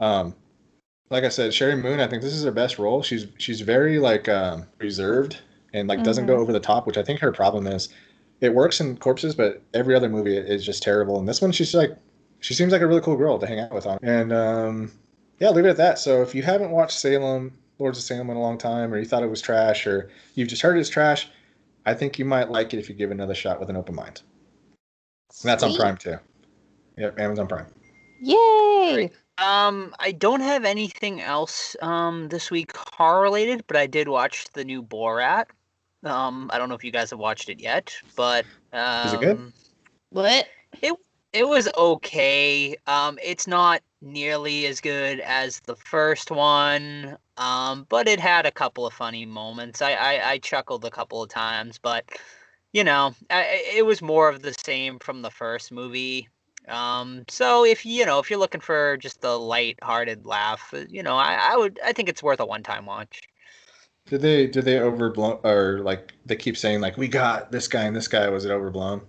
Um, 0.00 0.34
like 1.10 1.24
I 1.24 1.28
said, 1.28 1.52
Sheri 1.52 1.80
Moon, 1.80 2.00
I 2.00 2.06
think 2.06 2.22
this 2.22 2.32
is 2.32 2.44
her 2.44 2.50
best 2.50 2.78
role. 2.78 3.02
She's 3.02 3.26
she's 3.38 3.60
very 3.60 3.98
like 3.98 4.28
um, 4.28 4.66
reserved 4.78 5.40
and 5.74 5.88
like 5.88 5.98
mm-hmm. 5.98 6.04
doesn't 6.04 6.26
go 6.26 6.34
mm-hmm. 6.34 6.42
over 6.42 6.52
the 6.52 6.60
top, 6.60 6.86
which 6.86 6.96
I 6.96 7.02
think 7.02 7.20
her 7.20 7.32
problem 7.32 7.66
is. 7.66 7.90
It 8.40 8.54
works 8.54 8.80
in 8.80 8.96
corpses, 8.96 9.34
but 9.34 9.62
every 9.74 9.94
other 9.94 10.08
movie 10.08 10.36
is 10.36 10.64
just 10.64 10.82
terrible. 10.82 11.18
And 11.18 11.28
this 11.28 11.42
one, 11.42 11.52
she's 11.52 11.74
like, 11.74 11.96
she 12.40 12.54
seems 12.54 12.72
like 12.72 12.82
a 12.82 12.86
really 12.86 13.00
cool 13.00 13.16
girl 13.16 13.38
to 13.38 13.46
hang 13.46 13.60
out 13.60 13.72
with 13.72 13.86
on. 13.86 13.98
And 14.02 14.32
um, 14.32 14.92
yeah, 15.38 15.50
leave 15.50 15.64
it 15.64 15.70
at 15.70 15.76
that. 15.78 15.98
So 15.98 16.22
if 16.22 16.34
you 16.34 16.42
haven't 16.42 16.70
watched 16.70 16.98
Salem, 16.98 17.52
Lords 17.78 17.98
of 17.98 18.04
Salem 18.04 18.30
in 18.30 18.36
a 18.36 18.40
long 18.40 18.58
time, 18.58 18.92
or 18.92 18.98
you 18.98 19.04
thought 19.04 19.22
it 19.22 19.30
was 19.30 19.40
trash, 19.40 19.86
or 19.86 20.10
you've 20.34 20.48
just 20.48 20.62
heard 20.62 20.78
it's 20.78 20.88
trash, 20.88 21.28
I 21.86 21.94
think 21.94 22.18
you 22.18 22.24
might 22.24 22.50
like 22.50 22.72
it 22.74 22.78
if 22.78 22.88
you 22.88 22.94
give 22.94 23.10
it 23.10 23.14
another 23.14 23.34
shot 23.34 23.60
with 23.60 23.70
an 23.70 23.76
open 23.76 23.94
mind. 23.94 24.22
And 25.42 25.48
that's 25.48 25.62
on 25.62 25.74
Prime 25.74 25.96
too. 25.96 26.16
Yep, 26.98 27.18
Amazon 27.18 27.46
Prime. 27.46 27.66
Yay! 28.20 29.10
Um, 29.38 29.94
I 29.98 30.12
don't 30.12 30.40
have 30.40 30.64
anything 30.64 31.20
else 31.20 31.74
um 31.82 32.28
this 32.28 32.50
week 32.50 32.76
horror 32.76 33.22
related, 33.22 33.64
but 33.66 33.76
I 33.76 33.86
did 33.86 34.08
watch 34.08 34.46
the 34.52 34.64
new 34.64 34.82
Borat. 34.82 35.46
Um, 36.04 36.50
I 36.52 36.58
don't 36.58 36.68
know 36.68 36.74
if 36.74 36.84
you 36.84 36.90
guys 36.92 37.10
have 37.10 37.18
watched 37.18 37.48
it 37.48 37.60
yet, 37.60 37.94
but 38.16 38.44
um, 38.72 39.06
is 39.06 39.12
it 39.14 39.20
good? 39.20 39.36
Um, 39.36 39.52
what? 40.10 40.46
It 40.82 40.94
it 41.32 41.48
was 41.48 41.68
okay. 41.76 42.76
Um, 42.86 43.18
it's 43.22 43.46
not 43.46 43.82
nearly 44.00 44.66
as 44.66 44.80
good 44.80 45.20
as 45.20 45.60
the 45.60 45.76
first 45.76 46.30
one. 46.30 47.16
Um, 47.36 47.86
but 47.88 48.06
it 48.06 48.20
had 48.20 48.46
a 48.46 48.52
couple 48.52 48.86
of 48.86 48.94
funny 48.94 49.26
moments. 49.26 49.82
I, 49.82 49.92
I, 49.94 50.30
I 50.32 50.38
chuckled 50.38 50.84
a 50.84 50.90
couple 50.90 51.22
of 51.22 51.30
times, 51.30 51.78
but 51.78 52.04
you 52.72 52.84
know, 52.84 53.14
I, 53.30 53.62
it 53.74 53.86
was 53.86 54.02
more 54.02 54.28
of 54.28 54.42
the 54.42 54.54
same 54.64 54.98
from 54.98 55.22
the 55.22 55.30
first 55.30 55.72
movie. 55.72 56.28
Um, 56.68 57.24
so 57.28 57.64
if 57.64 57.84
you 57.84 58.06
know 58.06 58.18
if 58.20 58.30
you're 58.30 58.38
looking 58.38 58.60
for 58.60 58.96
just 58.96 59.22
a 59.24 59.36
light-hearted 59.36 60.26
laugh, 60.26 60.72
uh, 60.72 60.84
you 60.88 61.02
know, 61.02 61.16
I, 61.16 61.38
I 61.52 61.56
would 61.56 61.78
I 61.84 61.92
think 61.92 62.08
it's 62.08 62.22
worth 62.22 62.40
a 62.40 62.46
one-time 62.46 62.86
watch. 62.86 63.22
Did 64.06 64.20
they 64.20 64.46
did 64.46 64.64
they 64.64 64.76
overblow 64.76 65.42
or 65.44 65.80
like 65.80 66.12
they 66.26 66.36
keep 66.36 66.56
saying 66.56 66.80
like 66.80 66.98
we 66.98 67.08
got 67.08 67.50
this 67.50 67.68
guy 67.68 67.84
and 67.84 67.96
this 67.96 68.08
guy 68.08 68.28
was 68.28 68.44
it 68.44 68.50
overblown? 68.50 69.00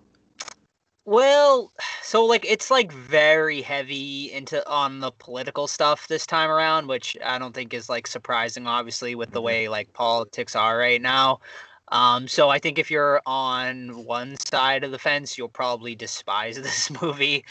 Well, 1.08 1.72
so 2.02 2.26
like 2.26 2.46
it's 2.46 2.72
like 2.72 2.92
very 2.92 3.62
heavy 3.62 4.32
into 4.32 4.68
on 4.68 5.02
the 5.02 5.12
political 5.12 5.68
stuff 5.68 6.08
this 6.08 6.26
time 6.26 6.50
around, 6.50 6.88
which 6.88 7.18
I 7.24 7.38
don't 7.38 7.54
think 7.54 7.74
is 7.74 7.90
like 7.90 8.08
surprising 8.08 8.68
obviously 8.68 9.16
with 9.16 9.32
the 9.32 9.40
mm-hmm. 9.40 9.46
way 9.46 9.70
like 9.70 9.94
politics 9.94 10.56
are 10.56 10.78
right 10.78 11.02
now. 11.02 11.42
Um 11.90 12.28
so 12.28 12.50
I 12.50 12.58
think 12.60 12.80
if 12.80 12.90
you're 12.90 13.22
on 13.26 14.06
one 14.06 14.38
side 14.38 14.84
of 14.86 14.92
the 14.92 15.00
fence, 15.00 15.38
you'll 15.38 15.50
probably 15.50 15.94
despise 15.96 16.56
this 16.62 16.90
movie. 17.02 17.44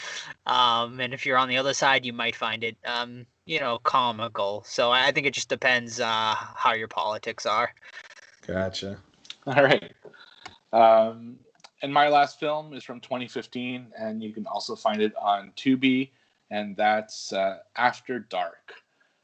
Um 0.47 0.99
and 0.99 1.13
if 1.13 1.25
you're 1.25 1.37
on 1.37 1.47
the 1.49 1.57
other 1.57 1.75
side, 1.75 2.05
you 2.05 2.13
might 2.13 2.35
find 2.35 2.63
it 2.63 2.77
um 2.85 3.27
you 3.45 3.59
know 3.59 3.79
comical. 3.79 4.63
So 4.65 4.91
I 4.91 5.11
think 5.11 5.27
it 5.27 5.33
just 5.33 5.49
depends 5.49 5.99
uh 5.99 6.35
how 6.35 6.73
your 6.73 6.87
politics 6.87 7.45
are. 7.45 7.73
Gotcha. 8.45 8.97
All 9.47 9.63
right. 9.63 9.91
Um 10.73 11.37
and 11.81 11.93
my 11.93 12.07
last 12.07 12.39
film 12.39 12.73
is 12.73 12.83
from 12.83 12.99
2015, 12.99 13.93
and 13.97 14.23
you 14.23 14.33
can 14.33 14.47
also 14.47 14.75
find 14.75 15.01
it 15.01 15.13
on 15.21 15.51
Tubi, 15.55 16.09
and 16.49 16.75
that's 16.75 17.31
uh, 17.31 17.59
After 17.75 18.19
Dark. 18.19 18.73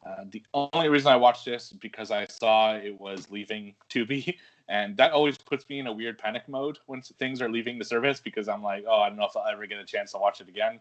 Uh, 0.05 0.25
the 0.29 0.43
only 0.53 0.89
reason 0.89 1.11
I 1.11 1.15
watched 1.15 1.45
this 1.45 1.71
is 1.71 1.77
because 1.77 2.11
I 2.11 2.27
saw 2.27 2.75
it 2.75 2.99
was 2.99 3.31
leaving 3.31 3.73
Tubi, 3.89 4.35
and 4.69 4.97
that 4.97 5.11
always 5.11 5.37
puts 5.37 5.67
me 5.69 5.79
in 5.79 5.87
a 5.87 5.91
weird 5.91 6.17
panic 6.17 6.47
mode 6.47 6.77
when 6.87 7.01
things 7.01 7.41
are 7.41 7.49
leaving 7.49 7.79
the 7.79 7.85
service 7.85 8.19
because 8.19 8.47
I'm 8.47 8.61
like, 8.61 8.83
oh, 8.87 9.01
I 9.01 9.09
don't 9.09 9.17
know 9.17 9.25
if 9.25 9.35
I'll 9.35 9.47
ever 9.47 9.65
get 9.65 9.79
a 9.79 9.85
chance 9.85 10.11
to 10.11 10.17
watch 10.17 10.41
it 10.41 10.49
again. 10.49 10.79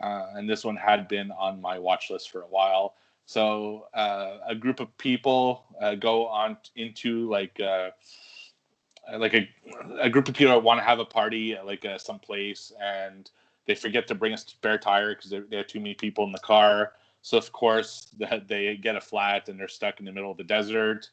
Uh, 0.00 0.26
and 0.34 0.48
this 0.48 0.64
one 0.64 0.76
had 0.76 1.08
been 1.08 1.30
on 1.32 1.60
my 1.60 1.78
watch 1.78 2.10
list 2.10 2.30
for 2.30 2.42
a 2.42 2.46
while. 2.46 2.94
So 3.26 3.88
uh, 3.94 4.38
a 4.46 4.54
group 4.54 4.80
of 4.80 4.96
people 4.96 5.64
uh, 5.80 5.96
go 5.96 6.26
on 6.28 6.56
into 6.76 7.28
like 7.28 7.60
uh, 7.60 7.90
like 9.18 9.34
a, 9.34 9.48
a 10.00 10.08
group 10.08 10.28
of 10.28 10.34
people 10.34 10.60
want 10.60 10.80
to 10.80 10.84
have 10.84 10.98
a 10.98 11.04
party 11.04 11.52
at 11.52 11.66
like 11.66 11.84
uh, 11.84 11.98
some 11.98 12.18
place 12.18 12.72
and 12.80 13.30
they 13.66 13.74
forget 13.74 14.06
to 14.08 14.14
bring 14.14 14.32
a 14.32 14.38
spare 14.38 14.78
tire 14.78 15.14
because 15.14 15.30
there 15.30 15.60
are 15.60 15.64
too 15.64 15.78
many 15.78 15.94
people 15.94 16.24
in 16.24 16.32
the 16.32 16.38
car. 16.38 16.92
So 17.22 17.36
of 17.36 17.52
course 17.52 18.14
they 18.48 18.76
get 18.76 18.96
a 18.96 19.00
flat 19.00 19.48
and 19.48 19.60
they're 19.60 19.68
stuck 19.68 20.00
in 20.00 20.06
the 20.06 20.12
middle 20.12 20.30
of 20.30 20.38
the 20.38 20.44
desert 20.44 21.10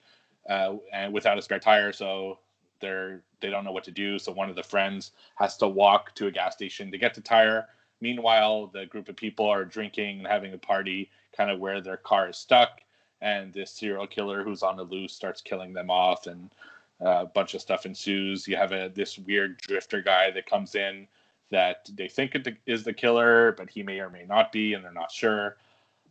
uh, 0.49 0.75
and 0.93 1.13
without 1.13 1.37
a 1.37 1.41
spare 1.41 1.59
tire. 1.59 1.91
So 1.91 2.39
they're 2.79 3.23
they 3.41 3.49
don't 3.49 3.63
know 3.63 3.71
what 3.71 3.83
to 3.85 3.91
do. 3.91 4.19
So 4.19 4.31
one 4.31 4.49
of 4.49 4.55
the 4.55 4.63
friends 4.63 5.11
has 5.35 5.57
to 5.57 5.67
walk 5.67 6.15
to 6.15 6.27
a 6.27 6.31
gas 6.31 6.53
station 6.53 6.91
to 6.91 6.97
get 6.97 7.13
the 7.13 7.21
tire 7.21 7.67
meanwhile 8.01 8.67
the 8.67 8.85
group 8.85 9.09
of 9.09 9.15
people 9.15 9.45
are 9.45 9.65
drinking 9.65 10.19
and 10.19 10.27
having 10.27 10.53
a 10.53 10.57
party 10.57 11.09
kind 11.35 11.49
of 11.49 11.59
where 11.59 11.81
their 11.81 11.97
car 11.97 12.29
is 12.29 12.37
stuck 12.37 12.81
and 13.21 13.53
this 13.53 13.71
serial 13.71 14.07
killer 14.07 14.43
who's 14.43 14.63
on 14.63 14.77
the 14.77 14.83
loose 14.83 15.13
starts 15.13 15.41
killing 15.41 15.73
them 15.73 15.89
off 15.89 16.27
and 16.27 16.51
a 17.01 17.25
bunch 17.25 17.53
of 17.53 17.61
stuff 17.61 17.85
ensues. 17.85 18.47
You 18.47 18.55
have 18.55 18.71
a 18.71 18.89
this 18.93 19.17
weird 19.17 19.57
drifter 19.57 20.01
guy 20.01 20.31
that 20.31 20.45
comes 20.49 20.75
in 20.75 21.07
that 21.51 21.89
they 21.93 22.07
think 22.07 22.37
is 22.65 22.83
the 22.83 22.93
killer, 22.93 23.51
but 23.53 23.69
he 23.69 23.83
may 23.83 23.99
or 23.99 24.09
may 24.09 24.25
not 24.25 24.51
be, 24.51 24.73
and 24.73 24.83
they're 24.83 24.91
not 24.91 25.11
sure. 25.11 25.57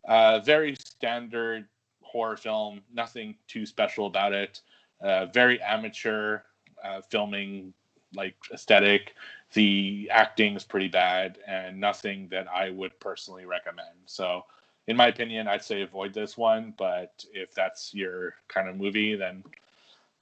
Uh, 0.06 0.40
very 0.40 0.76
standard 0.84 1.66
horror 2.02 2.36
film, 2.36 2.82
nothing 2.92 3.34
too 3.48 3.66
special 3.66 4.06
about 4.06 4.32
it. 4.32 4.60
Uh, 5.00 5.26
very 5.26 5.60
amateur 5.62 6.40
uh, 6.84 7.00
filming, 7.00 7.72
like 8.14 8.36
aesthetic. 8.52 9.14
The 9.52 10.08
acting 10.10 10.56
is 10.56 10.64
pretty 10.64 10.88
bad, 10.88 11.38
and 11.46 11.78
nothing 11.80 12.28
that 12.30 12.48
I 12.48 12.70
would 12.70 12.98
personally 12.98 13.44
recommend. 13.44 13.88
So, 14.06 14.44
in 14.88 14.96
my 14.96 15.06
opinion, 15.08 15.46
I'd 15.46 15.62
say 15.62 15.82
avoid 15.82 16.12
this 16.12 16.36
one. 16.36 16.74
But 16.76 17.24
if 17.32 17.54
that's 17.54 17.94
your 17.94 18.34
kind 18.48 18.68
of 18.68 18.76
movie, 18.76 19.14
then 19.14 19.44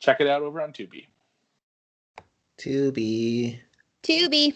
check 0.00 0.20
it 0.20 0.26
out 0.26 0.42
over 0.42 0.60
on 0.60 0.72
Tubi. 0.72 1.06
Tubi. 2.58 3.58
Tubi. 4.02 4.54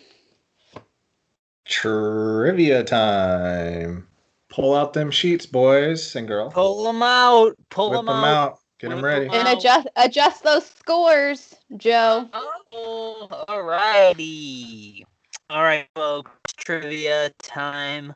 Trivia 1.64 2.84
time. 2.84 4.06
Pull 4.50 4.74
out 4.74 4.92
them 4.92 5.10
sheets, 5.10 5.46
boys 5.46 6.14
and 6.16 6.28
girls. 6.28 6.52
Pull 6.52 6.84
them 6.84 7.02
out. 7.02 7.56
Pull 7.70 7.90
Whip 7.90 7.98
them, 7.98 8.06
them 8.06 8.24
out. 8.24 8.52
out. 8.52 8.58
Get 8.78 8.90
them 8.90 9.04
ready. 9.04 9.26
and 9.32 9.48
adjust 9.48 9.88
adjust 9.96 10.44
those 10.44 10.66
scores, 10.66 11.54
Joe. 11.78 12.28
Oh, 12.32 12.55
all 12.72 13.62
righty. 13.62 15.06
All 15.50 15.62
right, 15.62 15.86
folks. 15.94 16.30
Trivia 16.56 17.30
time. 17.38 18.14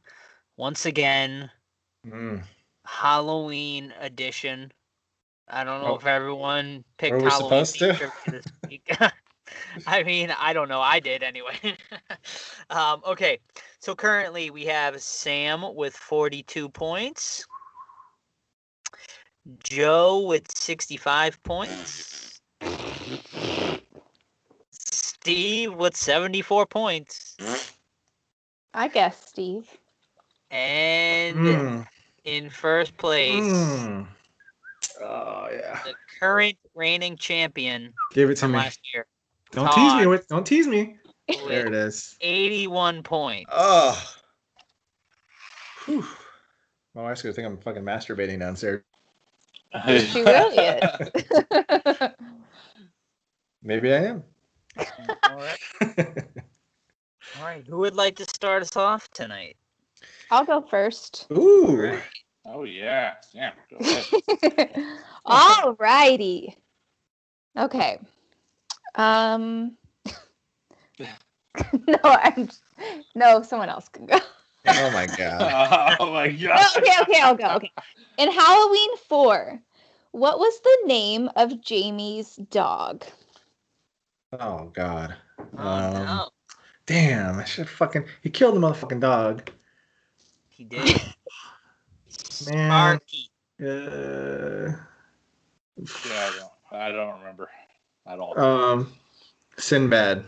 Once 0.56 0.86
again, 0.86 1.50
mm. 2.06 2.42
Halloween 2.84 3.94
edition. 4.00 4.72
I 5.48 5.64
don't 5.64 5.82
know 5.82 5.92
oh. 5.92 5.96
if 5.96 6.06
everyone 6.06 6.84
picked 6.98 7.12
Were 7.12 7.24
we 7.24 7.30
Halloween 7.30 7.64
supposed 7.64 7.78
to? 7.78 8.10
this 8.30 8.44
week. 8.68 8.96
I 9.86 10.02
mean, 10.02 10.34
I 10.38 10.52
don't 10.52 10.68
know. 10.68 10.80
I 10.80 11.00
did 11.00 11.22
anyway. 11.22 11.56
um, 12.70 13.02
okay, 13.06 13.38
so 13.80 13.94
currently 13.94 14.50
we 14.50 14.64
have 14.66 15.00
Sam 15.00 15.74
with 15.74 15.96
42 15.96 16.68
points. 16.68 17.46
Joe 19.64 20.20
with 20.20 20.46
65 20.56 21.42
points. 21.42 22.09
Steve 25.22 25.74
with 25.74 25.96
74 25.96 26.66
points. 26.66 27.36
I 28.72 28.88
guess, 28.88 29.26
Steve. 29.26 29.68
And 30.50 31.36
Mm. 31.36 31.86
in 32.24 32.50
first 32.50 32.96
place, 32.96 33.34
Mm. 33.44 34.08
Oh 35.02 35.48
yeah. 35.52 35.82
the 35.84 35.94
current 36.18 36.56
reigning 36.74 37.16
champion 37.16 37.92
Give 38.12 38.30
it 38.30 38.36
to 38.36 38.48
me. 38.48 38.56
last 38.56 38.80
year, 38.94 39.06
Don't 39.52 39.70
tease 39.72 39.94
me 39.94 40.06
with. 40.06 40.26
Don't 40.28 40.46
tease 40.46 40.66
me. 40.66 40.96
There 41.48 41.66
it 41.66 41.74
is. 41.74 42.16
81 42.20 43.02
points. 43.02 43.50
Oh. 43.52 44.14
Whew. 45.86 46.06
My 46.94 47.02
wife's 47.02 47.22
gonna 47.22 47.32
think 47.32 47.46
I'm 47.46 47.58
fucking 47.58 47.82
masturbating 47.82 48.38
downstairs. 48.40 48.82
She 49.86 50.22
really 50.22 50.56
is. 50.56 52.10
Maybe 53.62 53.92
I 53.92 53.98
am. 54.06 54.24
All 54.78 55.36
right. 55.36 55.58
All 57.36 57.44
right. 57.44 57.64
Who 57.68 57.78
would 57.78 57.94
like 57.94 58.16
to 58.16 58.24
start 58.24 58.62
us 58.62 58.76
off 58.76 59.10
tonight? 59.10 59.56
I'll 60.30 60.44
go 60.44 60.60
first. 60.60 61.26
Ooh. 61.32 61.98
oh 62.46 62.64
yeah, 62.64 63.14
yeah. 63.32 63.52
Go 63.70 63.76
ahead. 63.80 64.76
All 65.24 65.74
righty. 65.74 66.56
Okay. 67.58 67.98
Um. 68.94 69.76
no, 70.98 71.98
I'm. 72.04 72.48
No, 73.14 73.42
someone 73.42 73.68
else 73.68 73.88
can 73.88 74.06
go. 74.06 74.18
Oh 74.66 74.90
my 74.90 75.06
god. 75.06 75.96
oh 76.00 76.12
my 76.12 76.28
No, 76.28 76.48
god. 76.48 76.76
okay, 76.78 76.92
okay, 77.02 77.20
I'll 77.20 77.34
go. 77.34 77.48
Okay. 77.56 77.72
In 78.18 78.30
Halloween 78.30 78.96
4, 79.08 79.60
what 80.12 80.38
was 80.38 80.60
the 80.60 80.78
name 80.86 81.30
of 81.36 81.62
Jamie's 81.62 82.36
dog? 82.36 83.04
Oh 84.38 84.70
god. 84.72 85.14
Oh 85.58 85.62
Um, 85.62 85.92
no, 85.94 86.28
Damn. 86.86 87.38
I 87.38 87.44
should 87.44 87.68
fucking. 87.68 88.04
He 88.22 88.30
killed 88.30 88.54
the 88.56 88.60
motherfucking 88.60 89.00
dog. 89.00 89.50
he 90.48 90.64
did. 90.64 90.80
Man. 92.46 92.98
Sparky. 93.00 93.30
Uh, 93.60 94.76
Yeah, 96.08 96.30
I 96.30 96.32
don't, 96.38 96.80
I 96.80 96.92
don't 96.92 97.18
remember 97.20 97.48
at 98.06 98.18
all. 98.18 98.38
um. 98.38 98.92
Sinbad. 99.58 100.24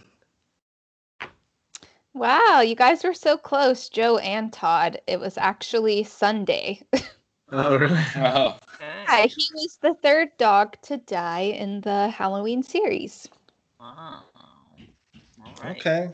Wow, 2.15 2.61
you 2.61 2.75
guys 2.75 3.03
were 3.05 3.15
so 3.15 3.39
close, 3.39 3.89
Joe 3.89 4.19
and 4.19 4.53
Todd. 4.53 5.01
It 5.07 5.19
was 5.19 5.39
actually 5.39 6.05
Sunday. 6.05 6.83
Oh 7.55 7.77
really? 7.77 8.01
Oh, 8.17 8.57
Okay. 8.77 9.05
Yeah, 9.07 9.27
he 9.27 9.47
was 9.53 9.79
the 9.83 9.93
third 10.03 10.29
dog 10.39 10.81
to 10.85 10.97
die 10.97 11.53
in 11.55 11.83
the 11.83 12.09
Halloween 12.09 12.63
series. 12.63 13.29
Wow. 13.83 14.23
All 15.45 15.55
right. 15.65 15.77
Okay. 15.77 16.09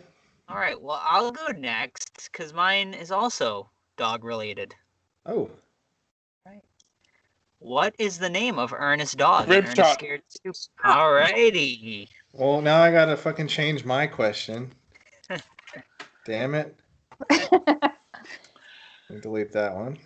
All 0.48 0.56
right. 0.56 0.80
Well, 0.80 1.02
I'll 1.04 1.30
go 1.30 1.48
next 1.48 2.30
because 2.32 2.54
mine 2.54 2.94
is 2.94 3.10
also 3.12 3.68
dog 3.98 4.24
related. 4.24 4.74
Oh. 5.26 5.50
Right. 6.46 6.62
What 7.58 7.94
is 7.98 8.18
the 8.18 8.30
name 8.30 8.58
of 8.58 8.72
Ernest's 8.72 9.14
dog? 9.14 9.44
in 9.44 9.50
Rip 9.50 9.64
Ernest 9.64 9.76
Shot. 9.76 9.98
Scared 9.98 10.22
Soup? 10.28 10.54
All 10.82 11.12
righty. 11.12 12.08
Well, 12.32 12.62
now 12.62 12.80
I 12.80 12.90
gotta 12.90 13.18
fucking 13.18 13.48
change 13.48 13.84
my 13.84 14.06
question. 14.06 14.72
Damn 16.24 16.54
it. 16.54 16.74
Delete 19.20 19.52
that 19.52 19.74
one. 19.74 19.98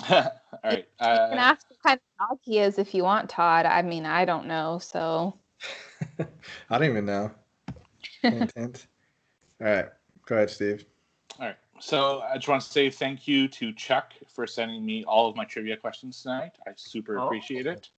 all 0.10 0.30
right. 0.64 0.78
You 0.78 0.84
can 0.98 1.38
Uh, 1.38 1.40
ask 1.40 1.66
what 1.68 1.82
kind 1.82 1.98
of 1.98 2.28
dog 2.28 2.38
he 2.42 2.58
is 2.58 2.78
if 2.78 2.94
you 2.94 3.02
want, 3.02 3.28
Todd. 3.28 3.66
I 3.66 3.82
mean, 3.82 4.06
I 4.06 4.24
don't 4.24 4.46
know, 4.46 4.78
so 4.78 5.34
I 6.70 6.78
don't 6.78 6.88
even 6.88 7.06
know. 7.06 7.30
hint, 8.22 8.52
hint. 8.54 8.86
All 9.60 9.66
right. 9.68 9.88
Go 10.26 10.36
ahead, 10.36 10.50
Steve. 10.50 10.84
all 11.38 11.46
right. 11.46 11.56
So 11.80 12.20
I 12.22 12.36
just 12.36 12.48
want 12.48 12.62
to 12.62 12.68
say 12.70 12.90
thank 12.90 13.26
you 13.26 13.48
to 13.48 13.72
Chuck 13.72 14.12
for 14.32 14.46
sending 14.46 14.84
me 14.86 15.04
all 15.04 15.28
of 15.28 15.34
my 15.36 15.44
trivia 15.44 15.76
questions 15.76 16.22
tonight. 16.22 16.52
I 16.66 16.70
super 16.76 17.18
Oh. 17.18 17.24
appreciate 17.24 17.66
it. 17.66 17.88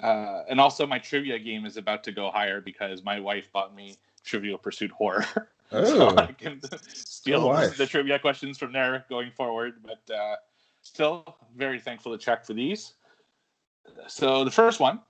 Uh, 0.00 0.42
and 0.48 0.60
also, 0.60 0.86
my 0.86 0.98
trivia 0.98 1.38
game 1.38 1.64
is 1.64 1.76
about 1.76 2.02
to 2.04 2.12
go 2.12 2.30
higher 2.30 2.60
because 2.60 3.04
my 3.04 3.20
wife 3.20 3.50
bought 3.52 3.74
me 3.74 3.96
Trivial 4.24 4.58
Pursuit 4.58 4.90
Horror. 4.90 5.24
so 5.70 6.08
Oh. 6.10 6.16
I 6.16 6.32
can 6.32 6.60
steal 6.92 7.52
Good 7.52 7.74
the 7.74 7.86
trivia 7.86 8.18
questions 8.18 8.58
from 8.58 8.72
there 8.72 9.04
going 9.08 9.30
forward. 9.30 9.74
But 9.84 10.12
uh, 10.12 10.36
still, 10.82 11.36
very 11.56 11.78
thankful 11.78 12.10
to 12.16 12.18
Chuck 12.18 12.44
for 12.44 12.54
these. 12.54 12.94
So 14.08 14.44
the 14.44 14.50
first 14.50 14.80
one, 14.80 15.00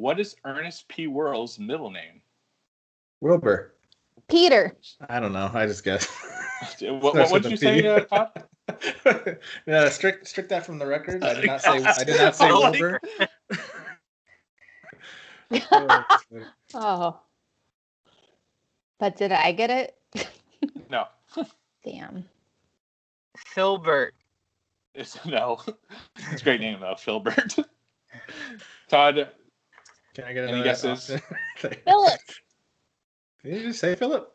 what 0.00 0.18
is 0.18 0.34
Ernest 0.46 0.88
P. 0.88 1.06
Worrell's 1.06 1.58
middle 1.58 1.90
name? 1.90 2.22
Wilbur. 3.20 3.74
Peter. 4.28 4.74
I 5.10 5.20
don't 5.20 5.34
know. 5.34 5.50
I 5.52 5.66
just 5.66 5.84
guess. 5.84 6.08
What, 6.82 7.14
Starts 7.14 7.30
what 7.30 7.42
with 7.42 7.42
did 7.44 7.50
you 7.52 7.54
a 7.54 7.58
say, 7.58 7.80
P. 7.80 7.88
uh, 7.88 8.00
Todd? 8.00 9.38
yeah, 9.66 9.88
strict 9.88 10.28
strict 10.28 10.50
that 10.50 10.66
from 10.66 10.78
the 10.78 10.86
record. 10.86 11.24
I 11.24 11.32
did 11.32 11.46
not 11.46 11.62
say 11.62 11.82
I 11.82 12.04
did 12.04 12.18
not 12.18 12.36
say 12.36 12.50
Oh, 12.50 12.70
Wilbur. 12.70 13.00
Oh. 16.74 17.18
But 18.98 19.16
did 19.16 19.32
I 19.32 19.52
get 19.52 19.70
it? 19.70 19.96
No, 20.90 21.06
Damn. 21.82 22.26
Filbert. 23.38 24.12
it's 24.94 25.24
no. 25.24 25.62
It's 26.30 26.42
a 26.42 26.44
great 26.44 26.60
name 26.60 26.78
though, 26.80 26.94
Filbert. 26.94 27.56
Todd, 28.88 29.30
Can 30.14 30.24
I 30.24 30.32
get 30.32 30.48
Any 30.48 30.62
guesses? 30.62 31.10
option? 31.10 31.20
Philip. 31.84 32.20
Did 33.44 33.54
you 33.54 33.68
just 33.68 33.80
say 33.80 33.94
Philip? 33.94 34.34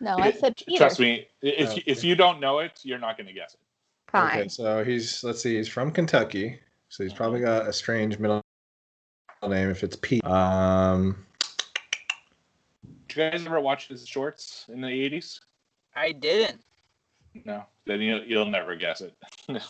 No, 0.00 0.16
I 0.18 0.32
said 0.32 0.56
Peter. 0.56 0.78
trust 0.78 0.98
me, 0.98 1.26
if 1.42 1.70
Oh, 1.70 1.78
if 1.86 2.02
you 2.02 2.14
don't 2.14 2.40
know 2.40 2.58
it, 2.60 2.80
you're 2.82 2.98
not 2.98 3.16
going 3.16 3.26
to 3.26 3.32
guess 3.32 3.54
it. 3.54 3.60
Fine. 4.10 4.38
Okay, 4.40 4.48
so 4.48 4.82
he's 4.82 5.22
let's 5.22 5.42
see, 5.42 5.56
he's 5.56 5.68
from 5.68 5.90
Kentucky, 5.92 6.58
so 6.88 7.04
he's 7.04 7.12
probably 7.12 7.40
got 7.40 7.68
a 7.68 7.72
strange 7.72 8.18
middle 8.18 8.42
name 9.46 9.70
if 9.70 9.84
it's 9.84 9.96
Pete. 9.96 10.24
Um, 10.24 11.24
Did 13.08 13.16
you 13.16 13.30
guys 13.30 13.46
ever 13.46 13.60
watch 13.60 13.88
his 13.88 14.06
shorts 14.06 14.66
in 14.68 14.80
the 14.80 14.88
'80s? 14.88 15.40
I 15.94 16.12
didn't. 16.12 16.62
No, 17.44 17.64
then 17.86 18.00
you, 18.00 18.20
you'll 18.26 18.46
never 18.46 18.74
guess 18.74 19.02
it. 19.02 19.14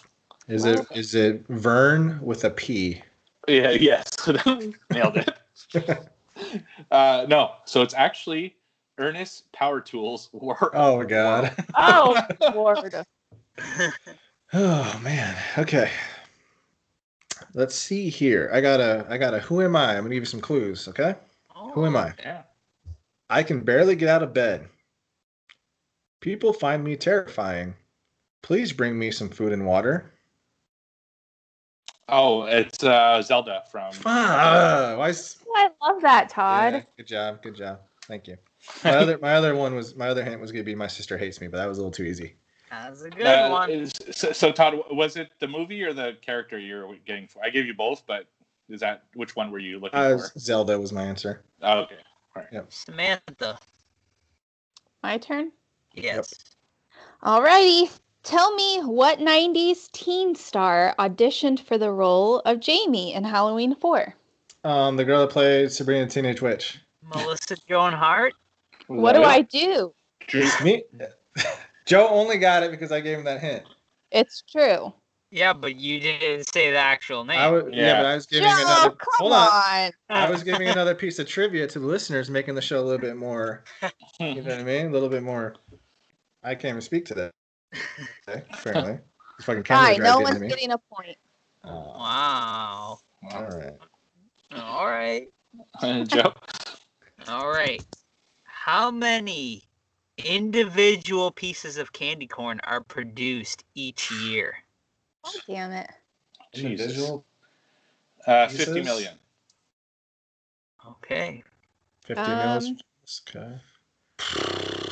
is 0.49 1.15
it 1.15 1.45
Vern 1.49 2.19
with 2.23 2.45
a 2.45 2.51
P? 2.51 3.03
Yeah, 3.51 3.71
yes, 3.71 4.05
nailed 4.91 5.17
it. 5.17 5.31
uh, 6.91 7.27
no, 7.29 7.53
so 7.65 7.83
it's 7.83 7.95
actually 7.95 8.57
Ernest 8.99 9.51
Power 9.53 9.81
Tools. 9.81 10.29
War. 10.33 10.71
Oh 10.75 10.99
my 10.99 11.05
god. 11.05 11.55
Oh, 11.75 12.21
Lord. 12.55 12.95
Oh 14.53 15.01
man. 15.05 15.37
Okay. 15.59 15.89
Let's 17.55 17.77
see 17.77 18.09
here. 18.09 18.51
I 18.53 18.61
got 18.61 18.81
a 18.81 19.07
I 19.09 19.17
got 19.17 19.33
a 19.33 19.39
who 19.39 19.63
am 19.63 19.77
I? 19.77 19.93
I'm 19.93 20.03
gonna 20.03 20.15
give 20.15 20.23
you 20.23 20.27
some 20.27 20.41
clues, 20.41 20.89
okay? 20.89 21.15
Who 21.75 21.87
am 21.87 21.97
I? 21.97 22.15
Yeah. 22.19 22.43
I 23.29 23.45
can 23.45 23.61
barely 23.61 23.95
get 23.95 24.09
out 24.09 24.25
of 24.25 24.35
bed. 24.35 24.69
People 26.21 26.53
find 26.53 26.83
me 26.83 26.97
terrifying. 26.97 27.75
Please 28.43 28.73
bring 28.73 28.99
me 28.99 29.13
some 29.13 29.29
food 29.29 29.53
and 29.53 29.65
water. 29.65 30.13
Oh, 32.11 32.43
it's 32.45 32.83
uh, 32.83 33.21
Zelda 33.23 33.63
from. 33.71 33.93
Ah, 34.07 34.95
why 34.97 35.09
is- 35.11 35.37
Oh, 35.47 35.53
I 35.57 35.71
love 35.91 36.01
that, 36.03 36.29
Todd. 36.29 36.73
Yeah, 36.75 36.83
good 36.97 37.07
job. 37.07 37.43
Good 37.43 37.57
job. 37.57 37.81
Thank 38.07 38.27
you. 38.29 38.37
My 38.85 38.91
other 38.97 39.19
my 39.19 39.35
other 39.35 39.55
one 39.57 39.75
was 39.75 39.95
my 39.97 40.09
other 40.09 40.23
hint 40.25 40.41
was 40.41 40.53
gonna 40.53 40.65
be 40.65 40.75
my 40.75 40.87
sister 40.87 41.17
hates 41.19 41.41
me, 41.41 41.49
but 41.49 41.57
that 41.59 41.67
was 41.67 41.79
a 41.79 41.81
little 41.81 41.93
too 41.93 42.05
easy. 42.05 42.35
That's 42.71 43.03
a 43.03 43.11
good 43.11 43.27
Uh, 43.27 43.49
one. 43.51 43.71
is- 43.71 43.93
so, 44.13 44.33
so, 44.33 44.53
Todd, 44.53 44.75
was 44.93 45.17
it 45.17 45.33
the 45.41 45.49
movie 45.49 45.83
or 45.83 45.93
the 45.93 46.17
character 46.23 46.59
you're 46.59 46.95
getting 47.05 47.27
for? 47.27 47.43
I 47.45 47.51
gave 47.51 47.67
you 47.67 47.75
both, 47.75 48.05
but 48.07 48.27
is 48.69 48.81
that 48.81 49.05
which 49.15 49.35
one 49.35 49.51
were 49.51 49.59
you 49.59 49.79
looking 49.81 49.99
Uh, 49.99 50.19
for? 50.19 50.39
Zelda 50.39 50.79
was 50.79 50.93
my 50.93 51.03
answer. 51.03 51.43
Oh, 51.63 51.81
okay. 51.81 51.99
Samantha. 52.69 53.59
My 55.03 55.19
turn. 55.19 55.51
Yes. 55.95 56.33
Alrighty. 57.25 57.91
Tell 58.23 58.55
me 58.55 58.81
what 58.81 59.19
90s 59.19 59.91
teen 59.93 60.35
star 60.35 60.95
auditioned 60.99 61.61
for 61.61 61.79
the 61.79 61.91
role 61.91 62.41
of 62.41 62.61
Jamie 62.61 63.15
in 63.15 63.25
Halloween 63.25 63.75
4? 63.75 64.15
Um, 64.65 64.97
the 64.97 65.05
girl 65.05 65.21
that 65.21 65.31
played 65.31 65.73
Sabrina 65.73 66.05
the 66.05 66.11
Teenage 66.11 66.43
Witch. 66.43 66.79
Melissa 67.03 67.57
Joan 67.69 67.93
Hart. 67.95 68.35
Was 68.89 69.01
What 69.01 69.13
do? 69.15 69.23
I 69.23 69.41
do? 69.43 69.95
Drew- 70.27 70.49
Me. 70.63 70.85
Joe 71.87 72.09
only 72.09 72.37
got 72.37 72.63
it 72.63 72.71
because 72.71 72.93
I 72.93 73.01
gave 73.01 73.19
him 73.19 73.25
that 73.25 73.41
hint. 73.41 73.63
It's 74.13 74.43
true. 74.43 74.93
Yeah, 75.33 75.53
but 75.53 75.77
you 75.77 76.01
didn't 76.01 76.45
say 76.53 76.71
the 76.73 76.77
actual 76.77 77.25
name. 77.25 77.39
I 77.39 77.49
was, 77.51 77.65
yeah. 77.73 77.87
Yeah. 77.87 77.97
but 78.03 78.07
I 78.07 78.15
was 78.17 78.27
giving 78.27 78.49
Joe, 78.49 78.57
another. 78.61 78.91
come 78.91 79.09
Hold 79.19 79.33
on. 79.33 79.49
on. 79.49 79.93
I 80.11 80.29
was 80.31 80.43
giving 80.43 80.69
another 80.69 80.95
piece 80.95 81.19
of 81.21 81.27
trivia 81.29 81.67
to 81.69 81.79
the 81.79 81.87
listeners, 81.87 82.29
making 82.29 82.55
the 82.57 82.61
show 82.63 82.81
a 82.81 82.85
little 82.85 82.99
bit 83.01 83.17
more. 83.17 83.65
You 84.21 84.35
know 84.43 84.51
what 84.51 84.59
I 84.59 84.63
mean? 84.65 84.87
A 84.89 84.91
little 84.91 85.09
bit 85.09 85.23
more. 85.23 85.55
I 86.45 86.55
can't 86.55 86.73
even 86.73 86.83
speak 86.83 87.07
to 87.07 87.15
that. 87.15 87.31
Okay, 87.73 88.45
apparently, 88.53 88.99
this 89.39 89.47
fucking 89.47 89.63
camera 89.63 89.87
Hi, 89.87 89.93
guy's 89.99 90.05
no 90.05 90.21
one's 90.21 90.41
to 90.41 90.47
getting 90.49 90.73
a 90.73 90.79
point. 90.79 91.17
Oh, 91.65 91.71
Wow. 91.71 93.01
all 93.23 93.43
right. 93.43 93.79
All 94.53 94.87
right. 94.87 95.29
Joe. 96.09 96.33
All 97.29 97.51
right. 97.51 97.85
How 98.45 98.91
many 98.91 99.65
individual 100.19 101.31
pieces 101.31 101.77
of 101.77 101.93
candy 101.93 102.27
corn 102.27 102.61
are 102.65 102.81
produced 102.83 103.65
each 103.75 104.11
year? 104.11 104.55
Oh, 105.25 105.33
damn 105.47 105.73
it. 105.73 105.91
Jesus. 106.55 106.87
Individual 106.87 107.25
Uh, 108.27 108.49
50 108.49 108.83
million. 108.83 109.15
Okay. 110.87 111.43
50 112.07 112.23
Um, 112.23 112.39
mils. 112.39 112.73
Okay. 113.29 113.61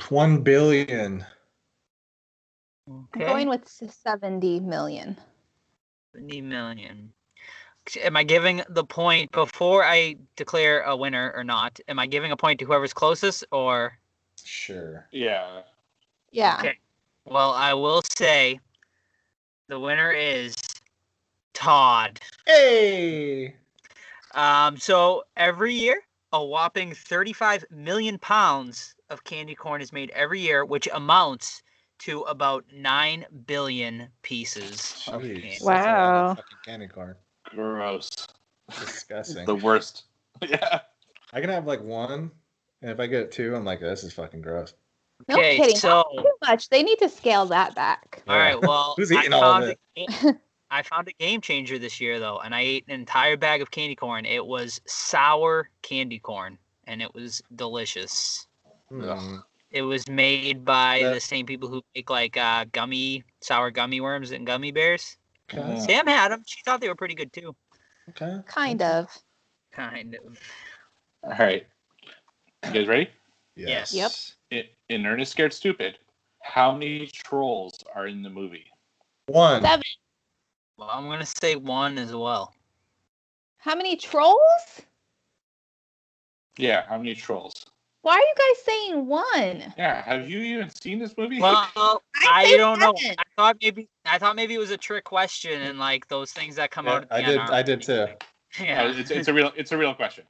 One 0.08 0.42
billion. 0.42 1.24
Okay. 2.88 3.24
I'm 3.24 3.32
going 3.32 3.48
with 3.48 3.68
70 3.68 4.60
million. 4.60 5.16
70 6.14 6.40
million. 6.42 7.12
Am 8.02 8.16
I 8.16 8.22
giving 8.22 8.62
the 8.68 8.84
point 8.84 9.30
before 9.32 9.84
I 9.84 10.16
declare 10.36 10.82
a 10.82 10.96
winner 10.96 11.32
or 11.34 11.44
not? 11.44 11.80
Am 11.88 11.98
I 11.98 12.06
giving 12.06 12.32
a 12.32 12.36
point 12.36 12.60
to 12.60 12.66
whoever's 12.66 12.92
closest 12.92 13.44
or? 13.50 13.98
Sure. 14.42 15.06
Yeah. 15.10 15.62
Yeah. 16.30 16.56
Okay. 16.58 16.78
Well, 17.24 17.52
I 17.52 17.74
will 17.74 18.02
say 18.16 18.60
the 19.68 19.78
winner 19.78 20.10
is 20.10 20.56
Todd. 21.54 22.20
Hey. 22.46 23.54
Um, 24.34 24.76
so 24.76 25.24
every 25.36 25.74
year, 25.74 26.02
a 26.32 26.44
whopping 26.44 26.94
35 26.94 27.64
million 27.70 28.18
pounds 28.18 28.94
of 29.10 29.24
candy 29.24 29.54
corn 29.54 29.80
is 29.80 29.92
made 29.92 30.10
every 30.10 30.40
year, 30.40 30.64
which 30.64 30.88
amounts 30.92 31.62
to 32.00 32.22
about 32.22 32.64
9 32.72 33.26
billion 33.46 34.08
pieces 34.22 35.04
of 35.08 35.22
Jeez, 35.22 35.32
candy. 35.34 35.48
that's 35.48 35.60
a 35.62 35.64
lot 35.64 35.76
of 35.78 35.84
Wow. 35.86 36.34
fucking 36.34 36.58
candy 36.64 36.86
corn. 36.88 37.14
Gross. 37.50 38.10
Disgusting. 38.78 39.46
The 39.46 39.54
worst. 39.56 40.04
Yeah. 40.46 40.80
I 41.32 41.40
can 41.40 41.50
have 41.50 41.66
like 41.66 41.82
one, 41.82 42.30
and 42.80 42.90
if 42.92 43.00
I 43.00 43.08
get 43.08 43.32
two, 43.32 43.56
I'm 43.56 43.64
like, 43.64 43.80
this 43.80 44.04
is 44.04 44.12
fucking 44.12 44.40
gross. 44.40 44.72
No 45.28 45.34
Okay, 45.36 45.56
kidding. 45.56 45.76
so 45.76 46.04
Not 46.14 46.22
too 46.22 46.32
much. 46.46 46.68
They 46.68 46.84
need 46.84 46.98
to 47.00 47.08
scale 47.08 47.44
that 47.46 47.74
back. 47.74 48.22
all 48.28 48.36
right, 48.38 48.60
well, 48.60 48.94
Who's 48.98 49.10
I 49.10 49.26
all 49.32 49.34
of 49.34 49.40
found 49.40 49.64
it? 49.64 49.78
a 49.96 50.34
I 50.70 50.82
found 50.82 51.08
a 51.08 51.12
game 51.14 51.40
changer 51.40 51.76
this 51.78 52.00
year 52.00 52.20
though, 52.20 52.38
and 52.38 52.54
I 52.54 52.60
ate 52.60 52.84
an 52.86 52.94
entire 52.94 53.36
bag 53.36 53.62
of 53.62 53.70
candy 53.72 53.96
corn. 53.96 54.24
It 54.24 54.46
was 54.46 54.80
sour 54.86 55.70
candy 55.82 56.20
corn, 56.20 56.56
and 56.86 57.02
it 57.02 57.12
was 57.14 57.42
delicious. 57.56 58.46
Hmm. 58.90 59.38
It 59.70 59.82
was 59.82 60.08
made 60.08 60.64
by 60.64 61.00
That- 61.02 61.14
the 61.14 61.20
same 61.20 61.46
people 61.46 61.68
who 61.68 61.82
make 61.94 62.08
like 62.10 62.36
uh, 62.36 62.64
gummy 62.72 63.24
sour 63.40 63.70
gummy 63.70 64.00
worms 64.00 64.30
and 64.30 64.46
gummy 64.46 64.72
bears. 64.72 65.16
Okay. 65.52 65.80
Sam 65.80 66.06
had 66.06 66.30
them. 66.32 66.42
She 66.46 66.60
thought 66.64 66.80
they 66.80 66.88
were 66.88 66.94
pretty 66.94 67.14
good 67.14 67.32
too. 67.32 67.54
Okay. 68.10 68.38
Kind 68.46 68.82
of. 68.82 69.08
Kind 69.72 70.16
of. 70.26 70.38
All 71.22 71.30
right. 71.38 71.66
You 72.66 72.72
guys 72.72 72.86
ready? 72.88 73.08
Yes. 73.56 73.92
Yep. 73.92 74.12
I- 74.52 74.70
In 74.88 75.04
Ernest 75.06 75.32
Scared 75.32 75.52
Stupid, 75.52 75.98
how 76.42 76.72
many 76.72 77.06
trolls 77.06 77.78
are 77.94 78.06
in 78.06 78.22
the 78.22 78.30
movie? 78.30 78.66
One. 79.26 79.62
Seven. 79.62 79.82
Well, 80.78 80.88
I'm 80.90 81.06
gonna 81.08 81.26
say 81.26 81.56
one 81.56 81.98
as 81.98 82.14
well. 82.14 82.54
How 83.58 83.74
many 83.74 83.96
trolls? 83.96 84.38
Yeah, 86.56 86.86
how 86.88 86.98
many 86.98 87.14
trolls? 87.14 87.66
Why 88.02 88.14
are 88.14 88.18
you 88.20 88.34
guys 88.36 88.64
saying 88.64 89.06
one? 89.06 89.74
Yeah, 89.76 90.02
have 90.02 90.30
you 90.30 90.38
even 90.40 90.70
seen 90.70 90.98
this 90.98 91.14
movie? 91.18 91.40
Well, 91.40 91.68
I 91.76 92.00
I 92.32 92.56
don't 92.56 92.78
know. 92.78 92.94
I 92.96 93.22
thought 93.36 93.56
maybe 93.60 93.88
I 94.06 94.18
thought 94.18 94.36
maybe 94.36 94.54
it 94.54 94.58
was 94.58 94.70
a 94.70 94.76
trick 94.76 95.04
question 95.04 95.60
and 95.62 95.78
like 95.78 96.06
those 96.08 96.30
things 96.32 96.54
that 96.56 96.70
come 96.70 96.86
Yeah, 96.86 96.92
out. 96.94 97.02
At 97.04 97.08
the 97.10 97.14
I 97.16 97.22
did. 97.22 97.38
aren't 97.38 97.50
I 97.52 97.62
did 97.62 97.82
too. 97.82 97.92
really- 97.92 98.12
Uh, 98.60 98.64
Yeah. 98.64 98.82
it's, 98.92 99.10
it's 99.10 99.28
a 99.28 99.34
real 99.34 99.52
it's 99.56 99.72
a 99.72 99.76
real 99.78 99.94
question. 99.94 100.24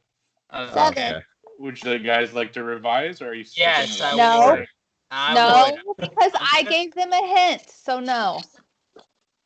Uh, 0.51 0.66
Seven. 0.73 0.93
Okay. 0.93 1.20
Would 1.61 1.77
the 1.82 1.99
guys 1.99 2.32
like 2.32 2.53
to 2.55 2.65
revise, 2.65 3.20
or 3.23 3.28
are 3.28 3.35
you? 3.35 3.45
sticking 3.45 3.69
Yes, 3.69 4.01
I? 4.01 4.16
No. 4.16 4.51
would. 4.57 4.66
I 5.11 5.35
no, 5.35 5.78
would. 5.86 5.97
because 6.11 6.32
I 6.35 6.62
gave 6.65 6.95
them 6.95 7.12
a 7.12 7.27
hint, 7.27 7.69
so 7.70 8.01
no. 8.01 8.40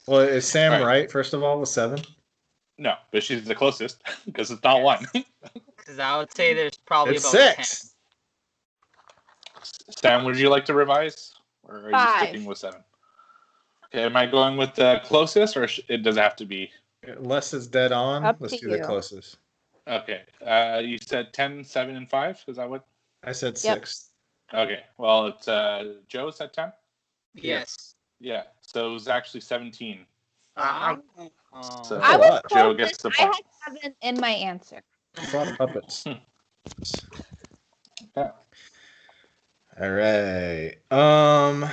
Well, 0.06 0.20
is 0.20 0.46
Sam 0.48 0.72
Right. 0.72 0.82
right? 0.84 1.10
First 1.10 1.34
of 1.34 1.42
all, 1.42 1.60
with 1.60 1.68
seven. 1.68 2.00
No, 2.78 2.94
but 3.12 3.22
she's 3.22 3.44
the 3.44 3.54
closest 3.54 4.02
because 4.26 4.50
it's 4.50 4.62
not 4.64 4.82
one. 4.82 5.06
Because 5.76 5.98
I 5.98 6.16
would 6.18 6.34
say 6.34 6.54
there's 6.54 6.76
probably 6.86 7.16
It's 7.16 7.24
about 7.32 7.56
six. 7.56 7.91
Sam, 9.96 10.24
would 10.24 10.38
you 10.38 10.48
like 10.48 10.64
to 10.66 10.74
revise, 10.74 11.34
or 11.64 11.76
are 11.78 11.84
you 11.86 11.90
Five. 11.92 12.28
sticking 12.28 12.44
with 12.44 12.58
seven? 12.58 12.80
Okay, 13.86 14.04
am 14.04 14.16
I 14.16 14.26
going 14.26 14.56
with 14.56 14.74
the 14.74 15.00
closest, 15.04 15.56
or 15.56 15.64
it 15.88 16.02
does 16.02 16.16
it 16.16 16.20
have 16.20 16.36
to 16.36 16.44
be? 16.46 16.70
Less 17.18 17.52
is 17.52 17.66
dead 17.66 17.92
on, 17.92 18.24
Up 18.24 18.36
let's 18.40 18.54
to 18.54 18.60
do 18.60 18.70
the 18.70 18.78
closest. 18.84 19.36
Okay, 19.88 20.22
uh, 20.46 20.80
you 20.84 20.96
said 20.98 21.32
10, 21.32 21.64
7, 21.64 21.96
and 21.96 22.08
five. 22.08 22.42
Is 22.46 22.56
that 22.56 22.68
what? 22.70 22.86
I 23.24 23.32
said 23.32 23.58
Yep. 23.62 23.78
six. 23.78 24.08
Okay, 24.54 24.80
well, 24.98 25.26
it's 25.26 25.48
uh, 25.48 25.94
Joe 26.08 26.30
said 26.30 26.52
ten. 26.52 26.72
Yes. 27.34 27.94
Yeah, 28.20 28.42
so 28.60 28.90
it 28.90 28.92
was 28.92 29.08
actually 29.08 29.40
seventeen. 29.40 30.04
Uh, 30.56 30.96
So- 31.84 31.98
I 32.00 32.14
a 32.14 32.18
was 32.18 32.28
lot. 32.30 32.42
Joe 32.50 32.74
closest. 32.74 32.78
gets 32.78 33.02
the 33.02 33.10
I 33.18 33.22
had 33.24 33.34
seven 33.80 33.94
in 34.02 34.20
my 34.20 34.30
answer. 34.30 34.82
It's 35.16 35.32
a 35.32 35.36
lot 35.36 35.48
of 35.48 35.58
puppets. 35.58 36.04
Yeah. 38.16 38.30
All 39.80 39.90
right. 39.90 40.74
Um. 40.90 41.68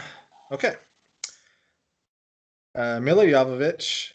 Okay. 0.52 0.76
Uh, 2.76 3.00
Milla 3.02 3.26
Jovovich, 3.26 4.14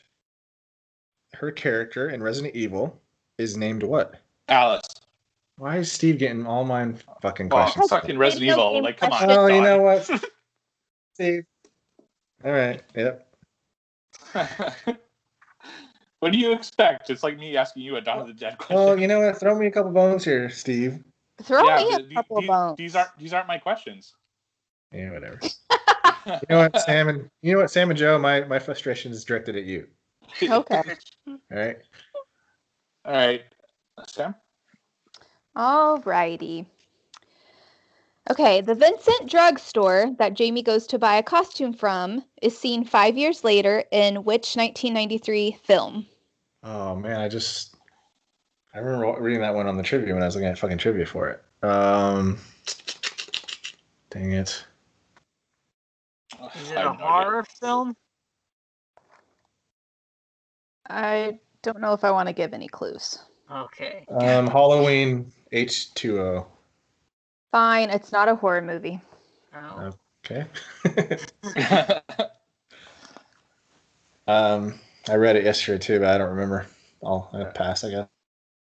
her 1.34 1.50
character 1.52 2.08
in 2.10 2.22
Resident 2.22 2.54
Evil 2.54 3.00
is 3.38 3.56
named 3.56 3.82
what? 3.82 4.14
Alice. 4.48 4.82
Why 5.58 5.78
is 5.78 5.92
Steve 5.92 6.18
getting 6.18 6.46
all 6.46 6.64
mine 6.64 6.98
fucking 7.20 7.48
Well, 7.48 7.62
questions? 7.64 7.90
fucking 7.90 8.18
Resident 8.18 8.50
Evil. 8.50 8.82
Like, 8.82 8.96
come 8.96 9.12
on. 9.12 9.30
Oh, 9.30 9.46
you 9.46 9.54
Don. 9.56 9.64
know 9.64 9.82
what, 9.82 10.04
Steve? 11.14 11.44
All 12.44 12.52
right. 12.52 12.82
Yep. 12.96 13.28
what 16.20 16.32
do 16.32 16.38
you 16.38 16.52
expect? 16.52 17.10
It's 17.10 17.22
like 17.22 17.38
me 17.38 17.56
asking 17.56 17.82
you 17.82 17.96
a 17.96 18.00
Dawn 18.00 18.20
of 18.20 18.26
the 18.26 18.32
Dead 18.32 18.58
question. 18.58 18.76
Well, 18.76 18.98
you 18.98 19.06
know 19.06 19.20
what? 19.20 19.38
Throw 19.38 19.56
me 19.58 19.66
a 19.66 19.70
couple 19.70 19.92
bones 19.92 20.24
here, 20.24 20.50
Steve. 20.50 21.04
Throw 21.42 21.64
Yeah, 21.64 21.76
me 21.76 21.92
a 21.94 21.98
the- 22.02 22.14
couple 22.14 22.40
these, 22.40 22.48
bones. 22.48 22.76
These 22.78 22.96
aren't 22.96 23.18
these 23.18 23.32
aren't 23.32 23.48
my 23.48 23.58
questions. 23.58 24.14
Yeah, 24.92 25.12
whatever. 25.12 25.40
You 26.26 26.32
know 26.48 26.58
what, 26.60 26.80
Sam 26.80 27.08
and 27.08 27.28
you 27.42 27.52
know 27.52 27.58
what, 27.60 27.70
Sam 27.70 27.90
and 27.90 27.98
Joe. 27.98 28.18
My 28.18 28.44
my 28.44 28.58
frustration 28.58 29.12
is 29.12 29.24
directed 29.24 29.56
at 29.56 29.64
you. 29.64 29.88
Okay. 30.42 30.82
All 31.28 31.36
right. 31.50 31.76
All 33.04 33.12
right, 33.12 33.42
Sam. 34.06 34.34
All 35.54 35.98
righty. 35.98 36.66
Okay, 38.30 38.62
the 38.62 38.74
Vincent 38.74 39.28
drugstore 39.30 40.14
that 40.18 40.32
Jamie 40.32 40.62
goes 40.62 40.86
to 40.86 40.98
buy 40.98 41.16
a 41.16 41.22
costume 41.22 41.74
from 41.74 42.24
is 42.40 42.56
seen 42.58 42.84
five 42.86 43.18
years 43.18 43.44
later 43.44 43.84
in 43.92 44.24
which 44.24 44.56
1993 44.56 45.58
film? 45.62 46.06
Oh 46.62 46.94
man, 46.96 47.20
I 47.20 47.28
just 47.28 47.73
I 48.74 48.78
remember 48.78 49.20
reading 49.20 49.40
that 49.42 49.54
one 49.54 49.68
on 49.68 49.76
the 49.76 49.82
trivia 49.84 50.14
when 50.14 50.22
I 50.22 50.26
was 50.26 50.34
looking 50.34 50.48
at 50.48 50.58
fucking 50.58 50.78
trivia 50.78 51.06
for 51.06 51.28
it. 51.28 51.44
Um, 51.64 52.38
dang 54.10 54.32
it. 54.32 54.64
Is 56.56 56.70
it 56.70 56.76
a 56.76 56.80
have 56.80 56.98
no 56.98 57.04
idea. 57.04 57.06
horror 57.06 57.44
film? 57.60 57.96
I 60.90 61.38
don't 61.62 61.80
know 61.80 61.92
if 61.92 62.02
I 62.04 62.10
want 62.10 62.28
to 62.28 62.32
give 62.34 62.52
any 62.52 62.66
clues. 62.68 63.22
Okay. 63.50 64.04
Um, 64.10 64.48
Halloween 64.48 65.32
H 65.52 65.94
two 65.94 66.20
O. 66.20 66.46
Fine, 67.52 67.90
it's 67.90 68.10
not 68.10 68.28
a 68.28 68.34
horror 68.34 68.62
movie. 68.62 69.00
Oh, 69.54 69.92
Okay. 70.26 70.46
um, 74.26 74.80
I 75.08 75.14
read 75.16 75.36
it 75.36 75.44
yesterday 75.44 75.78
too, 75.78 76.00
but 76.00 76.08
I 76.08 76.18
don't 76.18 76.30
remember. 76.30 76.66
I'll, 77.04 77.30
I'll 77.32 77.44
pass. 77.52 77.84
I 77.84 77.90
guess. 77.90 78.08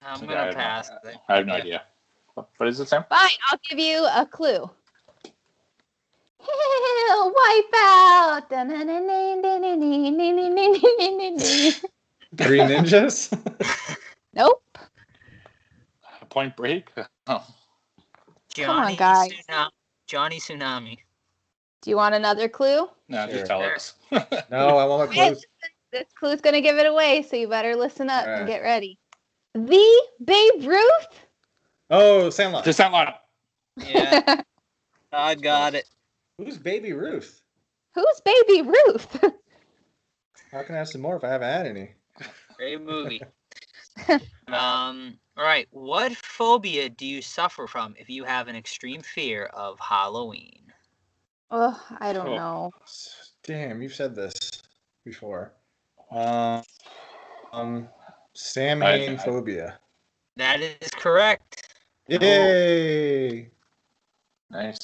I'm 0.03 0.23
I 0.23 0.27
gonna 0.27 0.37
have 0.37 0.49
no- 0.49 0.55
pass. 0.61 0.91
I 1.29 1.37
have 1.37 1.47
no 1.47 1.55
idea. 1.55 1.83
What 2.35 2.69
is 2.69 2.81
it, 2.81 2.89
Sam? 2.89 3.05
Fine, 3.09 3.31
I'll 3.51 3.59
give 3.71 3.79
you 3.79 4.05
a 4.07 4.27
clue. 4.27 4.69
Wipe 6.39 7.75
out. 7.77 8.43
Three 12.37 12.61
ninjas. 12.61 13.97
Nope. 14.35 14.63
Point 16.29 16.57
Break. 16.57 16.91
Oh, 17.29 17.45
Johnny 18.55 18.93
on, 18.93 18.97
guys. 18.97 19.33
Tsunami. 19.51 19.69
Johnny 20.07 20.39
Tsunami. 20.39 20.99
Do 21.83 21.91
you 21.91 21.97
want 21.97 22.15
another 22.15 22.49
clue? 22.49 22.89
no, 23.09 23.27
Sure. 23.27 23.35
just 23.35 23.47
tell 23.47 23.63
us. 23.63 23.95
no, 24.51 24.79
I 24.79 24.85
want 24.85 25.11
my 25.11 25.15
Hey, 25.15 25.29
clues. 25.31 25.45
This 25.91 26.05
clue's 26.19 26.41
gonna 26.41 26.61
give 26.61 26.77
it 26.77 26.87
away, 26.87 27.23
so 27.29 27.35
you 27.37 27.49
better 27.49 27.75
listen 27.75 28.09
up 28.11 28.27
and 28.29 28.47
get 28.47 28.63
ready. 28.63 28.97
The 29.57 30.03
Babe 30.23 30.67
Ruth. 30.67 31.27
Oh, 31.89 32.29
Sandlot. 32.29 32.63
Just 32.65 32.77
sound 32.77 32.93
loud. 32.93 33.15
Yeah, 33.79 34.43
I 35.13 35.35
got 35.35 35.75
it. 35.75 35.89
Who's 36.37 36.59
Baby 36.59 36.93
Ruth? 36.93 37.41
Who's 37.95 38.21
Baby 38.23 38.69
Ruth? 38.69 39.25
How 40.53 40.63
can 40.63 40.75
I 40.75 40.79
have 40.79 40.89
some 40.89 41.01
more 41.01 41.17
if 41.17 41.25
I 41.25 41.29
haven't 41.31 41.49
had 41.49 41.67
any? 41.67 41.93
Great 42.59 42.83
movie. 42.83 43.23
um. 44.49 45.19
All 45.39 45.45
right. 45.45 45.69
What 45.71 46.15
phobia 46.15 46.91
do 46.91 47.07
you 47.07 47.23
suffer 47.23 47.67
from 47.67 47.95
if 47.99 48.11
you 48.11 48.25
have 48.25 48.49
an 48.49 48.57
extreme 48.57 49.01
fear 49.01 49.47
of 49.47 49.81
Halloween? 49.81 50.71
Oh, 51.51 51.83
I 51.99 52.13
don't 52.13 52.29
Oh. 52.29 52.37
know. 52.37 52.71
Damn, 53.43 53.81
you've 53.81 53.95
said 53.95 54.15
this 54.15 54.39
before. 55.05 55.53
Um, 56.11 56.63
um 57.53 57.89
Samhain 58.37 59.11
I- 59.11 59.15
I- 59.15 59.17
phobia. 59.17 59.79
That 60.37 60.61
is 60.61 60.91
correct. 60.91 61.75
Yay! 62.09 63.51
Nice. 64.51 64.79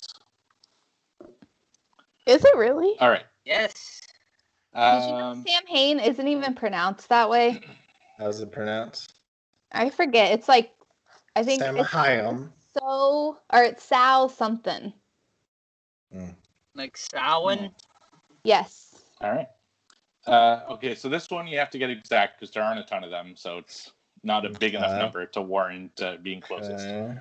Is 2.26 2.44
it 2.44 2.56
really? 2.56 2.96
All 3.00 3.10
right. 3.10 3.26
Yes. 3.44 4.00
Did 4.74 4.80
you 5.04 5.10
know 5.12 5.30
Um, 5.32 5.44
Sam 5.46 5.66
Hain 5.66 6.00
isn't 6.00 6.26
even 6.26 6.54
pronounced 6.54 7.08
that 7.10 7.28
way? 7.28 7.60
How's 8.18 8.40
it 8.40 8.50
pronounced? 8.50 9.12
I 9.70 9.90
forget. 9.90 10.32
It's 10.32 10.48
like 10.48 10.72
I 11.36 11.42
think 11.44 11.60
it's 11.62 11.90
Samhain. 11.90 12.52
so 12.76 13.38
or 13.52 13.62
it's 13.62 13.84
Sal 13.84 14.28
something. 14.28 14.92
Like 16.74 16.96
Samhain. 16.96 17.70
Yes. 18.44 18.94
all 19.20 19.30
right. 19.30 19.48
Uh, 20.26 20.60
okay, 20.70 20.94
so 20.94 21.08
this 21.08 21.28
one 21.30 21.46
you 21.46 21.58
have 21.58 21.70
to 21.70 21.78
get 21.78 21.90
exact 21.90 22.38
because 22.38 22.52
there 22.54 22.62
aren't 22.62 22.78
a 22.78 22.84
ton 22.84 23.02
of 23.02 23.10
them, 23.10 23.34
so 23.36 23.58
it's 23.58 23.92
not 24.22 24.44
a 24.46 24.50
big 24.50 24.74
enough 24.74 24.90
Okay. 24.90 24.98
number 24.98 25.26
to 25.26 25.42
warrant 25.42 26.00
uh, 26.00 26.16
being 26.22 26.40
closest. 26.40 26.86
Okay. 26.86 27.18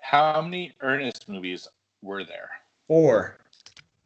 How 0.00 0.42
many 0.42 0.72
Ernest 0.80 1.28
movies 1.28 1.68
were 2.02 2.24
there? 2.24 2.50
Four. 2.88 3.38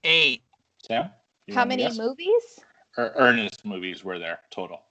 Eight. 0.05 0.43
Sam? 0.87 1.11
How 1.53 1.65
many 1.65 1.85
guess? 1.85 1.97
movies? 1.99 2.61
Er- 2.99 3.15
Ernest 3.17 3.65
movies 3.65 4.05
were 4.05 4.19
there 4.19 4.41
total? 4.51 4.83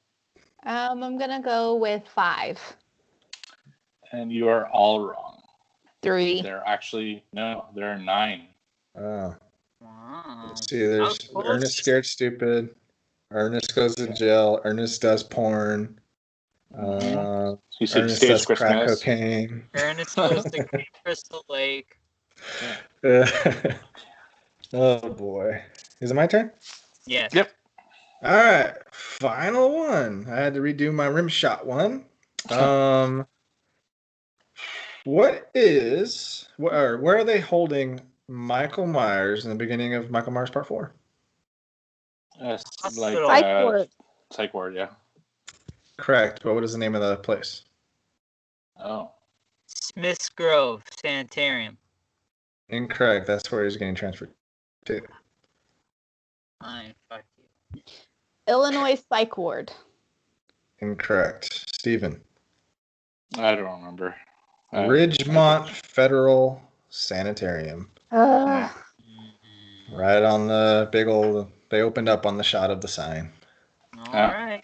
Um, 0.65 1.03
I'm 1.03 1.17
gonna 1.17 1.41
go 1.41 1.75
with 1.75 2.03
five. 2.07 2.59
And 4.11 4.31
you 4.31 4.47
are 4.49 4.67
all 4.69 5.01
wrong. 5.01 5.41
Three. 6.01 6.41
There 6.41 6.57
are 6.59 6.67
actually 6.67 7.23
no, 7.33 7.65
there 7.75 7.91
are 7.91 7.99
nine. 7.99 8.47
Oh. 8.97 9.35
Wow. 9.79 10.45
Let's 10.47 10.67
see, 10.69 10.79
there's 10.85 11.29
Of. 11.35 11.45
Ernest 11.45 11.77
Scared 11.77 12.05
Stupid. 12.05 12.75
Ernest 13.31 13.75
goes 13.75 13.95
to 13.95 14.13
jail. 14.13 14.61
Ernest 14.63 15.01
does 15.01 15.23
porn. 15.23 15.99
Uh, 16.77 17.55
You 17.79 17.87
said 17.87 18.03
Ernest 18.03 18.17
Stage 18.17 18.29
does 18.29 18.45
crack 18.45 18.57
Christmas. 18.59 18.99
cocaine. 18.99 19.63
Ernest 19.75 20.15
goes 20.15 20.43
to 20.45 20.65
Crystal 21.03 21.43
Lake. 21.49 21.97
oh 24.73 25.09
boy. 25.09 25.61
Is 26.01 26.11
it 26.11 26.13
my 26.13 26.27
turn? 26.27 26.51
Yes. 27.05 27.33
Yep. 27.33 27.51
All 28.23 28.35
right, 28.35 28.73
final 28.91 29.75
one. 29.75 30.27
I 30.29 30.35
had 30.37 30.53
to 30.55 30.59
redo 30.59 30.93
my 30.93 31.05
rim 31.05 31.27
shot 31.27 31.65
one. 31.67 32.05
Um, 32.49 33.27
what 35.05 35.49
is 35.53 36.49
where? 36.57 36.97
Where 36.97 37.17
are 37.17 37.23
they 37.23 37.39
holding 37.39 38.01
Michael 38.27 38.87
Myers 38.87 39.45
in 39.45 39.49
the 39.49 39.55
beginning 39.55 39.93
of 39.93 40.09
Michael 40.09 40.33
Myers 40.33 40.49
Part 40.49 40.67
Four? 40.67 40.93
Uh, 42.39 42.45
like 42.45 42.61
Hospital. 42.81 43.27
Psych 43.27 43.43
uh, 43.43 43.61
ward. 43.63 43.89
Psych 44.31 44.53
ward, 44.53 44.75
yeah. 44.75 44.89
Correct, 45.97 46.41
but 46.43 46.53
what 46.53 46.63
is 46.63 46.73
the 46.73 46.77
name 46.77 46.95
of 46.95 47.01
the 47.01 47.17
place? 47.17 47.63
Oh. 48.79 49.11
Smith's 49.65 50.29
Grove 50.29 50.83
Sanitarium. 51.01 51.77
Incorrect. 52.69 53.25
That's 53.25 53.51
where 53.51 53.63
he's 53.63 53.77
getting 53.77 53.95
transferred 53.95 54.31
to. 54.85 55.01
Fine. 56.61 56.93
Fuck 57.09 57.23
you. 57.73 57.81
Illinois 58.47 59.01
Psych 59.09 59.37
Ward. 59.37 59.71
Incorrect. 60.79 61.65
Stephen. 61.73 62.21
I 63.37 63.55
don't 63.55 63.79
remember. 63.79 64.15
Uh, 64.71 64.81
Ridgemont 64.81 65.69
Federal 65.69 66.61
Sanitarium. 66.89 67.89
Ugh. 68.11 68.69
Mhm. 69.01 69.97
Right 69.97 70.23
on 70.23 70.47
the 70.47 70.89
big 70.91 71.07
old. 71.07 71.51
They 71.69 71.81
opened 71.81 72.09
up 72.09 72.25
on 72.25 72.37
the 72.37 72.43
shot 72.43 72.71
of 72.71 72.81
the 72.81 72.87
sign. 72.87 73.31
All 73.97 74.13
Yeah. 74.13 74.31
right. 74.31 74.63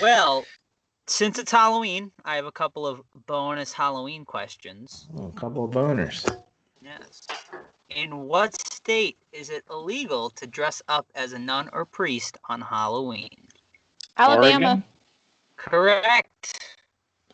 Well, 0.00 0.44
since 1.06 1.38
it's 1.38 1.52
Halloween, 1.52 2.10
I 2.24 2.36
have 2.36 2.46
a 2.46 2.52
couple 2.52 2.86
of 2.86 3.02
bonus 3.26 3.72
Halloween 3.72 4.24
questions. 4.24 5.06
Oh, 5.16 5.26
a 5.26 5.32
couple 5.32 5.64
of 5.64 5.70
boners. 5.70 6.28
Yes. 6.82 7.26
In 7.90 8.20
what 8.26 8.60
state 8.60 9.16
is 9.32 9.50
it 9.50 9.64
illegal 9.70 10.30
to 10.30 10.46
dress 10.46 10.82
up 10.88 11.06
as 11.14 11.32
a 11.32 11.38
nun 11.38 11.68
or 11.72 11.84
priest 11.84 12.38
on 12.48 12.60
Halloween? 12.60 13.48
Alabama. 14.16 14.66
Oregon? 14.66 14.84
Correct. 15.56 16.76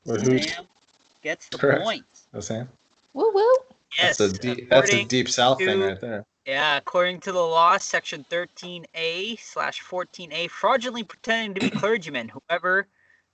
Well, 0.05 0.19
who's 0.21 0.53
Sam 0.53 0.67
gets 1.23 1.49
the 1.49 1.59
Correct. 1.59 1.83
point. 1.83 2.05
that's 2.33 2.47
Sam? 2.47 2.69
Woo 3.15 3.31
woo. 3.33 3.55
Yes. 3.99 4.19
That's 4.19 4.35
a 4.35 4.39
deep. 4.39 4.71
That's 4.71 4.93
a 4.93 5.05
deep 5.05 5.29
South 5.29 5.59
thing 5.59 5.81
right 5.81 6.01
there. 6.01 6.25
Yeah, 6.47 6.79
according 6.79 7.21
to 7.21 7.33
the 7.33 7.39
law, 7.39 7.77
section 7.77 8.25
13A 8.31 9.39
slash 9.39 9.83
14A, 9.83 10.49
fraudulently 10.49 11.05
pretending 11.05 11.55
to 11.55 11.61
be 11.61 11.71
clergymen, 11.79 12.31
whoever 12.31 12.87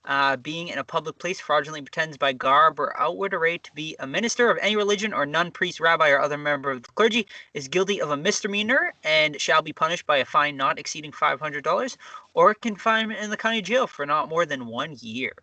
uh, 0.05 0.35
being 0.37 0.67
in 0.69 0.77
a 0.77 0.83
public 0.83 1.17
place 1.17 1.39
fraudulently 1.39 1.81
pretends 1.81 2.17
by 2.17 2.33
garb 2.33 2.79
or 2.79 2.99
outward 2.99 3.33
array 3.33 3.57
to 3.59 3.71
be 3.73 3.95
a 3.99 4.07
minister 4.07 4.49
of 4.49 4.57
any 4.61 4.75
religion 4.75 5.13
or 5.13 5.25
nun, 5.25 5.51
priest, 5.51 5.79
rabbi, 5.79 6.09
or 6.09 6.19
other 6.19 6.37
member 6.37 6.71
of 6.71 6.83
the 6.83 6.91
clergy 6.93 7.27
is 7.53 7.67
guilty 7.67 8.01
of 8.01 8.11
a 8.11 8.17
misdemeanor 8.17 8.93
and 9.03 9.39
shall 9.39 9.61
be 9.61 9.73
punished 9.73 10.05
by 10.05 10.17
a 10.17 10.25
fine 10.25 10.55
not 10.55 10.79
exceeding 10.79 11.11
$500 11.11 11.97
or 12.33 12.53
confinement 12.55 13.19
in 13.19 13.29
the 13.29 13.37
county 13.37 13.61
jail 13.61 13.87
for 13.87 14.05
not 14.05 14.29
more 14.29 14.45
than 14.45 14.65
one 14.65 14.95
year. 14.99 15.33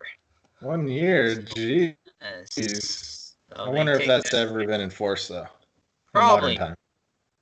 One 0.61 0.87
year, 0.87 1.35
jeez. 1.35 1.95
Yes. 2.21 3.35
So 3.49 3.55
I 3.55 3.69
wonder 3.69 3.93
if 3.93 4.07
that's 4.07 4.31
that- 4.31 4.49
ever 4.49 4.65
been 4.65 4.81
enforced 4.81 5.29
though. 5.29 5.41
in 5.41 5.47
Probably. 6.13 6.59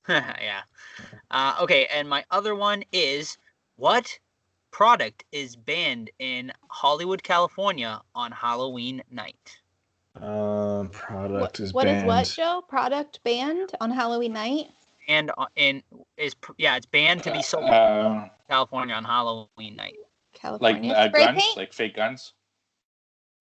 Modern 0.07 0.23
time. 0.23 0.35
yeah. 0.41 0.61
Uh, 1.31 1.55
okay, 1.61 1.87
and 1.93 2.07
my 2.09 2.23
other 2.31 2.55
one 2.55 2.83
is 2.91 3.37
what 3.75 4.17
product 4.71 5.23
is 5.31 5.55
banned 5.55 6.09
in 6.19 6.51
Hollywood, 6.69 7.23
California 7.23 8.01
on 8.15 8.31
Halloween 8.31 9.03
night? 9.11 9.59
Um, 10.15 10.89
product 10.89 11.41
What, 11.41 11.59
is 11.59 11.73
what 11.73 11.87
is 11.87 12.03
banned. 12.03 12.07
what, 12.07 12.27
Joe? 12.27 12.63
Product 12.67 13.19
banned 13.23 13.71
on 13.81 13.91
Halloween 13.91 14.33
night? 14.33 14.67
And 15.07 15.31
uh, 15.37 15.47
in 15.55 15.83
is 16.17 16.35
yeah, 16.57 16.75
it's 16.77 16.85
banned 16.85 17.23
to 17.23 17.31
be 17.31 17.41
sold 17.41 17.65
in 17.65 17.73
Uh, 17.73 18.29
California 18.49 18.95
on 18.95 19.03
Halloween 19.03 19.75
night. 19.75 19.95
like 20.61 20.77
uh, 20.83 21.09
Spray 21.09 21.25
guns, 21.25 21.41
paint? 21.41 21.57
like 21.57 21.73
fake 21.73 21.95
guns. 21.95 22.33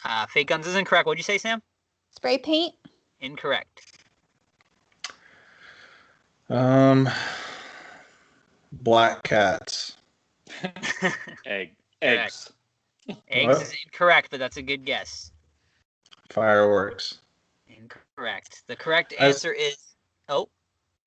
Uh, 0.05 0.27
fake 0.27 0.49
guns 0.49 0.67
isn't 0.67 0.87
correct. 0.87 1.07
What'd 1.07 1.19
you 1.19 1.25
say, 1.25 1.39
Sam? 1.39 1.63
Spray 2.11 2.39
paint? 2.39 2.75
Incorrect. 3.21 4.02
Um, 6.53 7.09
black 8.73 9.23
cats. 9.23 9.97
Egg. 11.47 11.75
Eggs. 12.03 12.53
Eggs 13.29 13.47
What? 13.47 13.63
is 13.63 13.75
incorrect, 13.87 14.29
but 14.31 14.39
that's 14.39 14.59
a 14.59 14.63
good 14.63 14.85
guess. 14.85 15.31
Fireworks. 16.31 17.19
Incorrect. 17.69 18.63
The 18.67 18.77
correct 18.77 19.15
I 19.19 19.29
was- 19.29 19.37
answer 19.37 19.53
is 19.53 19.77
oh, 20.29 20.49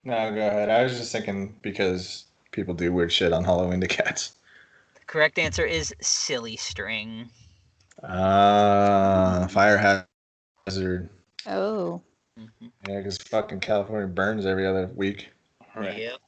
No, 0.03 0.33
go 0.33 0.47
ahead. 0.47 0.69
I 0.69 0.83
was 0.83 0.97
just 0.97 1.11
thinking 1.11 1.55
because 1.61 2.25
people 2.51 2.73
do 2.73 2.91
weird 2.91 3.11
shit 3.11 3.31
on 3.33 3.43
Halloween 3.43 3.81
to 3.81 3.87
cats. 3.87 4.33
the 4.95 5.05
correct 5.05 5.37
answer 5.37 5.65
is 5.65 5.93
silly 6.01 6.55
string. 6.57 7.29
Uh, 8.03 9.47
fire 9.47 10.05
hazard. 10.67 11.09
Oh. 11.45 12.01
Mhm. 12.39 12.71
Yeah, 12.89 12.97
because 12.97 13.17
fucking 13.19 13.59
California 13.61 14.07
burns 14.07 14.45
every 14.45 14.65
other 14.67 14.87
week. 14.95 15.29
Right. 15.75 15.97
Yep. 15.97 16.19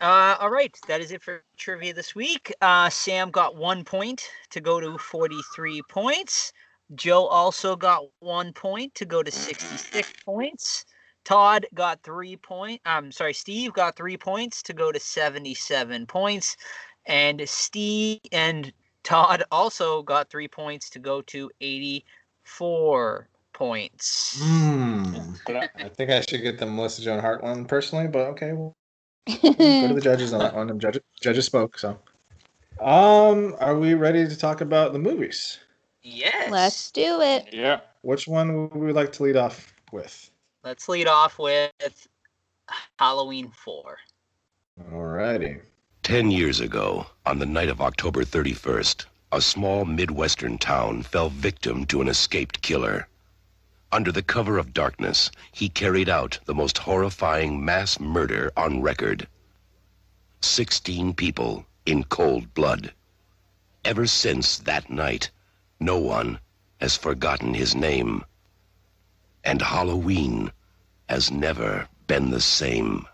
Uh, 0.00 0.36
all 0.38 0.50
right, 0.50 0.76
that 0.86 1.00
is 1.00 1.12
it 1.12 1.22
for 1.22 1.42
trivia 1.56 1.92
this 1.92 2.14
week. 2.14 2.54
Uh, 2.60 2.88
Sam 2.88 3.30
got 3.30 3.56
one 3.56 3.84
point 3.84 4.28
to 4.50 4.60
go 4.60 4.80
to 4.80 4.96
43 4.96 5.82
points. 5.88 6.52
Joe 6.94 7.26
also 7.26 7.74
got 7.74 8.04
one 8.20 8.52
point 8.52 8.94
to 8.94 9.04
go 9.04 9.22
to 9.22 9.30
66 9.30 10.12
points. 10.24 10.84
Todd 11.24 11.66
got 11.74 12.02
three 12.02 12.36
point. 12.36 12.80
I'm 12.86 13.12
sorry, 13.12 13.34
Steve 13.34 13.72
got 13.72 13.96
three 13.96 14.16
points 14.16 14.62
to 14.62 14.72
go 14.72 14.92
to 14.92 15.00
77 15.00 16.06
points, 16.06 16.56
and 17.06 17.46
Steve 17.46 18.20
and 18.32 18.72
Todd 19.02 19.42
also 19.50 20.02
got 20.02 20.30
three 20.30 20.48
points 20.48 20.88
to 20.90 20.98
go 20.98 21.20
to 21.22 21.50
84 21.60 23.28
points. 23.52 24.38
Hmm. 24.40 25.14
Uh, 25.46 25.66
I 25.74 25.88
think 25.88 26.10
I 26.10 26.20
should 26.22 26.42
get 26.42 26.58
the 26.58 26.66
Melissa 26.66 27.02
Joan 27.02 27.20
Hart 27.20 27.42
one 27.42 27.64
personally, 27.64 28.06
but 28.06 28.28
okay, 28.28 28.52
we'll 28.52 28.74
go 29.28 29.88
to 29.88 29.94
the 29.94 30.00
judges 30.02 30.32
on 30.32 30.40
that 30.40 30.54
one. 30.54 30.66
The 30.68 30.74
judges, 30.74 31.02
judges 31.20 31.46
spoke, 31.46 31.78
so. 31.78 31.98
Um, 32.80 33.56
are 33.60 33.76
we 33.76 33.94
ready 33.94 34.26
to 34.26 34.36
talk 34.36 34.60
about 34.60 34.92
the 34.92 34.98
movies? 34.98 35.58
Yes. 36.02 36.50
Let's 36.50 36.90
do 36.90 37.20
it. 37.20 37.48
yeah. 37.52 37.80
Which 38.02 38.28
one 38.28 38.70
would 38.70 38.74
we 38.74 38.92
like 38.92 39.12
to 39.14 39.24
lead 39.24 39.36
off 39.36 39.74
with? 39.92 40.30
Let's 40.64 40.88
lead 40.88 41.08
off 41.08 41.38
with 41.38 41.72
Halloween 42.98 43.50
4. 43.50 43.98
Alrighty. 44.92 45.60
Ten 46.02 46.30
years 46.30 46.60
ago, 46.60 47.06
on 47.26 47.38
the 47.38 47.46
night 47.46 47.68
of 47.68 47.80
October 47.80 48.24
31st, 48.24 49.04
a 49.32 49.40
small 49.40 49.84
Midwestern 49.84 50.56
town 50.56 51.02
fell 51.02 51.28
victim 51.30 51.84
to 51.86 52.00
an 52.00 52.08
escaped 52.08 52.62
killer. 52.62 53.08
Under 53.90 54.12
the 54.12 54.22
cover 54.22 54.58
of 54.58 54.74
darkness, 54.74 55.30
he 55.50 55.70
carried 55.70 56.10
out 56.10 56.38
the 56.44 56.54
most 56.54 56.76
horrifying 56.76 57.64
mass 57.64 57.98
murder 57.98 58.52
on 58.54 58.82
record. 58.82 59.26
Sixteen 60.42 61.14
people 61.14 61.64
in 61.86 62.04
cold 62.04 62.52
blood. 62.52 62.92
Ever 63.86 64.06
since 64.06 64.58
that 64.58 64.90
night, 64.90 65.30
no 65.80 65.98
one 65.98 66.38
has 66.82 66.96
forgotten 66.96 67.54
his 67.54 67.74
name. 67.74 68.24
And 69.42 69.62
Halloween 69.62 70.52
has 71.08 71.30
never 71.30 71.88
been 72.06 72.30
the 72.30 72.42
same. 72.42 73.06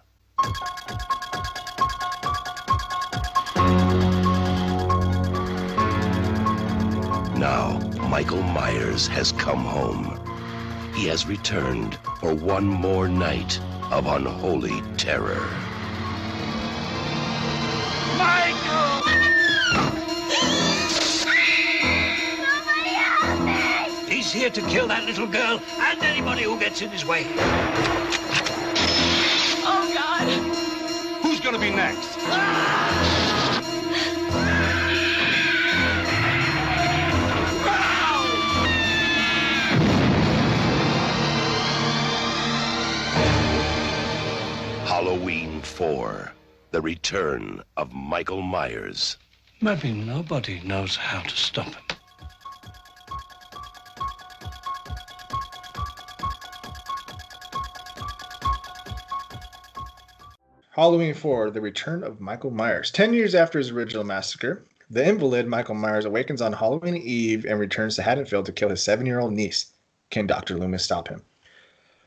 Now, 7.38 7.78
Michael 8.08 8.42
Myers 8.42 9.06
has 9.06 9.30
come 9.30 9.64
home. 9.64 10.23
He 10.94 11.06
has 11.08 11.26
returned 11.26 11.96
for 12.20 12.32
one 12.32 12.66
more 12.66 13.08
night 13.08 13.58
of 13.90 14.06
unholy 14.06 14.80
terror. 14.96 15.44
Michael! 18.16 19.02
He's 24.08 24.32
here 24.32 24.50
to 24.50 24.60
kill 24.62 24.86
that 24.86 25.04
little 25.04 25.26
girl 25.26 25.60
and 25.80 26.02
anybody 26.02 26.44
who 26.44 26.58
gets 26.60 26.80
in 26.80 26.90
his 26.90 27.04
way. 27.04 27.26
Oh, 29.66 29.90
God. 29.92 30.28
Who's 31.22 31.40
gonna 31.40 31.58
be 31.58 31.70
next? 31.70 32.14
Halloween 32.14 32.73
4 45.74 46.32
The 46.70 46.80
Return 46.80 47.60
of 47.76 47.92
Michael 47.92 48.42
Myers. 48.42 49.16
Maybe 49.60 49.90
nobody 49.90 50.60
knows 50.60 50.94
how 50.94 51.22
to 51.22 51.36
stop 51.36 51.66
him. 51.66 51.82
Halloween 60.70 61.12
4 61.12 61.50
The 61.50 61.60
Return 61.60 62.04
of 62.04 62.20
Michael 62.20 62.52
Myers. 62.52 62.92
10 62.92 63.12
years 63.12 63.34
after 63.34 63.58
his 63.58 63.70
original 63.70 64.04
massacre, 64.04 64.64
the 64.88 65.04
invalid 65.04 65.48
Michael 65.48 65.74
Myers 65.74 66.04
awakens 66.04 66.40
on 66.40 66.52
Halloween 66.52 66.96
Eve 66.98 67.44
and 67.44 67.58
returns 67.58 67.96
to 67.96 68.02
Haddonfield 68.02 68.46
to 68.46 68.52
kill 68.52 68.68
his 68.68 68.84
seven 68.84 69.06
year 69.06 69.18
old 69.18 69.32
niece. 69.32 69.72
Can 70.10 70.28
Dr. 70.28 70.56
Loomis 70.56 70.84
stop 70.84 71.08
him? 71.08 71.24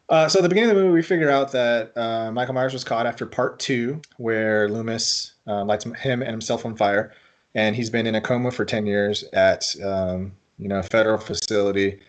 Uh, 0.10 0.30
so 0.30 0.40
at 0.40 0.44
the 0.44 0.50
beginning 0.50 0.70
of 0.70 0.76
the 0.76 0.82
movie, 0.82 0.94
we 0.94 1.02
figure 1.02 1.30
out 1.30 1.52
that 1.52 1.96
uh, 1.98 2.32
Michael 2.32 2.54
Myers 2.54 2.72
was 2.72 2.84
caught 2.84 3.06
after 3.06 3.26
part 3.26 3.60
two, 3.60 4.02
where 4.18 4.70
Loomis 4.70 5.34
uh, 5.48 5.66
lights 5.66 5.84
him 5.84 6.22
and 6.22 6.32
himself 6.32 6.66
on 6.66 6.78
fire, 6.78 7.14
and 7.56 7.76
he's 7.76 7.90
been 7.90 8.08
in 8.08 8.16
a 8.16 8.22
coma 8.22 8.52
for 8.52 8.64
ten 8.64 8.86
years 8.86 9.26
at 9.34 9.66
um, 9.84 10.32
you 10.58 10.70
know 10.70 10.80
a 10.80 10.84
federal 10.84 11.18
facility. 11.18 12.00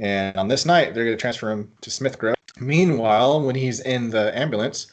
And 0.00 0.36
on 0.36 0.48
this 0.48 0.66
night, 0.66 0.92
they're 0.92 1.04
going 1.04 1.16
to 1.16 1.20
transfer 1.20 1.50
him 1.50 1.70
to 1.82 1.90
Smith 1.90 2.18
Grove. 2.18 2.34
Meanwhile, 2.58 3.42
when 3.42 3.54
he's 3.54 3.80
in 3.80 4.10
the 4.10 4.36
ambulance, 4.36 4.88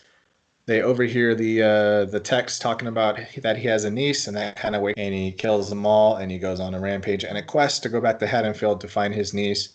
they 0.67 0.81
overhear 0.81 1.33
the 1.33 1.63
uh, 1.63 2.05
the 2.05 2.19
text 2.19 2.61
talking 2.61 2.87
about 2.87 3.17
that 3.41 3.57
he 3.57 3.67
has 3.67 3.83
a 3.83 3.89
niece, 3.89 4.27
and 4.27 4.37
that 4.37 4.57
kind 4.57 4.75
of 4.75 4.83
way, 4.83 4.93
and 4.95 5.15
he 5.15 5.31
kills 5.31 5.69
them 5.69 5.87
all, 5.87 6.17
and 6.17 6.31
he 6.31 6.37
goes 6.37 6.59
on 6.59 6.75
a 6.75 6.79
rampage 6.79 7.23
and 7.23 7.35
a 7.35 7.41
quest 7.41 7.81
to 7.81 7.89
go 7.89 7.99
back 7.99 8.19
to 8.19 8.27
Haddonfield 8.27 8.79
to 8.81 8.87
find 8.87 9.11
his 9.11 9.33
niece 9.33 9.69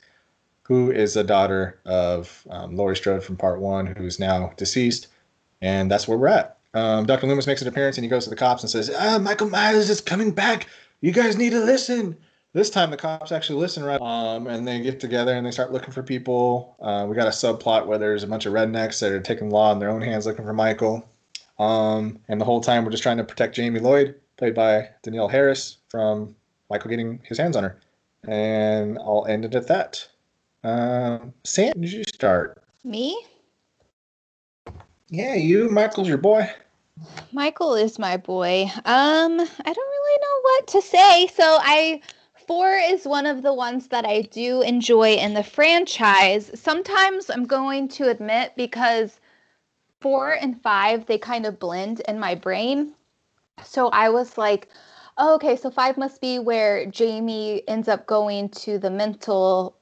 who 0.69 0.91
is 0.91 1.17
a 1.17 1.25
daughter 1.25 1.81
of 1.87 2.47
um, 2.51 2.77
Laurie 2.77 2.95
Strode 2.95 3.25
from 3.25 3.37
part 3.37 3.59
one, 3.59 3.87
who's 3.87 4.21
now 4.21 4.53
deceased. 4.59 5.09
And 5.63 5.91
that's 5.91 6.07
where 6.07 6.19
we're 6.19 6.29
at. 6.29 6.59
Um, 6.75 7.07
Dr. 7.07 7.27
Loomis 7.27 7.47
makes 7.47 7.63
an 7.63 7.69
appearance 7.69 7.97
and 7.97 8.05
he 8.05 8.11
goes 8.11 8.25
to 8.25 8.31
the 8.31 8.37
cops 8.37 8.63
and 8.63 8.71
says, 8.71 8.91
ah, 8.95 9.19
Michael 9.19 9.49
Myers 9.49 9.89
is 9.89 10.03
coming 10.03 10.31
back. 10.31 10.69
You 11.01 11.11
guys 11.11 11.39
need 11.39 11.51
to 11.51 11.61
listen. 11.61 12.19
This 12.53 12.69
time 12.69 12.91
the 12.91 12.99
cops 12.99 13.33
actually 13.33 13.59
listen, 13.61 13.83
right? 13.83 14.01
Um, 14.01 14.47
and 14.47 14.69
they 14.69 14.81
get 14.81 15.01
together 15.01 15.35
and 15.35 15.47
they 15.47 15.51
start 15.51 15.73
looking 15.73 15.91
for 15.91 16.03
people. 16.03 16.77
Uh, 16.81 17.07
we 17.09 17.17
got 17.17 17.27
a 17.27 17.31
subplot 17.31 17.87
where 17.87 17.99
there's 17.99 18.23
a 18.23 18.27
bunch 18.27 18.45
of 18.45 18.53
rednecks 18.53 19.01
that 19.01 19.11
are 19.11 19.21
taking 19.21 19.49
law 19.49 19.73
in 19.73 19.79
their 19.79 19.91
own 19.91 20.03
hands 20.03 20.27
looking 20.27 20.45
for 20.45 20.53
Michael. 20.53 21.09
Um, 21.59 22.19
and 22.29 22.39
the 22.39 22.45
whole 22.45 22.61
time 22.61 22.85
we're 22.85 22.91
just 22.91 23.03
trying 23.03 23.17
to 23.17 23.25
protect 23.25 23.57
Jamie 23.57 23.81
Lloyd, 23.81 24.15
played 24.37 24.55
by 24.55 24.91
Danielle 25.03 25.29
Harris, 25.29 25.79
from 25.89 26.37
Michael 26.69 26.91
getting 26.91 27.21
his 27.25 27.39
hands 27.39 27.57
on 27.57 27.65
her. 27.65 27.81
And 28.27 28.99
I'll 28.99 29.27
end 29.27 29.47
it 29.47 29.55
at 29.55 29.69
that. 29.69 30.07
Um, 30.65 31.33
Sam, 31.45 31.73
did 31.81 31.93
you 31.93 32.05
start? 32.05 32.63
Me? 32.85 33.19
Yeah, 35.09 35.35
you. 35.35 35.69
Michael's 35.71 36.09
your 36.09 36.19
boy. 36.19 36.51
Michael 37.33 37.75
is 37.75 37.99
my 37.99 38.17
boy. 38.17 38.65
Um, 38.65 39.41
I 39.41 39.73
don't 39.73 39.77
really 39.77 40.21
know 40.21 40.41
what 40.43 40.67
to 40.69 40.83
say. 40.83 41.27
So 41.29 41.59
I 41.61 42.01
four 42.47 42.73
is 42.73 43.07
one 43.07 43.27
of 43.27 43.43
the 43.43 43.55
ones 43.55 43.89
that 43.89 44.05
I 44.05 44.23
do 44.23 44.63
enjoy 44.63 45.15
in 45.15 45.35
the 45.35 45.45
franchise. 45.45 46.51
Sometimes 46.55 47.31
I'm 47.31 47.45
going 47.45 47.89
to 47.89 48.09
admit 48.09 48.53
because 48.57 49.21
four 50.01 50.33
and 50.33 50.61
five 50.63 51.07
they 51.07 51.19
kind 51.19 51.47
of 51.47 51.59
blend 51.59 52.01
in 52.09 52.19
my 52.19 52.35
brain. 52.35 52.95
So 53.65 53.89
I 53.89 54.09
was 54.09 54.37
like, 54.39 54.69
oh, 55.17 55.35
okay, 55.37 55.57
so 55.57 55.71
five 55.71 55.97
must 55.97 56.21
be 56.21 56.39
where 56.39 56.87
Jamie 56.87 57.63
ends 57.69 57.89
up 57.89 58.07
going 58.07 58.49
to 58.51 58.79
the 58.79 58.91
mental 58.91 59.78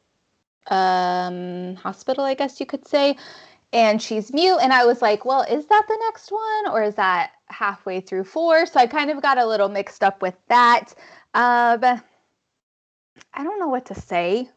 um 0.70 1.76
hospital, 1.76 2.24
I 2.24 2.34
guess 2.34 2.60
you 2.60 2.66
could 2.66 2.86
say 2.86 3.16
and 3.72 4.00
she's 4.00 4.32
mute. 4.32 4.58
And 4.60 4.72
I 4.72 4.84
was 4.84 5.02
like, 5.02 5.24
well, 5.24 5.42
is 5.42 5.66
that 5.66 5.84
the 5.88 5.98
next 6.04 6.30
one 6.30 6.68
or 6.72 6.82
is 6.82 6.94
that 6.94 7.32
halfway 7.48 8.00
through 8.00 8.24
four? 8.24 8.66
So 8.66 8.80
I 8.80 8.86
kind 8.86 9.10
of 9.10 9.20
got 9.22 9.38
a 9.38 9.46
little 9.46 9.68
mixed 9.68 10.02
up 10.02 10.22
with 10.22 10.34
that. 10.48 10.94
Um, 11.34 11.80
I 13.34 13.44
don't 13.44 13.58
know 13.58 13.68
what 13.68 13.86
to 13.86 13.94
say. 13.94 14.48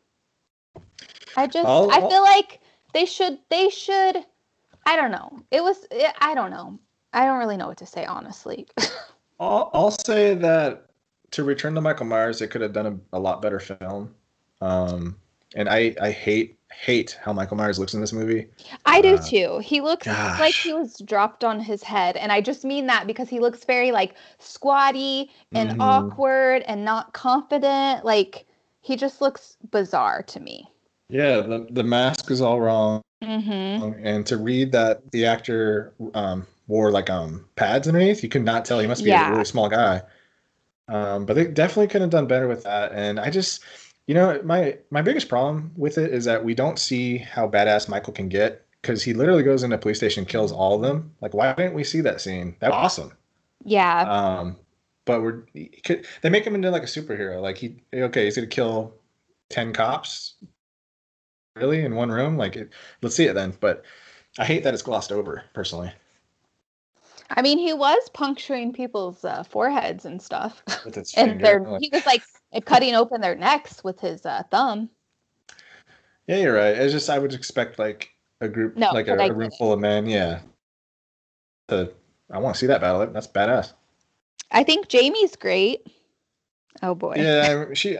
I 1.36 1.48
just, 1.48 1.68
I'll- 1.68 1.91
I 1.91 2.07
feel 2.07 2.22
like 2.22 2.61
they 2.94 3.06
should, 3.06 3.40
they 3.49 3.69
should, 3.69 4.18
I 4.86 4.95
don't 4.95 5.11
know. 5.11 5.40
It 5.52 5.61
was, 5.61 5.86
it, 5.91 6.14
I 6.19 6.34
don't 6.34 6.52
know. 6.52 6.80
I 7.11 7.26
don't 7.26 7.40
really 7.40 7.57
know 7.57 7.68
what 7.68 7.77
to 7.77 7.86
say, 7.86 8.06
honestly. 8.06 8.68
I'll, 9.40 9.69
I'll 9.73 9.91
say 9.91 10.36
that 10.36 10.86
to 11.31 11.44
return 11.44 11.76
to 11.76 11.81
Michael 11.81 12.06
Myers, 12.06 12.40
they 12.40 12.48
could 12.48 12.61
have 12.61 12.73
done 12.73 12.86
a, 13.14 13.18
a 13.18 13.19
lot 13.19 13.41
better 13.41 13.60
film. 13.60 14.14
Um, 14.61 15.18
and 15.56 15.70
I, 15.70 15.96
I 16.02 16.12
hate 16.12 16.56
hate 16.72 17.18
how 17.22 17.34
Michael 17.34 17.58
Myers 17.58 17.78
looks 17.80 17.94
in 17.94 18.00
this 18.00 18.14
movie. 18.14 18.48
I 18.86 19.02
do 19.02 19.16
Uh, 19.16 19.22
too. 19.22 19.60
He 19.60 19.82
looks 19.82 20.08
like 20.08 20.56
he 20.56 20.72
was 20.72 20.98
dropped 21.00 21.44
on 21.44 21.60
his 21.60 21.84
head. 21.84 22.16
And 22.16 22.32
I 22.32 22.40
just 22.42 22.64
mean 22.64 22.86
that 22.88 23.06
because 23.08 23.28
he 23.28 23.40
looks 23.40 23.66
very 23.66 23.92
like 23.92 24.16
squatty 24.38 25.30
and 25.52 25.72
Mhm. 25.72 25.78
awkward 25.82 26.64
and 26.68 26.86
not 26.86 27.12
confident. 27.14 28.06
Like 28.06 28.46
he 28.82 28.96
just 28.96 29.20
looks 29.20 29.58
bizarre 29.72 30.24
to 30.24 30.40
me. 30.40 30.70
Yeah, 31.10 31.42
the 31.42 31.68
the 31.72 31.84
mask 31.84 32.30
is 32.32 32.40
all 32.40 32.62
wrong, 32.62 33.02
Mm-hmm. 33.24 34.06
and 34.06 34.26
to 34.28 34.38
read 34.38 34.72
that 34.72 35.10
the 35.12 35.26
actor 35.26 35.94
um, 36.14 36.46
wore 36.68 36.92
like 36.92 37.10
um 37.10 37.46
pads 37.56 37.88
underneath, 37.88 38.24
you 38.24 38.30
could 38.30 38.46
not 38.46 38.64
tell 38.64 38.80
he 38.80 38.88
must 38.88 39.04
be 39.04 39.10
Yeah. 39.10 39.28
a 39.28 39.32
really 39.32 39.46
small 39.46 39.68
guy. 39.68 40.02
Um, 40.88 41.26
but 41.26 41.34
they 41.34 41.46
definitely 41.48 41.88
could 41.88 42.02
have 42.02 42.10
done 42.10 42.28
better 42.28 42.48
with 42.48 42.64
that. 42.64 42.92
And 42.94 43.20
I 43.20 43.30
just, 43.30 43.64
you 44.10 44.15
know, 44.15 44.41
my 44.44 44.76
my 44.90 45.03
biggest 45.03 45.30
problem 45.30 45.72
with 45.77 45.99
it 45.99 46.11
is 46.11 46.26
that 46.26 46.44
we 46.44 46.56
don't 46.56 46.80
see 46.80 47.19
how 47.19 47.48
badass 47.48 47.88
Michael 47.88 48.11
can 48.11 48.27
get 48.27 48.65
because 48.81 49.03
he 49.03 49.14
literally 49.14 49.44
goes 49.44 49.61
into 49.61 49.76
a 49.76 49.80
police 49.80 49.98
station, 49.98 50.26
kills 50.26 50.52
all 50.52 50.73
of 50.73 50.81
them. 50.81 51.14
Like, 51.22 51.36
why 51.36 51.53
didn't 51.53 51.76
we 51.76 51.84
see 51.84 52.02
that 52.02 52.19
scene? 52.19 52.56
That 52.60 52.72
was 52.72 52.86
awesome. 52.86 53.14
Yeah. 53.64 53.99
Um, 53.99 54.56
but 55.06 55.22
we're 55.22 55.44
could, 55.84 56.07
they 56.23 56.30
make 56.31 56.44
him 56.44 56.56
into 56.56 56.72
like 56.72 56.81
a 56.81 56.88
superhero. 56.88 57.40
Like 57.40 57.60
he 57.60 57.84
okay, 57.94 58.26
he's 58.26 58.36
gonna 58.36 58.48
kill 58.48 58.95
ten 59.52 59.73
cops, 59.73 60.34
really 61.56 61.86
in 61.86 61.94
one 61.94 62.10
room. 62.10 62.36
Like, 62.36 62.56
it, 62.56 62.72
let's 63.03 63.15
see 63.15 63.26
it 63.26 63.36
then. 63.36 63.56
But 63.60 63.86
I 64.40 64.45
hate 64.45 64.64
that 64.64 64.73
it's 64.73 64.81
glossed 64.81 65.11
over 65.11 65.44
personally. 65.53 65.91
I 67.31 67.41
mean, 67.41 67.60
he 67.60 67.73
was 67.73 68.10
puncturing 68.14 68.73
people's 68.73 69.23
uh, 69.23 69.43
foreheads 69.43 70.06
and 70.06 70.22
stuff. 70.22 70.64
With 70.85 70.97
its 70.97 71.15
and 71.18 71.31
finger, 71.31 71.43
their 71.64 71.80
he 71.80 71.89
was 71.93 72.06
like 72.06 72.23
cutting 72.65 72.95
open 72.95 73.22
their 73.22 73.35
necks 73.35 73.84
with 73.84 73.99
his 73.99 74.26
uh, 74.26 74.43
thumb. 74.49 74.89
yeah, 76.27 76.38
you're 76.38 76.56
right. 76.56 76.76
It's 76.76 76.91
just 76.93 77.10
I 77.10 77.19
would 77.19 77.34
expect 77.34 77.77
like 77.80 78.10
a 78.41 78.47
group, 78.47 78.76
No, 78.77 78.91
like 78.91 79.07
a, 79.07 79.11
but 79.11 79.22
I 79.22 79.26
a 79.26 79.27
get 79.27 79.38
room 79.38 79.51
full 79.57 79.73
of 79.73 79.80
men. 79.80 80.07
Yeah. 80.07 80.39
To, 81.68 81.91
I 82.31 82.39
want 82.39 82.56
to 82.56 82.60
see 82.60 82.65
that 82.68 82.81
battle. 82.81 83.06
That's 83.07 83.27
badass. 83.27 83.73
I 84.51 84.64
think 84.64 84.88
Jamie's 84.88 85.35
great. 85.35 85.85
Oh 86.81 86.95
boy. 86.95 87.15
Yeah, 87.18 87.65
I- 87.69 87.73
she. 87.76 87.97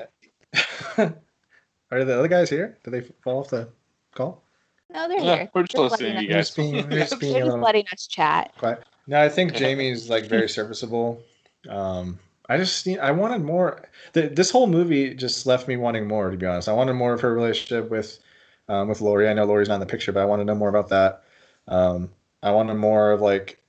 Are 0.98 2.04
the 2.06 2.18
other 2.20 2.28
guys 2.28 2.50
here? 2.50 2.78
Did 2.84 2.92
they 2.92 3.02
fall 3.24 3.40
off 3.40 3.50
the 3.50 3.70
call? 4.16 4.44
No, 4.92 5.08
they're 5.08 5.20
Yeah, 5.20 5.36
here. 5.36 5.52
we're 5.54 5.64
just 5.64 5.78
listening 5.78 6.16
letting 6.16 6.28
to 6.30 6.34
you 6.34 6.40
us- 6.40 6.50
guys. 6.56 6.56
Just 6.56 6.58
being, 6.58 6.90
just 6.90 7.20
being 7.20 7.34
They're 7.34 7.46
just 7.46 7.58
letting 7.58 7.86
us 7.94 8.08
chat. 8.08 8.54
quiet. 8.58 8.84
No, 9.10 9.20
I 9.20 9.28
think 9.28 9.56
Jamie's 9.56 10.08
like 10.08 10.28
very 10.28 10.48
serviceable. 10.58 11.24
Um, 11.68 12.20
I 12.48 12.58
just 12.58 12.86
need, 12.86 13.00
I 13.00 13.10
wanted 13.10 13.42
more. 13.42 13.90
The, 14.14 14.28
this 14.28 14.52
whole 14.52 14.68
movie 14.68 15.16
just 15.16 15.48
left 15.48 15.68
me 15.68 15.78
wanting 15.78 16.08
more. 16.08 16.30
To 16.30 16.38
be 16.38 16.46
honest, 16.46 16.70
I 16.70 16.74
wanted 16.74 16.94
more 16.94 17.12
of 17.12 17.22
her 17.22 17.34
relationship 17.34 17.90
with 17.90 18.20
um, 18.68 18.88
with 18.88 19.02
Laurie. 19.02 19.28
I 19.28 19.34
know 19.34 19.46
Laurie's 19.46 19.68
not 19.68 19.76
in 19.76 19.80
the 19.80 19.88
picture, 19.88 20.12
but 20.12 20.22
I 20.22 20.26
want 20.26 20.42
to 20.42 20.46
know 20.46 20.54
more 20.54 20.70
about 20.70 20.90
that. 20.90 21.24
Um, 21.68 22.12
I 22.44 22.52
wanted 22.52 22.76
more 22.76 23.12
of 23.12 23.20
like 23.20 23.60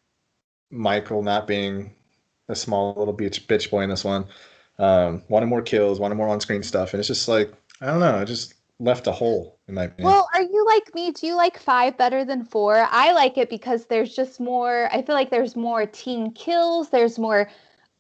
Michael 0.71 1.23
not 1.23 1.47
being 1.47 1.95
a 2.51 2.55
small 2.55 2.95
little 2.99 3.17
bitch 3.17 3.47
bitch 3.47 3.71
boy 3.71 3.81
in 3.81 3.89
this 3.89 4.05
one. 4.05 4.27
Um, 4.79 5.23
wanted 5.31 5.47
more 5.47 5.63
kills, 5.63 5.99
wanted 5.99 6.17
more 6.17 6.29
on 6.29 6.41
screen 6.41 6.63
stuff, 6.63 6.93
and 6.93 7.01
it's 7.01 7.09
just 7.09 7.29
like 7.29 7.51
I 7.81 7.87
don't 7.87 8.01
know. 8.01 8.21
It 8.21 8.27
just 8.27 8.53
left 8.79 9.07
a 9.07 9.13
hole 9.13 9.59
in 9.71 9.75
my 9.75 9.85
opinion. 9.85 10.13
Well, 10.13 10.29
are 10.35 10.43
you 10.43 10.67
like 10.67 10.95
me? 10.95 11.13
Do 11.13 11.27
you 11.27 11.35
like 11.35 11.59
five 11.59 11.97
better 11.97 12.25
than 12.25 12.45
four? 12.45 12.87
I 12.91 13.13
like 13.13 13.39
it 13.39 13.49
because 13.49 13.87
there's 13.87 14.15
just 14.15 14.39
more. 14.39 14.89
I 14.93 15.01
feel 15.01 15.15
like 15.15 15.31
there's 15.31 15.57
more 15.57 15.87
teen 15.87 16.33
kills. 16.33 16.91
There's 16.91 17.19
more 17.19 17.49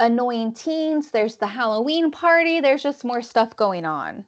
annoying 0.01 0.53
teens. 0.53 1.11
There's 1.11 1.37
the 1.37 1.47
Halloween 1.47 2.11
party. 2.11 2.61
There's 2.61 2.83
just 2.83 3.05
more 3.05 3.23
stuff 3.23 3.57
going 3.57 3.87
on. 3.87 4.27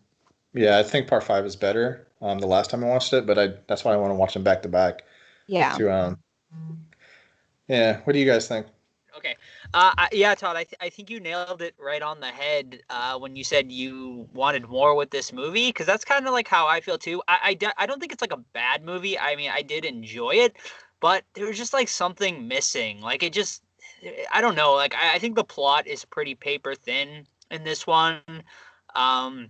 Yeah, 0.54 0.78
I 0.78 0.82
think 0.82 1.08
part 1.08 1.24
five 1.24 1.44
is 1.44 1.56
better. 1.56 2.06
Um, 2.22 2.38
the 2.38 2.46
last 2.46 2.70
time 2.70 2.84
I 2.84 2.88
watched 2.88 3.12
it, 3.12 3.26
but 3.26 3.38
I 3.38 3.48
that's 3.66 3.84
why 3.84 3.92
I 3.92 3.96
want 3.96 4.10
to 4.10 4.14
watch 4.14 4.34
them 4.34 4.44
back 4.44 4.62
to 4.62 4.68
back. 4.68 5.02
Yeah. 5.46 5.72
To 5.76 5.92
um. 5.92 6.18
Yeah, 7.68 8.00
what 8.04 8.12
do 8.12 8.18
you 8.18 8.26
guys 8.26 8.48
think? 8.48 8.66
Uh, 9.74 9.92
I, 9.96 10.08
yeah, 10.12 10.34
Todd, 10.34 10.56
I, 10.56 10.64
th- 10.64 10.76
I 10.82 10.90
think 10.90 11.08
you 11.08 11.18
nailed 11.18 11.62
it 11.62 11.74
right 11.78 12.02
on 12.02 12.20
the 12.20 12.26
head 12.26 12.82
uh, 12.90 13.18
when 13.18 13.36
you 13.36 13.42
said 13.42 13.72
you 13.72 14.28
wanted 14.34 14.68
more 14.68 14.94
with 14.94 15.10
this 15.10 15.32
movie, 15.32 15.70
because 15.70 15.86
that's 15.86 16.04
kind 16.04 16.26
of 16.26 16.32
like 16.34 16.46
how 16.46 16.66
I 16.66 16.82
feel 16.82 16.98
too. 16.98 17.22
I, 17.26 17.38
I, 17.42 17.54
de- 17.54 17.80
I 17.80 17.86
don't 17.86 17.98
think 17.98 18.12
it's 18.12 18.20
like 18.20 18.34
a 18.34 18.44
bad 18.52 18.84
movie. 18.84 19.18
I 19.18 19.34
mean, 19.34 19.50
I 19.50 19.62
did 19.62 19.86
enjoy 19.86 20.32
it, 20.32 20.56
but 21.00 21.24
there 21.32 21.46
was 21.46 21.56
just 21.56 21.72
like 21.72 21.88
something 21.88 22.46
missing. 22.46 23.00
Like 23.00 23.22
it 23.22 23.32
just, 23.32 23.62
I 24.30 24.42
don't 24.42 24.56
know. 24.56 24.74
Like 24.74 24.94
I, 24.94 25.14
I 25.14 25.18
think 25.18 25.36
the 25.36 25.44
plot 25.44 25.86
is 25.86 26.04
pretty 26.04 26.34
paper 26.34 26.74
thin 26.74 27.26
in 27.50 27.64
this 27.64 27.86
one. 27.86 28.20
Um, 28.94 29.48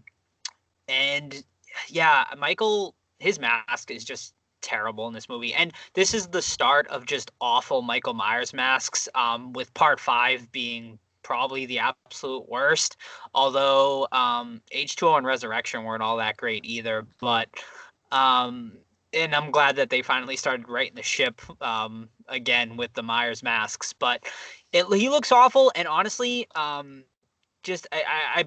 and 0.86 1.43
yeah, 1.89 2.27
Michael, 2.39 2.94
his 3.19 3.40
mask 3.40 3.90
is 3.90 4.05
just 4.05 4.35
terrible 4.62 5.06
in 5.09 5.14
this 5.14 5.28
movie. 5.28 5.52
And 5.55 5.72
this 5.94 6.14
is 6.14 6.28
the 6.28 6.43
start 6.43 6.86
of 6.89 7.06
just 7.06 7.30
awful 7.40 7.82
Michael 7.82 8.14
Myers 8.14 8.55
masks, 8.55 9.09
um, 9.14 9.52
with 9.52 9.72
part 9.74 10.01
five 10.01 10.51
being 10.52 10.98
probably 11.22 11.66
the 11.66 11.78
absolute 11.78 12.48
worst. 12.48 12.97
Although 13.34 14.09
um, 14.12 14.62
H2O 14.74 15.18
and 15.18 15.26
Resurrection 15.26 15.84
weren't 15.84 16.02
all 16.02 16.16
that 16.16 16.36
great 16.36 16.64
either. 16.64 17.06
But, 17.20 17.48
um, 18.10 18.72
and 19.12 19.34
I'm 19.34 19.51
glad 19.51 19.76
that 19.76 19.90
they 19.90 20.02
finally 20.02 20.36
started 20.36 20.68
righting 20.68 20.97
the 20.97 21.02
ship 21.02 21.40
um, 21.60 22.09
again 22.28 22.76
with 22.76 22.93
the 22.94 23.02
Myers 23.02 23.43
masks. 23.43 23.93
But 23.93 24.24
it, 24.72 24.86
he 24.94 25.09
looks 25.09 25.30
awful. 25.32 25.70
And 25.74 25.86
honestly, 25.86 26.47
um, 26.55 27.05
just 27.62 27.86
I, 27.93 28.02
I, 28.06 28.40
I 28.40 28.44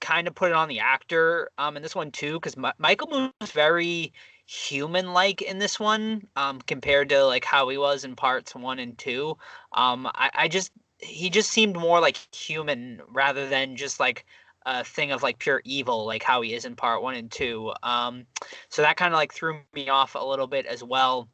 kind 0.00 0.28
of 0.28 0.34
put 0.34 0.50
it 0.50 0.54
on 0.54 0.68
the 0.68 0.80
actor 0.80 1.50
um, 1.58 1.76
in 1.76 1.82
this 1.82 1.94
one 1.94 2.10
too, 2.10 2.34
because 2.34 2.56
M- 2.56 2.72
Michael 2.78 3.08
moves 3.08 3.52
very 3.52 4.12
human 4.54 5.12
like 5.12 5.42
in 5.42 5.58
this 5.58 5.80
one 5.80 6.26
um 6.36 6.60
compared 6.62 7.08
to 7.08 7.24
like 7.24 7.44
how 7.44 7.68
he 7.68 7.76
was 7.76 8.04
in 8.04 8.14
parts 8.14 8.54
one 8.54 8.78
and 8.78 8.96
two. 8.98 9.36
Um 9.72 10.06
I, 10.14 10.30
I 10.34 10.48
just 10.48 10.70
he 10.98 11.28
just 11.28 11.50
seemed 11.50 11.76
more 11.76 12.00
like 12.00 12.16
human 12.34 13.02
rather 13.08 13.48
than 13.48 13.76
just 13.76 13.98
like 14.00 14.24
a 14.66 14.84
thing 14.84 15.12
of 15.12 15.22
like 15.22 15.38
pure 15.38 15.60
evil 15.64 16.06
like 16.06 16.22
how 16.22 16.40
he 16.40 16.54
is 16.54 16.64
in 16.64 16.76
part 16.76 17.02
one 17.02 17.14
and 17.16 17.30
two. 17.30 17.72
Um 17.82 18.26
so 18.68 18.82
that 18.82 18.96
kind 18.96 19.12
of 19.12 19.18
like 19.18 19.34
threw 19.34 19.60
me 19.74 19.88
off 19.88 20.14
a 20.14 20.24
little 20.24 20.46
bit 20.46 20.66
as 20.66 20.84
well 20.84 21.28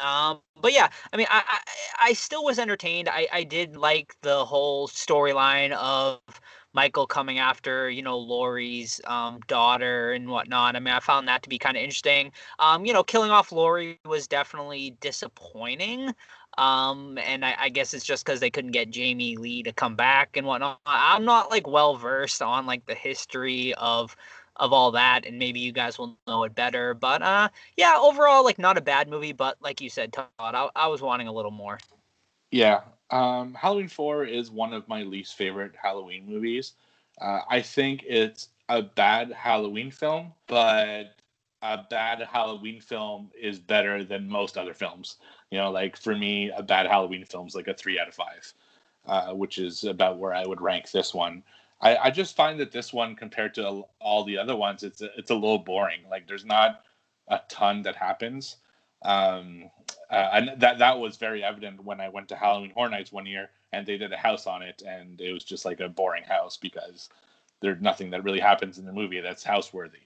um 0.00 0.40
but 0.60 0.72
yeah 0.72 0.88
i 1.12 1.16
mean 1.16 1.26
i 1.30 1.42
i, 1.46 2.08
I 2.10 2.12
still 2.12 2.44
was 2.44 2.58
entertained 2.58 3.08
i 3.08 3.26
i 3.32 3.44
did 3.44 3.76
like 3.76 4.14
the 4.22 4.44
whole 4.44 4.88
storyline 4.88 5.72
of 5.72 6.20
Michael 6.72 7.06
coming 7.06 7.38
after, 7.38 7.90
you 7.90 8.02
know, 8.02 8.16
Laurie's 8.16 9.00
um, 9.06 9.40
daughter 9.48 10.12
and 10.12 10.28
whatnot. 10.28 10.76
I 10.76 10.80
mean, 10.80 10.94
I 10.94 11.00
found 11.00 11.26
that 11.26 11.42
to 11.42 11.48
be 11.48 11.58
kind 11.58 11.76
of 11.76 11.82
interesting. 11.82 12.32
Um, 12.58 12.86
you 12.86 12.92
know, 12.92 13.02
killing 13.02 13.30
off 13.30 13.50
Laurie 13.50 13.98
was 14.04 14.28
definitely 14.28 14.96
disappointing. 15.00 16.14
Um, 16.58 17.18
and 17.18 17.44
I, 17.44 17.54
I 17.58 17.68
guess 17.68 17.94
it's 17.94 18.04
just 18.04 18.24
because 18.24 18.40
they 18.40 18.50
couldn't 18.50 18.72
get 18.72 18.90
Jamie 18.90 19.36
Lee 19.36 19.62
to 19.62 19.72
come 19.72 19.96
back 19.96 20.36
and 20.36 20.46
whatnot. 20.46 20.78
I'm 20.86 21.24
not 21.24 21.50
like 21.50 21.66
well 21.66 21.96
versed 21.96 22.42
on 22.42 22.66
like 22.66 22.86
the 22.86 22.94
history 22.94 23.74
of 23.74 24.16
of 24.60 24.72
all 24.72 24.92
that, 24.92 25.26
and 25.26 25.38
maybe 25.38 25.58
you 25.58 25.72
guys 25.72 25.98
will 25.98 26.16
know 26.28 26.44
it 26.44 26.54
better. 26.54 26.94
But 26.94 27.22
uh, 27.22 27.48
yeah, 27.76 27.96
overall, 28.00 28.44
like 28.44 28.58
not 28.58 28.78
a 28.78 28.82
bad 28.82 29.08
movie, 29.08 29.32
but 29.32 29.56
like 29.60 29.80
you 29.80 29.90
said, 29.90 30.12
Todd, 30.12 30.28
I, 30.38 30.68
I 30.76 30.86
was 30.86 31.02
wanting 31.02 31.26
a 31.26 31.32
little 31.32 31.50
more. 31.50 31.78
Yeah, 32.52 32.82
um, 33.10 33.54
Halloween 33.54 33.88
4 33.88 34.24
is 34.24 34.50
one 34.50 34.72
of 34.72 34.86
my 34.88 35.02
least 35.02 35.36
favorite 35.36 35.72
Halloween 35.80 36.26
movies. 36.26 36.74
Uh, 37.20 37.40
I 37.48 37.60
think 37.60 38.04
it's 38.06 38.48
a 38.68 38.82
bad 38.82 39.32
Halloween 39.32 39.90
film, 39.90 40.32
but 40.46 41.16
a 41.62 41.84
bad 41.90 42.20
Halloween 42.20 42.80
film 42.80 43.30
is 43.40 43.58
better 43.58 44.04
than 44.04 44.28
most 44.28 44.56
other 44.56 44.74
films. 44.74 45.16
You 45.50 45.58
know, 45.58 45.70
like 45.70 45.96
for 45.96 46.14
me, 46.16 46.50
a 46.50 46.62
bad 46.62 46.86
Halloween 46.86 47.24
film 47.24 47.46
is 47.46 47.54
like 47.54 47.68
a 47.68 47.74
three 47.74 47.98
out 47.98 48.08
of 48.08 48.14
five, 48.14 48.54
uh, 49.06 49.34
which 49.34 49.58
is 49.58 49.84
about 49.84 50.18
where 50.18 50.34
I 50.34 50.46
would 50.46 50.60
rank 50.60 50.90
this 50.90 51.12
one. 51.12 51.42
I, 51.80 51.96
I 51.96 52.10
just 52.10 52.36
find 52.36 52.60
that 52.60 52.72
this 52.72 52.92
one, 52.92 53.16
compared 53.16 53.54
to 53.54 53.84
all 54.00 54.24
the 54.24 54.38
other 54.38 54.56
ones, 54.56 54.82
it's 54.82 55.00
a, 55.00 55.08
it's 55.16 55.30
a 55.30 55.34
little 55.34 55.58
boring. 55.58 56.00
Like 56.10 56.26
there's 56.26 56.44
not 56.44 56.82
a 57.28 57.40
ton 57.48 57.82
that 57.82 57.96
happens. 57.96 58.56
Um, 59.02 59.70
uh, 60.10 60.28
and 60.32 60.60
that 60.60 60.78
that 60.78 60.98
was 60.98 61.16
very 61.16 61.42
evident 61.42 61.82
when 61.84 62.00
I 62.00 62.08
went 62.08 62.28
to 62.28 62.36
Halloween 62.36 62.70
Horror 62.70 62.90
Nights 62.90 63.12
one 63.12 63.26
year, 63.26 63.50
and 63.72 63.86
they 63.86 63.96
did 63.96 64.12
a 64.12 64.16
house 64.16 64.46
on 64.46 64.62
it, 64.62 64.82
and 64.86 65.20
it 65.20 65.32
was 65.32 65.44
just 65.44 65.64
like 65.64 65.80
a 65.80 65.88
boring 65.88 66.24
house 66.24 66.56
because 66.56 67.08
there's 67.60 67.80
nothing 67.80 68.10
that 68.10 68.24
really 68.24 68.40
happens 68.40 68.78
in 68.78 68.84
the 68.84 68.92
movie 68.92 69.20
that's 69.20 69.44
house 69.44 69.72
worthy, 69.72 70.00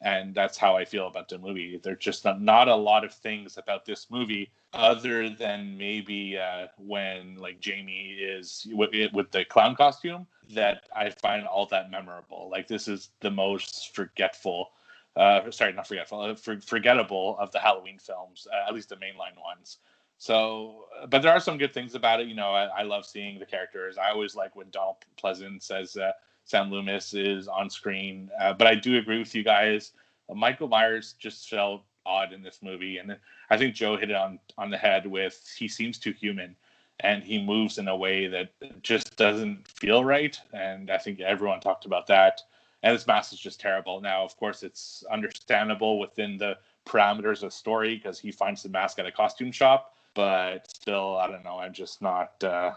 and 0.00 0.34
that's 0.34 0.58
how 0.58 0.76
I 0.76 0.84
feel 0.84 1.06
about 1.06 1.28
the 1.28 1.38
movie. 1.38 1.78
There's 1.82 1.98
just 1.98 2.24
not, 2.24 2.40
not 2.40 2.68
a 2.68 2.74
lot 2.74 3.04
of 3.04 3.12
things 3.12 3.58
about 3.58 3.84
this 3.84 4.10
movie 4.10 4.50
other 4.72 5.30
than 5.30 5.76
maybe 5.76 6.38
uh, 6.38 6.66
when 6.78 7.36
like 7.36 7.60
Jamie 7.60 8.16
is 8.20 8.66
with, 8.70 8.90
with 9.12 9.30
the 9.30 9.44
clown 9.44 9.74
costume 9.74 10.26
that 10.54 10.84
I 10.94 11.10
find 11.10 11.46
all 11.46 11.66
that 11.66 11.90
memorable. 11.90 12.48
Like 12.50 12.68
this 12.68 12.88
is 12.88 13.10
the 13.20 13.30
most 13.30 13.94
forgetful 13.94 14.70
uh, 15.16 15.50
sorry, 15.50 15.72
not 15.72 15.86
forgetful, 15.86 16.20
uh, 16.20 16.34
for, 16.34 16.60
forgettable 16.60 17.36
of 17.38 17.50
the 17.50 17.58
Halloween 17.58 17.98
films, 17.98 18.46
uh, 18.52 18.68
at 18.68 18.74
least 18.74 18.88
the 18.88 18.96
mainline 18.96 19.38
ones. 19.42 19.78
So, 20.18 20.84
but 21.08 21.22
there 21.22 21.32
are 21.32 21.40
some 21.40 21.58
good 21.58 21.72
things 21.72 21.94
about 21.94 22.20
it. 22.20 22.28
You 22.28 22.34
know, 22.34 22.52
I, 22.52 22.64
I 22.66 22.82
love 22.82 23.06
seeing 23.06 23.38
the 23.38 23.46
characters. 23.46 23.96
I 23.98 24.10
always 24.10 24.34
like 24.34 24.54
when 24.54 24.68
Donald 24.70 24.96
Pleasence 25.22 25.62
says 25.64 25.96
uh, 25.96 26.12
Sam 26.44 26.70
Loomis 26.70 27.14
is 27.14 27.48
on 27.48 27.70
screen. 27.70 28.30
Uh, 28.40 28.52
but 28.52 28.66
I 28.66 28.74
do 28.74 28.98
agree 28.98 29.18
with 29.18 29.34
you 29.34 29.42
guys. 29.42 29.92
Michael 30.32 30.68
Myers 30.68 31.14
just 31.18 31.48
felt 31.48 31.82
odd 32.10 32.32
in 32.32 32.42
this 32.42 32.60
movie, 32.62 32.98
and 32.98 33.16
I 33.50 33.56
think 33.56 33.74
Joe 33.74 33.96
hit 33.96 34.10
it 34.10 34.16
on 34.16 34.38
on 34.58 34.70
the 34.70 34.78
head 34.78 35.06
with 35.06 35.54
he 35.56 35.68
seems 35.68 35.98
too 35.98 36.12
human, 36.12 36.56
and 37.00 37.22
he 37.22 37.42
moves 37.42 37.78
in 37.78 37.88
a 37.88 37.96
way 37.96 38.26
that 38.26 38.50
just 38.82 39.16
doesn't 39.16 39.68
feel 39.68 40.04
right. 40.04 40.38
And 40.52 40.90
I 40.90 40.98
think 40.98 41.20
everyone 41.20 41.60
talked 41.60 41.86
about 41.86 42.06
that 42.08 42.42
and 42.82 42.94
this 42.94 43.06
mask 43.06 43.32
is 43.32 43.38
just 43.38 43.60
terrible. 43.60 44.00
Now, 44.00 44.24
of 44.24 44.36
course, 44.36 44.62
it's 44.62 45.04
understandable 45.10 45.98
within 45.98 46.38
the 46.38 46.56
parameters 46.86 47.42
of 47.42 47.52
story 47.52 47.96
because 47.96 48.18
he 48.18 48.32
finds 48.32 48.62
the 48.62 48.68
mask 48.68 48.98
at 48.98 49.06
a 49.06 49.12
costume 49.12 49.52
shop, 49.52 49.94
but 50.14 50.70
still, 50.70 51.16
I 51.18 51.26
don't 51.26 51.44
know. 51.44 51.58
I'm 51.58 51.74
just 51.74 52.00
not 52.00 52.42
uh, 52.42 52.72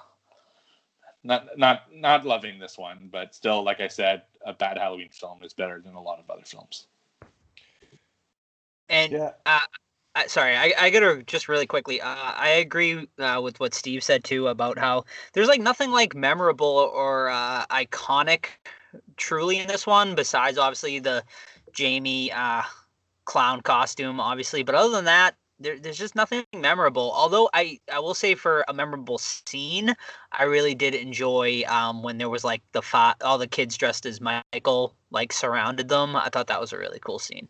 not 1.24 1.58
not 1.58 1.84
not 1.94 2.26
loving 2.26 2.60
this 2.60 2.78
one. 2.78 3.10
But 3.12 3.34
still, 3.34 3.64
like 3.64 3.80
I 3.80 3.88
said, 3.88 4.24
a 4.46 4.52
bad 4.52 4.78
Halloween 4.78 5.10
film 5.10 5.40
is 5.42 5.54
better 5.54 5.80
than 5.80 5.96
a 5.96 6.02
lot 6.02 6.20
of 6.20 6.30
other 6.30 6.44
films. 6.46 6.88
And 8.90 9.14
yeah. 9.14 9.32
Uh, 9.46 9.60
uh, 10.16 10.28
sorry, 10.28 10.56
I, 10.56 10.74
I 10.80 10.90
gotta 10.92 11.24
just 11.24 11.50
really 11.50 11.66
quickly. 11.66 12.00
Uh, 12.00 12.16
I 12.16 12.50
agree 12.50 13.08
uh, 13.18 13.42
with 13.44 13.60
what 13.60 13.74
Steve 13.74 14.04
said 14.04 14.24
too 14.24 14.48
about 14.48 14.78
how 14.78 15.06
there's 15.34 15.48
like 15.48 15.62
nothing 15.62 15.92
like 15.92 16.16
memorable 16.16 16.92
or 16.94 17.30
uh, 17.30 17.66
iconic 17.68 18.46
truly 19.18 19.60
in 19.60 19.68
this 19.68 19.88
one, 19.88 20.16
besides 20.16 20.58
obviously 20.58 21.00
the 21.00 21.24
Jamie 21.74 22.32
uh, 22.32 22.62
clown 23.26 23.62
costume, 23.62 24.20
obviously. 24.20 24.64
But 24.64 24.76
other 24.76 24.92
than 24.92 25.06
that, 25.06 25.36
there, 25.60 25.80
there's 25.80 25.98
just 25.98 26.16
nothing 26.16 26.44
memorable. 26.56 27.12
Although 27.16 27.50
I, 27.54 27.80
I 27.92 28.00
will 28.00 28.14
say 28.14 28.36
for 28.36 28.64
a 28.68 28.74
memorable 28.74 29.18
scene, 29.18 29.96
I 30.32 30.44
really 30.44 30.76
did 30.76 30.94
enjoy 30.94 31.64
um, 31.68 32.04
when 32.04 32.18
there 32.18 32.30
was 32.30 32.44
like 32.44 32.62
the 32.74 32.82
fa- 32.82 33.16
all 33.22 33.38
the 33.38 33.48
kids 33.48 33.78
dressed 33.78 34.06
as 34.06 34.22
Michael 34.22 34.96
like 35.12 35.34
surrounded 35.34 35.90
them. 35.90 36.16
I 36.16 36.30
thought 36.30 36.48
that 36.48 36.62
was 36.62 36.74
a 36.74 36.78
really 36.78 37.00
cool 37.00 37.20
scene. 37.20 37.48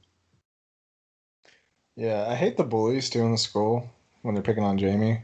Yeah, 1.95 2.25
I 2.27 2.35
hate 2.35 2.57
the 2.57 2.63
bullies 2.63 3.09
too 3.09 3.21
in 3.21 3.31
the 3.31 3.37
school 3.37 3.89
when 4.23 4.33
they're 4.33 4.43
picking 4.43 4.63
on 4.63 4.77
Jamie. 4.77 5.21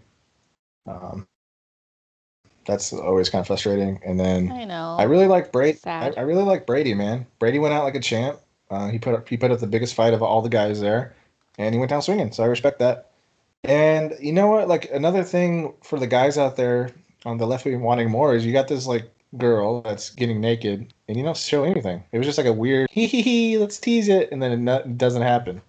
Um, 0.86 1.28
that's 2.66 2.94
always 2.94 3.30
kind 3.30 3.42
of 3.42 3.48
frustrating. 3.48 4.00
And 4.06 4.20
then 4.20 4.52
I 4.52 4.66
know 4.66 4.96
I 5.00 5.04
really 5.04 5.28
like 5.28 5.52
Brady. 5.52 5.80
I, 5.86 6.12
I, 6.16 6.22
really 6.22 6.44
like 6.44 6.68
Brady, 6.68 6.94
man. 6.94 7.26
Brady 7.40 7.60
went 7.60 7.74
out 7.74 7.84
like 7.84 7.96
a 7.96 8.00
champ. 8.00 8.40
Uh, 8.70 8.90
he 8.90 9.00
put 9.00 9.16
up 9.16 9.28
he 9.28 9.38
put 9.38 9.52
up 9.52 9.60
the 9.60 9.68
biggest 9.68 9.96
fight 9.96 10.14
of 10.14 10.22
all 10.22 10.42
the 10.42 10.50
guys 10.50 10.80
there, 10.80 11.16
and 11.58 11.74
he 11.74 11.80
went 11.80 11.90
down 11.90 12.02
swinging. 12.02 12.32
So 12.32 12.44
I 12.44 12.48
respect 12.48 12.80
that. 12.80 13.12
And 13.64 14.14
you 14.20 14.32
know 14.32 14.48
what? 14.48 14.68
Like 14.68 14.90
another 14.92 15.24
thing 15.24 15.74
for 15.84 16.00
the 16.00 16.08
guys 16.08 16.38
out 16.38 16.56
there 16.56 16.92
on 17.26 17.38
the 17.38 17.48
left 17.48 17.66
wing 17.66 17.82
wanting 17.82 18.10
more 18.10 18.36
is 18.36 18.46
you 18.46 18.54
got 18.54 18.68
this 18.68 18.86
like 18.86 19.12
girl 19.38 19.82
that's 19.82 20.12
getting 20.12 20.40
naked, 20.40 20.94
and 21.08 21.18
you 21.18 21.24
don't 21.24 21.36
show 21.36 21.64
anything. 21.64 22.04
It 22.12 22.20
was 22.20 22.28
just 22.28 22.38
like 22.38 22.48
a 22.48 22.54
weird 22.54 22.90
hee 22.92 23.08
hee 23.08 23.24
hee. 23.24 23.58
Let's 23.58 23.80
tease 23.80 24.08
it, 24.08 24.32
and 24.32 24.42
then 24.42 24.68
it 24.68 24.98
doesn't 24.98 25.24
happen. 25.24 25.62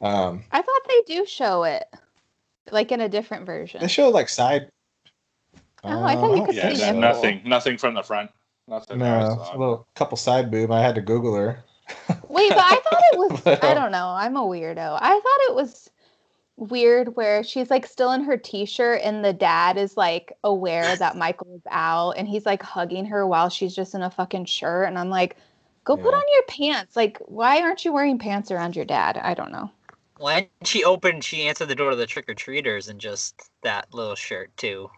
Um, 0.00 0.44
I 0.52 0.62
thought 0.62 0.80
they 0.88 1.02
do 1.14 1.26
show 1.26 1.64
it, 1.64 1.84
like 2.70 2.92
in 2.92 3.00
a 3.00 3.08
different 3.08 3.46
version. 3.46 3.80
they 3.80 3.88
show 3.88 4.08
like 4.10 4.28
side. 4.28 4.70
Oh, 5.84 6.02
I 6.04 6.14
thought 6.14 6.36
you 6.36 6.42
Uh, 6.42 6.46
could 6.46 6.54
Yeah, 6.54 6.72
see 6.74 6.80
no- 6.80 6.86
nipple. 6.86 7.00
nothing, 7.00 7.42
nothing 7.44 7.78
from 7.78 7.94
the 7.94 8.02
front. 8.02 8.30
Nothing. 8.66 8.98
No, 8.98 9.46
a 9.52 9.56
little 9.58 9.86
couple 9.94 10.16
side 10.16 10.50
boob. 10.50 10.70
I 10.70 10.80
had 10.82 10.94
to 10.96 11.00
Google 11.00 11.34
her. 11.34 11.64
Wait, 12.28 12.50
but 12.50 12.58
I 12.58 12.80
thought 12.84 13.02
it 13.12 13.18
was. 13.18 13.46
I 13.62 13.74
don't 13.74 13.92
know. 13.92 14.08
I'm 14.08 14.36
a 14.36 14.42
weirdo. 14.42 14.98
I 15.00 15.08
thought 15.12 15.50
it 15.50 15.54
was 15.54 15.90
weird 16.56 17.14
where 17.16 17.42
she's 17.44 17.70
like 17.70 17.86
still 17.86 18.10
in 18.12 18.24
her 18.24 18.36
t-shirt 18.36 19.00
and 19.04 19.24
the 19.24 19.32
dad 19.32 19.76
is 19.78 19.96
like 19.96 20.32
aware 20.42 20.96
that 20.96 21.16
Michael 21.24 21.54
is 21.54 21.62
out 21.70 22.12
and 22.12 22.28
he's 22.28 22.44
like 22.44 22.62
hugging 22.62 23.04
her 23.06 23.26
while 23.26 23.48
she's 23.48 23.74
just 23.76 23.94
in 23.94 24.02
a 24.02 24.10
fucking 24.10 24.44
shirt 24.44 24.88
and 24.88 24.98
I'm 24.98 25.08
like, 25.08 25.36
go 25.84 25.96
put 25.96 26.12
on 26.12 26.22
your 26.34 26.42
pants. 26.48 26.94
Like, 26.96 27.18
why 27.26 27.62
aren't 27.62 27.84
you 27.84 27.92
wearing 27.92 28.18
pants 28.18 28.50
around 28.50 28.76
your 28.76 28.84
dad? 28.84 29.16
I 29.16 29.34
don't 29.34 29.52
know. 29.52 29.70
When 30.18 30.48
she 30.64 30.84
opened, 30.84 31.24
she 31.24 31.46
answered 31.46 31.66
the 31.68 31.74
door 31.74 31.90
to 31.90 31.96
the 31.96 32.06
trick 32.06 32.28
or 32.28 32.34
treaters 32.34 32.88
in 32.88 32.98
just 32.98 33.50
that 33.62 33.92
little 33.94 34.14
shirt 34.14 34.56
too. 34.56 34.90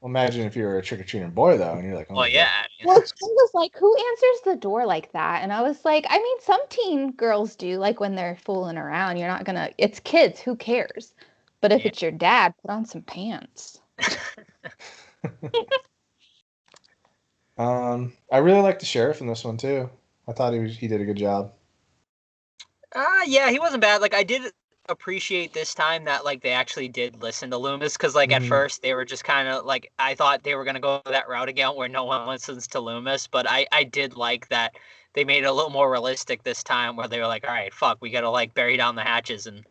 Well, 0.00 0.10
imagine 0.10 0.46
if 0.46 0.56
you 0.56 0.64
were 0.64 0.78
a 0.78 0.82
trick 0.82 1.00
or 1.00 1.04
treating 1.04 1.30
boy 1.30 1.58
though, 1.58 1.74
and 1.74 1.84
you're 1.84 1.94
like, 1.94 2.08
oh 2.10 2.14
Well, 2.14 2.22
my 2.22 2.28
God. 2.28 2.34
yeah. 2.34 2.66
Well, 2.84 3.00
she 3.00 3.26
was 3.26 3.50
like, 3.54 3.76
who 3.76 3.96
answers 3.96 4.40
the 4.44 4.56
door 4.56 4.86
like 4.86 5.12
that? 5.12 5.42
And 5.42 5.52
I 5.52 5.62
was 5.62 5.84
like, 5.84 6.06
I 6.08 6.18
mean, 6.18 6.40
some 6.40 6.60
teen 6.68 7.12
girls 7.12 7.54
do, 7.56 7.78
like 7.78 8.00
when 8.00 8.14
they're 8.16 8.36
fooling 8.44 8.76
around. 8.78 9.16
You're 9.18 9.28
not 9.28 9.44
gonna, 9.44 9.70
it's 9.78 10.00
kids, 10.00 10.40
who 10.40 10.56
cares? 10.56 11.14
But 11.60 11.72
if 11.72 11.82
Yeah. 11.82 11.88
it's 11.88 12.02
your 12.02 12.10
dad, 12.10 12.54
put 12.62 12.70
on 12.70 12.84
some 12.84 13.02
pants. 13.02 13.80
Um, 17.56 18.12
I 18.30 18.38
really 18.38 18.60
like 18.60 18.78
the 18.78 18.86
sheriff 18.86 19.20
in 19.20 19.26
this 19.26 19.44
one 19.44 19.56
too. 19.56 19.88
I 20.28 20.32
thought 20.32 20.52
he 20.52 20.58
was 20.60 20.76
he 20.76 20.88
did 20.88 21.00
a 21.00 21.04
good 21.04 21.16
job. 21.16 21.52
Uh 22.94 23.22
yeah, 23.26 23.50
he 23.50 23.58
wasn't 23.58 23.80
bad. 23.80 24.00
Like 24.00 24.14
I 24.14 24.22
did 24.22 24.52
appreciate 24.88 25.52
this 25.52 25.74
time 25.74 26.04
that 26.04 26.24
like 26.24 26.42
they 26.42 26.50
actually 26.50 26.88
did 26.88 27.22
listen 27.22 27.50
to 27.50 27.56
Loomis 27.58 27.96
because 27.96 28.14
like 28.14 28.32
at 28.32 28.42
Mhm. 28.42 28.42
first 28.42 28.82
they 28.82 28.94
were 28.94 29.04
just 29.04 29.24
kind 29.24 29.48
of 29.48 29.64
like 29.64 29.90
I 29.98 30.14
thought 30.14 30.42
they 30.42 30.54
were 30.54 30.64
gonna 30.64 30.80
go 30.80 31.00
that 31.06 31.28
route 31.28 31.48
again 31.48 31.76
where 31.76 31.88
no 31.88 32.04
one 32.04 32.26
listens 32.26 32.66
to 32.68 32.80
Loomis, 32.80 33.26
but 33.28 33.46
I 33.48 33.66
I 33.72 33.84
did 33.84 34.16
like 34.16 34.48
that 34.48 34.74
they 35.14 35.24
made 35.24 35.44
it 35.44 35.46
a 35.46 35.52
little 35.52 35.70
more 35.70 35.90
realistic 35.90 36.42
this 36.42 36.62
time 36.62 36.96
where 36.96 37.08
they 37.08 37.18
were 37.20 37.26
like, 37.26 37.46
all 37.46 37.54
right, 37.54 37.72
fuck, 37.72 37.98
we 38.00 38.10
gotta 38.10 38.30
like 38.30 38.54
bury 38.54 38.76
down 38.76 38.96
the 38.96 39.02
hatches 39.04 39.46
and 39.46 39.64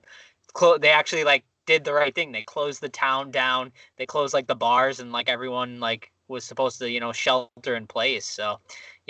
close. 0.53 0.79
They 0.81 0.89
actually 0.89 1.23
like 1.23 1.43
did 1.65 1.83
the 1.83 1.93
right 1.93 2.13
thing. 2.13 2.31
They 2.31 2.43
closed 2.43 2.81
the 2.81 2.89
town 2.89 3.31
down. 3.31 3.71
They 3.97 4.05
closed 4.05 4.33
like 4.33 4.47
the 4.47 4.55
bars 4.55 4.99
and 4.99 5.11
like 5.11 5.29
everyone 5.29 5.79
like 5.79 6.11
was 6.27 6.45
supposed 6.45 6.79
to 6.79 6.89
you 6.89 6.99
know 6.99 7.11
shelter 7.11 7.75
in 7.75 7.87
place. 7.87 8.25
So 8.25 8.59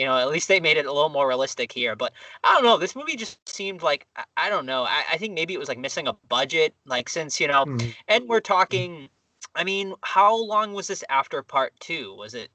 you 0.01 0.07
know 0.07 0.17
at 0.17 0.29
least 0.29 0.47
they 0.47 0.59
made 0.59 0.77
it 0.77 0.87
a 0.87 0.91
little 0.91 1.09
more 1.09 1.27
realistic 1.27 1.71
here. 1.71 1.95
But 1.95 2.11
I 2.43 2.53
don't 2.55 2.63
know. 2.63 2.77
This 2.79 2.95
movie 2.95 3.15
just 3.15 3.37
seemed 3.47 3.83
like 3.83 4.07
I, 4.15 4.23
I 4.35 4.49
don't 4.49 4.65
know. 4.65 4.81
I, 4.83 5.03
I 5.13 5.17
think 5.17 5.35
maybe 5.35 5.53
it 5.53 5.59
was 5.59 5.69
like 5.69 5.77
missing 5.77 6.07
a 6.07 6.13
budget. 6.27 6.73
Like 6.85 7.07
since 7.07 7.39
you 7.39 7.47
know, 7.47 7.63
Hmm. 7.65 7.77
and 8.07 8.27
we're 8.27 8.39
talking. 8.41 9.07
I 9.55 9.63
mean, 9.63 9.93
how 10.01 10.35
long 10.35 10.73
was 10.73 10.87
this 10.87 11.03
after 11.09 11.43
part 11.43 11.73
two? 11.79 12.15
Was 12.15 12.33
it 12.33 12.49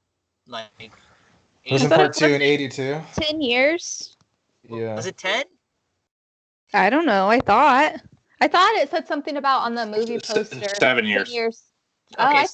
like? 0.47 0.91
Wasn't 1.71 1.91
part 1.93 2.13
two 2.13 2.25
was- 2.25 2.33
in 2.35 2.41
'82? 2.41 2.99
10 3.15 3.41
years? 3.41 4.17
Yeah. 4.69 4.95
Was 4.95 5.05
it 5.05 5.17
ten? 5.17 5.45
I 6.73 6.89
don't 6.89 7.05
know. 7.05 7.29
I 7.29 7.39
thought. 7.39 7.95
I 8.41 8.47
thought 8.47 8.75
it 8.75 8.89
said 8.91 9.07
something 9.07 9.37
about 9.37 9.61
on 9.61 9.73
the 9.75 9.85
movie 9.85 10.19
poster. 10.19 10.67
seven 10.79 11.05
10 11.05 11.05
years. 11.05 11.33
years. 11.33 11.63
Oh, 12.17 12.27
Okay. 12.29 12.41
Thought, 12.41 12.49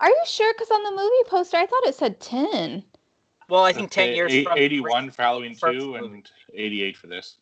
are 0.00 0.08
you 0.10 0.22
sure? 0.26 0.52
Because 0.54 0.70
on 0.70 0.82
the 0.84 0.90
movie 0.90 1.24
poster, 1.28 1.56
I 1.56 1.66
thought 1.66 1.86
it 1.86 1.94
said 1.94 2.20
10. 2.20 2.84
Well, 3.48 3.64
I 3.64 3.72
think 3.72 3.90
ten 3.90 4.14
years. 4.14 4.32
eight- 4.32 4.46
from 4.46 4.58
81 4.58 5.10
for 5.10 5.22
Halloween 5.22 5.54
2 5.54 5.92
movie. 5.92 5.98
and 5.98 6.30
88 6.54 6.96
for 6.96 7.06
this. 7.06 7.36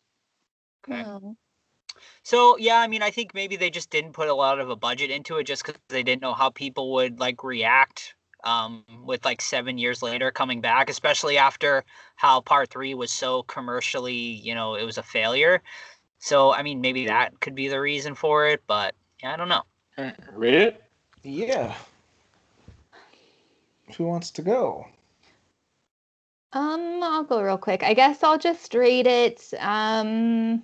Okay. 0.87 1.03
Oh. 1.05 1.35
So 2.23 2.57
yeah, 2.57 2.79
I 2.79 2.87
mean, 2.87 3.01
I 3.01 3.11
think 3.11 3.33
maybe 3.33 3.55
they 3.55 3.69
just 3.69 3.89
didn't 3.89 4.13
put 4.13 4.27
a 4.29 4.33
lot 4.33 4.59
of 4.59 4.69
a 4.69 4.75
budget 4.75 5.09
into 5.09 5.37
it 5.37 5.45
just 5.45 5.65
because 5.65 5.79
they 5.89 6.03
didn't 6.03 6.21
know 6.21 6.33
how 6.33 6.49
people 6.49 6.93
would 6.93 7.19
like 7.19 7.43
react 7.43 8.15
um, 8.43 8.83
with 9.03 9.25
like 9.25 9.41
seven 9.41 9.77
years 9.77 10.01
later 10.01 10.31
coming 10.31 10.61
back, 10.61 10.89
especially 10.89 11.37
after 11.37 11.83
how 12.15 12.41
part 12.41 12.69
three 12.69 12.93
was 12.93 13.11
so 13.11 13.43
commercially, 13.43 14.13
you 14.13 14.53
know, 14.55 14.75
it 14.75 14.83
was 14.83 14.97
a 14.97 15.03
failure. 15.03 15.61
So 16.19 16.53
I 16.53 16.63
mean, 16.63 16.81
maybe 16.81 17.07
that 17.07 17.39
could 17.39 17.55
be 17.55 17.67
the 17.67 17.79
reason 17.79 18.15
for 18.15 18.47
it, 18.47 18.61
but 18.67 18.95
yeah, 19.21 19.33
I 19.33 19.37
don't 19.37 19.49
know. 19.49 19.63
Read 20.33 20.53
it? 20.53 20.83
Yeah. 21.23 21.75
Who 23.95 24.05
wants 24.05 24.31
to 24.31 24.41
go? 24.41 24.87
Um, 26.53 27.01
I'll 27.03 27.23
go 27.23 27.41
real 27.41 27.57
quick. 27.57 27.83
I 27.83 27.93
guess 27.93 28.23
I'll 28.23 28.37
just 28.37 28.73
rate 28.73 29.07
it 29.07 29.53
um 29.59 30.63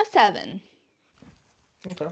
a 0.00 0.04
seven. 0.06 0.62
Okay. 1.86 2.08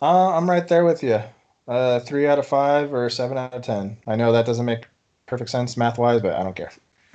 Uh, 0.00 0.36
I'm 0.36 0.50
right 0.50 0.66
there 0.66 0.84
with 0.84 1.02
you. 1.02 1.20
Uh, 1.68 2.00
three 2.00 2.26
out 2.26 2.38
of 2.40 2.46
five 2.46 2.92
or 2.92 3.08
seven 3.08 3.38
out 3.38 3.54
of 3.54 3.62
ten. 3.62 3.96
I 4.06 4.16
know 4.16 4.32
that 4.32 4.46
doesn't 4.46 4.66
make 4.66 4.86
perfect 5.26 5.50
sense 5.50 5.76
math 5.76 5.96
wise, 5.96 6.20
but 6.20 6.34
I 6.34 6.42
don't 6.42 6.56
care. 6.56 6.72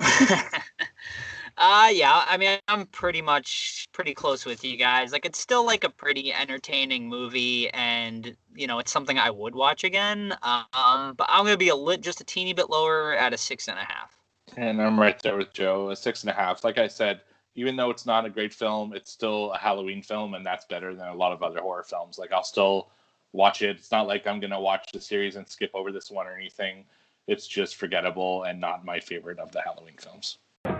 uh 1.58 1.90
yeah, 1.92 2.24
I 2.26 2.36
mean 2.38 2.58
I'm 2.68 2.86
pretty 2.86 3.20
much 3.20 3.77
pretty 3.92 4.14
close 4.14 4.44
with 4.44 4.64
you 4.64 4.76
guys. 4.76 5.12
Like 5.12 5.24
it's 5.24 5.38
still 5.38 5.64
like 5.64 5.84
a 5.84 5.90
pretty 5.90 6.32
entertaining 6.32 7.08
movie 7.08 7.68
and 7.70 8.36
you 8.54 8.66
know, 8.66 8.78
it's 8.78 8.92
something 8.92 9.18
I 9.18 9.30
would 9.30 9.54
watch 9.54 9.84
again. 9.84 10.32
Um 10.42 11.14
but 11.16 11.26
I'm 11.28 11.44
gonna 11.44 11.56
be 11.56 11.68
a 11.68 11.76
lit 11.76 12.00
just 12.00 12.20
a 12.20 12.24
teeny 12.24 12.52
bit 12.52 12.70
lower 12.70 13.14
at 13.14 13.32
a 13.32 13.38
six 13.38 13.68
and 13.68 13.78
a 13.78 13.84
half. 13.84 14.16
And 14.56 14.80
I'm 14.80 14.98
right 14.98 15.20
there 15.22 15.36
with 15.36 15.52
Joe, 15.52 15.90
a 15.90 15.96
six 15.96 16.22
and 16.22 16.30
a 16.30 16.34
half. 16.34 16.64
Like 16.64 16.78
I 16.78 16.88
said, 16.88 17.20
even 17.54 17.76
though 17.76 17.90
it's 17.90 18.06
not 18.06 18.24
a 18.24 18.30
great 18.30 18.54
film, 18.54 18.94
it's 18.94 19.10
still 19.10 19.52
a 19.52 19.58
Halloween 19.58 20.00
film, 20.00 20.34
and 20.34 20.46
that's 20.46 20.64
better 20.66 20.94
than 20.94 21.08
a 21.08 21.14
lot 21.14 21.32
of 21.32 21.42
other 21.42 21.60
horror 21.60 21.82
films. 21.82 22.18
Like 22.18 22.32
I'll 22.32 22.44
still 22.44 22.90
watch 23.32 23.62
it. 23.62 23.76
It's 23.76 23.90
not 23.90 24.06
like 24.06 24.26
I'm 24.26 24.40
gonna 24.40 24.60
watch 24.60 24.92
the 24.92 25.00
series 25.00 25.36
and 25.36 25.48
skip 25.48 25.70
over 25.74 25.92
this 25.92 26.10
one 26.10 26.26
or 26.26 26.36
anything. 26.36 26.84
It's 27.26 27.46
just 27.46 27.76
forgettable 27.76 28.44
and 28.44 28.60
not 28.60 28.84
my 28.84 29.00
favorite 29.00 29.38
of 29.38 29.52
the 29.52 29.60
Halloween 29.60 29.96
films. 29.98 30.38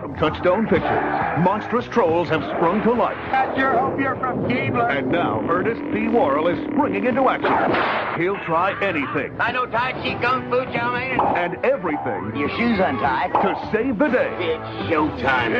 From 0.09 0.31
Touchstone 0.33 0.65
Pictures, 0.67 1.43
monstrous 1.43 1.85
trolls 1.87 2.29
have 2.29 2.41
sprung 2.55 2.81
to 2.83 2.93
life. 2.93 3.15
I 3.17 3.53
sure 3.55 3.77
hope 3.77 3.99
you're 3.99 4.15
from 4.17 4.39
Keebler. 4.45 4.97
And 4.97 5.11
now 5.11 5.39
Ernest 5.49 5.81
P. 5.93 6.07
Worrell 6.07 6.47
is 6.47 6.57
springing 6.71 7.05
into 7.05 7.29
action. 7.29 8.19
He'll 8.21 8.39
try 8.45 8.71
anything 8.83 9.35
I 9.39 9.51
know 9.51 9.65
Tai 9.67 9.91
Chi 9.93 10.19
Kung 10.21 10.49
Fu, 10.49 10.65
chow 10.73 10.91
mein. 10.93 11.19
and 11.37 11.63
everything 11.63 12.35
Your 12.35 12.49
shoes 12.49 12.79
untied. 12.79 13.31
to 13.33 13.69
save 13.71 13.99
the 13.99 14.07
day. 14.07 14.33
It's 14.39 14.89
showtime. 14.89 15.53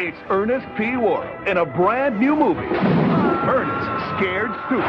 It's 0.00 0.18
Ernest 0.30 0.66
P. 0.76 0.96
Worrell 0.96 1.48
in 1.48 1.56
a 1.58 1.64
brand 1.66 2.18
new 2.18 2.34
movie. 2.34 2.66
Ernest 2.66 4.16
Scared 4.18 4.50
Stupid. 4.66 4.84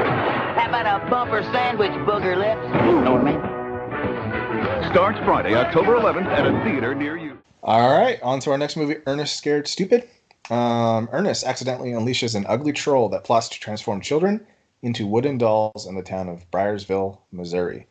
How 0.57 0.67
about 0.67 1.03
a 1.05 1.09
bumper 1.09 1.43
sandwich, 1.53 1.91
booger 1.91 2.35
lips? 2.37 2.73
Know 3.05 3.13
what 3.13 3.21
I 3.21 4.81
mean? 4.81 4.91
Starts 4.91 5.19
Friday, 5.19 5.53
October 5.55 5.95
11th 5.97 6.25
at 6.25 6.45
a 6.47 6.51
theater 6.63 6.95
near 6.95 7.15
you. 7.15 7.28
All 7.61 7.91
right, 7.91 8.21
on 8.21 8.39
to 8.41 8.51
our 8.51 8.57
next 8.57 8.77
movie, 8.77 8.97
Ernest 9.05 9.35
Scared 9.35 9.67
Stupid. 9.67 10.07
Um, 10.49 11.09
Ernest 11.11 11.43
accidentally 11.43 11.91
unleashes 11.91 12.33
an 12.33 12.45
ugly 12.47 12.71
troll 12.71 13.09
that 13.09 13.25
plots 13.25 13.49
to 13.49 13.59
transform 13.59 13.99
children 13.99 14.45
into 14.81 15.05
wooden 15.05 15.37
dolls 15.37 15.85
in 15.85 15.95
the 15.95 16.01
town 16.01 16.29
of 16.29 16.49
Bryersville, 16.51 17.17
Missouri. 17.33 17.85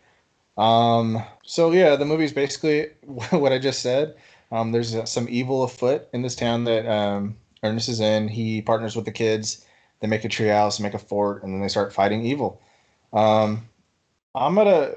Um, 0.57 1.23
so 1.45 1.71
yeah, 1.71 1.97
the 1.97 2.07
movie's 2.07 2.33
basically 2.33 2.87
what 3.31 3.53
I 3.53 3.59
just 3.59 3.83
said. 3.83 4.17
Um, 4.51 4.73
there's 4.73 4.95
uh, 4.95 5.05
some 5.05 5.27
evil 5.29 5.63
afoot 5.63 6.09
in 6.15 6.23
this 6.23 6.35
town 6.35 6.65
that 6.65 6.87
um, 6.91 7.37
Ernest 7.63 7.91
is 7.91 8.01
in. 8.01 8.29
He 8.29 8.63
partners 8.63 8.97
with 8.97 9.05
the 9.05 9.13
kids. 9.13 9.67
They 10.01 10.07
make 10.07 10.25
a 10.25 10.29
treehouse, 10.29 10.81
make 10.81 10.95
a 10.95 10.99
fort, 10.99 11.43
and 11.43 11.53
then 11.53 11.61
they 11.61 11.69
start 11.69 11.93
fighting 11.93 12.25
evil. 12.25 12.63
Um, 13.13 13.69
I'm 14.35 14.55
gonna. 14.55 14.93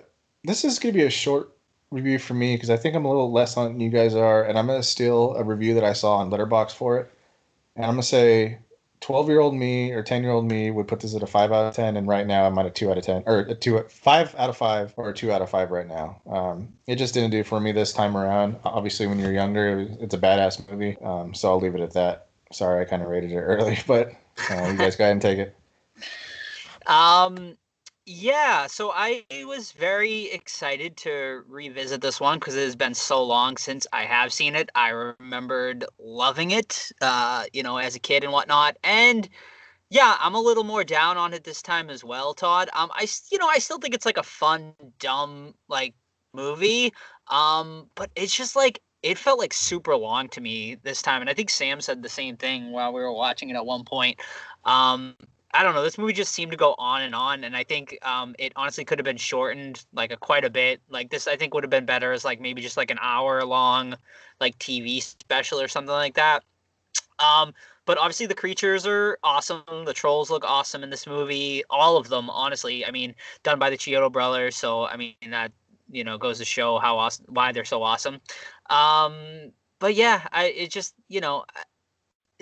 This 0.45 0.63
is 0.63 0.79
gonna 0.79 0.93
be 0.93 1.03
a 1.03 1.09
short 1.09 1.51
review 1.91 2.17
for 2.17 2.33
me 2.33 2.55
because 2.55 2.69
I 2.69 2.77
think 2.77 2.95
I'm 2.95 3.05
a 3.05 3.09
little 3.09 3.31
less 3.31 3.57
on 3.57 3.79
you 3.79 3.89
guys 3.89 4.15
are, 4.15 4.43
and 4.43 4.57
I'm 4.57 4.67
gonna 4.67 4.83
steal 4.83 5.35
a 5.35 5.43
review 5.43 5.73
that 5.75 5.83
I 5.83 5.93
saw 5.93 6.15
on 6.17 6.31
Letterboxd 6.31 6.71
for 6.71 6.99
it, 6.99 7.11
and 7.75 7.85
I'm 7.85 7.93
gonna 7.93 8.03
say, 8.03 8.59
12 9.01 9.29
year 9.29 9.39
old 9.39 9.55
me 9.55 9.91
or 9.91 10.03
10 10.03 10.21
year 10.21 10.31
old 10.31 10.45
me 10.45 10.69
would 10.69 10.87
put 10.87 10.99
this 10.99 11.15
at 11.15 11.23
a 11.23 11.27
five 11.27 11.51
out 11.51 11.65
of 11.65 11.75
10, 11.75 11.97
and 11.97 12.07
right 12.07 12.25
now 12.25 12.45
I'm 12.45 12.57
at 12.59 12.67
a 12.67 12.69
two 12.69 12.91
out 12.91 12.97
of 12.97 13.03
10 13.03 13.23
or 13.25 13.39
a 13.39 13.55
two 13.55 13.83
five 13.89 14.33
out 14.37 14.49
of 14.49 14.57
five 14.57 14.93
or 14.95 15.09
a 15.09 15.13
two 15.13 15.31
out 15.31 15.41
of 15.41 15.49
five 15.49 15.71
right 15.71 15.87
now. 15.87 16.21
Um, 16.27 16.69
it 16.87 16.95
just 16.95 17.13
didn't 17.13 17.31
do 17.31 17.43
for 17.43 17.59
me 17.59 17.71
this 17.71 17.91
time 17.91 18.15
around. 18.15 18.57
Obviously, 18.63 19.07
when 19.07 19.19
you're 19.19 19.33
younger, 19.33 19.87
it's 19.99 20.13
a 20.13 20.19
badass 20.19 20.69
movie, 20.69 20.97
um, 21.01 21.33
so 21.33 21.49
I'll 21.49 21.59
leave 21.59 21.75
it 21.75 21.81
at 21.81 21.93
that. 21.93 22.27
Sorry, 22.51 22.81
I 22.81 22.85
kind 22.85 23.01
of 23.01 23.09
rated 23.09 23.31
it 23.31 23.37
early, 23.37 23.79
but 23.87 24.13
uh, 24.49 24.67
you 24.71 24.77
guys 24.77 24.95
go 24.95 25.03
ahead 25.03 25.13
and 25.13 25.21
take 25.21 25.39
it. 25.39 25.55
Um, 26.85 27.57
yeah, 28.05 28.67
so 28.67 28.91
I 28.93 29.23
was 29.45 29.71
very 29.73 30.31
excited 30.31 30.97
to 30.97 31.43
revisit 31.47 32.01
this 32.01 32.19
one 32.19 32.39
because 32.39 32.55
it 32.55 32.63
has 32.63 32.75
been 32.75 32.95
so 32.95 33.23
long 33.23 33.57
since 33.57 33.85
I 33.93 34.03
have 34.03 34.33
seen 34.33 34.55
it. 34.55 34.69
I 34.73 34.89
remembered 34.89 35.85
loving 35.99 36.51
it, 36.51 36.91
uh, 37.01 37.45
you 37.53 37.61
know, 37.63 37.77
as 37.77 37.95
a 37.95 37.99
kid 37.99 38.23
and 38.23 38.33
whatnot. 38.33 38.77
And 38.83 39.29
yeah, 39.89 40.17
I'm 40.19 40.35
a 40.35 40.41
little 40.41 40.63
more 40.63 40.83
down 40.83 41.17
on 41.17 41.33
it 41.33 41.43
this 41.43 41.61
time 41.61 41.89
as 41.89 42.03
well, 42.03 42.33
Todd. 42.33 42.69
Um, 42.73 42.91
I 42.95 43.07
you 43.31 43.37
know, 43.39 43.47
I 43.47 43.59
still 43.59 43.79
think 43.79 43.95
it's 43.95 44.05
like 44.05 44.17
a 44.17 44.23
fun, 44.23 44.73
dumb, 44.99 45.55
like 45.69 45.93
movie. 46.33 46.93
Um, 47.27 47.89
but 47.95 48.11
it's 48.15 48.35
just 48.35 48.55
like 48.55 48.81
it 49.03 49.17
felt 49.17 49.39
like 49.39 49.53
super 49.53 49.95
long 49.95 50.29
to 50.29 50.41
me 50.41 50.77
this 50.83 51.01
time, 51.01 51.21
and 51.21 51.29
I 51.29 51.33
think 51.33 51.49
Sam 51.49 51.81
said 51.81 52.03
the 52.03 52.09
same 52.09 52.37
thing 52.37 52.71
while 52.71 52.93
we 52.93 53.01
were 53.01 53.13
watching 53.13 53.49
it 53.49 53.55
at 53.55 53.65
one 53.65 53.83
point. 53.85 54.19
Um, 54.65 55.15
I 55.53 55.63
don't 55.63 55.73
know. 55.75 55.83
This 55.83 55.97
movie 55.97 56.13
just 56.13 56.33
seemed 56.33 56.51
to 56.51 56.57
go 56.57 56.75
on 56.77 57.01
and 57.01 57.13
on, 57.13 57.43
and 57.43 57.55
I 57.55 57.63
think 57.63 57.97
um, 58.03 58.35
it 58.39 58.53
honestly 58.55 58.85
could 58.85 58.99
have 58.99 59.05
been 59.05 59.17
shortened 59.17 59.83
like 59.93 60.11
a, 60.11 60.17
quite 60.17 60.45
a 60.45 60.49
bit. 60.49 60.81
Like 60.89 61.09
this, 61.09 61.27
I 61.27 61.35
think 61.35 61.53
would 61.53 61.63
have 61.63 61.69
been 61.69 61.85
better 61.85 62.13
as 62.13 62.23
like 62.23 62.39
maybe 62.39 62.61
just 62.61 62.77
like 62.77 62.91
an 62.91 62.99
hour 63.01 63.43
long, 63.43 63.95
like 64.39 64.57
TV 64.59 65.01
special 65.01 65.59
or 65.59 65.67
something 65.67 65.91
like 65.91 66.15
that. 66.15 66.43
Um, 67.19 67.53
but 67.85 67.97
obviously 67.97 68.25
the 68.25 68.35
creatures 68.35 68.85
are 68.85 69.17
awesome. 69.23 69.63
The 69.85 69.93
trolls 69.93 70.29
look 70.29 70.45
awesome 70.45 70.83
in 70.83 70.89
this 70.89 71.07
movie. 71.07 71.63
All 71.69 71.97
of 71.97 72.07
them, 72.09 72.29
honestly. 72.29 72.85
I 72.85 72.91
mean, 72.91 73.15
done 73.43 73.59
by 73.59 73.69
the 73.69 73.77
Chiodo 73.77 74.11
brothers. 74.11 74.55
So 74.55 74.85
I 74.85 74.97
mean 74.97 75.15
that 75.29 75.51
you 75.91 76.03
know 76.03 76.17
goes 76.17 76.37
to 76.37 76.45
show 76.45 76.79
how 76.79 76.97
awesome 76.97 77.25
why 77.29 77.51
they're 77.51 77.65
so 77.65 77.83
awesome. 77.83 78.21
Um, 78.69 79.51
but 79.79 79.95
yeah, 79.95 80.27
I 80.31 80.45
it 80.45 80.71
just 80.71 80.95
you 81.09 81.21
know, 81.21 81.45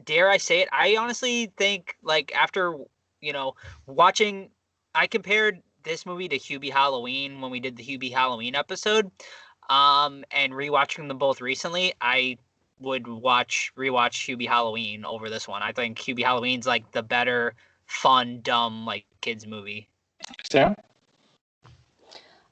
dare 0.03 0.30
I 0.30 0.38
say 0.38 0.61
it? 0.61 0.69
I 0.72 0.98
honestly 0.98 1.52
think 1.57 1.95
like 2.03 2.34
after 2.36 2.76
you 3.21 3.33
know 3.33 3.55
watching, 3.85 4.49
I 4.95 5.07
compared 5.07 5.61
this 5.83 6.05
movie 6.05 6.27
to 6.29 6.37
Hubie 6.37 6.71
Halloween 6.71 7.41
when 7.41 7.51
we 7.51 7.59
did 7.59 7.77
the 7.77 7.83
Hubie 7.83 8.11
Halloween 8.11 8.55
episode. 8.55 9.11
Um, 9.69 10.23
and 10.31 10.53
rewatching 10.53 11.07
them 11.07 11.19
both 11.19 11.41
recently, 11.41 11.93
I 12.01 12.37
would 12.79 13.07
watch 13.07 13.71
rewatch 13.77 14.25
Hubie 14.25 14.47
Halloween 14.47 15.05
over 15.05 15.29
this 15.29 15.47
one. 15.47 15.61
I 15.61 15.71
think 15.71 15.99
Hubie 15.99 16.23
Halloween's 16.23 16.65
like 16.65 16.91
the 16.91 17.03
better, 17.03 17.53
fun, 17.85 18.41
dumb 18.41 18.85
like 18.85 19.05
kids 19.21 19.45
movie. 19.45 19.87
Sam? 20.49 20.75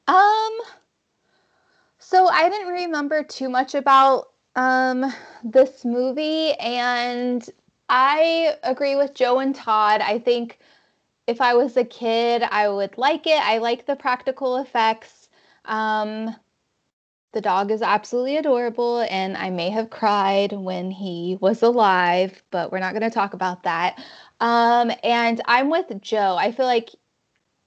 Um 0.07 0.59
so 1.99 2.27
I 2.27 2.49
didn't 2.49 2.69
remember 2.69 3.23
too 3.23 3.49
much 3.49 3.75
about 3.75 4.29
um 4.55 5.11
this 5.43 5.83
movie 5.83 6.53
and 6.53 7.47
I 7.89 8.55
agree 8.63 8.95
with 8.95 9.13
Joe 9.13 9.39
and 9.39 9.55
Todd. 9.55 10.01
I 10.01 10.19
think 10.19 10.59
if 11.27 11.41
I 11.41 11.55
was 11.55 11.77
a 11.77 11.85
kid, 11.85 12.43
I 12.43 12.69
would 12.69 12.97
like 12.97 13.27
it. 13.27 13.41
I 13.41 13.59
like 13.59 13.85
the 13.85 13.95
practical 13.95 14.57
effects. 14.57 15.29
Um 15.65 16.35
the 17.33 17.41
dog 17.41 17.71
is 17.71 17.81
absolutely 17.81 18.37
adorable, 18.37 19.01
and 19.09 19.37
I 19.37 19.49
may 19.51 19.69
have 19.69 19.89
cried 19.89 20.53
when 20.53 20.91
he 20.91 21.37
was 21.41 21.61
alive, 21.61 22.41
but 22.51 22.71
we're 22.71 22.79
not 22.79 22.93
going 22.93 23.03
to 23.03 23.13
talk 23.13 23.33
about 23.33 23.63
that. 23.63 24.01
Um, 24.39 24.91
and 25.03 25.41
I'm 25.45 25.69
with 25.69 26.01
Joe. 26.01 26.35
I 26.39 26.51
feel 26.51 26.65
like 26.65 26.91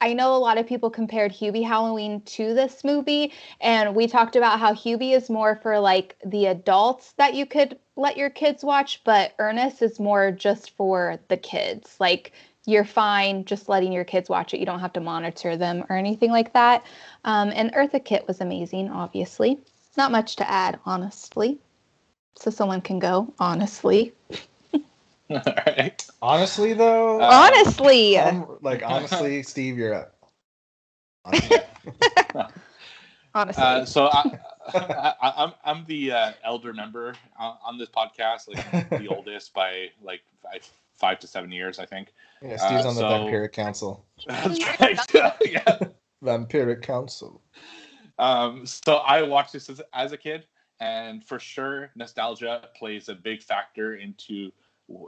I 0.01 0.15
know 0.15 0.35
a 0.35 0.39
lot 0.39 0.57
of 0.57 0.67
people 0.67 0.91
compared 0.91 1.33
Hubie 1.33 1.67
Halloween 1.67 2.23
to 2.23 2.55
this 2.55 2.85
movie, 2.85 3.33
and 3.61 3.95
we 3.95 4.07
talked 4.07 4.35
about 4.35 4.59
how 4.59 4.73
Hubie 4.73 5.13
is 5.13 5.29
more 5.29 5.57
for 5.63 5.79
like 5.79 6.17
the 6.25 6.47
adults 6.47 7.13
that 7.19 7.35
you 7.35 7.45
could 7.45 7.79
let 7.97 8.17
your 8.17 8.31
kids 8.31 8.65
watch, 8.65 9.03
but 9.05 9.35
Ernest 9.39 9.83
is 9.83 10.01
more 10.01 10.31
just 10.31 10.71
for 10.77 11.19
the 11.29 11.37
kids. 11.37 11.97
Like 12.01 12.33
you're 12.67 12.85
fine 12.85 13.45
just 13.45 13.69
letting 13.69 13.93
your 13.93 14.05
kids 14.05 14.29
watch 14.29 14.55
it. 14.55 14.61
You 14.61 14.67
don't 14.67 14.81
have 14.81 14.93
to 14.95 15.01
monitor 15.01 15.57
them 15.57 15.85
or 15.91 15.97
anything 15.97 16.31
like 16.31 16.53
that. 16.55 16.85
Um, 17.25 17.53
and 17.55 17.73
Eartha 17.73 18.03
Kitt 18.03 18.27
was 18.27 18.41
amazing, 18.41 18.91
obviously. 18.91 19.59
Not 19.97 20.13
much 20.13 20.37
to 20.37 20.51
add, 20.51 20.79
honestly. 20.87 21.59
So 22.37 22.51
someone 22.51 22.81
can 22.81 22.99
go, 22.99 23.35
honestly. 23.39 24.15
All 25.47 25.55
right. 25.67 26.07
Honestly, 26.21 26.73
though, 26.75 27.21
Uh, 27.21 27.25
honestly. 27.53 28.19
um, 28.19 28.59
like 28.63 28.83
honestly, 28.85 29.43
Steve, 29.45 29.79
you're 29.79 29.95
up. 29.95 30.15
Honestly. 31.25 31.59
honestly. 33.35 33.63
Uh, 33.63 33.85
so 33.85 34.07
I, 34.13 34.39
I, 34.75 35.15
I, 35.23 35.33
I'm 35.45 35.53
I'm 35.65 35.85
the 35.87 36.13
uh, 36.13 36.33
elder 36.45 36.73
member 36.73 37.15
on, 37.39 37.57
on 37.65 37.79
this 37.79 37.89
podcast, 37.89 38.49
like 38.49 38.89
the 38.91 39.07
oldest 39.09 39.53
by 39.55 39.91
like 40.03 40.23
five, 40.43 40.69
five 40.95 41.19
to 41.21 41.27
seven 41.27 41.53
years, 41.53 41.79
I 41.79 41.87
think. 41.87 42.13
yeah, 42.43 42.57
Steve's 42.57 42.85
Uh, 42.85 42.89
on 42.89 42.95
the 42.97 43.01
so- 43.01 43.09
Vampiric 43.09 43.53
Council. 43.53 44.05
That's 44.27 44.81
right. 44.81 44.99
yeah. 45.45 45.79
Vampiric 46.25 46.83
Council. 46.83 47.41
Um, 48.19 48.67
so 48.67 48.97
I 48.97 49.23
watched 49.23 49.53
this 49.53 49.71
as, 49.71 49.81
as 49.95 50.13
a 50.13 50.17
kid, 50.17 50.47
and 50.81 51.25
for 51.25 51.39
sure, 51.39 51.91
nostalgia 51.97 52.69
plays 52.77 53.09
a 53.09 53.15
big 53.15 53.43
factor 53.43 53.95
into 53.95 54.51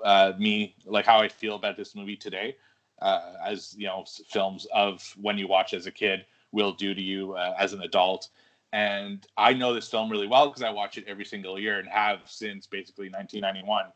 uh, 0.04 0.32
me, 0.38 0.74
like 0.84 1.06
how 1.06 1.18
I 1.18 1.28
feel 1.28 1.56
about 1.56 1.76
this 1.76 1.94
movie 1.94 2.16
today. 2.16 2.56
Uh, 3.00 3.34
as 3.44 3.74
you 3.76 3.86
know, 3.86 4.04
films 4.28 4.66
of 4.72 5.02
when 5.20 5.36
you 5.36 5.48
watch 5.48 5.74
as 5.74 5.86
a 5.86 5.90
kid 5.90 6.24
will 6.52 6.72
do 6.72 6.94
to 6.94 7.02
you 7.02 7.32
uh, 7.32 7.54
as 7.58 7.72
an 7.72 7.82
adult. 7.82 8.28
And 8.72 9.26
I 9.36 9.52
know 9.52 9.74
this 9.74 9.88
film 9.88 10.10
really 10.10 10.28
well 10.28 10.48
because 10.48 10.62
I 10.62 10.70
watch 10.70 10.98
it 10.98 11.04
every 11.06 11.24
single 11.24 11.58
year 11.58 11.78
and 11.78 11.88
have 11.88 12.20
since 12.26 12.66
basically 12.66 13.10
1991. 13.10 13.86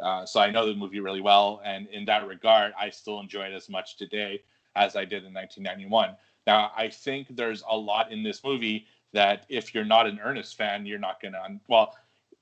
Uh, 0.00 0.26
so 0.26 0.40
I 0.40 0.50
know 0.50 0.66
the 0.66 0.74
movie 0.74 0.98
really 0.98 1.20
well, 1.20 1.60
and 1.64 1.86
in 1.88 2.04
that 2.06 2.26
regard, 2.26 2.72
I 2.78 2.90
still 2.90 3.20
enjoy 3.20 3.44
it 3.44 3.52
as 3.52 3.68
much 3.68 3.96
today 3.96 4.42
as 4.74 4.96
I 4.96 5.04
did 5.04 5.24
in 5.24 5.32
1991. 5.32 6.16
Now, 6.46 6.72
I 6.76 6.88
think 6.88 7.28
there's 7.36 7.62
a 7.68 7.76
lot 7.76 8.10
in 8.10 8.22
this 8.22 8.42
movie 8.42 8.86
that 9.12 9.46
if 9.48 9.72
you're 9.72 9.84
not 9.84 10.06
an 10.06 10.18
Ernest 10.22 10.56
fan, 10.56 10.84
you're 10.84 10.98
not 10.98 11.22
gonna. 11.22 11.40
Un- 11.44 11.60
well, 11.68 11.94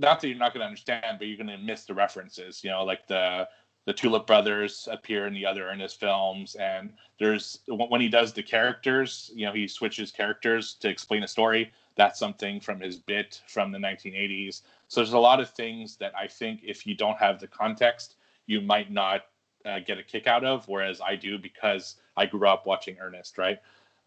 not 0.02 0.20
that 0.20 0.28
you're 0.28 0.36
not 0.36 0.52
gonna 0.52 0.66
understand, 0.66 1.18
but 1.18 1.26
you're 1.26 1.38
gonna 1.38 1.58
miss 1.58 1.84
the 1.84 1.94
references. 1.94 2.62
You 2.62 2.70
know, 2.70 2.84
like 2.84 3.06
the 3.06 3.48
the 3.84 3.92
Tulip 3.92 4.26
Brothers 4.26 4.88
appear 4.90 5.26
in 5.26 5.34
the 5.34 5.46
other 5.46 5.68
Ernest 5.68 5.98
films, 5.98 6.54
and 6.56 6.92
there's 7.18 7.60
when 7.66 8.00
he 8.00 8.08
does 8.08 8.32
the 8.32 8.42
characters, 8.42 9.30
you 9.34 9.46
know, 9.46 9.52
he 9.52 9.66
switches 9.66 10.10
characters 10.10 10.74
to 10.80 10.88
explain 10.88 11.22
a 11.22 11.28
story. 11.28 11.72
That's 11.96 12.18
something 12.18 12.60
from 12.60 12.80
his 12.80 12.96
bit 12.96 13.42
from 13.48 13.70
the 13.72 13.78
1980s. 13.78 14.62
So 14.88 15.00
there's 15.00 15.12
a 15.12 15.18
lot 15.18 15.40
of 15.40 15.50
things 15.50 15.96
that 15.96 16.12
I 16.16 16.26
think 16.26 16.60
if 16.62 16.86
you 16.86 16.94
don't 16.94 17.18
have 17.18 17.40
the 17.40 17.48
context, 17.48 18.16
you 18.46 18.60
might 18.60 18.90
not 18.90 19.22
uh, 19.66 19.80
get 19.80 19.98
a 19.98 20.02
kick 20.02 20.26
out 20.26 20.44
of. 20.44 20.66
Whereas 20.68 21.00
I 21.00 21.16
do 21.16 21.38
because 21.38 21.96
I 22.16 22.26
grew 22.26 22.46
up 22.46 22.66
watching 22.66 22.96
Ernest, 23.00 23.36
right? 23.36 23.58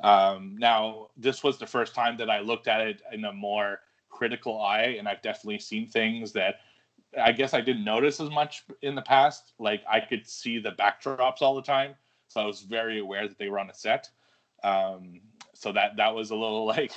Um, 0.03 0.55
now, 0.57 1.07
this 1.15 1.43
was 1.43 1.57
the 1.57 1.67
first 1.67 1.95
time 1.95 2.17
that 2.17 2.29
I 2.29 2.39
looked 2.39 2.67
at 2.67 2.81
it 2.81 3.01
in 3.11 3.23
a 3.25 3.31
more 3.31 3.79
critical 4.15 4.61
eye, 4.61 4.95
and 4.97 5.07
I've 5.07 5.21
definitely 5.21 5.59
seen 5.59 5.87
things 5.87 6.31
that 6.31 6.55
I 7.21 7.31
guess 7.31 7.53
I 7.53 7.61
didn't 7.61 7.83
notice 7.83 8.19
as 8.19 8.29
much 8.29 8.63
in 8.81 8.95
the 8.95 9.01
past. 9.01 9.53
Like 9.59 9.83
I 9.89 9.99
could 9.99 10.27
see 10.27 10.59
the 10.59 10.71
backdrops 10.71 11.41
all 11.41 11.55
the 11.55 11.61
time, 11.61 11.95
so 12.27 12.41
I 12.41 12.45
was 12.45 12.61
very 12.61 12.99
aware 12.99 13.27
that 13.27 13.37
they 13.37 13.49
were 13.49 13.59
on 13.59 13.69
a 13.69 13.73
set. 13.73 14.09
Um, 14.63 15.21
so 15.53 15.71
that 15.73 15.97
that 15.97 16.15
was 16.15 16.31
a 16.31 16.35
little 16.35 16.65
like, 16.77 16.93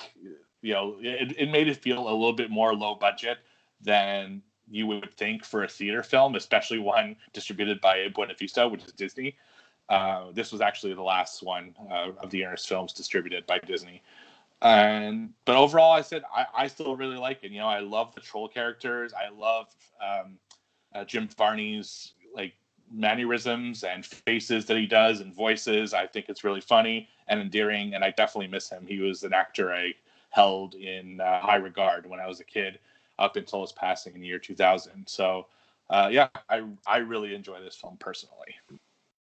you 0.63 0.73
know, 0.73 0.97
it, 1.01 1.35
it 1.37 1.51
made 1.51 1.69
it 1.69 1.77
feel 1.77 2.03
a 2.03 2.15
little 2.15 2.33
bit 2.33 2.51
more 2.51 2.75
low 2.75 2.95
budget 2.95 3.39
than 3.81 4.43
you 4.71 4.87
would 4.87 5.13
think 5.15 5.45
for 5.45 5.65
a 5.65 5.69
theater 5.69 6.03
film, 6.03 6.35
especially 6.35 6.79
one 6.79 7.17
distributed 7.33 7.81
by 7.81 8.07
Buena 8.15 8.35
Vista, 8.39 8.69
which 8.69 8.85
is 8.85 8.93
Disney. 8.93 9.37
Uh, 9.89 10.27
this 10.33 10.53
was 10.53 10.61
actually 10.61 10.93
the 10.93 11.03
last 11.03 11.43
one 11.43 11.75
uh, 11.91 12.11
of 12.23 12.31
the 12.31 12.45
Ernest 12.45 12.69
films 12.69 12.93
distributed 12.93 13.47
by 13.47 13.59
Disney. 13.59 14.03
And 14.61 15.31
but 15.45 15.57
overall, 15.57 15.93
I 15.93 16.03
said 16.03 16.25
I, 16.35 16.47
I 16.55 16.67
still 16.67 16.97
really 16.97 17.17
like 17.17 17.45
it. 17.45 17.53
You 17.53 17.61
know, 17.61 17.69
I 17.69 17.81
love 17.81 18.15
the 18.15 18.21
troll 18.21 18.49
characters. 18.49 19.13
I 19.13 19.29
love 19.31 19.67
um, 20.05 20.39
uh, 20.95 21.05
Jim 21.05 21.29
Varney's 21.29 22.13
like 22.35 22.55
mannerisms 22.91 23.85
and 23.85 24.05
faces 24.05 24.67
that 24.67 24.77
he 24.77 24.87
does 24.87 25.21
and 25.21 25.33
voices. 25.33 25.95
I 25.95 26.07
think 26.07 26.27
it's 26.29 26.43
really 26.43 26.61
funny 26.61 27.09
and 27.29 27.41
endearing, 27.41 27.95
and 27.95 28.03
I 28.03 28.11
definitely 28.11 28.49
miss 28.49 28.69
him. 28.69 28.85
He 28.87 28.99
was 28.99 29.23
an 29.23 29.33
actor 29.33 29.73
I 29.73 29.95
held 30.31 30.75
in 30.75 31.21
uh, 31.21 31.41
high 31.41 31.57
regard 31.57 32.07
when 32.07 32.21
I 32.21 32.27
was 32.27 32.41
a 32.41 32.45
kid, 32.45 32.79
up 33.19 33.37
until 33.37 33.63
his 33.63 33.73
passing 33.73 34.15
in 34.15 34.21
the 34.21 34.27
year 34.27 34.39
2000. 34.39 35.07
So, 35.07 35.47
uh, 35.91 36.09
yeah, 36.11 36.29
I 36.49 36.65
I 36.87 36.99
really 36.99 37.35
enjoy 37.35 37.61
this 37.61 37.77
film 37.77 37.97
personally. 37.99 38.55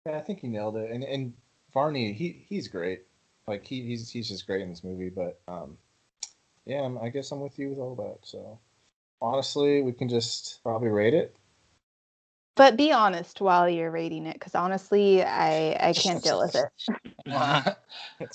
Yeah, 0.05 0.17
I 0.17 0.21
think 0.21 0.39
he 0.39 0.47
nailed 0.47 0.77
it. 0.77 0.91
And 0.91 1.03
and 1.03 1.33
Varney, 1.73 2.13
he 2.13 2.43
he's 2.47 2.67
great. 2.67 3.03
Like 3.47 3.65
he, 3.65 3.81
he's 3.83 4.09
he's 4.09 4.27
just 4.29 4.47
great 4.47 4.61
in 4.61 4.69
this 4.69 4.83
movie. 4.83 5.09
But 5.09 5.39
um, 5.47 5.77
yeah, 6.65 6.81
I'm, 6.81 6.97
I 6.99 7.09
guess 7.09 7.31
I'm 7.31 7.41
with 7.41 7.57
you 7.59 7.69
with 7.69 7.79
all 7.79 7.95
that. 7.95 8.19
So 8.27 8.59
honestly, 9.21 9.81
we 9.81 9.93
can 9.93 10.09
just 10.09 10.61
probably 10.63 10.89
rate 10.89 11.13
it. 11.13 11.35
but 12.55 12.77
be 12.77 12.91
honest 12.91 13.41
while 13.41 13.67
you're 13.69 13.91
rating 13.91 14.25
it, 14.27 14.33
because 14.33 14.55
honestly, 14.55 15.23
I 15.23 15.77
I 15.89 15.93
can't 15.93 16.23
deal 16.23 16.39
with 16.39 16.55
it. 16.55 16.69
uh, 17.31 17.73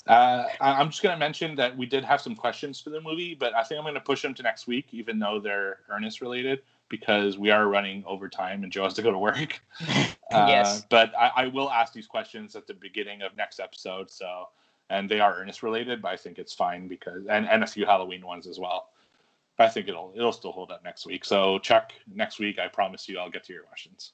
I- 0.07 0.53
I'm 0.59 0.89
just 0.89 1.01
going 1.03 1.13
to 1.15 1.19
mention 1.19 1.55
that 1.55 1.77
we 1.77 1.85
did 1.85 2.03
have 2.05 2.21
some 2.21 2.35
questions 2.35 2.79
for 2.81 2.89
the 2.89 3.01
movie, 3.01 3.35
but 3.35 3.53
I 3.53 3.63
think 3.63 3.77
I'm 3.79 3.83
going 3.85 3.95
to 3.95 3.99
push 4.01 4.21
them 4.21 4.33
to 4.35 4.43
next 4.43 4.67
week, 4.67 4.87
even 4.91 5.19
though 5.19 5.39
they're 5.39 5.79
Ernest 5.89 6.21
related, 6.21 6.61
because 6.89 7.37
we 7.37 7.51
are 7.51 7.67
running 7.67 8.03
over 8.07 8.29
time 8.29 8.63
and 8.63 8.71
Joe 8.71 8.83
has 8.83 8.93
to 8.95 9.01
go 9.01 9.11
to 9.11 9.17
work. 9.19 9.61
Uh, 10.29 10.45
Yes. 10.49 10.85
But 10.89 11.13
I, 11.17 11.31
I 11.43 11.47
will 11.47 11.69
ask 11.71 11.93
these 11.93 12.05
questions 12.07 12.57
at 12.57 12.67
the 12.67 12.73
beginning 12.73 13.21
of 13.21 13.37
next 13.37 13.61
episode. 13.61 14.11
So, 14.11 14.49
and 14.89 15.09
they 15.09 15.19
are 15.19 15.35
Ernest 15.39 15.63
related, 15.63 16.01
but 16.01 16.09
I 16.09 16.17
think 16.17 16.39
it's 16.39 16.53
fine 16.53 16.87
because, 16.87 17.25
and, 17.27 17.47
and 17.47 17.63
a 17.63 17.67
few 17.67 17.85
Halloween 17.85 18.25
ones 18.25 18.47
as 18.47 18.59
well. 18.59 18.89
But 19.57 19.65
I 19.65 19.69
think 19.69 19.87
it'll 19.87 20.13
it'll 20.15 20.31
still 20.31 20.51
hold 20.51 20.71
up 20.71 20.83
next 20.83 21.05
week. 21.05 21.25
So 21.25 21.57
Chuck, 21.59 21.91
next 22.13 22.39
week 22.39 22.59
I 22.59 22.67
promise 22.67 23.09
you 23.09 23.17
I'll 23.17 23.29
get 23.29 23.43
to 23.45 23.53
your 23.53 23.63
questions. 23.63 24.13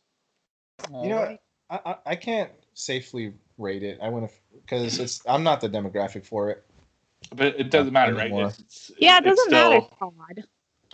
You 0.89 1.09
know. 1.09 1.37
I, 1.69 1.79
I 1.85 1.95
I 2.05 2.15
can't 2.15 2.51
safely 2.73 3.33
rate 3.57 3.83
it. 3.83 3.99
I 4.01 4.09
want 4.09 4.29
to 4.29 4.35
because 4.53 4.99
it's 4.99 5.21
I'm 5.27 5.43
not 5.43 5.59
the 5.59 5.69
demographic 5.69 6.25
for 6.25 6.49
it. 6.49 6.63
But 7.35 7.59
it 7.59 7.71
doesn't 7.71 7.93
matter, 7.93 8.13
right? 8.15 8.31
It's, 8.31 8.59
it's, 8.59 8.91
Yeah, 8.97 9.17
it 9.17 9.23
doesn't 9.25 9.51
matter, 9.51 9.81
still- 9.95 10.11
Todd. 10.17 10.43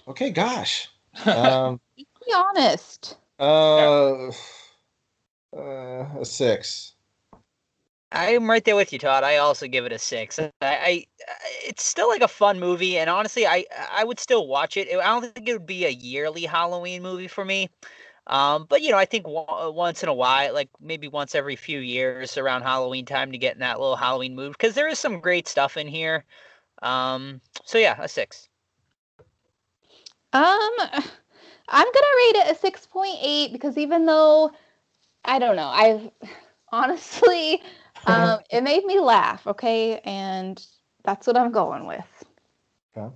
Okay, 0.08 0.32
gosh. 0.32 0.88
Um, 1.26 1.80
Be 1.98 2.06
honest. 2.34 3.18
uh, 3.40 4.28
uh, 4.28 6.06
a 6.20 6.24
six. 6.24 6.94
I'm 8.12 8.50
right 8.50 8.64
there 8.64 8.76
with 8.76 8.92
you, 8.92 9.00
Todd. 9.00 9.24
I 9.24 9.38
also 9.38 9.68
give 9.68 9.86
it 9.86 9.92
a 9.92 10.00
six. 10.00 10.40
I, 10.40 10.50
I 10.62 11.06
it's 11.64 11.84
still 11.84 12.08
like 12.08 12.22
a 12.22 12.28
fun 12.28 12.60
movie, 12.60 12.98
and 12.98 13.10
honestly, 13.10 13.46
I 13.46 13.66
I 13.92 14.04
would 14.04 14.20
still 14.20 14.48
watch 14.48 14.78
it. 14.78 14.88
I 14.90 15.06
don't 15.06 15.34
think 15.36 15.48
it 15.48 15.54
would 15.54 15.68
be 15.68 15.86
a 15.86 15.90
yearly 15.90 16.44
Halloween 16.46 17.04
movie 17.04 17.28
for 17.28 17.46
me. 17.46 17.70
Um, 18.28 18.66
but 18.70 18.82
you 18.82 18.92
know, 18.92 18.98
I 18.98 19.06
think 19.06 19.26
w- 19.26 19.72
once 19.74 20.04
in 20.04 20.10
a 20.10 20.14
while, 20.14 20.54
like 20.54 20.70
maybe 20.80 21.08
once 21.08 21.36
every 21.36 21.56
few 21.56 21.80
years 21.80 22.38
around 22.38 22.64
Halloween 22.64 23.06
time, 23.06 23.32
to 23.32 23.38
get 23.38 23.54
in 23.56 23.60
that 23.60 23.80
little 23.80 23.96
Halloween 23.96 24.36
mood 24.36 24.54
because 24.54 24.76
there 24.76 24.88
is 24.88 25.00
some 25.00 25.20
great 25.20 25.48
stuff 25.48 25.78
in 25.78 25.88
here. 25.88 26.26
Um, 26.84 27.42
so 27.66 27.78
yeah, 27.78 28.02
a 28.02 28.08
six. 28.08 28.50
Um, 30.34 30.72
I'm 31.70 31.86
gonna 31.86 32.18
rate 32.18 32.36
it 32.38 32.52
a 32.52 32.56
six 32.56 32.86
point 32.88 33.18
eight 33.22 33.52
because 33.52 33.78
even 33.78 34.06
though 34.06 34.52
I 35.26 35.40
don't 35.40 35.56
know, 35.56 35.68
I've 35.68 36.10
honestly, 36.72 37.62
um, 38.06 38.40
it 38.50 38.62
made 38.62 38.86
me 38.86 39.00
laugh. 39.00 39.46
Okay, 39.48 40.00
and 40.00 40.66
that's 41.04 41.28
what 41.28 41.38
I'm 41.38 41.52
going 41.52 41.86
with. 41.86 42.24
Okay. 42.96 43.14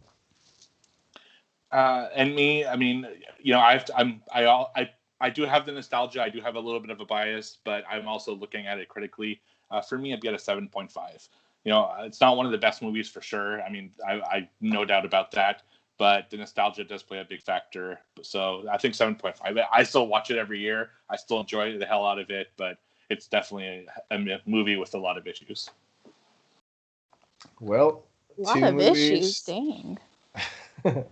Uh, 1.71 2.09
and 2.15 2.35
me, 2.35 2.65
I 2.65 2.75
mean, 2.75 3.07
you 3.39 3.53
know, 3.53 3.59
I've 3.59 3.85
I'm 3.95 4.21
I 4.31 4.45
all 4.45 4.71
I 4.75 4.89
I 5.19 5.29
do 5.29 5.43
have 5.43 5.65
the 5.65 5.71
nostalgia. 5.71 6.21
I 6.21 6.29
do 6.29 6.41
have 6.41 6.55
a 6.55 6.59
little 6.59 6.79
bit 6.79 6.91
of 6.91 6.99
a 6.99 7.05
bias, 7.05 7.57
but 7.63 7.83
I'm 7.89 8.07
also 8.07 8.35
looking 8.35 8.67
at 8.67 8.77
it 8.77 8.89
critically. 8.89 9.41
Uh, 9.71 9.81
for 9.81 9.97
me, 9.97 10.13
I'd 10.13 10.21
get 10.21 10.33
a 10.33 10.39
seven 10.39 10.69
point 10.69 10.91
five. 10.91 11.27
You 11.63 11.71
know, 11.71 11.91
it's 11.99 12.19
not 12.19 12.37
one 12.37 12.45
of 12.45 12.51
the 12.51 12.57
best 12.57 12.81
movies 12.81 13.09
for 13.09 13.21
sure. 13.21 13.61
I 13.61 13.69
mean, 13.69 13.91
I, 14.07 14.13
I 14.13 14.49
no 14.61 14.85
doubt 14.85 15.05
about 15.05 15.31
that. 15.31 15.63
But 15.99 16.29
the 16.31 16.37
nostalgia 16.37 16.83
does 16.83 17.03
play 17.03 17.19
a 17.19 17.23
big 17.23 17.41
factor. 17.41 17.99
So 18.23 18.65
I 18.69 18.77
think 18.77 18.95
seven 18.95 19.15
point 19.15 19.37
five. 19.37 19.57
I 19.71 19.83
still 19.83 20.07
watch 20.07 20.31
it 20.31 20.37
every 20.37 20.59
year. 20.59 20.89
I 21.09 21.15
still 21.15 21.39
enjoy 21.39 21.77
the 21.77 21.85
hell 21.85 22.05
out 22.05 22.19
of 22.19 22.29
it. 22.31 22.47
But 22.57 22.79
it's 23.13 23.27
definitely 23.27 23.87
a, 24.11 24.15
a 24.15 24.39
movie 24.45 24.75
with 24.75 24.93
a 24.95 24.97
lot 24.97 25.17
of 25.17 25.25
issues. 25.27 25.69
Well, 27.61 28.03
A 28.37 28.41
lot 28.41 28.57
two 28.57 28.65
of 28.65 28.75
movies. 28.75 29.11
issues. 29.11 29.41
Dang. 29.43 29.99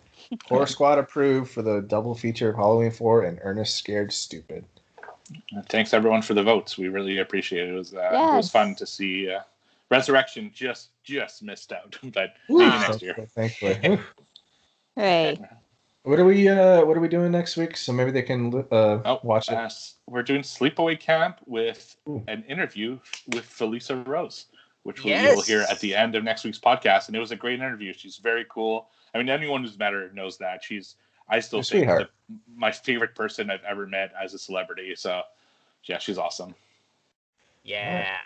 Horror 0.45 0.65
Squad 0.65 0.98
approved 0.98 1.52
for 1.52 1.61
the 1.61 1.82
double 1.82 2.15
feature 2.15 2.49
of 2.49 2.56
Halloween 2.57 2.91
4 2.91 3.23
and 3.23 3.40
Ernest 3.44 3.78
Scared 3.78 4.11
Stupid. 4.11 4.65
Thanks 5.69 5.94
everyone 5.94 6.22
for 6.22 6.34
the 6.34 6.44
votes. 6.44 6.78
We 6.78 6.90
really 6.90 7.19
appreciate 7.19 7.69
it. 7.69 7.73
It 7.73 7.78
was 7.78 7.94
uh, 7.94 8.28
it 8.34 8.36
was 8.36 8.49
fun 8.52 8.76
to 8.76 8.86
see. 8.86 9.30
Uh, 9.32 9.41
Resurrection 9.90 10.52
just 10.53 10.90
just 11.03 11.44
missed 11.44 11.72
out, 11.72 11.98
but 12.14 12.34
maybe 12.49 12.60
Wow. 12.72 12.80
next 12.80 13.02
year. 13.02 13.15
Thankfully. 13.36 13.73
Whew. 13.84 13.99
Hey, 14.95 15.38
what 16.03 16.19
are 16.19 16.26
we 16.26 16.48
uh 16.48 16.84
what 16.84 16.98
are 16.98 16.99
we 16.99 17.07
doing 17.07 17.32
next 17.32 17.57
week? 17.57 17.78
So 17.78 17.94
maybe 17.94 18.11
they 18.11 18.22
can 18.23 18.65
uh 18.72 18.99
Oh, 19.06 19.19
watch 19.23 19.49
it. 19.49 19.56
uh, 19.56 19.69
we're 20.07 20.23
doing 20.23 20.41
Sleepaway 20.41 20.99
Camp 20.99 21.40
with 21.45 21.95
Ooh. 22.10 22.23
an 22.28 22.44
interview 22.48 22.99
with 23.28 23.45
Felissa 23.45 24.06
Rose, 24.07 24.45
which 24.84 25.03
we 25.03 25.11
will 25.11 25.41
hear 25.41 25.61
at 25.69 25.80
the 25.80 25.95
end 25.95 26.15
of 26.15 26.23
next 26.23 26.44
week's 26.44 26.60
podcast. 26.60 27.07
And 27.07 27.15
it 27.15 27.19
was 27.19 27.32
a 27.32 27.36
great 27.36 27.60
interview. 27.60 27.94
She's 27.94 28.18
very 28.18 28.45
cool. 28.49 28.90
I 29.14 29.18
mean, 29.18 29.30
anyone 29.30 29.61
who's 29.64 29.78
met 29.78 29.94
her 29.94 30.10
knows 30.14 30.38
that 30.38 30.64
she's. 30.64 30.95
I 31.30 31.40
still 31.40 31.60
You're 31.60 31.64
think 31.64 31.88
the, 31.88 32.10
my 32.53 32.72
favorite 32.72 33.15
person 33.15 33.49
I've 33.49 33.64
ever 33.64 33.88
met 33.88 34.11
as 34.22 34.34
a 34.34 34.40
celebrity. 34.40 34.94
So, 34.95 35.22
yeah, 35.86 35.98
she's 35.98 36.18
awesome. 36.18 36.56
Yeah. 37.64 38.18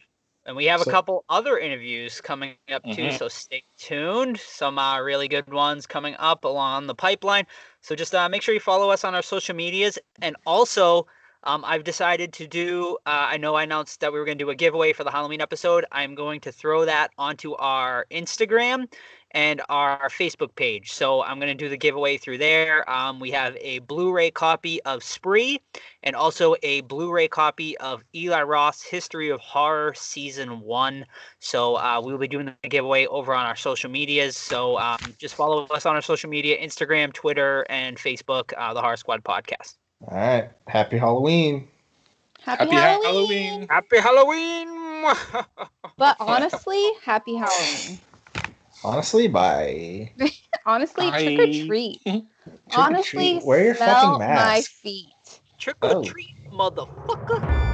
And 0.45 0.55
we 0.55 0.65
have 0.65 0.81
So- 0.81 0.89
a 0.89 0.93
couple 0.93 1.25
other 1.29 1.57
interviews 1.57 2.21
coming 2.21 2.55
up 2.71 2.83
too, 2.83 3.07
Mhm. 3.07 3.17
so 3.17 3.27
stay 3.27 3.63
tuned. 3.77 4.39
Some 4.39 4.77
uh, 4.77 4.99
really 4.99 5.27
good 5.27 5.51
ones 5.51 5.87
coming 5.87 6.15
up 6.19 6.43
along 6.45 6.87
the 6.87 6.95
pipeline. 6.95 7.47
So 7.81 7.95
just 7.95 8.13
uh, 8.13 8.29
make 8.29 8.41
sure 8.43 8.53
you 8.53 8.59
follow 8.59 8.91
us 8.91 9.03
on 9.03 9.15
our 9.15 9.23
social 9.23 9.55
medias. 9.55 9.97
And 10.21 10.35
also, 10.45 11.07
um, 11.45 11.63
I've 11.65 11.83
decided 11.83 12.33
to 12.33 12.47
do, 12.47 12.97
uh, 13.05 13.27
I 13.29 13.37
know 13.37 13.55
I 13.55 13.63
announced 13.63 13.99
that 14.01 14.11
we 14.13 14.19
were 14.19 14.25
going 14.25 14.37
to 14.37 14.43
do 14.43 14.49
a 14.49 14.55
giveaway 14.55 14.93
for 14.93 15.03
the 15.03 15.11
Halloween 15.11 15.41
episode. 15.41 15.85
I'm 15.91 16.15
going 16.15 16.41
to 16.41 16.51
throw 16.51 16.85
that 16.85 17.11
onto 17.17 17.53
our 17.55 18.05
Instagram 18.11 18.91
and 19.35 19.61
our 19.69 20.09
Facebook 20.09 20.55
page. 20.55 20.91
So 20.91 21.23
I'm 21.23 21.39
going 21.39 21.55
to 21.55 21.63
do 21.63 21.69
the 21.69 21.77
giveaway 21.77 22.17
through 22.17 22.39
there. 22.39 22.89
Um, 22.89 23.19
we 23.19 23.29
have 23.31 23.55
a 23.61 23.79
Blu 23.79 24.11
ray 24.11 24.31
copy 24.31 24.81
of 24.83 25.03
Spree 25.03 25.59
and 26.05 26.15
also 26.15 26.55
a 26.63 26.81
Blu-ray 26.81 27.27
copy 27.27 27.77
of 27.79 28.03
Eli 28.13 28.43
Roth's 28.43 28.83
History 28.83 29.29
of 29.29 29.39
Horror 29.41 29.93
Season 29.95 30.61
One. 30.61 31.05
So 31.39 31.75
uh, 31.75 32.01
we 32.03 32.11
will 32.11 32.19
be 32.19 32.27
doing 32.27 32.53
the 32.61 32.69
giveaway 32.69 33.07
over 33.07 33.33
on 33.33 33.45
our 33.45 33.55
social 33.55 33.89
medias. 33.89 34.37
So 34.37 34.77
um, 34.77 34.99
just 35.17 35.35
follow 35.35 35.65
us 35.67 35.85
on 35.85 35.95
our 35.95 36.01
social 36.01 36.29
media: 36.29 36.57
Instagram, 36.57 37.11
Twitter, 37.11 37.65
and 37.69 37.97
Facebook. 37.97 38.53
Uh, 38.57 38.73
the 38.73 38.81
Horror 38.81 38.97
Squad 38.97 39.23
Podcast. 39.23 39.75
All 40.07 40.15
right. 40.15 40.49
Happy 40.67 40.97
Halloween. 40.97 41.67
happy, 42.41 42.65
Happy 42.65 42.75
Halloween. 42.75 43.67
Halloween. 43.67 43.67
Happy 43.69 43.99
Halloween! 43.99 44.67
But 45.97 46.17
honestly, 46.19 46.91
happy 47.05 47.35
Halloween. 47.35 47.99
Honestly, 48.85 49.27
bye. 49.27 50.11
Honestly, 50.65 51.09
trick 51.09 51.39
or 51.39 51.65
treat. 51.65 52.01
Trick 52.05 52.25
or 52.77 52.81
Honestly, 52.83 53.03
treat. 53.33 53.43
Wear 53.43 53.65
your 53.65 53.75
smell 53.75 54.19
fucking 54.19 54.35
my 54.35 54.61
feet. 54.61 55.41
Trick 55.57 55.77
or 55.81 55.89
Oh. 55.89 56.03
treat, 56.03 56.35
motherfucker! 56.53 57.64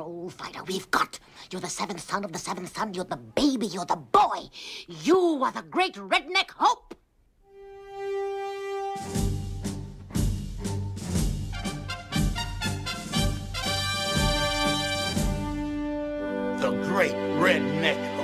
Only 0.00 0.30
troll 0.30 0.30
fighter 0.30 0.62
we've 0.64 0.90
got. 0.90 1.18
You're 1.50 1.60
the 1.60 1.68
seventh 1.68 2.00
son 2.00 2.24
of 2.24 2.32
the 2.32 2.38
seventh 2.38 2.74
son. 2.76 2.94
You're 2.94 3.04
the 3.04 3.16
baby. 3.16 3.66
You're 3.66 3.86
the 3.86 3.96
boy. 3.96 4.48
You 4.86 5.42
are 5.44 5.52
the 5.52 5.62
great 5.62 5.94
redneck 5.94 6.50
hope. 6.50 6.94
The 16.60 16.70
great 16.88 17.14
redneck 17.40 18.18